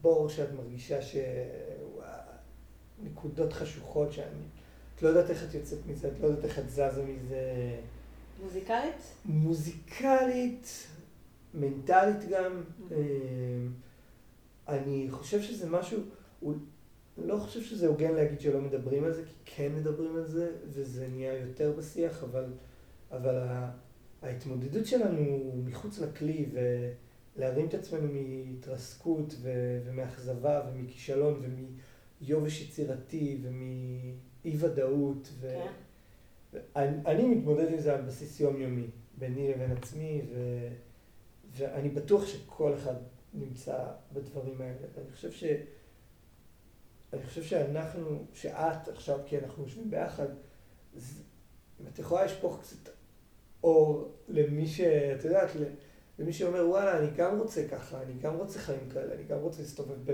בור 0.01 0.29
שאת 0.29 0.53
מרגישה 0.53 1.01
ש... 1.01 1.15
נקודות 3.03 3.53
חשוכות 3.53 4.13
שאני... 4.13 4.45
את 4.95 5.01
לא 5.01 5.07
יודעת 5.07 5.29
איך 5.29 5.43
את 5.43 5.53
יוצאת 5.53 5.79
מזה, 5.87 6.07
את 6.07 6.19
לא 6.21 6.27
יודעת 6.27 6.45
איך 6.45 6.59
את 6.59 6.69
זזה 6.69 7.05
מזה. 7.07 7.75
מוזיקלית? 8.43 9.01
מוזיקלית, 9.25 10.87
מנטלית 11.53 12.29
גם. 12.29 12.61
Mm-hmm. 12.61 12.93
אני 14.67 15.07
חושב 15.09 15.41
שזה 15.41 15.69
משהו, 15.69 15.99
הוא, 16.39 16.53
לא 17.17 17.37
חושב 17.37 17.61
שזה 17.61 17.87
הוגן 17.87 18.13
להגיד 18.13 18.39
שלא 18.39 18.61
מדברים 18.61 19.03
על 19.03 19.13
זה, 19.13 19.23
כי 19.25 19.55
כן 19.55 19.75
מדברים 19.75 20.15
על 20.15 20.25
זה, 20.25 20.51
וזה 20.69 21.07
נהיה 21.07 21.33
יותר 21.33 21.73
בשיח, 21.77 22.23
אבל, 22.23 22.45
אבל 23.11 23.35
ההתמודדות 24.21 24.85
שלנו 24.85 25.51
מחוץ 25.65 25.99
לכלי, 25.99 26.45
ולהרים 27.37 27.67
את 27.67 27.73
עצמנו 27.73 28.07
מהתרסקות 28.13 29.33
ו, 29.41 29.49
ומאכזבה 29.85 30.61
ומכישלון 30.67 31.41
ומיובש 32.21 32.61
יצירתי 32.61 33.37
ומאי 33.41 34.57
ודאות. 34.57 35.29
ו... 35.39 35.49
כן. 35.49 35.71
אני, 36.75 36.97
אני 37.05 37.25
מתמודד 37.25 37.71
עם 37.71 37.79
זה 37.79 37.95
על 37.95 38.01
בסיס 38.01 38.39
יומיומי, 38.39 38.87
ביני 39.17 39.51
לבין 39.51 39.71
עצמי, 39.71 40.21
ו, 40.33 40.67
ואני 41.51 41.89
בטוח 41.89 42.27
שכל 42.27 42.73
אחד 42.73 42.95
נמצא 43.33 43.77
בדברים 44.13 44.61
האלה. 44.61 44.87
אני 44.97 45.11
חושב 45.11 45.31
ש... 45.31 45.43
אני 47.13 47.23
חושב 47.23 47.43
שאנחנו, 47.43 48.25
שאת 48.33 48.87
עכשיו, 48.87 49.19
כי 49.25 49.37
אנחנו 49.37 49.63
יושבים 49.63 49.91
ביחד, 49.91 50.27
אם 50.95 51.87
את 51.93 51.99
יכולה 51.99 52.25
לשפוך 52.25 52.59
קצת 52.61 52.89
אור 53.63 54.11
למי 54.27 54.67
ש... 54.67 54.81
את 54.81 55.25
יודעת, 55.25 55.49
למי 56.19 56.33
שאומר, 56.33 56.69
וואלה, 56.69 56.99
אני 56.99 57.07
גם 57.15 57.39
רוצה 57.39 57.67
ככה, 57.67 58.01
אני 58.01 58.13
גם 58.13 58.35
רוצה 58.35 58.59
חיים 58.59 58.89
כאלה, 58.93 59.13
אני 59.13 59.23
גם 59.23 59.37
רוצה 59.39 59.61
להסתובב 59.61 60.11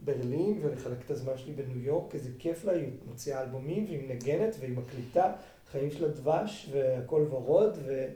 בברלין 0.00 0.60
ולחלק 0.62 0.98
את 1.06 1.10
הזמן 1.10 1.38
שלי 1.38 1.52
בניו 1.52 1.78
יורק, 1.78 2.14
איזה 2.14 2.30
כיף 2.38 2.64
לה, 2.64 2.72
היא 2.72 2.88
מוציאה 3.06 3.42
אלבומים 3.42 3.84
והיא 3.84 4.08
מנגנת 4.08 4.56
והיא 4.60 4.76
מקליטה, 4.76 5.32
חיים 5.70 5.90
של 5.90 6.04
הדבש 6.04 6.70
והכל 6.72 7.26
ורוד, 7.30 7.78
ו... 7.86 8.08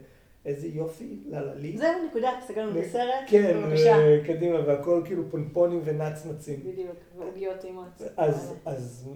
איזה 0.45 0.67
יופי, 0.67 1.23
לה 1.25 1.41
לה 1.41 1.53
לי. 1.53 1.77
זהו, 1.77 2.07
נקודה, 2.09 2.31
סגרנו 2.47 2.79
את 2.79 2.85
הסרט, 2.85 3.13
כן, 3.27 3.61
בבקשה. 3.63 3.93
כן, 3.93 4.33
קדימה, 4.33 4.67
והכל 4.67 5.01
כאילו 5.05 5.29
פונפונים 5.31 5.81
ונצנצים. 5.83 6.59
בדיוק, 6.59 6.97
ועוגיות 7.17 7.59
טעימות. 7.59 8.01
אז, 8.17 8.53
אז, 8.65 9.09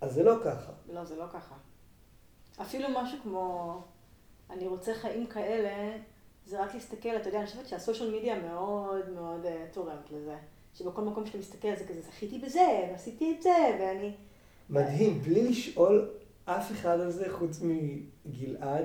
אז 0.00 0.14
זה 0.14 0.22
לא 0.22 0.36
ככה. 0.44 0.72
לא, 0.92 1.04
זה 1.04 1.16
לא 1.16 1.24
ככה. 1.32 1.54
אפילו 2.62 2.88
משהו 2.94 3.18
כמו, 3.22 3.76
אני 4.50 4.66
רוצה 4.66 4.94
חיים 4.94 5.26
כאלה, 5.26 5.96
זה 6.46 6.62
רק 6.62 6.74
להסתכל, 6.74 7.16
אתה 7.16 7.28
יודע, 7.28 7.38
אני 7.38 7.46
חושבת 7.46 7.68
שהסושיאל 7.68 8.18
מדיה 8.18 8.40
מאוד 8.40 9.10
מאוד 9.10 9.44
uh, 9.44 9.74
תורמת 9.74 10.10
לזה. 10.10 10.36
שבכל 10.74 11.02
מקום 11.02 11.26
שאתה 11.26 11.38
מסתכל 11.38 11.76
זה 11.78 11.84
כזה, 11.84 12.00
זכיתי 12.00 12.38
בזה, 12.38 12.88
ועשיתי 12.92 13.34
את 13.36 13.42
זה, 13.42 13.76
ואני... 13.80 14.12
מדהים, 14.70 15.20
בלי 15.20 15.48
לשאול 15.48 16.10
אף 16.44 16.72
אחד 16.72 17.00
על 17.00 17.10
זה 17.10 17.32
חוץ 17.32 17.60
מגלעד. 17.62 18.84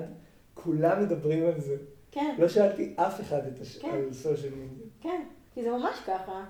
כולם 0.54 1.02
מדברים 1.02 1.46
על 1.46 1.60
זה. 1.60 1.76
כן. 2.10 2.34
לא 2.38 2.48
שאלתי 2.48 2.94
אף 2.96 3.20
אחד 3.20 3.46
את 3.46 3.60
הש... 3.60 3.78
כן. 3.78 3.88
על 3.88 4.12
סושיאל 4.12 4.52
מדיה. 4.54 4.86
כן, 5.00 5.24
כי 5.54 5.62
זה 5.62 5.70
ממש 5.70 5.98
ככה. 6.06 6.44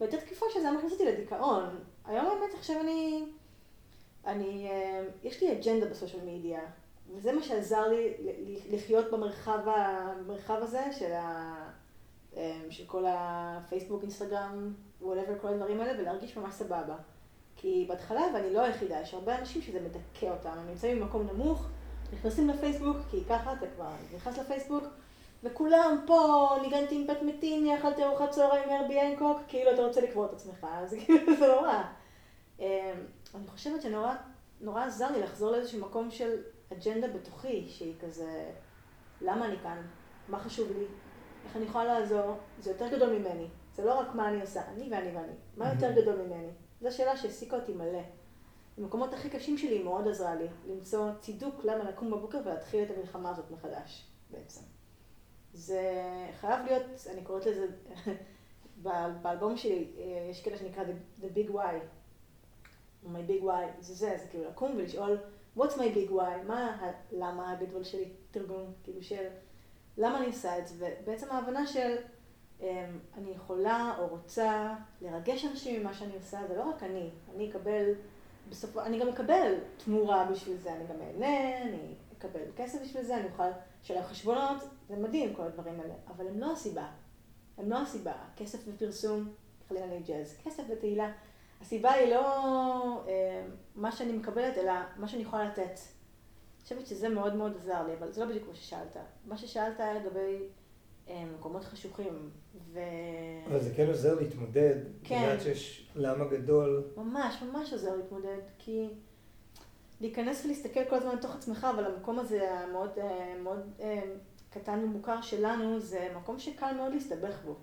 והייתה 0.00 0.16
תקופה 0.16 0.46
שזה 0.54 0.70
מכניס 0.70 0.92
אותי 0.92 1.04
לדיכאון. 1.04 1.64
היום 2.04 2.24
באמת 2.24 2.54
עכשיו 2.54 2.80
אני... 2.80 3.24
אני... 4.26 4.68
אה, 4.70 5.04
יש 5.24 5.42
לי 5.42 5.52
אג'נדה 5.52 5.86
ב 5.86 5.91
social 5.91 6.22
media, 6.24 6.60
וזה 7.16 7.32
מה 7.32 7.42
שעזר 7.42 7.88
לי 7.88 8.14
לחיות 8.70 9.10
במרחב, 9.10 9.58
במרחב 9.64 10.58
הזה 10.62 10.82
של, 10.98 11.12
ה... 11.12 11.54
אה, 12.36 12.60
של 12.70 12.84
כל 12.86 13.04
הפייסבוק, 13.08 14.02
אינסטגרם, 14.02 14.74
whatever, 15.00 15.38
כל 15.38 15.48
הדברים 15.48 15.80
האלה, 15.80 16.00
ולהרגיש 16.00 16.36
ממש 16.36 16.54
סבבה. 16.54 16.96
כי 17.56 17.84
בהתחלה, 17.88 18.22
ואני 18.34 18.52
לא 18.52 18.60
היחידה, 18.60 19.00
יש 19.00 19.14
הרבה 19.14 19.38
אנשים 19.38 19.62
שזה 19.62 19.80
מדכא 19.80 20.26
אותם, 20.26 20.50
הם 20.50 20.68
נמצאים 20.68 21.00
במקום 21.00 21.28
נמוך, 21.32 21.66
נכנסים 22.12 22.48
לפייסבוק, 22.48 22.96
כי 23.10 23.24
ככה 23.28 23.52
אתה 23.52 23.66
כבר 23.76 23.90
נכנס 24.16 24.38
לפייסבוק, 24.38 24.84
וכולם 25.42 26.04
פה 26.06 26.48
ניגנתי 26.62 26.94
עם 26.94 27.06
פט 27.06 27.22
מטיני, 27.22 27.78
אכלתי 27.78 28.04
ארוחת 28.04 28.30
צהריים 28.30 28.70
עם 28.70 28.82
ארבי 28.82 29.00
אנקוק, 29.00 29.38
כאילו 29.48 29.70
אתה 29.70 29.86
רוצה 29.86 30.00
לקבור 30.00 30.24
את 30.24 30.32
עצמך, 30.32 30.66
אז 30.72 30.94
כאילו 31.06 31.36
זה 31.38 31.46
נורא. 31.46 31.82
אמ, 32.58 32.66
אני 33.34 33.46
חושבת 33.46 33.82
שנורא 33.82 34.14
נורא 34.60 34.84
עזר 34.84 35.10
לי 35.10 35.20
לחזור 35.20 35.50
לאיזשהו 35.50 35.80
מקום 35.80 36.10
של 36.10 36.36
אג'נדה 36.78 37.08
בתוכי, 37.08 37.68
שהיא 37.68 37.94
כזה, 38.00 38.50
למה 39.20 39.46
אני 39.46 39.56
כאן? 39.62 39.86
מה 40.28 40.38
חשוב 40.38 40.68
לי? 40.78 40.84
איך 41.44 41.56
אני 41.56 41.64
יכולה 41.64 41.84
לעזור? 41.84 42.36
זה 42.60 42.70
יותר 42.70 42.88
גדול 42.88 43.18
ממני. 43.18 43.48
זה 43.74 43.84
לא 43.84 44.00
רק 44.00 44.14
מה 44.14 44.28
אני 44.28 44.40
עושה, 44.40 44.68
אני 44.68 44.88
ואני 44.90 45.16
ואני. 45.16 45.32
מה 45.56 45.72
יותר 45.72 45.92
גדול 45.92 46.22
ממני? 46.22 46.50
זו 46.80 46.96
שאלה 46.96 47.16
שהעסיקה 47.16 47.56
אותי 47.56 47.72
מלא. 47.72 48.02
במקומות 48.78 49.12
הכי 49.12 49.30
קשים 49.30 49.58
שלי 49.58 49.76
היא 49.76 49.84
מאוד 49.84 50.08
עזרה 50.08 50.34
לי, 50.34 50.46
למצוא 50.66 51.10
צידוק 51.20 51.64
למה 51.64 51.84
לקום 51.84 52.10
בבוקר 52.10 52.38
ולהתחיל 52.44 52.82
את 52.82 52.90
המלחמה 52.96 53.30
הזאת 53.30 53.50
מחדש, 53.50 54.06
בעצם. 54.30 54.60
זה 55.52 55.82
חייב 56.40 56.64
להיות, 56.66 56.82
אני 57.12 57.22
קוראת 57.22 57.46
לזה, 57.46 57.66
באלבום 59.22 59.56
שלי 59.56 59.92
יש 60.30 60.42
קטע 60.42 60.56
שנקרא 60.56 60.84
The, 60.84 61.22
The 61.22 61.36
Big 61.36 61.52
Why. 61.54 61.74
My 63.04 63.30
Big 63.30 63.44
Why, 63.44 63.80
זה 63.80 63.94
זה, 63.94 64.16
זה 64.18 64.26
כאילו 64.30 64.44
לקום 64.44 64.74
ולשאול, 64.76 65.18
What's 65.58 65.76
my 65.76 65.94
big 65.94 66.10
why? 66.10 66.46
מה 66.46 66.76
הלמה 67.12 67.52
הגדול 67.52 67.84
שלי, 67.84 68.08
תרגום, 68.30 68.72
כאילו 68.84 69.02
של 69.02 69.26
למה 69.98 70.18
אני 70.18 70.26
עושה 70.26 70.58
את 70.58 70.66
זה, 70.66 70.94
ובעצם 71.02 71.30
ההבנה 71.30 71.66
של 71.66 71.96
אמ, 72.60 72.66
אני 73.18 73.30
יכולה 73.30 73.94
או 73.98 74.06
רוצה 74.06 74.74
לרגש 75.00 75.44
אנשים 75.44 75.80
ממה 75.80 75.94
שאני 75.94 76.14
עושה, 76.14 76.40
זה 76.48 76.56
לא 76.56 76.62
רק 76.62 76.82
אני, 76.82 77.10
אני 77.34 77.50
אקבל 77.50 77.92
בסופו, 78.50 78.80
אני 78.80 79.00
גם 79.00 79.08
אקבל 79.08 79.54
תמורה 79.84 80.28
בשביל 80.32 80.56
זה, 80.56 80.72
אני 80.72 80.84
גם 80.86 81.00
אהנה, 81.00 81.62
אני 81.62 81.94
אקבל 82.18 82.40
כסף 82.56 82.82
בשביל 82.82 83.02
זה, 83.02 83.16
אני 83.16 83.24
אוכל 83.24 83.50
של 83.82 83.96
החשבונות, 83.98 84.56
זה 84.88 84.96
מדהים 84.96 85.34
כל 85.34 85.42
הדברים 85.42 85.80
האלה, 85.80 85.94
אבל 86.16 86.26
הם 86.28 86.38
לא 86.40 86.52
הסיבה. 86.52 86.86
הם 87.58 87.70
לא 87.70 87.78
הסיבה. 87.78 88.12
כסף 88.36 88.58
ופרסום, 88.66 89.32
חלילה 89.68 89.84
אני 89.84 90.00
ג'אז, 90.00 90.36
כסף 90.44 90.62
ותהילה. 90.68 91.12
הסיבה 91.64 91.92
היא 91.92 92.14
לא 92.14 92.24
אה, 93.08 93.46
מה 93.74 93.92
שאני 93.92 94.12
מקבלת, 94.12 94.58
אלא 94.58 94.72
מה 94.96 95.08
שאני 95.08 95.22
יכולה 95.22 95.44
לתת. 95.44 95.60
אני 95.60 96.62
חושבת 96.62 96.86
שזה 96.86 97.08
מאוד 97.08 97.34
מאוד 97.34 97.56
עזר 97.56 97.86
לי, 97.86 97.92
אבל 97.98 98.12
זה 98.12 98.20
לא 98.24 98.30
בדיוק 98.30 98.48
מה 98.48 98.54
ששאלת. 98.54 98.96
מה 99.26 99.36
ששאלת 99.36 99.80
היה 99.80 99.94
לגבי 99.94 100.38
אה, 101.08 101.24
מקומות 101.38 101.64
חשוכים. 101.64 102.30
ו... 102.72 102.80
אבל 103.46 103.60
זה 103.60 103.74
כן 103.76 103.86
עוזר 103.88 104.14
להתמודד. 104.20 104.76
כן. 105.04 105.20
יודעת 105.22 105.42
שיש 105.42 105.90
למה 105.94 106.24
גדול. 106.24 106.84
ממש, 106.96 107.42
ממש 107.42 107.72
עוזר 107.72 107.96
להתמודד, 107.96 108.38
כי 108.58 108.88
להיכנס 110.00 110.44
ולהסתכל 110.44 110.84
כל 110.88 110.96
הזמן 110.96 111.14
לתוך 111.14 111.36
עצמך, 111.36 111.66
אבל 111.74 111.84
המקום 111.84 112.18
הזה 112.18 112.52
המאוד 112.52 112.98
אה, 112.98 113.34
מאוד 113.42 113.70
אה, 113.80 114.02
קטן 114.50 114.84
ומוכר 114.84 115.20
שלנו, 115.20 115.80
זה 115.80 116.08
מקום 116.16 116.38
שקל 116.38 116.74
מאוד 116.76 116.92
להסתבך 116.92 117.42
בו. 117.44 117.56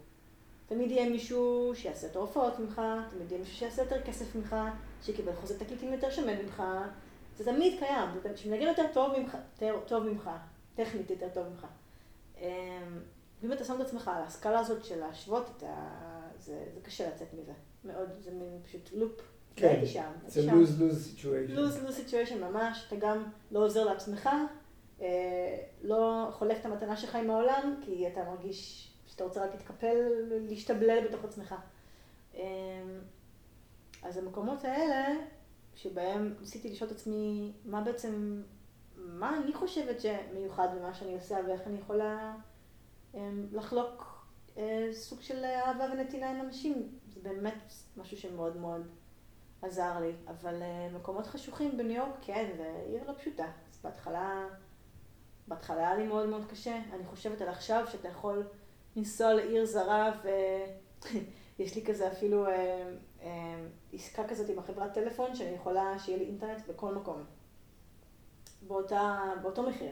תמיד 0.71 0.91
יהיה 0.91 1.09
מישהו 1.09 1.71
שיעשה 1.75 2.07
יותר 2.07 2.19
הופעות 2.19 2.59
ממך, 2.59 2.81
תמיד 3.09 3.31
יהיה 3.31 3.39
מישהו 3.39 3.55
שיעשה 3.55 3.81
יותר 3.81 4.01
כסף 4.01 4.35
ממך, 4.35 4.55
שיקבל 5.03 5.35
חוזה 5.35 5.59
תקליטים 5.59 5.93
יותר 5.93 6.09
שמן 6.09 6.35
ממך, 6.43 6.63
זה 7.37 7.45
תמיד 7.45 7.79
קיים, 7.79 8.09
שמנגן 8.35 8.67
יותר 8.67 8.85
טוב 8.93 9.19
ממך, 9.19 9.37
יותר 9.61 9.79
טוב 9.87 10.03
ממך, 10.03 10.29
טכנית 10.75 11.09
יותר 11.09 11.29
טוב 11.33 11.47
ממך. 11.47 11.65
אמ, 12.37 12.45
ואם 13.41 13.53
אתה 13.53 13.63
שם 13.63 13.75
את 13.75 13.81
עצמך 13.81 14.07
על 14.07 14.23
הסקאלה 14.23 14.59
הזאת 14.59 14.85
של 14.85 14.99
להשוות, 14.99 15.49
אתה, 15.57 15.89
זה, 16.39 16.65
זה 16.73 16.81
קשה 16.81 17.09
לצאת 17.09 17.33
מזה. 17.41 17.53
מאוד, 17.85 18.09
זה 18.19 18.31
מין 18.31 18.59
פשוט 18.63 18.89
לופ. 18.93 19.21
כן, 19.55 19.67
הייתי 19.67 19.87
שם, 19.87 20.11
זה 20.27 20.51
lose-lose 20.51 21.19
situation. 21.19 21.51
לוז 21.51 21.83
לוז 21.83 21.95
סיטואשן 21.95 22.43
ממש, 22.43 22.85
אתה 22.87 22.95
גם 22.95 23.23
לא 23.51 23.65
עוזר 23.65 23.83
לעצמך, 23.83 24.29
אה, 25.01 25.57
לא 25.81 26.27
חולק 26.31 26.57
את 26.59 26.65
המתנה 26.65 26.97
שלך 26.97 27.15
עם 27.15 27.29
העולם, 27.29 27.75
כי 27.81 28.07
אתה 28.07 28.23
מרגיש 28.23 28.90
שאתה 29.11 29.23
רוצה 29.23 29.45
רק 29.45 29.51
להתקפל, 29.51 29.97
להשתבלל 30.29 31.07
בתוך 31.07 31.25
עצמך. 31.25 31.55
אה, 32.35 32.41
אז 34.03 34.17
המקומות 34.17 34.63
האלה, 34.63 35.15
שבהם 35.75 36.35
ניסיתי 36.39 36.69
לשאול 36.71 36.89
את 36.89 36.95
עצמי, 36.95 37.53
מה 37.65 37.81
בעצם, 37.81 38.41
מה 38.97 39.37
אני 39.37 39.53
חושבת 39.53 40.01
שמיוחד 40.01 40.67
במה 40.77 40.93
שאני 40.93 41.13
עושה, 41.13 41.37
ואיך 41.47 41.61
אני 41.67 41.79
יכולה 41.79 42.35
אה, 43.15 43.29
לחלוק 43.51 44.25
אה, 44.57 44.89
סוג 44.91 45.21
של 45.21 45.45
אהבה 45.45 45.85
ונתינה 45.93 46.31
עם 46.31 46.41
אנשים, 46.41 46.89
זה 47.13 47.19
באמת 47.23 47.73
משהו 47.97 48.17
שמאוד 48.17 48.57
מאוד 48.57 48.87
עזר 49.61 49.99
לי. 49.99 50.11
אבל 50.27 50.61
uh, 50.61 50.95
מקומות 50.95 51.27
חשוכים 51.27 51.77
בניו 51.77 51.95
יורק, 51.95 52.15
כן, 52.21 52.51
זה 52.57 52.83
עיר 52.87 53.03
לא 53.07 53.13
פשוטה. 53.17 53.45
אז 53.71 53.79
בהתחלה, 53.83 54.47
בהתחלה 55.47 55.77
היה 55.77 55.95
לי 55.95 56.07
מאוד 56.07 56.29
מאוד 56.29 56.45
קשה. 56.49 56.79
אני 56.93 57.05
חושבת 57.05 57.41
על 57.41 57.47
עכשיו 57.49 57.85
שאתה 57.91 58.07
יכול 58.07 58.47
לנסוע 58.95 59.33
לעיר 59.33 59.65
זרה, 59.65 60.11
ויש 61.57 61.75
לי 61.75 61.85
כזה 61.85 62.11
אפילו 62.11 62.47
uh, 62.47 62.49
uh, 63.19 63.25
עסקה 63.93 64.27
כזאת 64.27 64.49
עם 64.49 64.59
החברת 64.59 64.93
טלפון, 64.93 65.35
שאני 65.35 65.49
יכולה 65.49 65.99
שיהיה 65.99 66.17
לי 66.17 66.25
אינטרנט 66.25 66.67
בכל 66.67 66.93
מקום. 66.93 67.23
באותה, 68.67 69.19
באותו 69.41 69.63
מחיר. 69.63 69.91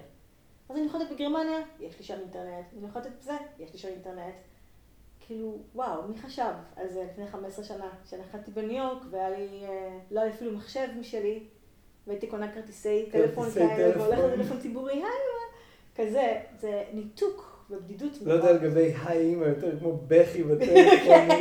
אז 0.69 0.77
אני 0.77 0.85
יכולה 0.85 1.03
להיות 1.03 1.15
בגרמניה, 1.15 1.59
יש 1.79 1.97
לי 1.97 2.03
שם 2.03 2.19
אינטרנט. 2.19 2.65
אני 2.77 2.87
יכולה 2.87 3.05
להיות 3.05 3.19
בזה, 3.19 3.37
יש 3.59 3.73
לי 3.73 3.79
שם 3.79 3.87
אינטרנט. 3.87 4.35
כאילו, 5.19 5.57
וואו, 5.75 6.07
מי 6.07 6.17
חשב 6.17 6.53
על 6.75 6.89
זה 6.89 7.03
לפני 7.03 7.27
15 7.27 7.65
שנה? 7.65 7.89
כשנחתתי 8.03 8.51
בניו 8.51 8.77
יורק 8.77 9.03
והיה 9.11 9.29
לי, 9.29 9.63
אה, 9.63 9.99
לא 10.11 10.19
היה 10.19 10.29
לי 10.29 10.35
אפילו 10.35 10.51
מחשב 10.51 10.87
משלי, 10.99 11.43
והייתי 12.07 12.27
קונה 12.27 12.53
כרטיסי 12.53 13.09
טלפון 13.11 13.51
כאלה. 13.51 13.97
והולכת 13.97 14.23
לטלפון 14.23 14.59
ציבורי, 14.59 14.93
היי? 14.93 15.03
כזה, 15.95 16.41
זה 16.59 16.83
ניתוק 16.93 17.48
ובדידות. 17.69 18.11
לא 18.25 18.33
יודע 18.33 18.51
לגבי 18.51 18.93
היי 19.05 19.19
אימא, 19.29 19.45
יותר 19.45 19.79
כמו 19.79 19.97
בכי 20.07 20.43
בטלפון. 20.43 21.31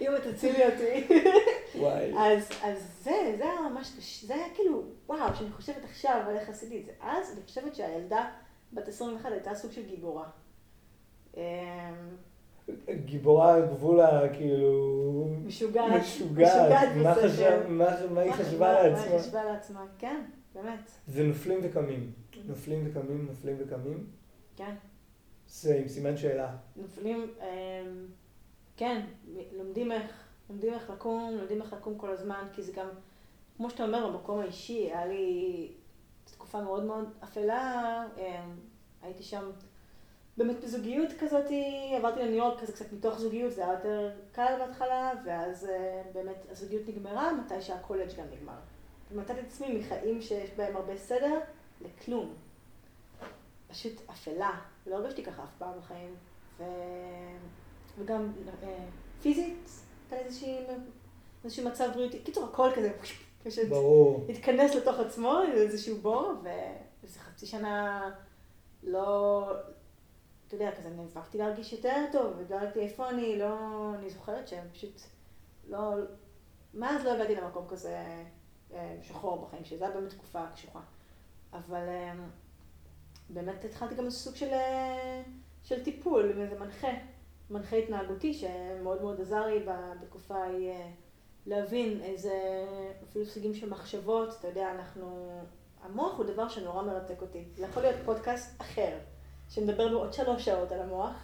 אימא. 0.00 0.18
תצילי 0.32 0.64
אותי. 0.66 1.06
וואי. 1.78 2.12
אז, 2.18 2.48
אז 2.62 2.78
זה, 3.02 3.10
זה 3.38 3.44
היה 3.44 3.60
ממש 3.70 3.92
זה 4.26 4.34
היה 4.34 4.44
כאילו, 4.54 4.82
וואו, 5.08 5.34
שאני 5.38 5.50
חושבת 5.52 5.84
עכשיו 5.84 6.20
על 6.28 6.36
איך 6.36 6.48
עשיתי 6.48 6.80
את 6.80 6.86
זה. 6.86 6.92
אז 7.00 7.32
אני 7.32 7.40
חושבת 7.46 7.74
שהילדה 7.74 8.28
בת 8.72 8.88
21 8.88 9.32
הייתה 9.32 9.54
סוג 9.54 9.72
של 9.72 9.82
גיבורה. 9.86 10.24
אמ, 11.36 11.42
גיבורה 13.04 13.54
על 13.54 13.66
גבול 13.66 14.00
הכאילו... 14.00 15.26
משוגעת. 15.44 16.00
משוגעת. 16.02 16.88
מה 17.02 17.14
בשכל. 17.14 17.28
חשב- 17.28 17.62
מה- 17.68 18.06
מה 18.10 18.20
היא 18.20 18.32
חשבה 18.32 18.58
מה- 18.58 18.72
מה 18.72 18.80
היא 18.80 18.90
לעצמה? 18.92 19.18
חשבה 19.18 19.44
לעצמה, 19.44 19.84
כן, 19.98 20.20
באמת, 20.54 20.90
זה 21.06 21.22
נופלים 21.22 21.58
וקמים. 21.62 22.12
נופלים 22.48 22.84
וקמים, 22.90 23.26
נופלים 23.30 23.56
וקמים. 23.58 24.06
כן. 24.56 24.74
זה 25.48 25.74
עם 25.74 25.88
סימן 25.88 26.16
שאלה. 26.16 26.56
נופלים, 26.76 27.34
אמ, 27.40 28.06
כן, 28.76 29.00
לומדים 29.52 29.92
איך, 29.92 30.24
לומדים 30.50 30.74
איך 30.74 30.90
לקום, 30.90 31.36
לומדים 31.38 31.62
איך 31.62 31.72
לקום 31.72 31.98
כל 31.98 32.10
הזמן, 32.10 32.46
כי 32.52 32.62
זה 32.62 32.72
גם, 32.72 32.88
כמו 33.56 33.70
שאתה 33.70 33.84
אומר, 33.84 34.10
במקום 34.10 34.40
האישי, 34.40 34.90
היה 34.90 35.06
לי 35.06 35.68
תקופה 36.24 36.60
מאוד 36.60 36.84
מאוד 36.84 37.08
אפלה, 37.24 38.04
אמ, 38.18 38.56
הייתי 39.02 39.22
שם 39.22 39.50
באמת 40.36 40.64
בזוגיות 40.64 41.08
כזאת, 41.20 41.44
עברתי 41.96 42.20
לניו 42.20 42.34
יורק 42.34 42.60
כזה 42.60 42.72
קצת 42.72 42.92
מתוך 42.92 43.18
זוגיות, 43.18 43.52
זה 43.52 43.64
היה 43.64 43.72
יותר 43.72 44.10
קל 44.32 44.54
בהתחלה, 44.58 45.12
ואז 45.24 45.64
אה, 45.64 46.02
באמת 46.12 46.46
הזוגיות 46.50 46.88
נגמרה, 46.88 47.32
מתי 47.32 47.60
שהקולג' 47.60 48.16
גם 48.18 48.24
נגמר. 48.32 48.58
ומצאתי 49.12 49.40
את 49.40 49.46
עצמי 49.46 49.78
מחיים 49.78 50.22
שיש 50.22 50.50
בהם 50.56 50.76
הרבה 50.76 50.96
סדר, 50.96 51.40
לכלום. 51.80 52.34
פשוט 53.72 53.92
אפלה, 54.10 54.60
לא 54.86 54.96
הרגשתי 54.96 55.24
ככה 55.24 55.44
אף 55.44 55.54
פעם 55.58 55.78
בחיים. 55.78 56.14
ו... 56.58 56.64
וגם 57.98 58.32
אה, 58.62 58.84
פיזית, 59.22 59.70
הייתה 60.10 60.26
איזושהי, 60.26 60.58
איזשהו 61.44 61.66
מצב 61.66 61.88
בריאותי, 61.94 62.18
קיצור 62.18 62.44
הכל 62.44 62.68
כזה, 62.74 62.92
פשוט 63.42 63.68
ברור. 63.68 64.26
התכנס 64.28 64.74
לתוך 64.74 64.98
עצמו, 64.98 65.40
איזשהו 65.52 65.96
בור, 65.96 66.32
ואיזה 66.42 67.20
חצי 67.20 67.46
שנה 67.46 68.10
לא, 68.82 69.44
אתה 70.46 70.54
יודע, 70.54 70.70
כזה 70.76 70.88
נאבקתי 70.88 71.38
להרגיש 71.38 71.72
יותר 71.72 72.04
טוב, 72.12 72.34
ודאגתי 72.38 72.80
איפה 72.80 73.08
אני, 73.08 73.38
לא, 73.38 73.56
אני 73.98 74.10
זוכרת 74.10 74.48
שהם 74.48 74.66
פשוט 74.72 75.00
לא, 75.68 75.94
מאז 76.74 77.04
לא 77.04 77.12
הגעתי 77.12 77.34
למקום 77.34 77.68
כזה 77.68 78.04
אה, 78.74 78.96
שחור 79.02 79.46
בחיים 79.46 79.64
שלי, 79.64 79.78
זה 79.78 79.84
היה 79.84 79.94
באמת 79.94 80.10
תקופה 80.10 80.44
קשוחה. 80.54 80.80
אבל 81.52 81.88
אה, 81.88 82.12
באמת 83.32 83.64
התחלתי 83.64 83.94
גם 83.94 84.10
סוג 84.10 84.36
של, 84.36 84.52
אה, 84.52 85.22
של 85.62 85.84
טיפול 85.84 86.34
איזה 86.40 86.58
מנחה, 86.58 86.88
מנחה 87.50 87.76
התנהגותי 87.76 88.34
שמאוד 88.34 89.02
מאוד 89.02 89.20
עזר 89.20 89.46
לי 89.46 89.66
בתקופה 90.00 90.36
ההיא 90.36 90.70
אה, 90.70 90.88
להבין 91.46 92.00
איזה, 92.02 92.64
אפילו 93.08 93.26
סוגים 93.26 93.54
של 93.54 93.70
מחשבות, 93.70 94.36
אתה 94.38 94.48
יודע, 94.48 94.70
אנחנו, 94.70 95.30
המוח 95.82 96.16
הוא 96.16 96.24
דבר 96.24 96.48
שנורא 96.48 96.82
מרתק 96.82 97.22
אותי. 97.22 97.44
זה 97.54 97.64
יכול 97.64 97.82
להיות 97.82 97.96
פודקאסט 98.04 98.60
אחר, 98.60 98.92
שמדבר 99.48 99.88
בו 99.88 99.98
עוד 99.98 100.12
שלוש 100.12 100.44
שעות 100.44 100.72
על 100.72 100.80
המוח, 100.80 101.16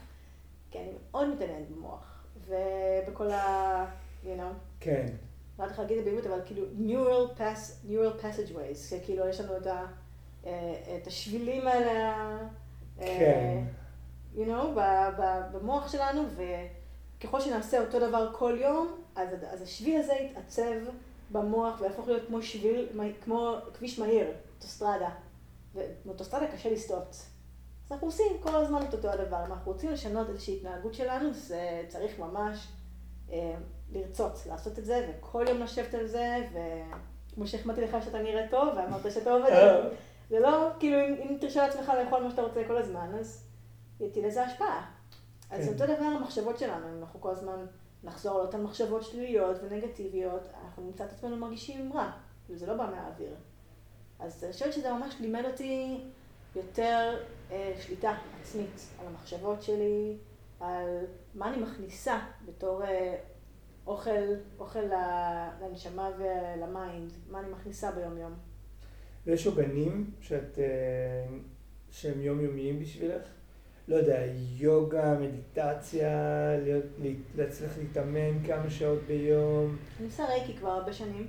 כי 0.71 0.79
אני 0.79 0.93
מאוד 1.11 1.29
מתעניינת 1.29 1.71
במוח, 1.71 2.25
ובכל 2.47 3.31
ה... 3.31 4.09
you 4.25 4.27
know, 4.27 4.55
כן. 4.81 5.07
לא 5.59 5.65
יודעת 5.65 5.71
איך 5.71 5.79
להגיד 5.79 5.99
את 5.99 6.05
זה 6.05 6.11
בעברית, 6.11 6.27
אבל 6.27 6.41
כאילו 6.47 6.67
neural, 6.87 7.39
pass, 7.39 7.89
neural 7.89 8.23
passageways, 8.23 8.77
שכאילו 8.91 9.29
יש 9.29 9.41
לנו 9.41 9.57
את, 9.57 9.67
ה, 9.67 9.87
את 10.97 11.07
השבילים 11.07 11.67
האלה, 11.67 12.15
אה, 13.01 13.17
כן. 13.19 13.65
you 14.37 14.47
know, 14.47 14.81
במוח 15.53 15.93
שלנו, 15.93 16.23
וככל 17.19 17.41
שנעשה 17.41 17.81
אותו 17.81 18.01
דבר 18.01 18.33
כל 18.33 18.59
יום, 18.61 19.03
אז, 19.17 19.29
אז 19.51 19.63
השביל 19.63 20.01
הזה 20.01 20.13
יתעצב 20.13 20.73
במוח 21.31 21.81
ויהפוך 21.81 22.09
להיות 22.09 22.23
כמו 22.27 22.43
שביל, 22.43 22.89
כמו 23.25 23.57
כביש 23.75 23.99
מהיר, 23.99 24.27
אוטוסטרדה. 24.57 25.11
ואוטוסטרדה 25.75 26.47
קשה 26.53 26.71
לסטות. 26.71 27.17
אז 27.87 27.93
אנחנו 27.93 28.07
עושים 28.07 28.27
כל 28.41 28.55
הזמן 28.55 28.83
את 28.89 28.95
אותו 28.95 29.09
הדבר. 29.09 29.37
אם 29.47 29.53
אנחנו 29.53 29.73
רוצים 29.73 29.91
לשנות 29.91 30.29
איזושהי 30.29 30.57
התנהגות 30.57 30.95
שלנו, 30.95 31.35
זה 31.35 31.83
צריך 31.89 32.19
ממש 32.19 32.67
אה, 33.33 33.55
לרצות 33.93 34.39
לעשות 34.47 34.79
את 34.79 34.85
זה, 34.85 35.09
וכל 35.11 35.45
יום 35.49 35.63
לשבת 35.63 35.95
על 35.95 36.07
זה, 36.07 36.37
וכמו 36.53 37.47
שהחמאתי 37.47 37.81
לך 37.81 37.97
שאתה 38.05 38.23
נראה 38.23 38.47
טוב, 38.51 38.69
ואמרת 38.77 39.13
שאתה 39.13 39.33
עובד, 39.33 39.51
על 39.51 39.91
זה. 40.29 40.41
לא, 40.41 40.69
כאילו, 40.81 40.99
אם, 40.99 41.15
אם 41.15 41.37
תרשה 41.41 41.67
לעצמך 41.67 41.93
לאכול 42.05 42.23
מה 42.23 42.31
שאתה 42.31 42.43
רוצה 42.43 42.61
כל 42.67 42.77
הזמן, 42.77 43.15
אז 43.21 43.45
תהיה 44.13 44.27
לזה 44.27 44.45
השפעה. 44.45 44.91
אז 45.51 45.65
כן. 45.65 45.73
אותו 45.73 45.87
דבר 45.95 46.05
המחשבות 46.05 46.59
שלנו, 46.59 46.87
אם 46.87 47.03
אנחנו 47.03 47.21
כל 47.21 47.31
הזמן 47.31 47.67
נחזור 48.05 48.41
על 48.41 48.47
אותן 48.47 48.63
מחשבות 48.63 49.03
שליליות 49.03 49.57
ונגטיביות, 49.63 50.43
אנחנו 50.65 50.83
נמצא 50.83 51.05
את 51.05 51.13
עצמנו 51.13 51.37
מרגישים 51.37 51.93
רע, 51.93 52.11
וזה 52.51 52.67
לא 52.67 52.75
בא 52.75 52.91
מהאוויר. 52.91 53.35
אז 54.19 54.45
אני 54.45 54.53
חושבת 54.53 54.73
שזה 54.73 54.93
ממש 54.93 55.15
לימד 55.21 55.45
אותי 55.45 56.01
יותר 56.57 57.19
אה, 57.51 57.75
שליטה 57.81 58.17
עצמית 58.41 58.81
על 59.01 59.07
המחשבות 59.07 59.63
שלי, 59.63 60.17
על 60.61 61.05
מה 61.35 61.49
אני 61.49 61.63
מכניסה 61.63 62.19
בתור 62.47 62.85
אה, 62.85 63.17
אוכל, 63.87 64.11
אוכל 64.59 64.83
לנשמה 65.61 66.11
ול 66.19 66.46
mind, 66.46 67.13
מה 67.31 67.41
אני 67.41 67.49
מכניסה 67.49 67.91
ביום-יום. 67.91 68.48
ויש 69.29 69.47
עוגנים 69.47 70.11
שאת, 70.21 70.59
אה, 70.59 70.65
שהם 71.91 72.21
יומיומיים 72.21 72.81
בשבילך? 72.81 73.23
לא 73.89 73.97
יודע, 73.97 74.23
יוגה, 74.57 75.19
מדיטציה, 75.21 76.11
להיות, 76.63 76.85
לה- 76.99 77.11
להצליח 77.37 77.79
להתאמן 77.79 78.45
כמה 78.47 78.71
שעות 78.71 78.99
ביום. 79.07 79.77
אני 79.99 80.07
עושה 80.07 80.25
רייקי 80.27 80.57
כבר 80.57 80.69
הרבה 80.71 80.93
שנים. 80.93 81.27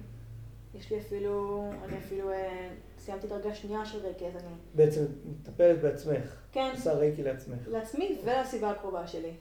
יש 0.76 0.92
לי 0.92 1.00
אפילו, 1.00 1.64
אני 1.84 1.98
אפילו 1.98 2.32
אה, 2.32 2.70
סיימתי 3.00 3.28
דרגה 3.28 3.56
שנייה 3.56 3.86
של 3.86 4.00
רייקי, 4.00 4.26
אז 4.28 4.36
אני... 4.36 4.54
בעצם 4.76 5.06
מטפלת 5.26 5.82
בעצמך. 5.82 6.42
כן. 6.52 6.72
עושה 6.76 6.94
רייקי 6.94 7.24
לעצמך. 7.24 7.60
לעצמי 7.68 8.18
ולסביבה 8.26 8.70
הקרובה 8.70 9.08
שלי. 9.08 9.34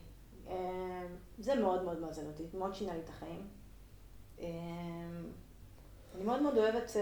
אה, 0.48 0.54
זה 1.38 1.54
מאוד 1.54 1.82
מאוד 1.84 2.00
מאזן 2.00 2.26
אותי, 2.26 2.42
מאוד 2.54 2.74
שינה 2.74 2.92
לי 2.94 3.00
את 3.04 3.08
החיים. 3.08 3.42
אני 6.14 6.24
מאוד 6.24 6.42
מאוד 6.42 6.56
אוהבת 6.58 6.92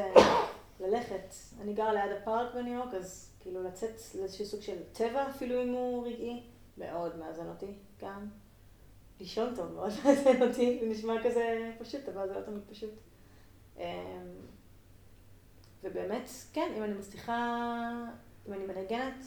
ללכת. 0.81 1.35
אני 1.61 1.75
גרה 1.75 1.93
ליד 1.93 2.17
הפארק 2.17 2.55
בניו 2.55 2.75
יורק, 2.75 2.95
אז 2.95 3.33
כאילו 3.41 3.63
לצאת 3.63 4.01
לאיזשהו 4.15 4.45
סוג 4.45 4.61
של 4.61 4.77
טבע, 4.93 5.31
אפילו 5.31 5.63
אם 5.63 5.69
הוא 5.69 6.07
רגעי, 6.07 6.43
מאוד 6.79 7.19
מאזן 7.19 7.49
אותי 7.49 7.75
גם. 8.01 8.29
לישון 9.21 9.57
טוב 9.57 9.73
מאוד 9.73 9.91
מאזן 10.05 10.43
אותי, 10.43 10.79
זה 10.81 10.87
נשמע 10.87 11.15
כזה 11.25 11.73
פשוט, 11.79 12.09
אבל 12.09 12.29
זה 12.29 12.35
לא 12.35 12.41
תמיד 12.41 12.63
פשוט. 12.71 12.91
ובאמת, 15.85 16.29
כן, 16.53 16.73
אם 16.77 16.83
אני 16.83 16.93
מצליחה, 16.93 17.91
אם 18.49 18.53
אני 18.53 18.67
מנגנת, 18.67 19.25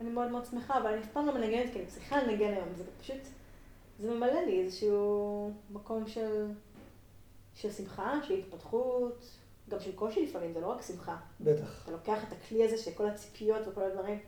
אני 0.00 0.10
מאוד 0.10 0.30
מאוד 0.30 0.44
שמחה, 0.44 0.78
אבל 0.78 0.92
אני 0.92 1.02
אף 1.02 1.12
פעם 1.12 1.26
לא 1.26 1.34
מנגנת 1.34 1.72
כי 1.72 1.78
אני 1.78 1.86
צריכה 1.86 2.22
לנגן 2.22 2.54
היום, 2.54 2.68
זה 2.74 2.84
פשוט, 3.00 3.20
זה 3.98 4.10
ממלא 4.14 4.40
לי 4.40 4.60
איזשהו 4.60 5.52
מקום 5.70 6.06
של, 6.06 6.50
של 7.54 7.72
שמחה, 7.72 8.20
של 8.22 8.34
התפתחות, 8.34 9.26
גם 9.68 9.80
של 9.80 9.92
קושי 9.96 10.26
לפעמים, 10.26 10.52
זה 10.52 10.60
לא 10.60 10.66
רק 10.66 10.82
שמחה. 10.82 11.16
בטח. 11.40 11.82
אתה 11.82 11.92
לוקח 11.92 12.24
את 12.28 12.32
הכלי 12.32 12.64
הזה 12.64 12.76
שכל 12.78 13.06
הציפיות 13.06 13.68
וכל 13.68 13.82
הדברים 13.82 14.18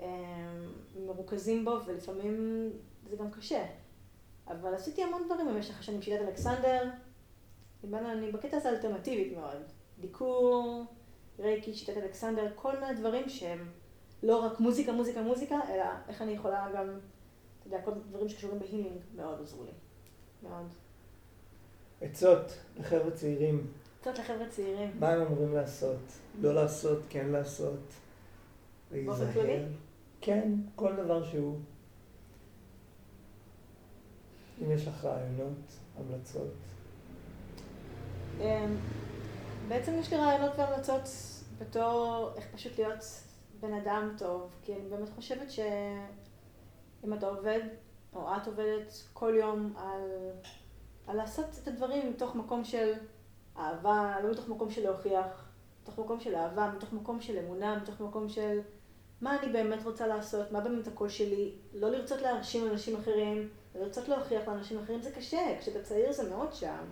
הם, 0.00 0.72
מרוכזים 1.06 1.64
בו, 1.64 1.78
ולפעמים 1.86 2.70
זה 3.10 3.16
גם 3.16 3.30
קשה. 3.30 3.64
אבל 4.48 4.74
עשיתי 4.74 5.02
המון 5.02 5.22
דברים 5.26 5.46
במשך 5.48 5.80
השנים, 5.80 6.02
שיטת 6.02 6.22
אלכסנדר, 6.22 6.90
אני 7.94 8.32
בקטע 8.32 8.56
הזה 8.56 8.68
אלטרנטיבית 8.68 9.36
מאוד. 9.36 9.62
דיקור, 10.00 10.84
רייקי, 11.38 11.74
שיטת 11.74 11.96
אלכסנדר, 11.96 12.52
כל 12.54 12.80
מיני 12.80 12.94
דברים 12.94 13.28
שהם 13.28 13.70
לא 14.22 14.36
רק 14.36 14.60
מוזיקה, 14.60 14.92
מוזיקה, 14.92 15.22
מוזיקה, 15.22 15.60
אלא 15.68 15.84
איך 16.08 16.22
אני 16.22 16.32
יכולה 16.32 16.68
גם, 16.74 16.98
אתה 17.58 17.66
יודע, 17.66 17.82
כל 17.82 17.92
דברים 18.10 18.28
שקשורים 18.28 18.58
בהילינג 18.58 18.98
מאוד 19.16 19.40
עזרו 19.40 19.64
לי. 19.64 19.70
מאוד. 20.42 20.66
עצות 22.00 22.58
לחבר'ה 22.76 23.10
צעירים. 23.10 23.66
עצות 24.02 24.18
לחבר'ה 24.18 24.48
צעירים. 24.48 24.90
מה 25.00 25.08
הם 25.08 25.20
אמורים 25.20 25.54
לעשות? 25.54 25.98
לא 26.40 26.54
לעשות, 26.54 26.98
כן 27.08 27.28
לעשות. 27.28 27.80
באופן 28.90 29.32
כללי? 29.32 29.58
כן, 30.20 30.52
כל 30.76 30.96
דבר 30.96 31.24
שהוא. 31.24 31.58
אם 34.62 34.70
יש 34.70 34.88
לך 34.88 35.04
רעיונות, 35.04 35.72
המלצות. 35.98 36.52
אמ, 38.40 38.76
בעצם 39.68 39.92
יש 40.00 40.12
לי 40.12 40.18
רעיונות 40.18 40.52
והמלצות 40.58 41.08
בתור 41.58 42.30
איך 42.36 42.46
פשוט 42.54 42.78
להיות 42.78 43.04
בן 43.60 43.74
אדם 43.74 44.14
טוב, 44.18 44.54
כי 44.62 44.74
אני 44.74 44.88
באמת 44.88 45.08
חושבת 45.08 45.50
שאם 45.50 47.12
אתה 47.14 47.26
עובד, 47.26 47.60
או 48.14 48.36
את 48.36 48.46
עובדת 48.46 49.02
כל 49.12 49.34
יום 49.38 49.74
על, 49.76 50.30
על 51.06 51.16
לעשות 51.16 51.46
את 51.62 51.68
הדברים 51.68 52.10
מתוך 52.10 52.34
מקום 52.34 52.64
של 52.64 52.92
אהבה, 53.58 54.16
לא 54.22 54.30
מתוך 54.30 54.48
מקום 54.48 54.70
של 54.70 54.82
להוכיח, 54.82 55.44
מתוך 55.82 55.98
מקום 55.98 56.20
של 56.20 56.34
אהבה, 56.34 56.72
מתוך 56.76 56.92
מקום 56.92 57.20
של 57.20 57.38
אמונה, 57.38 57.76
מתוך 57.76 58.00
מקום 58.00 58.28
של 58.28 58.60
מה 59.20 59.38
אני 59.38 59.52
באמת 59.52 59.84
רוצה 59.84 60.06
לעשות, 60.06 60.52
מה 60.52 60.60
באמת 60.60 60.86
הקול 60.86 61.08
שלי, 61.08 61.52
לא 61.74 61.90
לרצות 61.90 62.22
להרשים 62.22 62.66
אנשים 62.70 62.96
אחרים, 62.96 63.48
לא 63.74 63.80
לרצות 63.80 64.08
להוכיח 64.08 64.48
לאנשים 64.48 64.78
אחרים, 64.78 65.02
זה 65.02 65.10
קשה, 65.10 65.56
כשאתה 65.60 65.82
צעיר 65.82 66.12
זה 66.12 66.30
מאוד 66.30 66.54
שם. 66.54 66.84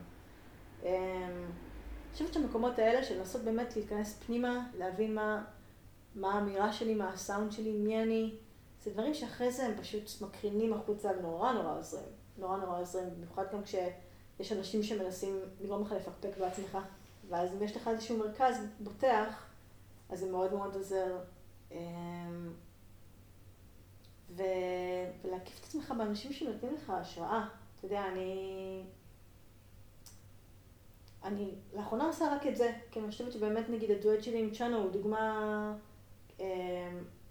אמ, 0.82 0.88
אני 0.88 2.12
חושבת 2.12 2.32
שהמקומות 2.32 2.78
האלה 2.78 3.02
של 3.02 3.18
לנסות 3.18 3.42
באמת 3.42 3.76
להיכנס 3.76 4.22
פנימה, 4.26 4.66
להבין 4.78 5.14
מה, 5.14 5.44
מה 6.14 6.34
האמירה 6.34 6.72
שלי, 6.72 6.94
מה 6.94 7.08
הסאונד 7.08 7.52
שלי, 7.52 7.72
מי 7.72 8.02
אני, 8.02 8.34
זה 8.82 8.90
דברים 8.90 9.14
שאחרי 9.14 9.52
זה 9.52 9.66
הם 9.66 9.72
פשוט 9.80 10.22
מקרינים 10.22 10.72
החוצה 10.72 11.10
ונורא 11.18 11.52
נורא 11.52 11.78
עוזרים. 11.78 12.08
נורא 12.38 12.56
נורא 12.56 12.80
עוזרים, 12.80 13.10
במיוחד 13.16 13.44
גם 13.52 13.64
כשיש 14.40 14.52
אנשים 14.52 14.82
שמנסים 14.82 15.40
לגרום 15.60 15.82
לך 15.82 15.92
לפקפק 15.92 16.38
בעצמך. 16.38 16.78
ואז 17.28 17.52
אם 17.54 17.62
יש 17.62 17.76
לך 17.76 17.88
איזשהו 17.88 18.18
מרכז 18.18 18.66
בוטח, 18.80 19.46
אז 20.08 20.18
זה 20.20 20.30
מאוד 20.30 20.52
מאוד 20.52 20.74
עוזר. 20.74 21.18
אמ, 21.72 22.52
ו... 24.30 24.42
ולהקיף 25.22 25.58
את 25.60 25.64
עצמך 25.64 25.94
באנשים 25.98 26.32
שנותנים 26.32 26.74
לך 26.74 26.90
השראה. 26.90 27.48
אתה 27.76 27.86
יודע, 27.86 28.06
אני... 28.06 28.82
אני 31.24 31.54
לאחרונה 31.76 32.06
עושה 32.06 32.34
רק 32.34 32.46
את 32.46 32.56
זה, 32.56 32.72
כי 32.90 33.00
אני 33.00 33.10
חושבת 33.10 33.32
שבאמת 33.32 33.70
נגיד 33.70 33.90
הדואט 33.90 34.22
שלי 34.22 34.38
עם 34.38 34.50
צ'אנו 34.50 34.78
הוא 34.78 34.90
דוגמה, 34.90 35.74
אה, 36.40 36.46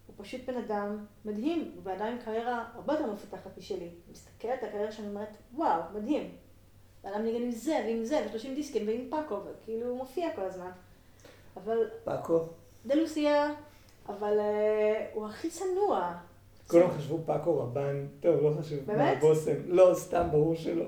הוא 0.08 0.16
פשוט 0.18 0.42
בן 0.48 0.58
אדם 0.58 1.06
מדהים, 1.26 1.72
הוא 1.76 1.82
ועדיין 1.84 2.22
קריירה 2.22 2.66
הרבה 2.74 2.94
יותר 2.94 3.14
מפתחת 3.14 3.58
משלי. 3.58 3.90
מסתכלת 4.12 4.64
על 4.64 4.70
הקריירה 4.70 4.92
שאני 4.92 5.08
אומרת, 5.08 5.38
וואו, 5.54 5.82
מדהים. 5.94 6.36
ואדם 7.04 7.24
ניגן 7.24 7.44
עם 7.44 7.52
זה 7.52 7.82
ועם 7.86 8.06
זה, 8.06 8.26
ו-30 8.26 8.56
דיסקים 8.56 8.88
ועם 8.88 9.08
פאקו, 9.10 9.40
וכאילו 9.46 9.88
הוא 9.88 9.98
מופיע 9.98 10.36
כל 10.36 10.42
הזמן. 10.42 10.72
אבל... 11.58 11.90
פאקו? 12.04 12.40
דלוסיה, 12.86 13.54
אבל 14.10 14.40
אה, 14.40 15.10
הוא 15.14 15.28
הכי 15.28 15.50
צנוע. 15.50 16.14
כולם 16.68 16.92
חשבו 16.92 17.20
פאקו 17.26 17.60
רבן, 17.60 18.08
טוב, 18.20 18.42
לא 18.42 18.54
חשוב. 18.60 18.80
באמת? 18.86 19.16
מה, 19.16 19.20
בושם. 19.20 19.62
לא, 19.66 19.92
סתם, 19.96 20.28
ברור 20.32 20.56
שלא. 20.56 20.86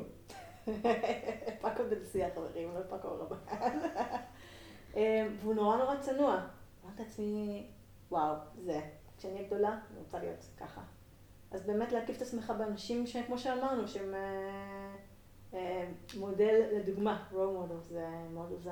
פאקו 1.62 1.84
בנסיעה 1.90 2.30
חברים, 2.36 2.70
לא 2.76 2.80
פאקו 2.90 3.08
רבן. 3.08 3.36
אה, 4.96 5.28
והוא 5.42 5.54
נורא 5.54 5.78
נורא 5.78 5.96
צנוע. 6.00 6.42
אמרתי 6.86 7.04
לעצמי, 7.04 7.68
וואו, 8.12 8.36
זה. 8.66 8.80
כשאני 9.18 9.34
אהיה 9.34 9.48
גדולה, 9.48 9.70
אני 9.70 10.00
רוצה 10.00 10.20
להיות 10.20 10.46
ככה. 10.58 10.82
אז 11.52 11.66
באמת 11.66 11.92
להקיף 11.92 12.18
את 12.18 12.22
עצמך 12.22 12.54
באנשים 12.58 13.08
שכמו 13.08 13.38
שאמרנו, 13.38 13.88
שהם 13.88 14.14
אה, 14.14 14.96
מודל 16.18 16.64
לדוגמה, 16.74 17.28
role 17.32 17.36
model, 17.36 17.90
זה 17.90 18.08
מאוד 18.34 18.52
עוזר. 18.52 18.72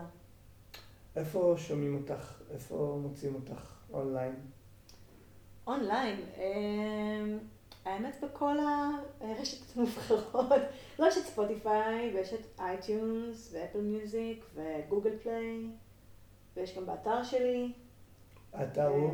איפה 1.15 1.55
שומעים 1.57 1.95
אותך? 1.95 2.41
איפה 2.51 2.99
מוצאים 3.01 3.35
אותך 3.35 3.75
אונליין? 3.93 4.35
אונליין. 5.67 6.19
האמת 7.85 8.23
בכל 8.23 8.57
הרשתות 9.21 9.77
המובחרות, 9.77 10.61
לא 10.99 11.07
יש 11.07 11.17
את 11.17 11.23
Spotify, 11.23 12.11
ויש 12.15 12.33
את 12.33 12.59
iTunes, 12.59 13.53
ו 13.53 13.58
Apple 13.58 13.81
Music, 13.81 14.45
ו 14.55 14.64
Google 14.64 15.17
Play, 15.17 15.69
ויש 16.55 16.77
גם 16.77 16.85
באתר 16.85 17.23
שלי. 17.23 17.73
האתר 18.53 18.87
הוא? 18.87 19.13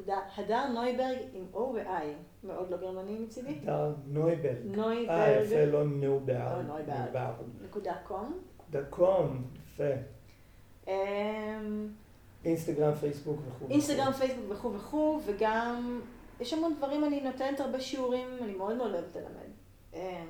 www.הדר 0.00 0.66
נויברג 0.68 1.16
עם 1.32 1.46
O 1.54 1.56
ו-I, 1.56 2.04
מאוד 2.44 2.70
לא 2.70 2.76
גרמני 2.76 3.18
מצידי. 3.18 3.58
הדר 3.62 3.94
נויברג. 4.06 4.56
נויברג. 4.64 5.08
אה, 5.10 5.42
יפה, 5.42 5.64
לא 5.64 5.84
נויברג. 5.84 6.38
לא 6.38 6.62
נויברג. 6.62 7.32
נקודה 7.64 7.94
קום. 8.06 8.38
נקודה 8.60 8.84
קום, 8.90 9.44
יפה. 9.64 9.84
אמ, 10.86 10.92
אינסטגרם, 12.44 12.94
פייסבוק 12.94 13.40
וכו'. 13.48 13.66
אינסטגרם, 13.70 14.12
פייסבוק 14.12 14.44
וכו' 14.50 14.72
וכו', 14.74 15.20
וגם 15.26 16.00
יש 16.40 16.52
המון 16.52 16.74
דברים, 16.74 17.04
אני 17.04 17.20
נותנת 17.20 17.60
הרבה 17.60 17.80
שיעורים, 17.80 18.28
אני 18.42 18.54
מאוד 18.54 18.76
מאוד 18.76 18.90
אוהבת 18.92 19.16
ללמד. 19.16 19.50
אמ, 19.94 20.26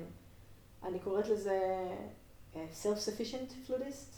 אני 0.84 0.98
קוראת 0.98 1.28
לזה 1.28 1.60
אה, 2.56 2.66
self-sufficient 2.82 3.70
flutist, 3.70 4.14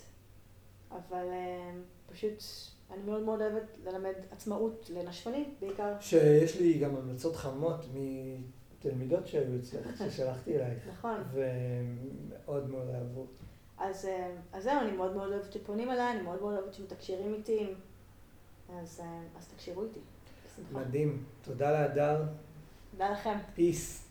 אבל 0.91 1.27
אמ, 1.33 1.83
פשוט 2.13 2.43
אני 2.91 3.03
מאוד 3.03 3.23
מאוד 3.23 3.41
אוהבת 3.41 3.79
ללמד 3.85 4.13
עצמאות 4.31 4.91
לנשפנים 4.95 5.55
בעיקר. 5.61 5.95
שיש 6.01 6.61
לי 6.61 6.79
גם 6.79 6.97
המלצות 6.97 7.37
חמות 7.37 7.87
מתלמידות 7.95 9.27
שהיו 9.27 9.57
אצלך, 9.61 9.99
ששלחתי 10.11 10.57
אלייך. 10.57 10.89
נכון. 10.93 11.23
ומאוד 11.33 12.71
מאוד 12.71 12.89
אהבו. 12.95 13.27
אז, 13.79 14.05
אמ, 14.05 14.31
אז 14.53 14.63
זהו, 14.65 14.81
אני 14.81 14.93
מאוד 14.97 15.17
מאוד 15.17 15.33
אוהבת 15.33 15.53
שפונים 15.53 15.91
אליי, 15.91 16.13
אני 16.13 16.23
מאוד 16.23 16.41
מאוד 16.41 16.59
אוהבת 16.59 16.75
שמתקשרים 16.75 17.35
איתי, 17.35 17.67
אז, 18.81 19.01
אז 19.39 19.49
תקשירו 19.55 19.85
איתי. 19.85 20.01
מדהים. 20.73 21.25
תודה 21.43 21.71
להדר. 21.73 22.23
תודה 22.91 23.11
לכם. 23.11 23.39
פיס. 23.55 24.08